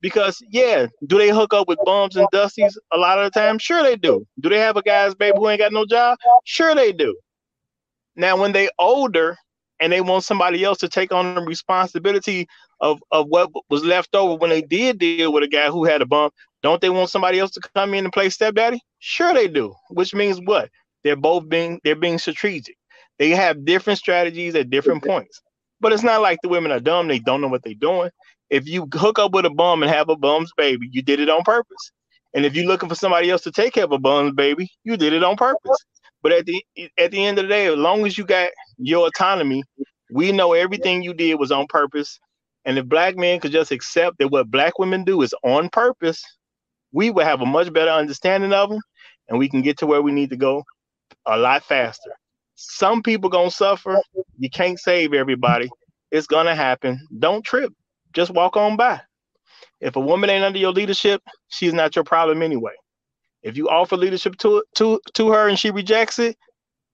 [0.01, 3.59] Because yeah, do they hook up with bums and dusties a lot of the time?
[3.59, 4.27] Sure they do.
[4.39, 6.19] Do they have a guy's baby who ain't got no job?
[6.45, 7.17] Sure they do.
[8.15, 9.37] Now when they older
[9.85, 12.49] and they want somebody else to take on the responsibility
[12.81, 16.01] of, of what was left over when they did deal with a guy who had
[16.01, 16.33] a bump,
[16.63, 18.81] don't they want somebody else to come in and play stepdaddy?
[19.01, 19.75] Sure they do.
[19.91, 20.71] Which means what?
[21.03, 22.77] They're both being they're being strategic.
[23.19, 25.43] They have different strategies at different points.
[25.83, 28.09] But it's not like the women are dumb, they don't know what they're doing.
[28.49, 31.29] If you hook up with a bum and have a bum's baby, you did it
[31.29, 31.93] on purpose.
[32.33, 34.97] And if you're looking for somebody else to take care of a bum's baby, you
[34.97, 35.85] did it on purpose.
[36.25, 36.65] But at the
[36.99, 39.65] at the end of the day, as long as you got your autonomy,
[40.13, 42.19] we know everything you did was on purpose.
[42.67, 46.25] And if black men could just accept that what black women do is on purpose,
[46.93, 48.81] we would have a much better understanding of them,
[49.29, 50.65] and we can get to where we need to go
[51.27, 52.13] a lot faster.
[52.57, 54.01] Some people gonna suffer.
[54.39, 55.71] You can't save everybody.
[56.11, 57.07] It's gonna happen.
[57.21, 57.73] Don't trip
[58.15, 59.01] just walk on by.
[59.81, 62.73] If a woman ain't under your leadership, she's not your problem anyway.
[63.45, 66.37] If you offer leadership to to to her and she rejects it,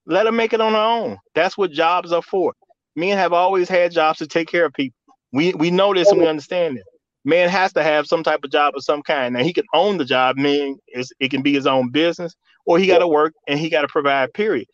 [0.07, 1.17] let her make it on her own.
[1.35, 2.53] That's what jobs are for.
[2.95, 4.97] Men have always had jobs to take care of people.
[5.33, 6.85] We we know this and we understand it.
[7.25, 9.35] Man has to have some type of job of some kind.
[9.35, 10.79] Now he can own the job, meaning
[11.19, 12.35] it can be his own business,
[12.67, 14.33] or he got to work and he got to provide.
[14.33, 14.67] Period.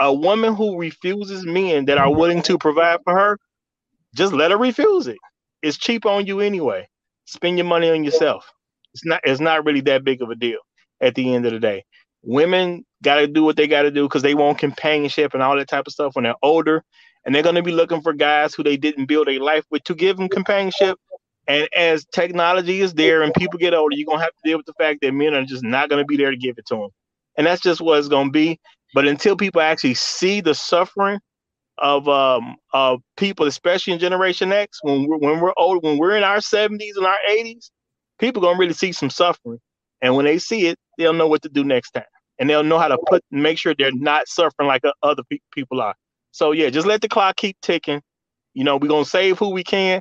[0.00, 3.38] A woman who refuses men that are willing to provide for her,
[4.16, 5.18] just let her refuse it
[5.62, 6.88] it's cheap on you anyway.
[7.26, 8.50] Spend your money on yourself.
[8.94, 10.58] It's not it's not really that big of a deal
[11.00, 11.84] at the end of the day.
[12.22, 15.56] Women got to do what they got to do because they want companionship and all
[15.56, 16.82] that type of stuff when they're older,
[17.24, 19.84] and they're going to be looking for guys who they didn't build a life with
[19.84, 20.98] to give them companionship.
[21.46, 24.66] And as technology is there and people get older, you're gonna have to deal with
[24.66, 26.88] the fact that men are just not gonna be there to give it to them,
[27.36, 28.58] and that's just what it's gonna be.
[28.94, 31.20] But until people actually see the suffering
[31.78, 36.16] of um of people, especially in Generation X, when we're when we're old, when we're
[36.16, 37.70] in our 70s and our 80s,
[38.18, 39.58] people gonna really see some suffering.
[40.00, 42.04] And when they see it, they'll know what to do next time.
[42.38, 45.80] And they'll know how to put make sure they're not suffering like other pe- people
[45.80, 45.94] are.
[46.32, 48.02] So yeah, just let the clock keep ticking.
[48.54, 50.00] You know, we're gonna save who we can.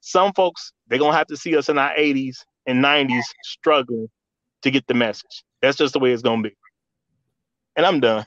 [0.00, 4.08] Some folks they're gonna have to see us in our 80s and 90s struggling
[4.62, 5.44] to get the message.
[5.60, 6.56] That's just the way it's gonna be.
[7.76, 8.24] And I'm done.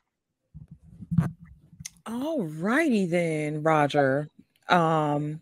[2.06, 4.30] All righty then, Roger.
[4.70, 5.42] Um,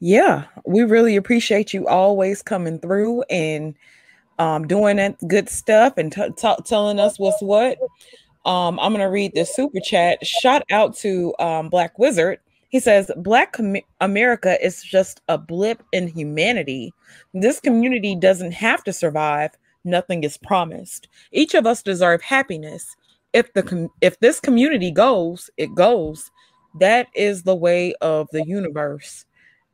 [0.00, 3.74] yeah, we really appreciate you always coming through and
[4.40, 7.78] um, doing that good stuff and t- t- telling us what's what.
[8.46, 10.26] Um, I'm gonna read the super chat.
[10.26, 12.40] Shout out to um, Black Wizard.
[12.70, 16.94] He says, Black com- America is just a blip in humanity.
[17.34, 19.50] This community doesn't have to survive.
[19.84, 21.08] Nothing is promised.
[21.32, 22.96] Each of us deserve happiness.
[23.34, 26.30] If the com- if this community goes, it goes.
[26.78, 29.26] That is the way of the universe.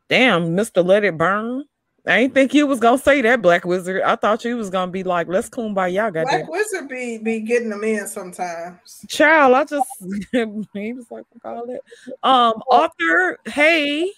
[0.09, 0.85] Damn, Mr.
[0.85, 1.65] Let It Burn.
[2.07, 4.03] I didn't think you was gonna say that, Black Wizard.
[4.03, 7.19] I thought you was gonna be like, "Let's kumbaya." Got Black Goddamn, Black Wizard be
[7.19, 9.05] be getting them in sometimes.
[9.09, 9.55] child.
[9.55, 9.89] I just
[10.73, 11.81] he was like, "Fuck all that."
[12.23, 14.13] Um, Arthur, hey,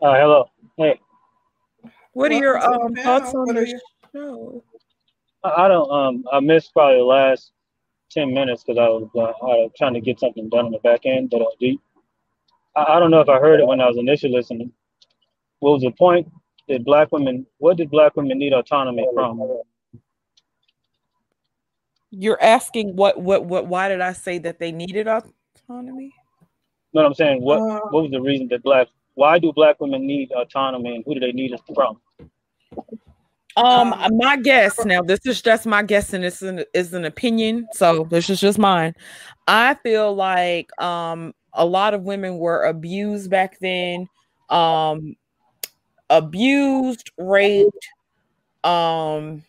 [0.00, 0.50] Uh, hello.
[0.78, 0.98] Hey,
[2.14, 3.80] what are your um thoughts on What are the
[4.12, 4.64] show?
[5.42, 5.90] I I don't.
[5.90, 7.52] Um, I missed probably the last
[8.10, 11.04] ten minutes because I was uh, uh, trying to get something done on the back
[11.04, 11.82] end that I deep.
[12.74, 14.72] I, I don't know if I heard it when I was initially listening.
[15.58, 16.26] What was the point?
[16.68, 17.46] Did black women?
[17.58, 19.60] What did black women need autonomy from?
[22.10, 23.66] You're asking what what what?
[23.66, 26.12] Why did I say that they needed autonomy?
[26.92, 27.60] No, I'm saying what.
[27.60, 28.88] Uh, What was the reason that black?
[29.14, 32.00] Why do black women need autonomy, and who do they need it from?
[33.56, 37.68] Um, my guess now, this is just my guess, and it's an is an opinion,
[37.72, 38.94] so this is just mine.
[39.46, 44.08] I feel like um a lot of women were abused back then,
[44.50, 45.14] um,
[46.10, 47.88] abused, raped,
[48.62, 49.42] um,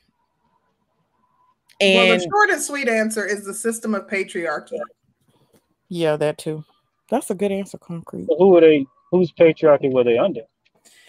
[1.81, 4.79] well, and the short and sweet answer is the system of patriarchy.
[5.89, 6.63] yeah, that too.
[7.09, 8.27] That's a good answer, concrete.
[8.37, 8.85] Who were they?
[9.11, 10.41] Whose patriarchy were they under?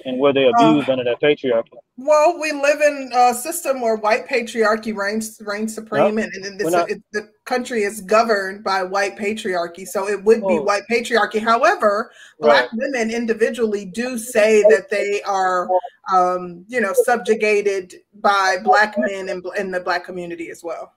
[0.06, 1.72] And were they abused under that patriarchy?
[1.96, 6.70] Well, we live in a system where white patriarchy reigns reigns supreme, and, and this,
[6.72, 9.84] not- it, the country is governed by white patriarchy.
[9.86, 10.62] So it would be Oh.
[10.62, 11.40] white patriarchy.
[11.40, 15.68] However, black women individually do say that they are,
[16.14, 20.92] um, you know, subjugated by black men in, in the black community as well,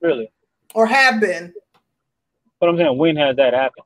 [0.00, 0.32] Really?
[0.74, 1.54] or have been.
[2.58, 3.84] But I'm saying, when has that happened?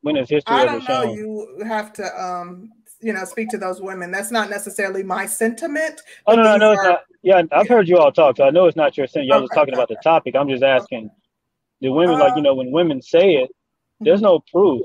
[0.00, 1.02] When has history I ever don't know.
[1.02, 1.14] shown?
[1.14, 2.72] You have to, um,
[3.04, 4.10] you know, speak to those women.
[4.12, 6.02] That's not necessarily my sentiment.
[6.26, 7.00] Oh no, no, no, it's not.
[7.22, 9.24] Yeah, I've heard you all talk, so I know it's not your sin.
[9.24, 10.36] Y'all just Okay, talking about the topic.
[10.36, 11.10] I'm just asking
[11.80, 13.50] the women, like Uh, you know, when women say it,
[14.04, 14.82] there's no proof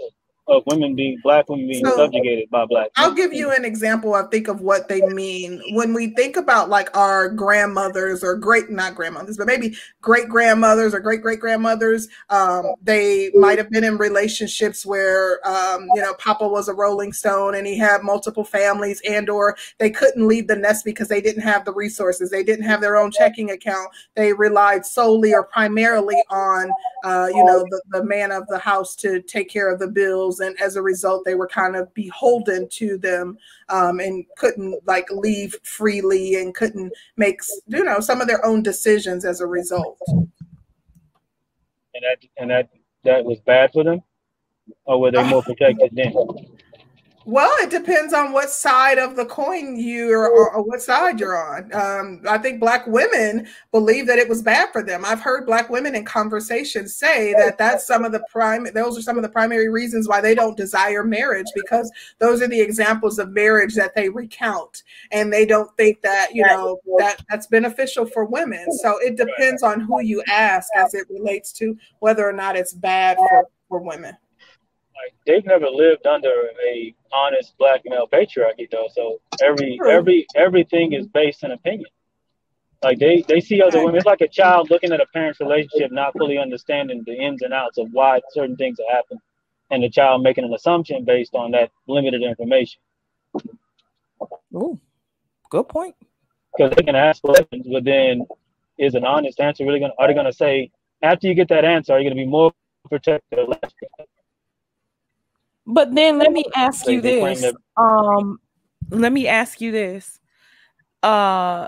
[0.49, 2.89] of women being black women being So, subjugated by black.
[2.95, 4.13] I'll give you an example.
[4.13, 8.69] I think of what they mean when we think about like our grandmothers or great,
[8.69, 12.07] not grandmothers, but maybe great grandmothers or great great grandmothers.
[12.29, 17.13] Um, they might have been in relationships where, um, you know, Papa was a Rolling
[17.13, 21.21] Stone and he had multiple families, and or they couldn't leave the nest because they
[21.21, 22.29] didn't have the resources.
[22.29, 23.89] They didn't have their own checking account.
[24.15, 26.71] They relied solely or primarily on,
[27.03, 30.38] uh, you know, the, the man of the house to take care of the bills,
[30.39, 33.37] and as a result, they were kind of beholden to them
[33.69, 38.63] um, and couldn't like leave freely and couldn't make you know some of their own
[38.63, 39.99] decisions as a result.
[40.07, 42.69] and that and that
[43.03, 44.01] that was bad for them,
[44.85, 46.13] or were they more protected then?
[47.25, 51.37] Well, it depends on what side of the coin you or, or what side you're
[51.37, 51.73] on.
[51.73, 55.03] Um, I think black women believe that it was bad for them.
[55.05, 58.67] I've heard black women in conversations say that that's some of the prime.
[58.73, 62.47] Those are some of the primary reasons why they don't desire marriage because those are
[62.47, 67.21] the examples of marriage that they recount, and they don't think that you know that
[67.29, 68.71] that's beneficial for women.
[68.77, 72.73] So it depends on who you ask as it relates to whether or not it's
[72.73, 74.15] bad for for women.
[75.01, 78.87] Like they've never lived under a honest black male patriarchy though.
[78.93, 79.91] So every True.
[79.91, 81.89] every everything is based in opinion.
[82.83, 83.97] Like they they see other women.
[83.97, 87.53] It's like a child looking at a parent's relationship, not fully understanding the ins and
[87.53, 89.19] outs of why certain things have happened,
[89.69, 92.81] and the child making an assumption based on that limited information.
[94.55, 94.79] Ooh,
[95.49, 95.95] good point.
[96.57, 98.25] Because they can ask questions, but then
[98.77, 99.93] is an honest answer really gonna?
[99.97, 100.71] Are they gonna say
[101.01, 102.51] after you get that answer, are you gonna be more
[102.89, 103.59] protected or less?
[103.61, 104.18] protected?
[105.71, 107.53] But then let me ask you this.
[107.77, 108.39] Um,
[108.89, 110.19] let me ask you this.
[111.03, 111.67] Uh,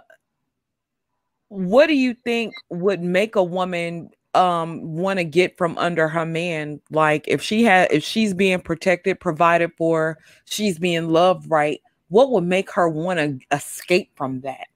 [1.50, 6.26] what do you think would make a woman um want to get from under her
[6.26, 11.82] man like if she had if she's being protected provided for she's being loved right
[12.08, 14.68] what would make her want to escape from that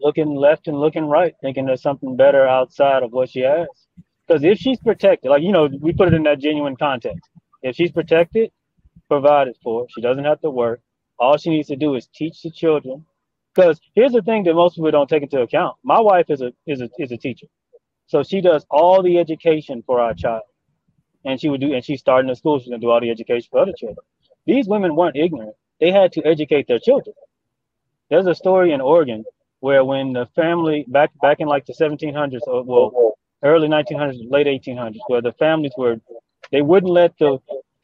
[0.00, 3.66] looking left and looking right, thinking there's something better outside of what she has.
[4.26, 7.28] Because if she's protected, like you know, we put it in that genuine context.
[7.62, 8.50] If she's protected,
[9.08, 10.80] provided for, she doesn't have to work.
[11.18, 13.04] All she needs to do is teach the children.
[13.54, 15.76] Because here's the thing that most people don't take into account.
[15.82, 17.46] My wife is a is a is a teacher,
[18.06, 20.42] so she does all the education for our child,
[21.24, 22.58] and she would do and she's starting a school.
[22.58, 24.04] She's gonna do all the education for other children.
[24.44, 27.14] These women weren't ignorant; they had to educate their children.
[28.10, 29.24] There's a story in Oregon
[29.60, 34.30] where when the family back back in like the 1700s or uh, well early 1900s
[34.30, 35.96] late 1800s where the families were
[36.52, 37.38] They wouldn't let the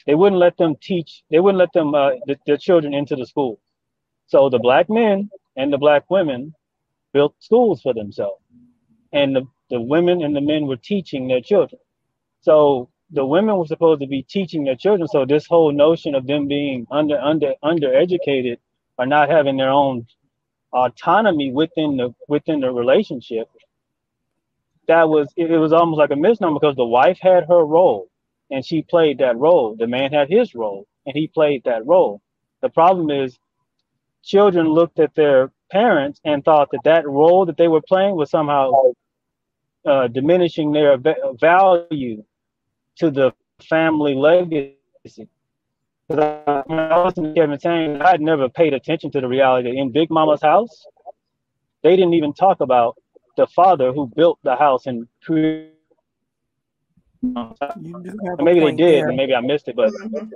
[0.07, 1.25] they wouldn't let them teach.
[1.31, 3.61] They wouldn't let them uh, the, their children into the school.
[4.29, 6.55] So the black men and the black women
[7.13, 8.43] built schools for themselves,
[9.13, 11.81] and the, the women and the men were teaching their children.
[12.43, 15.09] So the women were supposed to be teaching their children.
[15.09, 18.59] So this whole notion of them being under under undereducated
[18.99, 20.07] or not having their own
[20.73, 23.49] autonomy within the within the relationship,
[24.93, 28.11] that was it, was almost like a misnomer because the wife had her role
[28.51, 29.75] and she played that role.
[29.75, 32.21] The man had his role and he played that role.
[32.61, 33.39] The problem is
[34.23, 38.31] children looked at their parents and thought that that role that they were playing was
[38.31, 38.71] somehow
[39.87, 42.23] uh, diminishing their va- value
[42.97, 45.27] to the family legacy.
[46.07, 49.91] Because I, I was in Kevin saying, I'd never paid attention to the reality in
[49.91, 50.85] Big Mama's house,
[51.83, 53.02] they didn't even talk about
[53.37, 55.71] the father who built the house and created.
[57.23, 59.09] Maybe they did, there.
[59.09, 60.29] and maybe I missed it, but mm-hmm.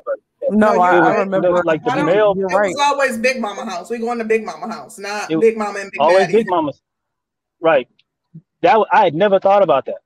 [0.50, 1.62] No, No, I, you're I remember.
[1.64, 2.68] like the male, You're It right.
[2.68, 3.90] was always Big Mama house.
[3.90, 6.32] We going to Big Mama house, not It- Big Mama and Big always Daddy.
[6.34, 6.80] Big Mama's.
[7.60, 7.88] Right.
[8.62, 9.98] That I had never thought about that,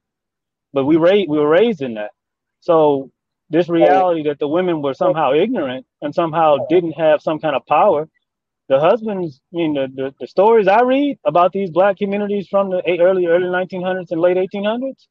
[0.72, 2.12] but we raised we were raised in that.
[2.60, 3.10] So
[3.50, 7.66] this reality that the women were somehow ignorant and somehow didn't have some kind of
[7.66, 8.08] power.
[8.70, 12.70] The husbands, I mean, the, the, the stories I read about these black communities from
[12.70, 15.08] the early early 1900s and late 1800s,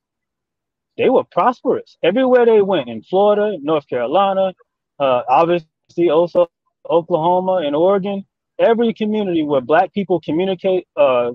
[0.97, 4.53] they were prosperous everywhere they went in Florida, North Carolina,
[4.97, 6.47] uh, obviously also
[6.89, 8.25] Oklahoma and Oregon.
[8.59, 11.31] Every community where black people communicate, uh,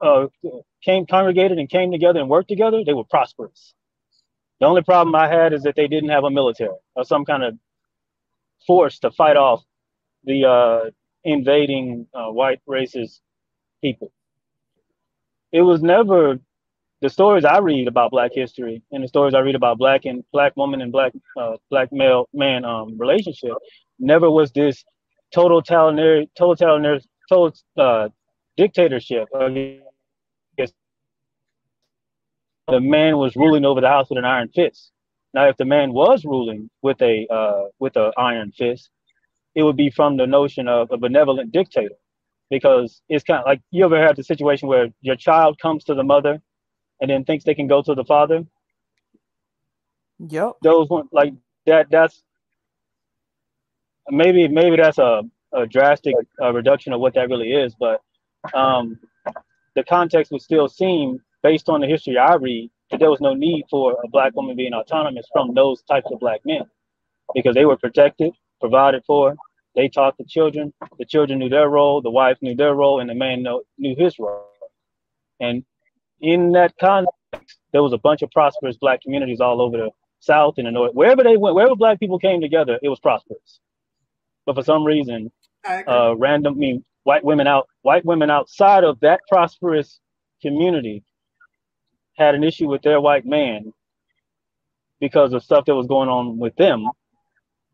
[0.00, 0.26] uh,
[0.84, 3.74] came congregated and came together and worked together, they were prosperous.
[4.60, 7.42] The only problem I had is that they didn't have a military or some kind
[7.42, 7.58] of
[8.68, 9.64] force to fight off
[10.22, 10.90] the uh,
[11.26, 13.20] invading uh, white racist
[13.82, 14.12] people.
[15.52, 16.38] It was never
[17.02, 20.24] the stories I read about Black history and the stories I read about Black and
[20.32, 23.52] Black woman and Black uh, Black male man um, relationship.
[23.98, 24.84] Never was this
[25.32, 28.08] totalitarian, totalitarian, total uh,
[28.56, 29.28] dictatorship.
[29.34, 29.80] I
[30.56, 30.72] guess
[32.68, 34.92] the man was ruling over the house with an iron fist.
[35.34, 38.90] Now, if the man was ruling with a uh, with an iron fist,
[39.56, 41.96] it would be from the notion of a benevolent dictator,
[42.50, 45.94] because it's kind of like you ever had the situation where your child comes to
[45.94, 46.40] the mother,
[47.00, 48.46] and then thinks they can go to the father.
[50.18, 50.52] Yep.
[50.62, 51.34] Those one like
[51.66, 51.90] that.
[51.90, 52.22] That's
[54.08, 58.00] maybe maybe that's a, a drastic uh, reduction of what that really is, but
[58.54, 58.98] um,
[59.74, 63.34] the context would still seem, based on the history I read, that there was no
[63.34, 66.62] need for a black woman being autonomous from those types of black men
[67.34, 69.36] because they were protected, provided for.
[69.74, 70.72] They taught the children.
[70.98, 72.00] The children knew their role.
[72.00, 74.48] The wife knew their role, and the man know, knew his role.
[75.40, 75.64] And
[76.20, 80.54] in that context, there was a bunch of prosperous black communities all over the South
[80.56, 80.94] and the North.
[80.94, 83.60] Wherever they went, wherever black people came together, it was prosperous.
[84.46, 85.30] But for some reason,
[85.66, 90.00] uh, random, I mean, white women out, white women outside of that prosperous
[90.40, 91.04] community
[92.16, 93.72] had an issue with their white man
[95.00, 96.88] because of stuff that was going on with them,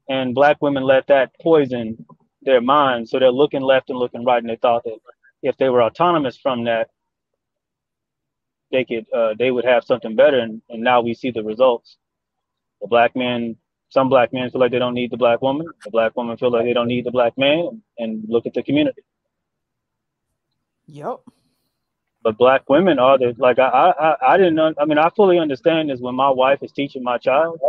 [0.08, 2.04] and black women let that poison
[2.42, 3.10] their minds.
[3.10, 4.98] So they're looking left and looking right, and they thought that
[5.42, 6.90] if they were autonomous from that,
[8.70, 10.38] they could, uh, they would have something better.
[10.38, 11.98] And, and now we see the results.
[12.80, 13.56] The black men
[13.92, 15.66] some black men feel like they don't need the black woman.
[15.84, 17.82] The black woman feel like they don't need the black man.
[17.98, 19.02] And look at the community.
[20.86, 21.20] Yep.
[22.22, 25.90] But black women are the like I I I didn't I mean I fully understand
[25.90, 27.60] this when my wife is teaching my child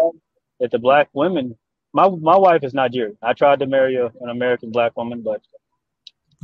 [0.61, 1.57] that the black women
[1.93, 3.17] my my wife is Nigerian.
[3.21, 5.41] I tried to marry a, an American black woman, but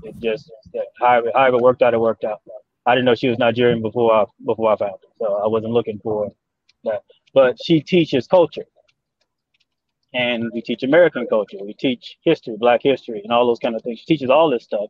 [0.04, 0.52] it just
[1.00, 2.42] however however it worked out it worked out.
[2.86, 5.74] I didn't know she was Nigerian before I before I found her, so I wasn't
[5.74, 6.30] looking for
[6.86, 7.04] that.
[7.34, 8.66] But she teaches culture
[10.14, 11.58] and we teach American culture.
[11.62, 14.00] We teach history, Black history, and all those kind of things.
[14.00, 14.90] She teaches all this stuff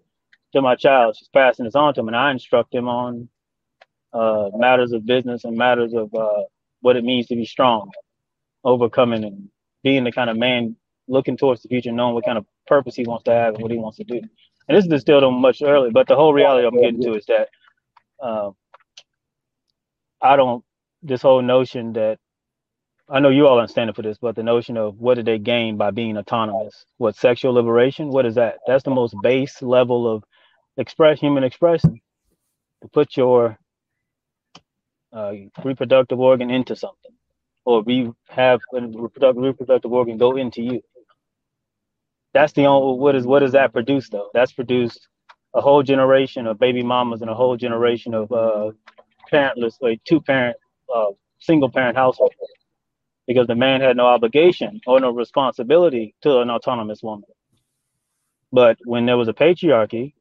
[0.54, 1.16] to my child.
[1.18, 3.28] She's passing this on to him, and I instruct him on
[4.14, 6.44] uh, matters of business and matters of uh,
[6.82, 7.92] what it means to be strong,
[8.64, 9.50] overcoming, and
[9.84, 10.76] being the kind of man
[11.08, 13.72] looking towards the future, knowing what kind of purpose he wants to have and what
[13.72, 14.22] he wants to do.
[14.68, 17.26] And this is distilled on much earlier, but the whole reality I'm getting to is
[17.28, 17.50] that
[18.22, 18.52] uh,
[20.22, 20.64] I don't.
[21.04, 22.20] This whole notion that
[23.10, 25.40] I know you all aren't standing for this, but the notion of what did they
[25.40, 26.86] gain by being autonomous?
[26.98, 28.10] What sexual liberation?
[28.10, 28.60] What is that?
[28.68, 30.24] That's the most base level of
[30.78, 32.02] express human expression.
[32.84, 33.58] To put your
[35.14, 35.34] uh,
[35.64, 37.12] reproductive organ into something,
[37.66, 40.82] or we have reproductive reproductive organ go into you.
[42.34, 44.30] That's the only what is what does that produce though?
[44.34, 45.08] That's produced
[45.54, 48.72] a whole generation of baby mamas and a whole generation of uh,
[49.32, 50.58] parentless, like two parent,
[50.94, 51.08] uh,
[51.40, 52.36] single parent households
[53.28, 57.30] because the man had no obligation or no responsibility to an autonomous woman.
[58.52, 60.14] But when there was a patriarchy,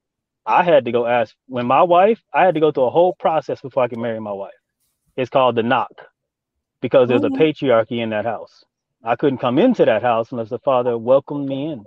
[0.46, 3.14] I had to go ask when my wife, I had to go through a whole
[3.18, 4.52] process before I could marry my wife.
[5.16, 5.90] It's called the knock
[6.80, 7.36] because there's a Mhm.
[7.38, 8.64] patriarchy in that house.
[9.04, 11.84] I couldn't come into that house unless the father welcomed me in.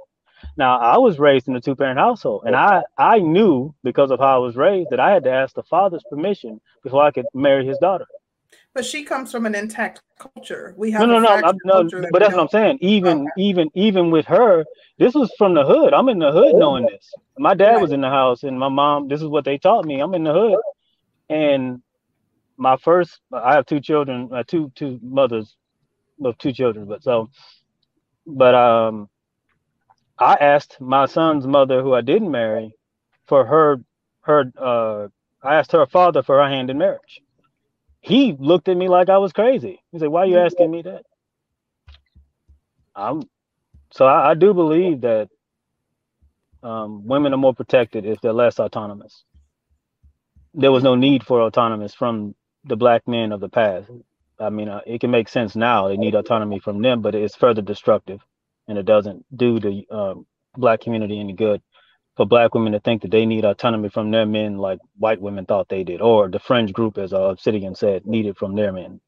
[0.57, 4.35] Now I was raised in a two-parent household, and I I knew because of how
[4.35, 7.65] I was raised that I had to ask the father's permission before I could marry
[7.65, 8.07] his daughter.
[8.73, 10.73] But she comes from an intact culture.
[10.77, 11.83] We have No, no, no, I'm, no.
[11.83, 12.77] that But that's what I'm saying.
[12.81, 14.65] Even, even, even with her,
[14.97, 15.93] this was from the hood.
[15.93, 17.13] I'm in the hood knowing this.
[17.37, 19.07] My dad was in the house, and my mom.
[19.07, 19.99] This is what they taught me.
[19.99, 20.59] I'm in the hood,
[21.29, 21.81] and
[22.61, 23.19] my first.
[23.33, 24.29] I have two children.
[24.31, 25.55] Uh, two two mothers
[26.23, 26.85] of two children.
[26.85, 27.29] But so,
[28.27, 29.09] but um,
[30.19, 32.73] I asked my son's mother, who I didn't marry,
[33.27, 33.81] for her
[34.21, 34.51] her.
[34.55, 35.07] Uh,
[35.43, 37.21] I asked her father for her hand in marriage.
[37.99, 39.81] He looked at me like I was crazy.
[39.91, 41.03] He said, "Why are you asking me that?"
[42.95, 43.23] I'm
[43.91, 45.29] so I, I do believe that
[46.61, 49.23] um, women are more protected if they're less autonomous.
[50.53, 53.89] There was no need for autonomous from the black men of the past.
[54.39, 55.87] I mean, uh, it can make sense now.
[55.87, 58.21] They need autonomy from them, but it's further destructive,
[58.67, 60.25] and it doesn't do the um,
[60.57, 61.61] black community any good.
[62.17, 65.45] For black women to think that they need autonomy from their men, like white women
[65.45, 69.01] thought they did, or the fringe group, as uh, Obsidian said, needed from their men.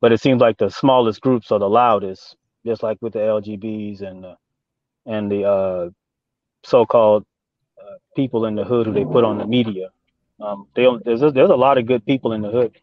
[0.00, 2.36] But it seems like the smallest groups are the loudest,
[2.66, 4.36] just like with the LGBs and the,
[5.06, 5.90] and the uh,
[6.64, 7.24] so-called
[7.80, 9.90] uh, people in the hood who they put on the media.
[10.40, 12.76] Um, they there's a, there's a lot of good people in the hood.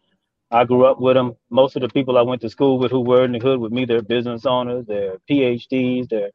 [0.50, 1.36] I grew up with them.
[1.50, 3.72] Most of the people I went to school with who were in the hood with
[3.72, 6.30] me, they're business owners, they're PhDs, they're.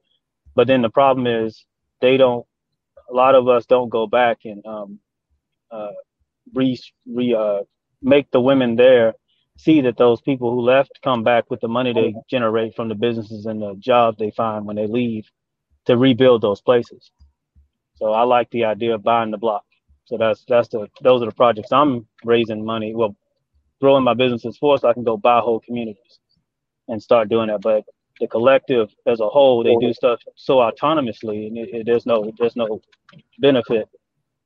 [0.56, 1.66] But then the problem is
[2.02, 2.46] they don't.
[3.10, 5.00] A lot of us don't go back and um,
[5.72, 5.92] uh,
[6.54, 7.62] re re uh,
[8.02, 9.14] make the women there
[9.58, 12.96] see that those people who left come back with the money they generate from the
[12.96, 15.26] businesses and the jobs they find when they leave
[15.86, 17.12] to rebuild those places.
[17.96, 19.64] So I like the idea of buying the block.
[20.06, 22.94] So that's that's the those are the projects I'm raising money.
[22.94, 23.16] Well,
[23.82, 26.20] growing my businesses for so I can go buy whole communities
[26.88, 27.62] and start doing that.
[27.62, 27.86] But
[28.20, 32.32] the collective as a whole, they do stuff so autonomously, and it, it, there's no
[32.38, 32.82] there's no
[33.40, 33.88] benefit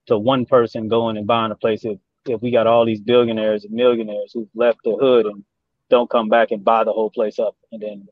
[0.08, 3.64] to one person going and buying a place if if we got all these billionaires
[3.64, 5.44] and millionaires who've left the hood and
[5.90, 8.08] don't come back and buy the whole place up and then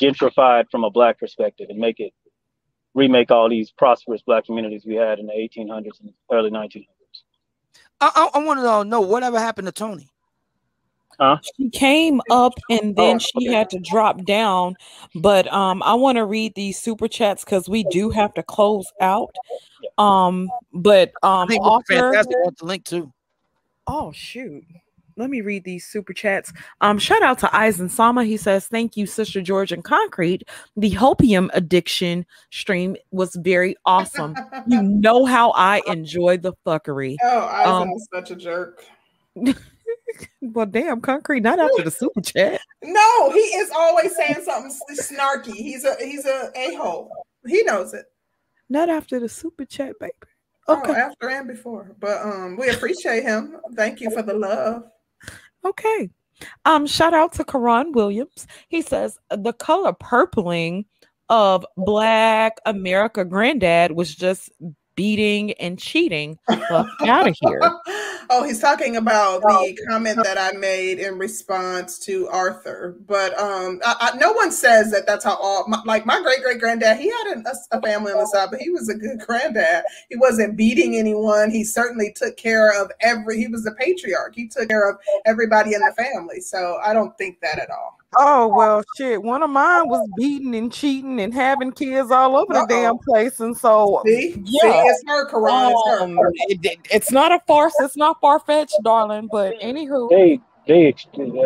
[0.00, 2.12] gentrify it from a black perspective and make it
[2.94, 6.86] remake all these prosperous black communities we had in the 1800s and early 1900s.
[8.00, 10.10] I, I, I want to know whatever happened to Tony.
[11.18, 11.36] Huh?
[11.56, 13.52] She came up and then Oh, she okay.
[13.52, 14.76] had to drop down.
[15.14, 18.90] But um I want to read these super chats because we do have to close
[19.00, 19.34] out.
[19.98, 22.36] Um, but I um think Arthur fantastic.
[22.36, 23.12] I want the link too.
[23.86, 24.64] Oh shoot.
[25.20, 26.50] Let me read these super chats.
[26.80, 28.24] Um, shout out to Eisen Sama.
[28.24, 30.44] He says, Thank you, Sister George and Concrete.
[30.78, 34.34] The hopium addiction stream was very awesome.
[34.66, 37.16] you know how I enjoy the fuckery.
[37.22, 38.82] Oh, Eisen Um, is such a jerk.
[40.42, 42.60] Well, damn, concrete, not after the super chat.
[42.82, 45.52] No, he is always saying something snarky.
[45.54, 47.10] He's a he's a a hole.
[47.46, 48.06] He knows it.
[48.68, 50.12] Not after the super chat, baby.
[50.66, 50.92] Oh, Okay.
[50.92, 51.94] after and before.
[52.00, 53.56] But um, we appreciate him.
[53.74, 54.84] Thank you for the love.
[55.64, 56.10] Okay.
[56.64, 58.46] Um, shout out to Karan Williams.
[58.68, 60.86] He says the color purpling
[61.28, 64.50] of Black America Granddad was just
[65.00, 66.38] beating and cheating.
[66.50, 67.60] Out of here.
[68.32, 72.96] Oh, he's talking about the comment that I made in response to Arthur.
[73.08, 76.40] But um, I, I, no one says that that's how all my, like my great
[76.40, 76.98] great granddad.
[76.98, 79.82] He had an, a, a family on the side, but he was a good granddad.
[80.10, 81.50] He wasn't beating anyone.
[81.50, 83.36] He certainly took care of every.
[83.36, 84.36] He was the patriarch.
[84.36, 86.40] He took care of everybody in the family.
[86.40, 87.99] So I don't think that at all.
[88.18, 89.22] Oh well, shit.
[89.22, 93.38] One of mine was beating and cheating and having kids all over the damn place,
[93.40, 95.70] and so See, see, it's her, Karan.
[95.70, 96.02] It's her.
[96.02, 97.74] um, it- it- it's not a farce.
[97.80, 99.28] It's not far fetched, darling.
[99.30, 100.94] But anywho, They they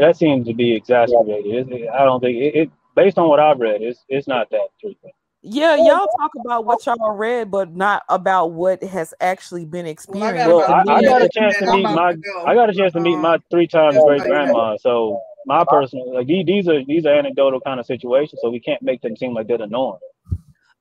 [0.01, 1.71] that seems to be exacerbated.
[1.71, 4.69] It- I don't think it, it based on what I've read, it's it's not that
[4.81, 5.15] frequent.
[5.43, 10.47] yeah, y'all talk about what y'all read, but not about what has actually been experienced.
[10.47, 13.17] Well, I, I got a chance to meet my I got a chance to meet
[13.19, 14.79] my three times great grandma.
[14.79, 18.61] So my personal like these, these are these are anecdotal kind of situations, so we
[18.61, 19.99] can't make them seem like they're the norm.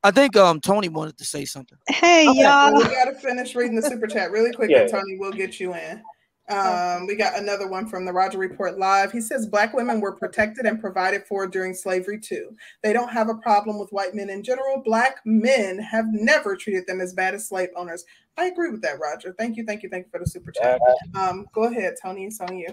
[0.03, 1.77] I think um Tony wanted to say something.
[1.88, 2.75] Hey Okay, y'all.
[2.75, 4.82] we gotta finish reading the super chat really quick, Yeah.
[4.82, 6.01] and Tony will get you in.
[6.50, 9.14] Um, we got another one from the Roger Report Live.
[9.14, 12.53] He says black women were protected and provided for during slavery too.
[12.83, 14.82] They don't have a problem with white men in general.
[14.83, 18.03] Black men have never treated them as bad as slave owners.
[18.38, 19.33] I agree with that, Roger.
[19.40, 20.82] Thank you, thank you, thank you for the super chat.
[21.16, 22.25] Um, go ahead, Tony.
[22.25, 22.67] It's on you.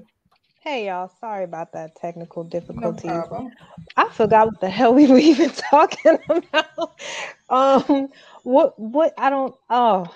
[0.60, 3.08] Hey y'all, sorry about that technical difficulty.
[3.08, 3.50] No problem.
[3.97, 7.00] I forgot what the hell we were even talking about.
[7.48, 8.10] Um,
[8.42, 9.55] what what I don't.
[9.70, 10.06] Oh,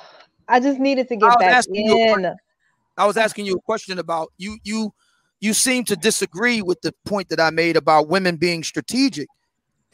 [0.46, 2.34] I just needed to get was back asking you in.
[2.98, 4.92] I was asking you a question about you you
[5.40, 9.28] you seem to disagree with the point that I made about women being strategic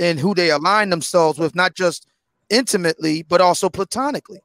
[0.00, 2.08] and who they align themselves with, not just
[2.48, 4.40] intimately, but also platonically.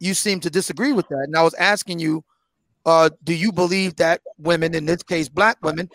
[0.00, 1.24] You seem to disagree with that.
[1.26, 2.24] And I was asking you,
[2.86, 5.88] uh, do you believe that women, in this case, black women,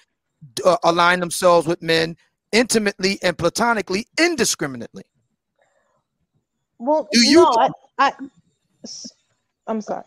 [0.65, 2.15] uh, align themselves with men
[2.51, 5.03] intimately and platonically, indiscriminately?
[6.79, 8.13] Well, Do you- no, I, I,
[9.67, 10.03] I'm sorry.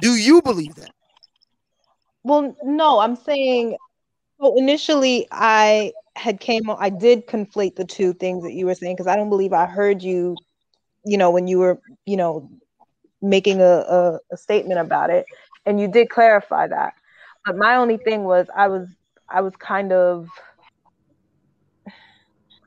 [0.00, 0.92] Do you believe that?
[2.24, 3.76] Well, no, I'm saying.
[4.40, 6.68] So initially, I had came.
[6.68, 9.52] on- I did conflate the two things that you were saying because I don't believe
[9.52, 10.36] I heard you.
[11.04, 12.50] You know, when you were, you know,
[13.22, 15.24] making a, a, a statement about it,
[15.66, 16.94] and you did clarify that.
[17.44, 18.88] But my only thing was, I was,
[19.28, 20.28] I was kind of,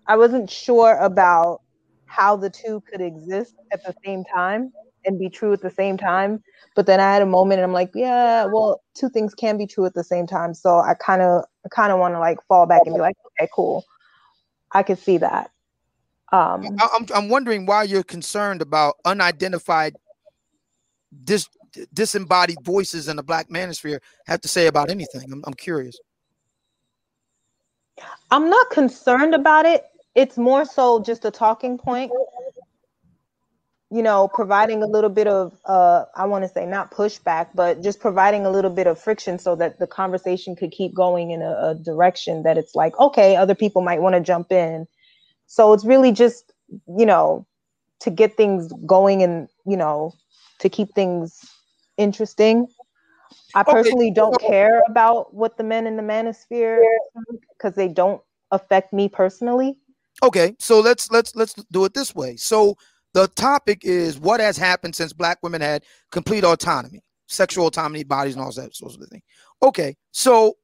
[0.05, 1.61] I wasn't sure about
[2.05, 4.71] how the two could exist at the same time
[5.05, 6.43] and be true at the same time.
[6.75, 9.65] But then I had a moment and I'm like, yeah, well, two things can be
[9.65, 10.53] true at the same time.
[10.53, 13.49] So I kind of kind of want to like fall back and be like, okay,
[13.53, 13.85] cool.
[14.71, 15.51] I could see that.
[16.31, 19.95] Um I'm I'm wondering why you're concerned about unidentified
[21.23, 21.47] dis
[21.93, 25.31] disembodied voices in the black manosphere have to say about anything.
[25.31, 25.99] I'm, I'm curious.
[28.31, 29.83] I'm not concerned about it.
[30.15, 32.11] It's more so just a talking point.
[33.91, 37.81] You know, providing a little bit of uh I want to say not pushback, but
[37.81, 41.41] just providing a little bit of friction so that the conversation could keep going in
[41.41, 44.87] a, a direction that it's like, okay, other people might want to jump in.
[45.47, 46.53] So it's really just,
[46.87, 47.47] you know,
[48.01, 50.13] to get things going and, you know,
[50.59, 51.43] to keep things
[51.99, 52.67] interesting.
[53.53, 56.81] I personally don't care about what the men in the manosphere
[57.53, 58.21] because they don't
[58.51, 59.77] affect me personally.
[60.23, 62.35] Okay, so let's let's let's do it this way.
[62.35, 62.75] So
[63.13, 68.35] the topic is what has happened since black women had complete autonomy, sexual autonomy, bodies,
[68.35, 69.21] and all that sort of thing.
[69.61, 70.55] Okay, so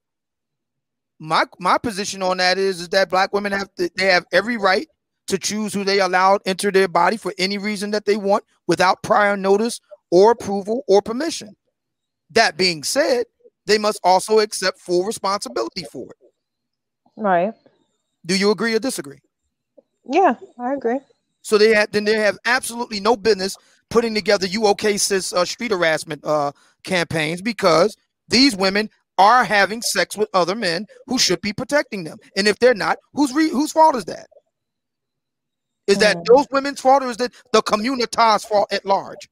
[1.20, 4.58] my my position on that is, is that black women have to, they have every
[4.58, 4.88] right
[5.28, 9.02] to choose who they allow enter their body for any reason that they want without
[9.02, 9.80] prior notice
[10.12, 11.56] or approval or permission.
[12.32, 13.26] That being said,
[13.66, 16.32] they must also accept full responsibility for it.
[17.16, 17.54] Right.
[18.26, 19.20] Do you agree or disagree?
[20.08, 21.00] Yeah, I agree.
[21.42, 23.56] So they have then they have absolutely no business
[23.90, 26.52] putting together you okay sis uh, street harassment uh,
[26.84, 27.96] campaigns because
[28.28, 32.18] these women are having sex with other men who should be protecting them.
[32.36, 34.28] And if they're not, whose re- whose fault is that?
[35.88, 36.26] Is that Mm.
[36.26, 39.30] those women's fault or is that the community's fault at large?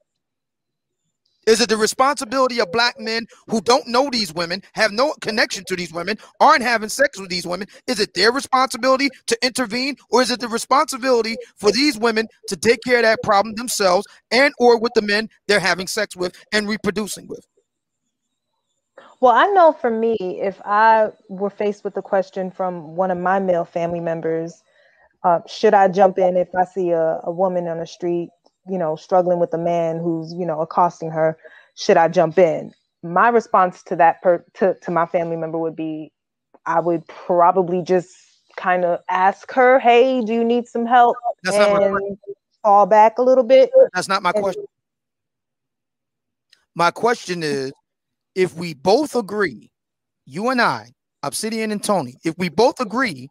[1.46, 5.64] Is it the responsibility of black men who don't know these women, have no connection
[5.68, 7.68] to these women, aren't having sex with these women?
[7.88, 12.56] Is it their responsibility to intervene, or is it the responsibility for these women to
[12.56, 16.34] take care of that problem themselves and or with the men they're having sex with
[16.54, 17.46] and reproducing with?
[19.20, 23.18] Well, I know for me, if I were faced with the question from one of
[23.18, 24.64] my male family members,
[25.24, 28.30] uh, should I jump in if I see a, a woman on the street,
[28.68, 31.38] you know, struggling with a man who's, you know, accosting her?
[31.76, 32.72] Should I jump in?
[33.02, 36.12] My response to that per to, to my family member would be,
[36.66, 38.10] I would probably just
[38.56, 42.18] kind of ask her, "Hey, do you need some help?" That's not my and
[42.62, 43.72] fall back a little bit.
[43.94, 44.66] That's not my And- question.
[46.76, 47.72] My question is
[48.36, 49.70] if we both agree,
[50.26, 53.30] you and I, Obsidian and Tony, if we both agree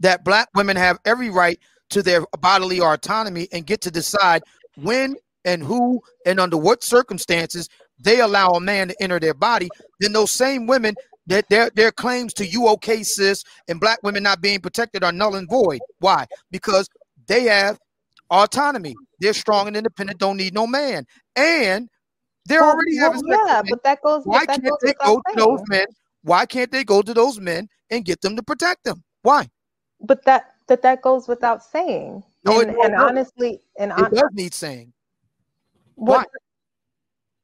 [0.00, 1.58] that black women have every right
[1.90, 4.42] to their bodily autonomy and get to decide
[4.76, 7.68] when and who and under what circumstances
[7.98, 9.68] they allow a man to enter their body,
[10.00, 10.94] then those same women
[11.26, 15.12] that their their claims to you okay sis and black women not being protected are
[15.12, 15.80] null and void.
[16.00, 16.26] Why?
[16.50, 16.88] Because
[17.26, 17.78] they have
[18.30, 18.94] autonomy.
[19.20, 21.06] They're strong and independent, don't need no man.
[21.36, 21.88] And
[22.46, 24.24] they're Well, already well, having yeah, but that goes.
[24.24, 25.86] Why that can't goes they go to those men?
[26.22, 29.02] Why can't they go to those men and get them to protect them?
[29.22, 29.48] Why?
[30.00, 32.24] But that that that goes without saying.
[32.44, 32.86] No, and, don't.
[32.86, 34.92] and honestly, and It on, does need saying.
[35.96, 36.26] what,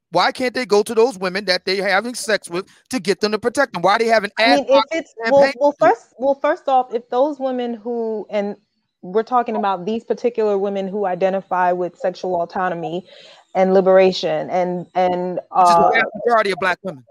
[0.09, 3.31] Why can't they go to those women that they're having sex with to get them
[3.33, 3.83] to protect them?
[3.83, 7.07] Why they have an I mean, if it's well, well, first, well, first off, if
[7.09, 8.55] those women who and
[9.03, 13.05] we're talking about these particular women who identify with sexual autonomy
[13.53, 17.05] and liberation, and and which is the uh, majority of black women.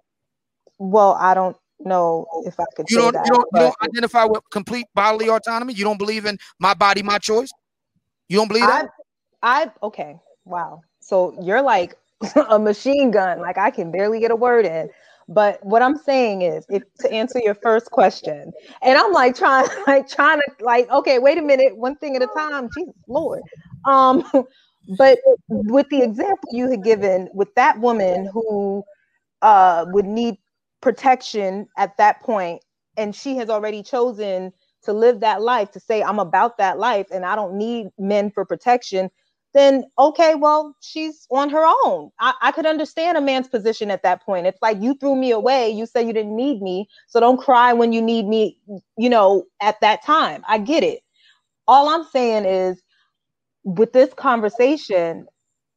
[0.78, 3.26] well, I don't know if I could You don't that.
[3.26, 5.74] you don't you don't identify with complete bodily autonomy.
[5.74, 7.50] You don't believe in my body, my choice.
[8.28, 8.88] You don't believe that?
[9.42, 10.82] I, I, okay, wow.
[11.00, 11.96] So you're like
[12.48, 13.40] a machine gun.
[13.40, 14.90] Like I can barely get a word in.
[15.30, 18.50] But what I'm saying is, if to answer your first question,
[18.82, 22.22] and I'm like trying, like trying to, like, okay, wait a minute, one thing at
[22.22, 22.68] a time.
[22.76, 23.42] Jesus Lord.
[23.86, 24.24] Um,
[24.98, 28.82] but with the example you had given with that woman who
[29.42, 30.36] uh would need
[30.80, 32.62] protection at that point,
[32.96, 34.52] and she has already chosen
[34.84, 38.30] to live that life, to say, I'm about that life, and I don't need men
[38.30, 39.10] for protection
[39.54, 42.10] then okay, well, she's on her own.
[42.20, 44.46] I, I, could understand a man's position at that point.
[44.46, 45.70] It's like you threw me away.
[45.70, 46.88] You said you didn't need me.
[47.08, 48.58] So don't cry when you need me,
[48.98, 50.44] you know, at that time.
[50.46, 51.00] I get it.
[51.66, 52.82] All I'm saying is
[53.64, 55.26] with this conversation,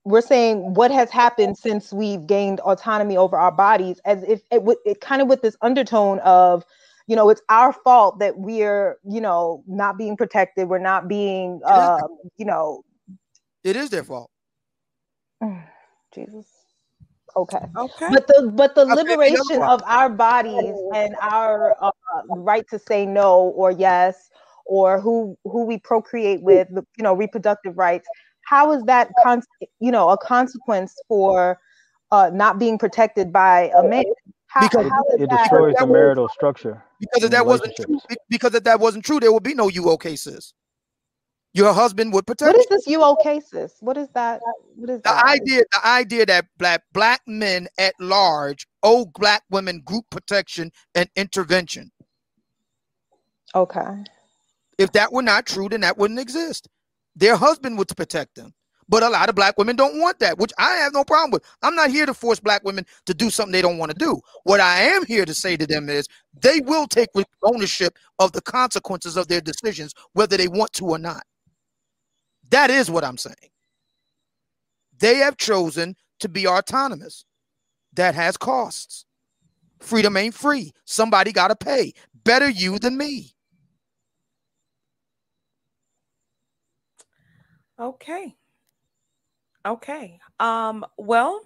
[0.04, 4.64] we're saying what has happened since we've gained autonomy over our bodies, as if it,
[4.86, 6.66] it kind of with this undertone of,
[7.08, 10.70] you know, it's our fault that we're, you know, not being protected.
[10.70, 12.00] We're not being, uh,
[12.38, 12.84] you know,
[13.64, 14.30] it is their fault.
[16.16, 16.48] Jesus.
[17.36, 17.60] Okay.
[17.78, 18.10] Okay.
[18.12, 21.92] But the but the liberation of our bodies and our uh,
[22.28, 24.30] right to say no or yes
[24.66, 28.08] or who who we procreate with, you know, reproductive rights.
[28.52, 29.44] How is that con-
[29.80, 31.58] you know a consequence for
[32.12, 34.04] uh, not being protected by a man?
[34.48, 36.84] How, because how it that, destroys the marital structure.
[37.00, 38.00] Because if that wasn't true,
[38.30, 40.54] because if that wasn't true, there would be no UO cases
[41.54, 42.56] your husband would protect.
[42.56, 43.76] What is this UO sis?
[43.80, 44.42] What is that?
[44.76, 45.26] What is the that?
[45.26, 45.64] idea?
[45.72, 51.92] The idea that black black men at large owe black women group protection and intervention.
[53.54, 54.04] Okay.
[54.78, 56.68] If that were not true, then that wouldn't exist.
[57.16, 58.54] Their husband would protect them.
[58.90, 61.46] But a lot of black women don't want that, which I have no problem with.
[61.64, 64.20] I'm not here to force black women to do something they don't want to do.
[64.44, 66.08] What I am here to say to them is
[66.42, 67.10] they will take
[67.44, 71.24] ownership of the consequences of their decisions, whether they want to or not.
[72.50, 73.36] That is what I'm saying.
[75.00, 77.26] They have chosen to be autonomous.
[77.94, 79.06] That has costs.
[79.80, 80.72] Freedom ain't free.
[80.86, 81.94] Somebody got to pay.
[82.24, 83.32] Better you than me.
[87.82, 88.36] Okay.
[89.66, 90.20] Okay.
[90.40, 91.42] Um, well,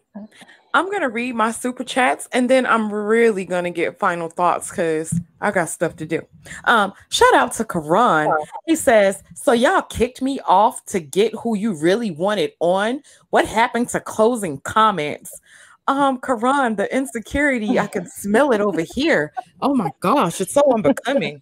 [0.74, 5.18] I'm gonna read my super chats and then I'm really gonna get final thoughts because
[5.40, 6.22] I got stuff to do.
[6.66, 8.34] Um, shout out to Karan.
[8.66, 13.02] He says, So y'all kicked me off to get who you really wanted on.
[13.30, 15.40] What happened to closing comments?
[15.88, 19.34] Um, Karan, the insecurity, I can smell it over here.
[19.62, 21.42] Oh my gosh, it's so unbecoming.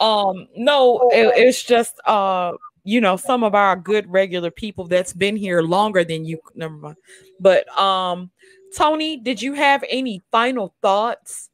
[0.00, 2.52] Um, no, it, it's just uh
[2.88, 6.74] you know some of our good regular people that's been here longer than you never
[6.74, 6.96] mind.
[7.38, 8.30] But um
[8.74, 11.50] tony did you have any final thoughts?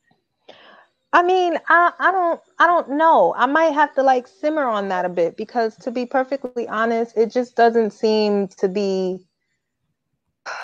[1.13, 3.35] I mean i i don't i don't know.
[3.37, 7.17] I might have to like simmer on that a bit because to be perfectly honest
[7.17, 9.19] it just doesn't seem to be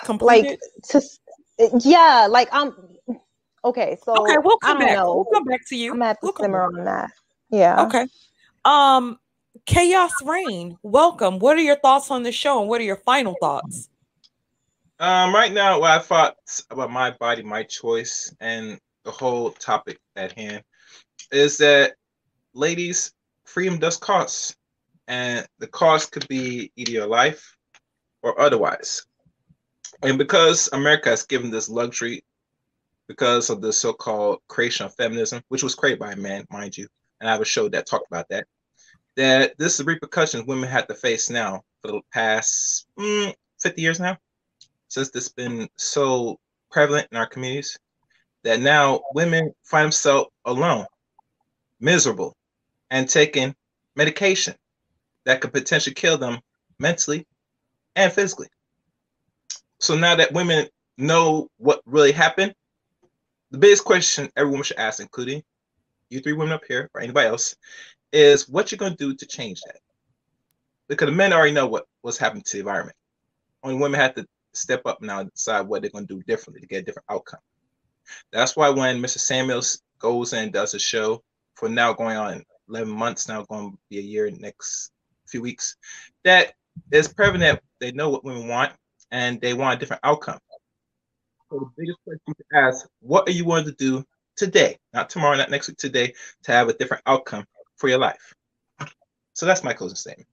[0.05, 0.51] Completed?
[0.51, 0.59] like
[0.89, 1.01] to
[1.83, 2.73] yeah like i'm
[3.65, 4.95] okay so okay we'll come back.
[4.95, 5.15] know.
[5.15, 5.91] we'll come back to you.
[5.91, 7.11] I'm have to we'll simmer on that.
[7.49, 7.85] Yeah.
[7.85, 8.07] Okay.
[8.63, 9.19] Um
[9.65, 11.39] Chaos Rain, welcome.
[11.39, 13.89] What are your thoughts on the show and what are your final thoughts?
[14.99, 16.37] Um, right now, what I thought
[16.69, 20.63] about my body, my choice, and the whole topic at hand
[21.31, 21.95] is that,
[22.53, 23.13] ladies,
[23.45, 24.55] freedom does cost,
[25.07, 27.57] and the cost could be either your life
[28.21, 29.05] or otherwise.
[30.03, 32.23] And because America has given this luxury,
[33.07, 36.87] because of the so-called creation of feminism, which was created by a man, mind you,
[37.19, 38.47] and I have a show that talked about that
[39.15, 43.81] that this is the repercussions women had to face now for the past mm, 50
[43.81, 44.17] years now,
[44.87, 46.39] since this has been so
[46.71, 47.77] prevalent in our communities,
[48.43, 50.85] that now women find themselves alone,
[51.79, 52.35] miserable,
[52.89, 53.55] and taking
[53.95, 54.55] medication
[55.25, 56.39] that could potentially kill them
[56.79, 57.27] mentally
[57.95, 58.47] and physically.
[59.79, 60.67] So now that women
[60.97, 62.53] know what really happened,
[63.51, 65.43] the biggest question everyone should ask, including
[66.09, 67.55] you three women up here or anybody else,
[68.11, 69.79] is what you're going to do to change that.
[70.87, 72.97] Because the men already know what, what's happening to the environment.
[73.63, 76.61] Only women have to step up now and decide what they're going to do differently
[76.61, 77.39] to get a different outcome.
[78.31, 79.19] That's why when Mr.
[79.19, 81.23] Samuels goes and does a show
[81.55, 84.91] for now going on 11 months, now going to be a year next
[85.27, 85.77] few weeks,
[86.23, 86.53] that
[86.91, 88.73] is prevalent they know what women want
[89.11, 90.39] and they want a different outcome.
[91.49, 94.03] So the biggest question to ask, what are you going to do
[94.37, 97.45] today, not tomorrow, not next week, today, to have a different outcome
[97.81, 98.33] for your life.
[99.33, 100.27] So that's my closing statement.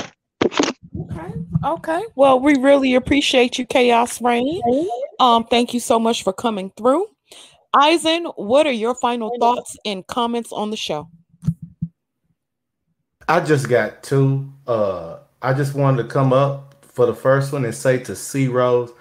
[0.00, 1.32] Okay.
[1.64, 2.02] Okay.
[2.16, 4.60] Well, we really appreciate you, Chaos Rain.
[5.20, 7.06] Um, thank you so much for coming through.
[7.74, 11.08] Eisen, what are your final thoughts and comments on the show?
[13.28, 14.52] I just got two.
[14.66, 18.48] Uh, I just wanted to come up for the first one and say to C
[18.48, 18.92] Rose,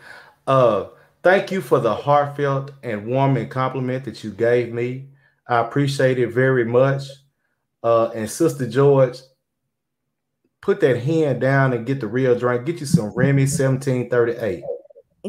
[0.45, 0.85] uh,
[1.21, 5.09] Thank you for the heartfelt and warming compliment that you gave me.
[5.47, 7.03] I appreciate it very much.
[7.83, 9.19] Uh, and Sister George,
[10.61, 12.65] put that hand down and get the real drink.
[12.65, 14.63] Get you some Remy 1738.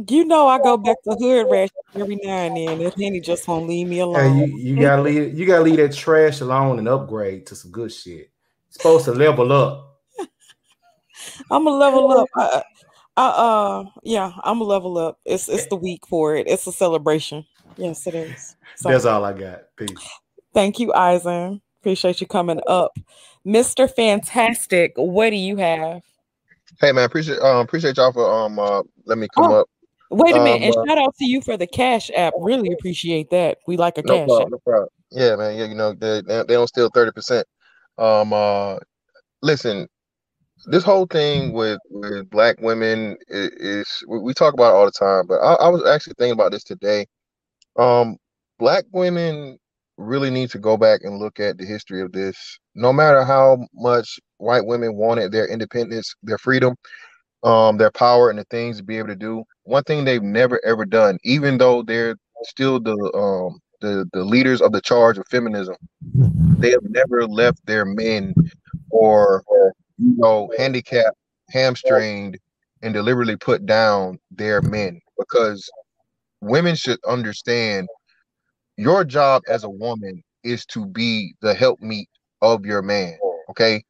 [0.08, 2.78] You know I go back to hood rash every now and then.
[2.78, 4.38] That Henny just won't leave me alone.
[4.38, 7.72] Hey, you, you gotta leave you gotta leave that trash alone and upgrade to some
[7.72, 8.14] good shit.
[8.14, 8.28] You're
[8.70, 9.98] supposed to level up.
[11.50, 12.28] I'm a level up.
[12.36, 12.62] I,
[13.16, 15.18] I, uh, yeah, I'm a level up.
[15.24, 16.46] It's it's the week for it.
[16.46, 17.44] It's a celebration.
[17.76, 18.56] Yes, it is.
[18.76, 19.62] So, That's all I got.
[19.76, 20.08] Peace.
[20.54, 21.60] thank you, Eisen.
[21.80, 22.92] Appreciate you coming up,
[23.44, 24.92] Mister Fantastic.
[24.96, 26.02] What do you have?
[26.80, 29.66] Hey man, appreciate um appreciate y'all for um uh let me come Oh, up.
[30.10, 32.34] Wait a minute, Um, and uh, shout out to you for the Cash App.
[32.38, 33.58] Really appreciate that.
[33.66, 34.50] We like a no Cash problem, App.
[34.50, 34.88] no problem.
[35.10, 35.56] Yeah, man.
[35.56, 37.46] Yeah, you know they they, don't steal thirty percent.
[37.96, 38.76] Um, uh,
[39.40, 39.86] listen,
[40.66, 44.84] this whole thing with with black women is, is we, we talk about it all
[44.84, 47.06] the time, but I, I was actually thinking about this today.
[47.78, 48.16] Um,
[48.58, 49.58] black women
[50.00, 52.36] really need to go back and look at the history of this.
[52.74, 56.74] No matter how much white women wanted their independence, their freedom,
[57.42, 60.60] um, their power, and the things to be able to do, one thing they've never
[60.64, 65.26] ever done, even though they're still the um the the leaders of the charge of
[65.28, 65.76] feminism,
[66.58, 68.34] they have never left their men
[68.90, 69.42] or
[69.98, 71.16] you know handicapped,
[71.50, 72.38] hamstringed,
[72.82, 75.68] and deliberately put down their men because
[76.40, 77.88] women should understand
[78.80, 82.08] your job as a woman is to be the helpmeet
[82.40, 83.18] of your man.
[83.50, 83.82] Okay.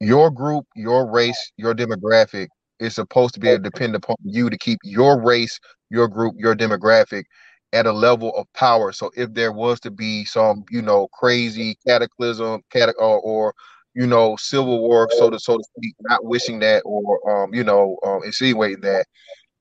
[0.00, 2.48] Your group, your race, your demographic
[2.78, 5.58] is supposed to be able to depend upon you to keep your race,
[5.88, 7.24] your group, your demographic
[7.72, 8.92] at a level of power.
[8.92, 13.54] So if there was to be some, you know, crazy cataclysm, cata- or, or
[13.94, 17.64] you know, civil war, so to so to speak, not wishing that or um, you
[17.64, 19.06] know, um, insinuating that,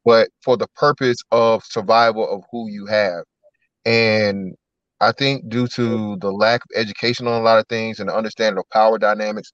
[0.04, 3.24] but for the purpose of survival of who you have.
[3.86, 4.56] And
[5.02, 8.16] I think due to the lack of education on a lot of things and the
[8.16, 9.52] understanding of power dynamics,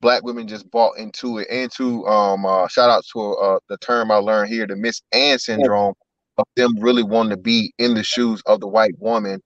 [0.00, 1.48] black women just bought into it.
[1.50, 5.00] And to um uh, shout out to uh, the term I learned here, the Miss
[5.12, 5.94] Ann syndrome
[6.38, 9.40] of them really wanting to be in the shoes of the white woman.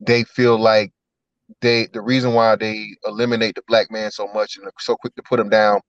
[0.00, 0.92] They feel like
[1.60, 5.22] they the reason why they eliminate the black man so much and so quick to
[5.22, 5.80] put him down.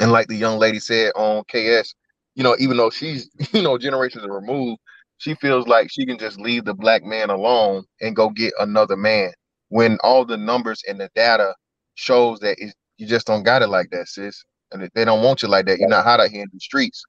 [0.00, 1.94] And like the young lady said on KS,
[2.34, 4.80] you know, even though she's you know generations removed,
[5.22, 8.96] she feels like she can just leave the black man alone and go get another
[8.96, 9.30] man.
[9.68, 11.54] When all the numbers and the data
[11.94, 14.42] shows that it, you just don't got it like that, sis.
[14.72, 15.78] And they don't want you like that.
[15.78, 17.04] You're not hot out here in the streets.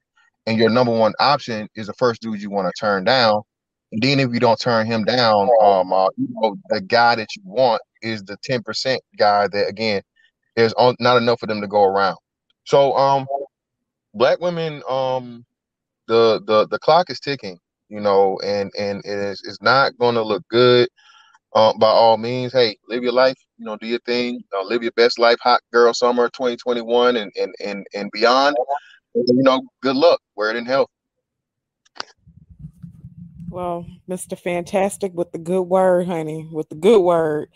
[0.45, 3.41] And your number one option is the first dude you want to turn down.
[3.91, 7.29] And then if you don't turn him down, um, uh, you know, the guy that
[7.35, 10.03] you want is the 10% guy that again,
[10.55, 12.17] there's not enough for them to go around.
[12.65, 13.25] So um
[14.13, 15.43] black women, um
[16.07, 17.57] the the the clock is ticking,
[17.93, 20.89] you know, and and it is it's not gonna look good.
[21.53, 24.81] Uh, by all means, hey, live your life, you know, do your thing, uh, live
[24.81, 28.57] your best life, hot girl summer 2021 and and and, and beyond.
[29.13, 30.89] You know, good luck, wear it in health.
[33.49, 34.37] Well, Mr.
[34.37, 37.49] Fantastic with the good word, honey, with the good word.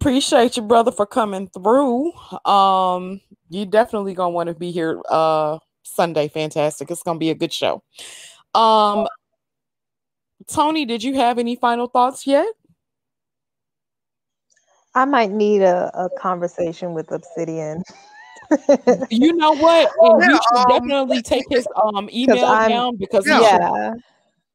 [0.00, 2.12] Appreciate you, brother, for coming through.
[2.46, 6.28] Um, you definitely gonna want to be here uh Sunday.
[6.28, 6.90] Fantastic.
[6.90, 7.82] It's gonna be a good show.
[8.54, 9.06] Um
[10.48, 12.46] Tony, did you have any final thoughts yet?
[14.94, 17.82] I might need a, a conversation with Obsidian.
[19.10, 19.90] You know what?
[20.00, 23.38] And Yeah, you should um, definitely take his um email I'm- down because Yeah.
[23.38, 23.94] he should- yeah.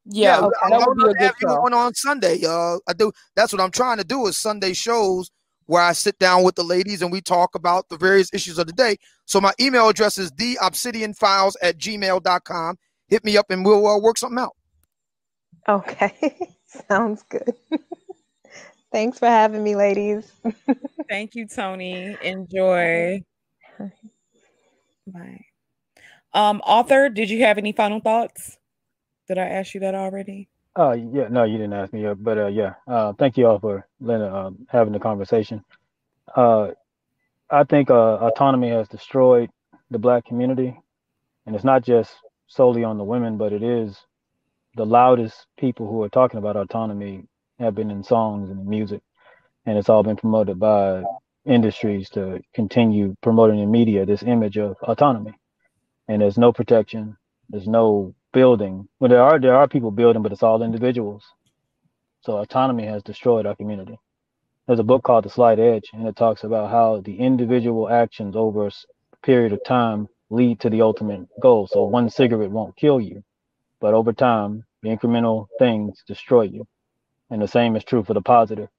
[0.05, 1.65] yeah, I- I that would would be a good have show.
[1.65, 2.39] on on Sunday.
[2.47, 3.11] Uh, I do.
[3.35, 5.31] That's what I'm trying to do is Sunday shows
[5.65, 8.67] where I sit down with the ladies and we talk about the various issues of
[8.67, 8.95] the day.
[9.25, 12.77] So my email address is theobsidianfiles at gmail.com.
[13.07, 14.55] Hit me up and we'll uh, work something out.
[15.67, 16.55] Okay.
[16.89, 17.53] Sounds good.
[18.91, 20.31] Thanks for having me, ladies.
[21.09, 22.17] Thank you, Tony.
[22.21, 23.21] Enjoy.
[25.07, 25.45] Bye.
[26.33, 28.57] Um, Arthur, did you have any final thoughts?
[29.27, 30.49] Did I ask you that already?
[30.77, 33.59] Uh, yeah, no, you didn't ask me yet, but uh, yeah, uh, thank you all
[33.59, 35.63] for letting, uh, having the conversation.
[36.35, 36.69] Uh,
[37.49, 39.49] I think uh, autonomy has destroyed
[39.91, 40.77] the black community,
[41.45, 42.11] and it's not just
[42.47, 43.97] solely on the women, but it is
[44.75, 47.25] the loudest people who are talking about autonomy
[47.59, 49.01] have been in songs and music,
[49.65, 51.03] and it's all been promoted by
[51.45, 55.33] industries to continue promoting in media this image of autonomy.
[56.07, 57.17] And there's no protection,
[57.49, 58.87] there's no building.
[58.99, 61.23] Well, there are there are people building, but it's all individuals.
[62.21, 63.97] So autonomy has destroyed our community.
[64.67, 68.35] There's a book called The Slight Edge, and it talks about how the individual actions
[68.35, 68.71] over a
[69.23, 71.67] period of time lead to the ultimate goal.
[71.67, 73.23] So one cigarette won't kill you,
[73.81, 76.67] but over time, The incremental things destroy you.
[77.31, 78.69] And the same is true for the positive.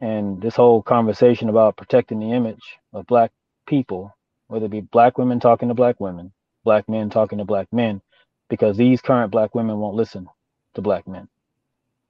[0.00, 3.32] And this whole conversation about protecting the image of black
[3.66, 4.16] people,
[4.48, 6.32] whether it be black women talking to black women,
[6.64, 8.02] black men talking to black men,
[8.50, 10.28] because these current black women won't listen
[10.74, 11.28] to black men.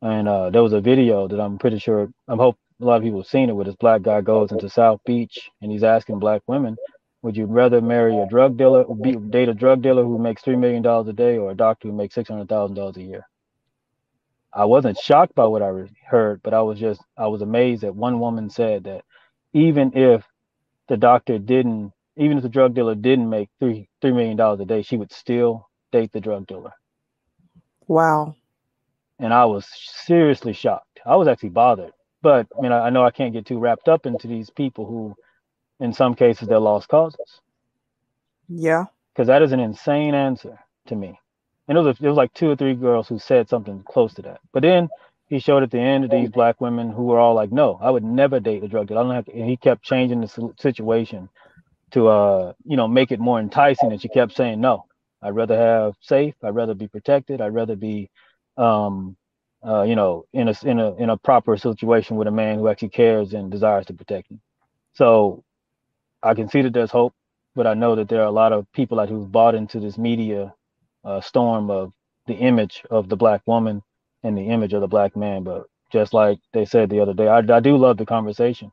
[0.03, 3.03] And uh, there was a video that I'm pretty sure I hope a lot of
[3.03, 6.21] people have seen it where this black guy goes into South Beach and he's asking
[6.21, 6.77] black women,
[7.23, 10.57] would you rather marry a drug dealer, be, date a drug dealer who makes three
[10.57, 13.27] million dollars a day, or a doctor who makes six hundred thousand dollars a year?
[14.53, 15.71] I wasn't shocked by what I
[16.07, 19.05] heard, but I was just I was amazed that one woman said that
[19.53, 20.25] even if
[20.89, 24.65] the doctor didn't, even if the drug dealer didn't make three three million dollars a
[24.65, 26.73] day, she would still date the drug dealer.
[27.87, 28.35] Wow.
[29.19, 29.67] And I was
[30.07, 31.01] seriously shocked.
[31.05, 31.93] I was actually bothered.
[32.23, 34.87] But I mean, I, I know I can't get too wrapped up into these people
[34.87, 35.15] who,
[35.81, 37.41] in some cases, they're lost causes.
[38.49, 38.87] Yeah.
[39.13, 41.19] Because that is an insane answer to me.
[41.69, 44.15] And it was, a, it was like two or three girls who said something close
[44.15, 44.41] to that.
[44.53, 44.89] But then
[45.29, 47.91] he showed at the end of these black women who were all like, "No, I
[47.91, 51.29] would never date a drug dealer." I don't have and he kept changing the situation
[51.91, 53.93] to, uh, you know, make it more enticing.
[53.93, 54.87] And she kept saying, "No,
[55.21, 56.35] I'd rather have safe.
[56.43, 57.43] I'd rather be protected.
[57.43, 58.09] I'd rather be,
[58.57, 59.17] um,
[59.67, 62.69] uh, you know, in a in a in a proper situation with a man who
[62.69, 64.39] actually cares and desires to protect me.
[64.95, 65.45] So
[66.23, 67.15] I can see that there's hope,
[67.57, 69.99] but I know that there are a lot of people out who've bought into this
[69.99, 70.55] media
[71.05, 71.93] uh, storm of
[72.27, 73.83] the image of the black woman
[74.25, 75.45] and the image of the black man.
[75.45, 78.73] But just like they said the other day, I, I do love the conversation,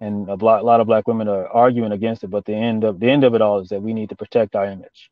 [0.00, 2.28] and a lot, a lot of black women are arguing against it.
[2.30, 4.56] But the end of the end of it all is that we need to protect
[4.56, 5.10] our image,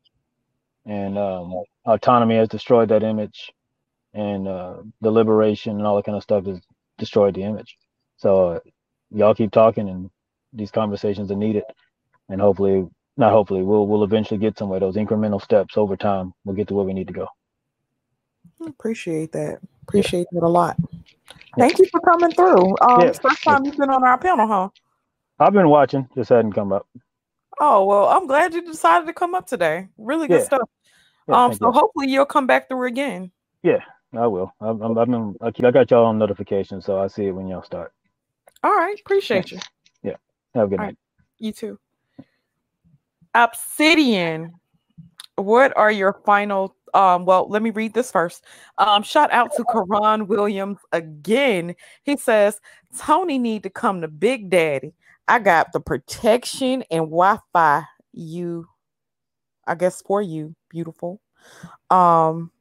[0.85, 3.51] and um, autonomy has destroyed that image
[4.13, 6.59] and uh, the liberation and all that kind of stuff has
[6.99, 7.77] destroyed the image.
[8.17, 8.59] So uh,
[9.11, 10.11] y'all keep talking, and
[10.57, 11.63] these conversations are needed,
[12.29, 14.79] and hopefully, not hopefully, we'll we'll eventually get somewhere.
[14.79, 17.27] Those incremental steps over time, we'll get to where we need to go.
[18.65, 19.59] Appreciate that.
[19.87, 20.77] Appreciate that a lot.
[21.57, 22.77] Thank you for coming through.
[22.79, 23.13] Um, Yeah.
[23.13, 24.69] first time you've been on our panel, huh?
[25.39, 26.87] I've been watching, just hadn't come up.
[27.59, 29.87] Oh well, I'm glad you decided to come up today.
[29.97, 30.45] Really good Yeah.
[30.45, 30.69] stuff.
[31.27, 31.71] Yeah, um, so you.
[31.71, 33.31] hopefully you'll come back through again.
[33.63, 33.79] Yeah,
[34.15, 34.53] I will.
[34.61, 37.63] I'm, I'm, I've been, I got y'all on notification, so I see it when y'all
[37.63, 37.91] start.
[38.63, 39.59] All right, appreciate you.
[40.55, 40.97] Have a good night.
[41.39, 41.79] you too.
[43.33, 44.53] Obsidian,
[45.35, 46.75] what are your final?
[46.93, 48.43] Um, well, let me read this first.
[48.79, 51.75] Um, shout out to Karan Williams again.
[52.03, 52.59] He says
[52.97, 54.93] Tony need to come to Big Daddy.
[55.27, 57.83] I got the protection and Wi-Fi.
[58.13, 58.67] You,
[59.67, 61.21] I guess for you, beautiful.
[61.91, 62.51] Um,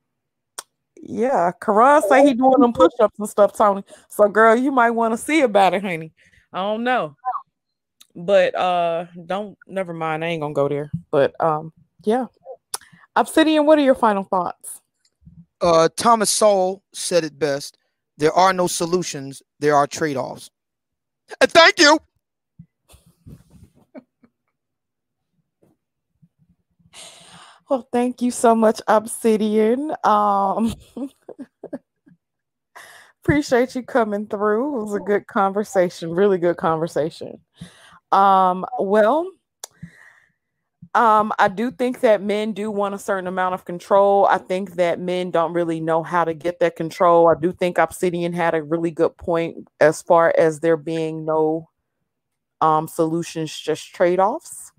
[1.00, 3.84] yeah, Karan say he doing them push-ups and stuff, Tony.
[4.08, 6.12] So, girl, you might want to see about it, honey.
[6.52, 7.16] I don't know
[8.16, 11.70] but uh don't never mind i ain't gonna go there but um
[12.04, 12.24] yeah
[13.14, 14.80] obsidian what are your final thoughts
[15.60, 17.78] Uh, Thomas Sowell said it best.
[18.18, 19.42] There are no solutions.
[19.58, 20.50] There are trade-offs.
[21.40, 21.98] And thank you.
[27.70, 30.74] well thank you so much obsidian um
[33.24, 37.40] appreciate you coming through it was a good conversation really good conversation
[38.12, 39.30] um well
[40.96, 44.24] um, I do think that men do want a certain amount of control.
[44.30, 47.28] I think that men don't really know how to get that control.
[47.28, 51.68] I do think Obsidian had a really good point as far as there being no
[52.62, 54.72] um, solutions, just trade offs.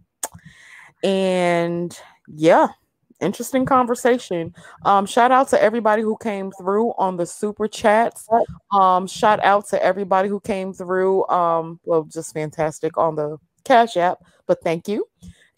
[1.03, 1.95] And
[2.27, 2.69] yeah,
[3.19, 4.53] interesting conversation.
[4.85, 8.27] Um, shout out to everybody who came through on the super chats.
[8.71, 11.27] Um, shout out to everybody who came through.
[11.27, 15.07] Um, well, just fantastic on the Cash App, but thank you.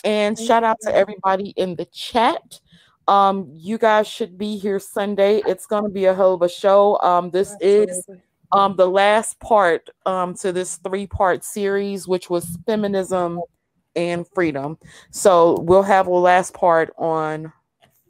[0.03, 2.59] And shout out to everybody in the chat.
[3.07, 5.41] Um, you guys should be here Sunday.
[5.47, 6.99] It's gonna be a hell of a show.
[7.01, 8.07] Um, this is
[8.51, 13.41] um the last part um to this three-part series, which was feminism
[13.95, 14.77] and freedom.
[15.11, 17.51] So we'll have a last part on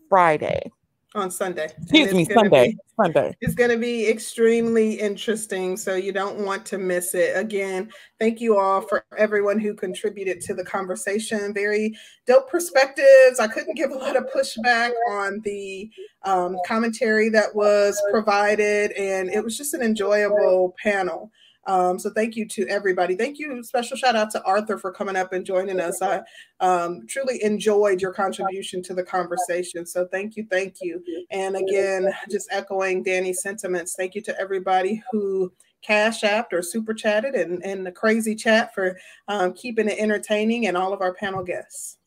[0.10, 0.72] Friday.
[1.16, 1.70] on Sunday.
[1.82, 2.72] Excuse me, Sunday.
[2.72, 3.36] be- Sunday.
[3.42, 7.36] It's going to be extremely interesting, so you don't want to miss it.
[7.36, 11.54] Again, thank you all for everyone who contributed to the conversation.
[11.54, 13.40] Very dope perspectives.
[13.40, 15.90] I couldn't give a lot of pushback on the
[16.24, 21.32] um, commentary that was provided, and it was just an enjoyable panel.
[21.68, 23.16] Um, so thank you to everybody.
[23.16, 23.64] Thank you.
[23.64, 26.02] Special shout out to Arthur for coming up and joining us.
[26.02, 26.22] I
[26.60, 29.86] um, truly enjoyed your contribution to the conversation.
[29.86, 31.04] So thank you, thank you.
[31.32, 33.96] And again, just echoing Danny's sentiments.
[33.96, 38.74] Thank you to everybody who cash apped or super chatted and, and the crazy chat
[38.74, 38.98] for
[39.28, 41.98] um, keeping it entertaining and all of our panel guests.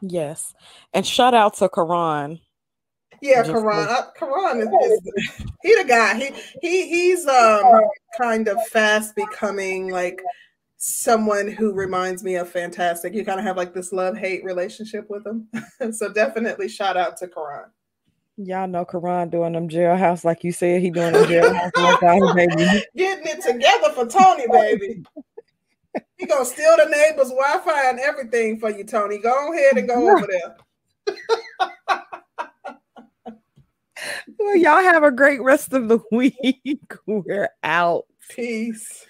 [0.00, 0.54] Yes.
[0.92, 2.40] And shout out to Karan.
[3.20, 3.64] Yeah, Just Karan.
[3.66, 6.14] like- Uh, Karan is, is he the guy.
[6.14, 6.30] He
[6.60, 7.80] he he's um
[8.20, 10.22] kind of fast becoming like
[10.76, 13.12] someone who reminds me of Fantastic.
[13.14, 15.48] You kind of have like this love hate relationship with him.
[15.92, 17.70] so definitely shout out to Karan.
[18.36, 22.84] Y'all know Karan doing them jailhouse like you said he doing them jailhouse like baby.
[22.96, 25.02] Getting it together for Tony, baby.
[26.16, 29.18] He gonna steal the neighbor's Wi-Fi and everything for you, Tony.
[29.18, 30.56] Go ahead and go over there.
[34.38, 36.92] Well, y'all have a great rest of the week.
[37.06, 38.06] We're out.
[38.30, 39.06] Peace.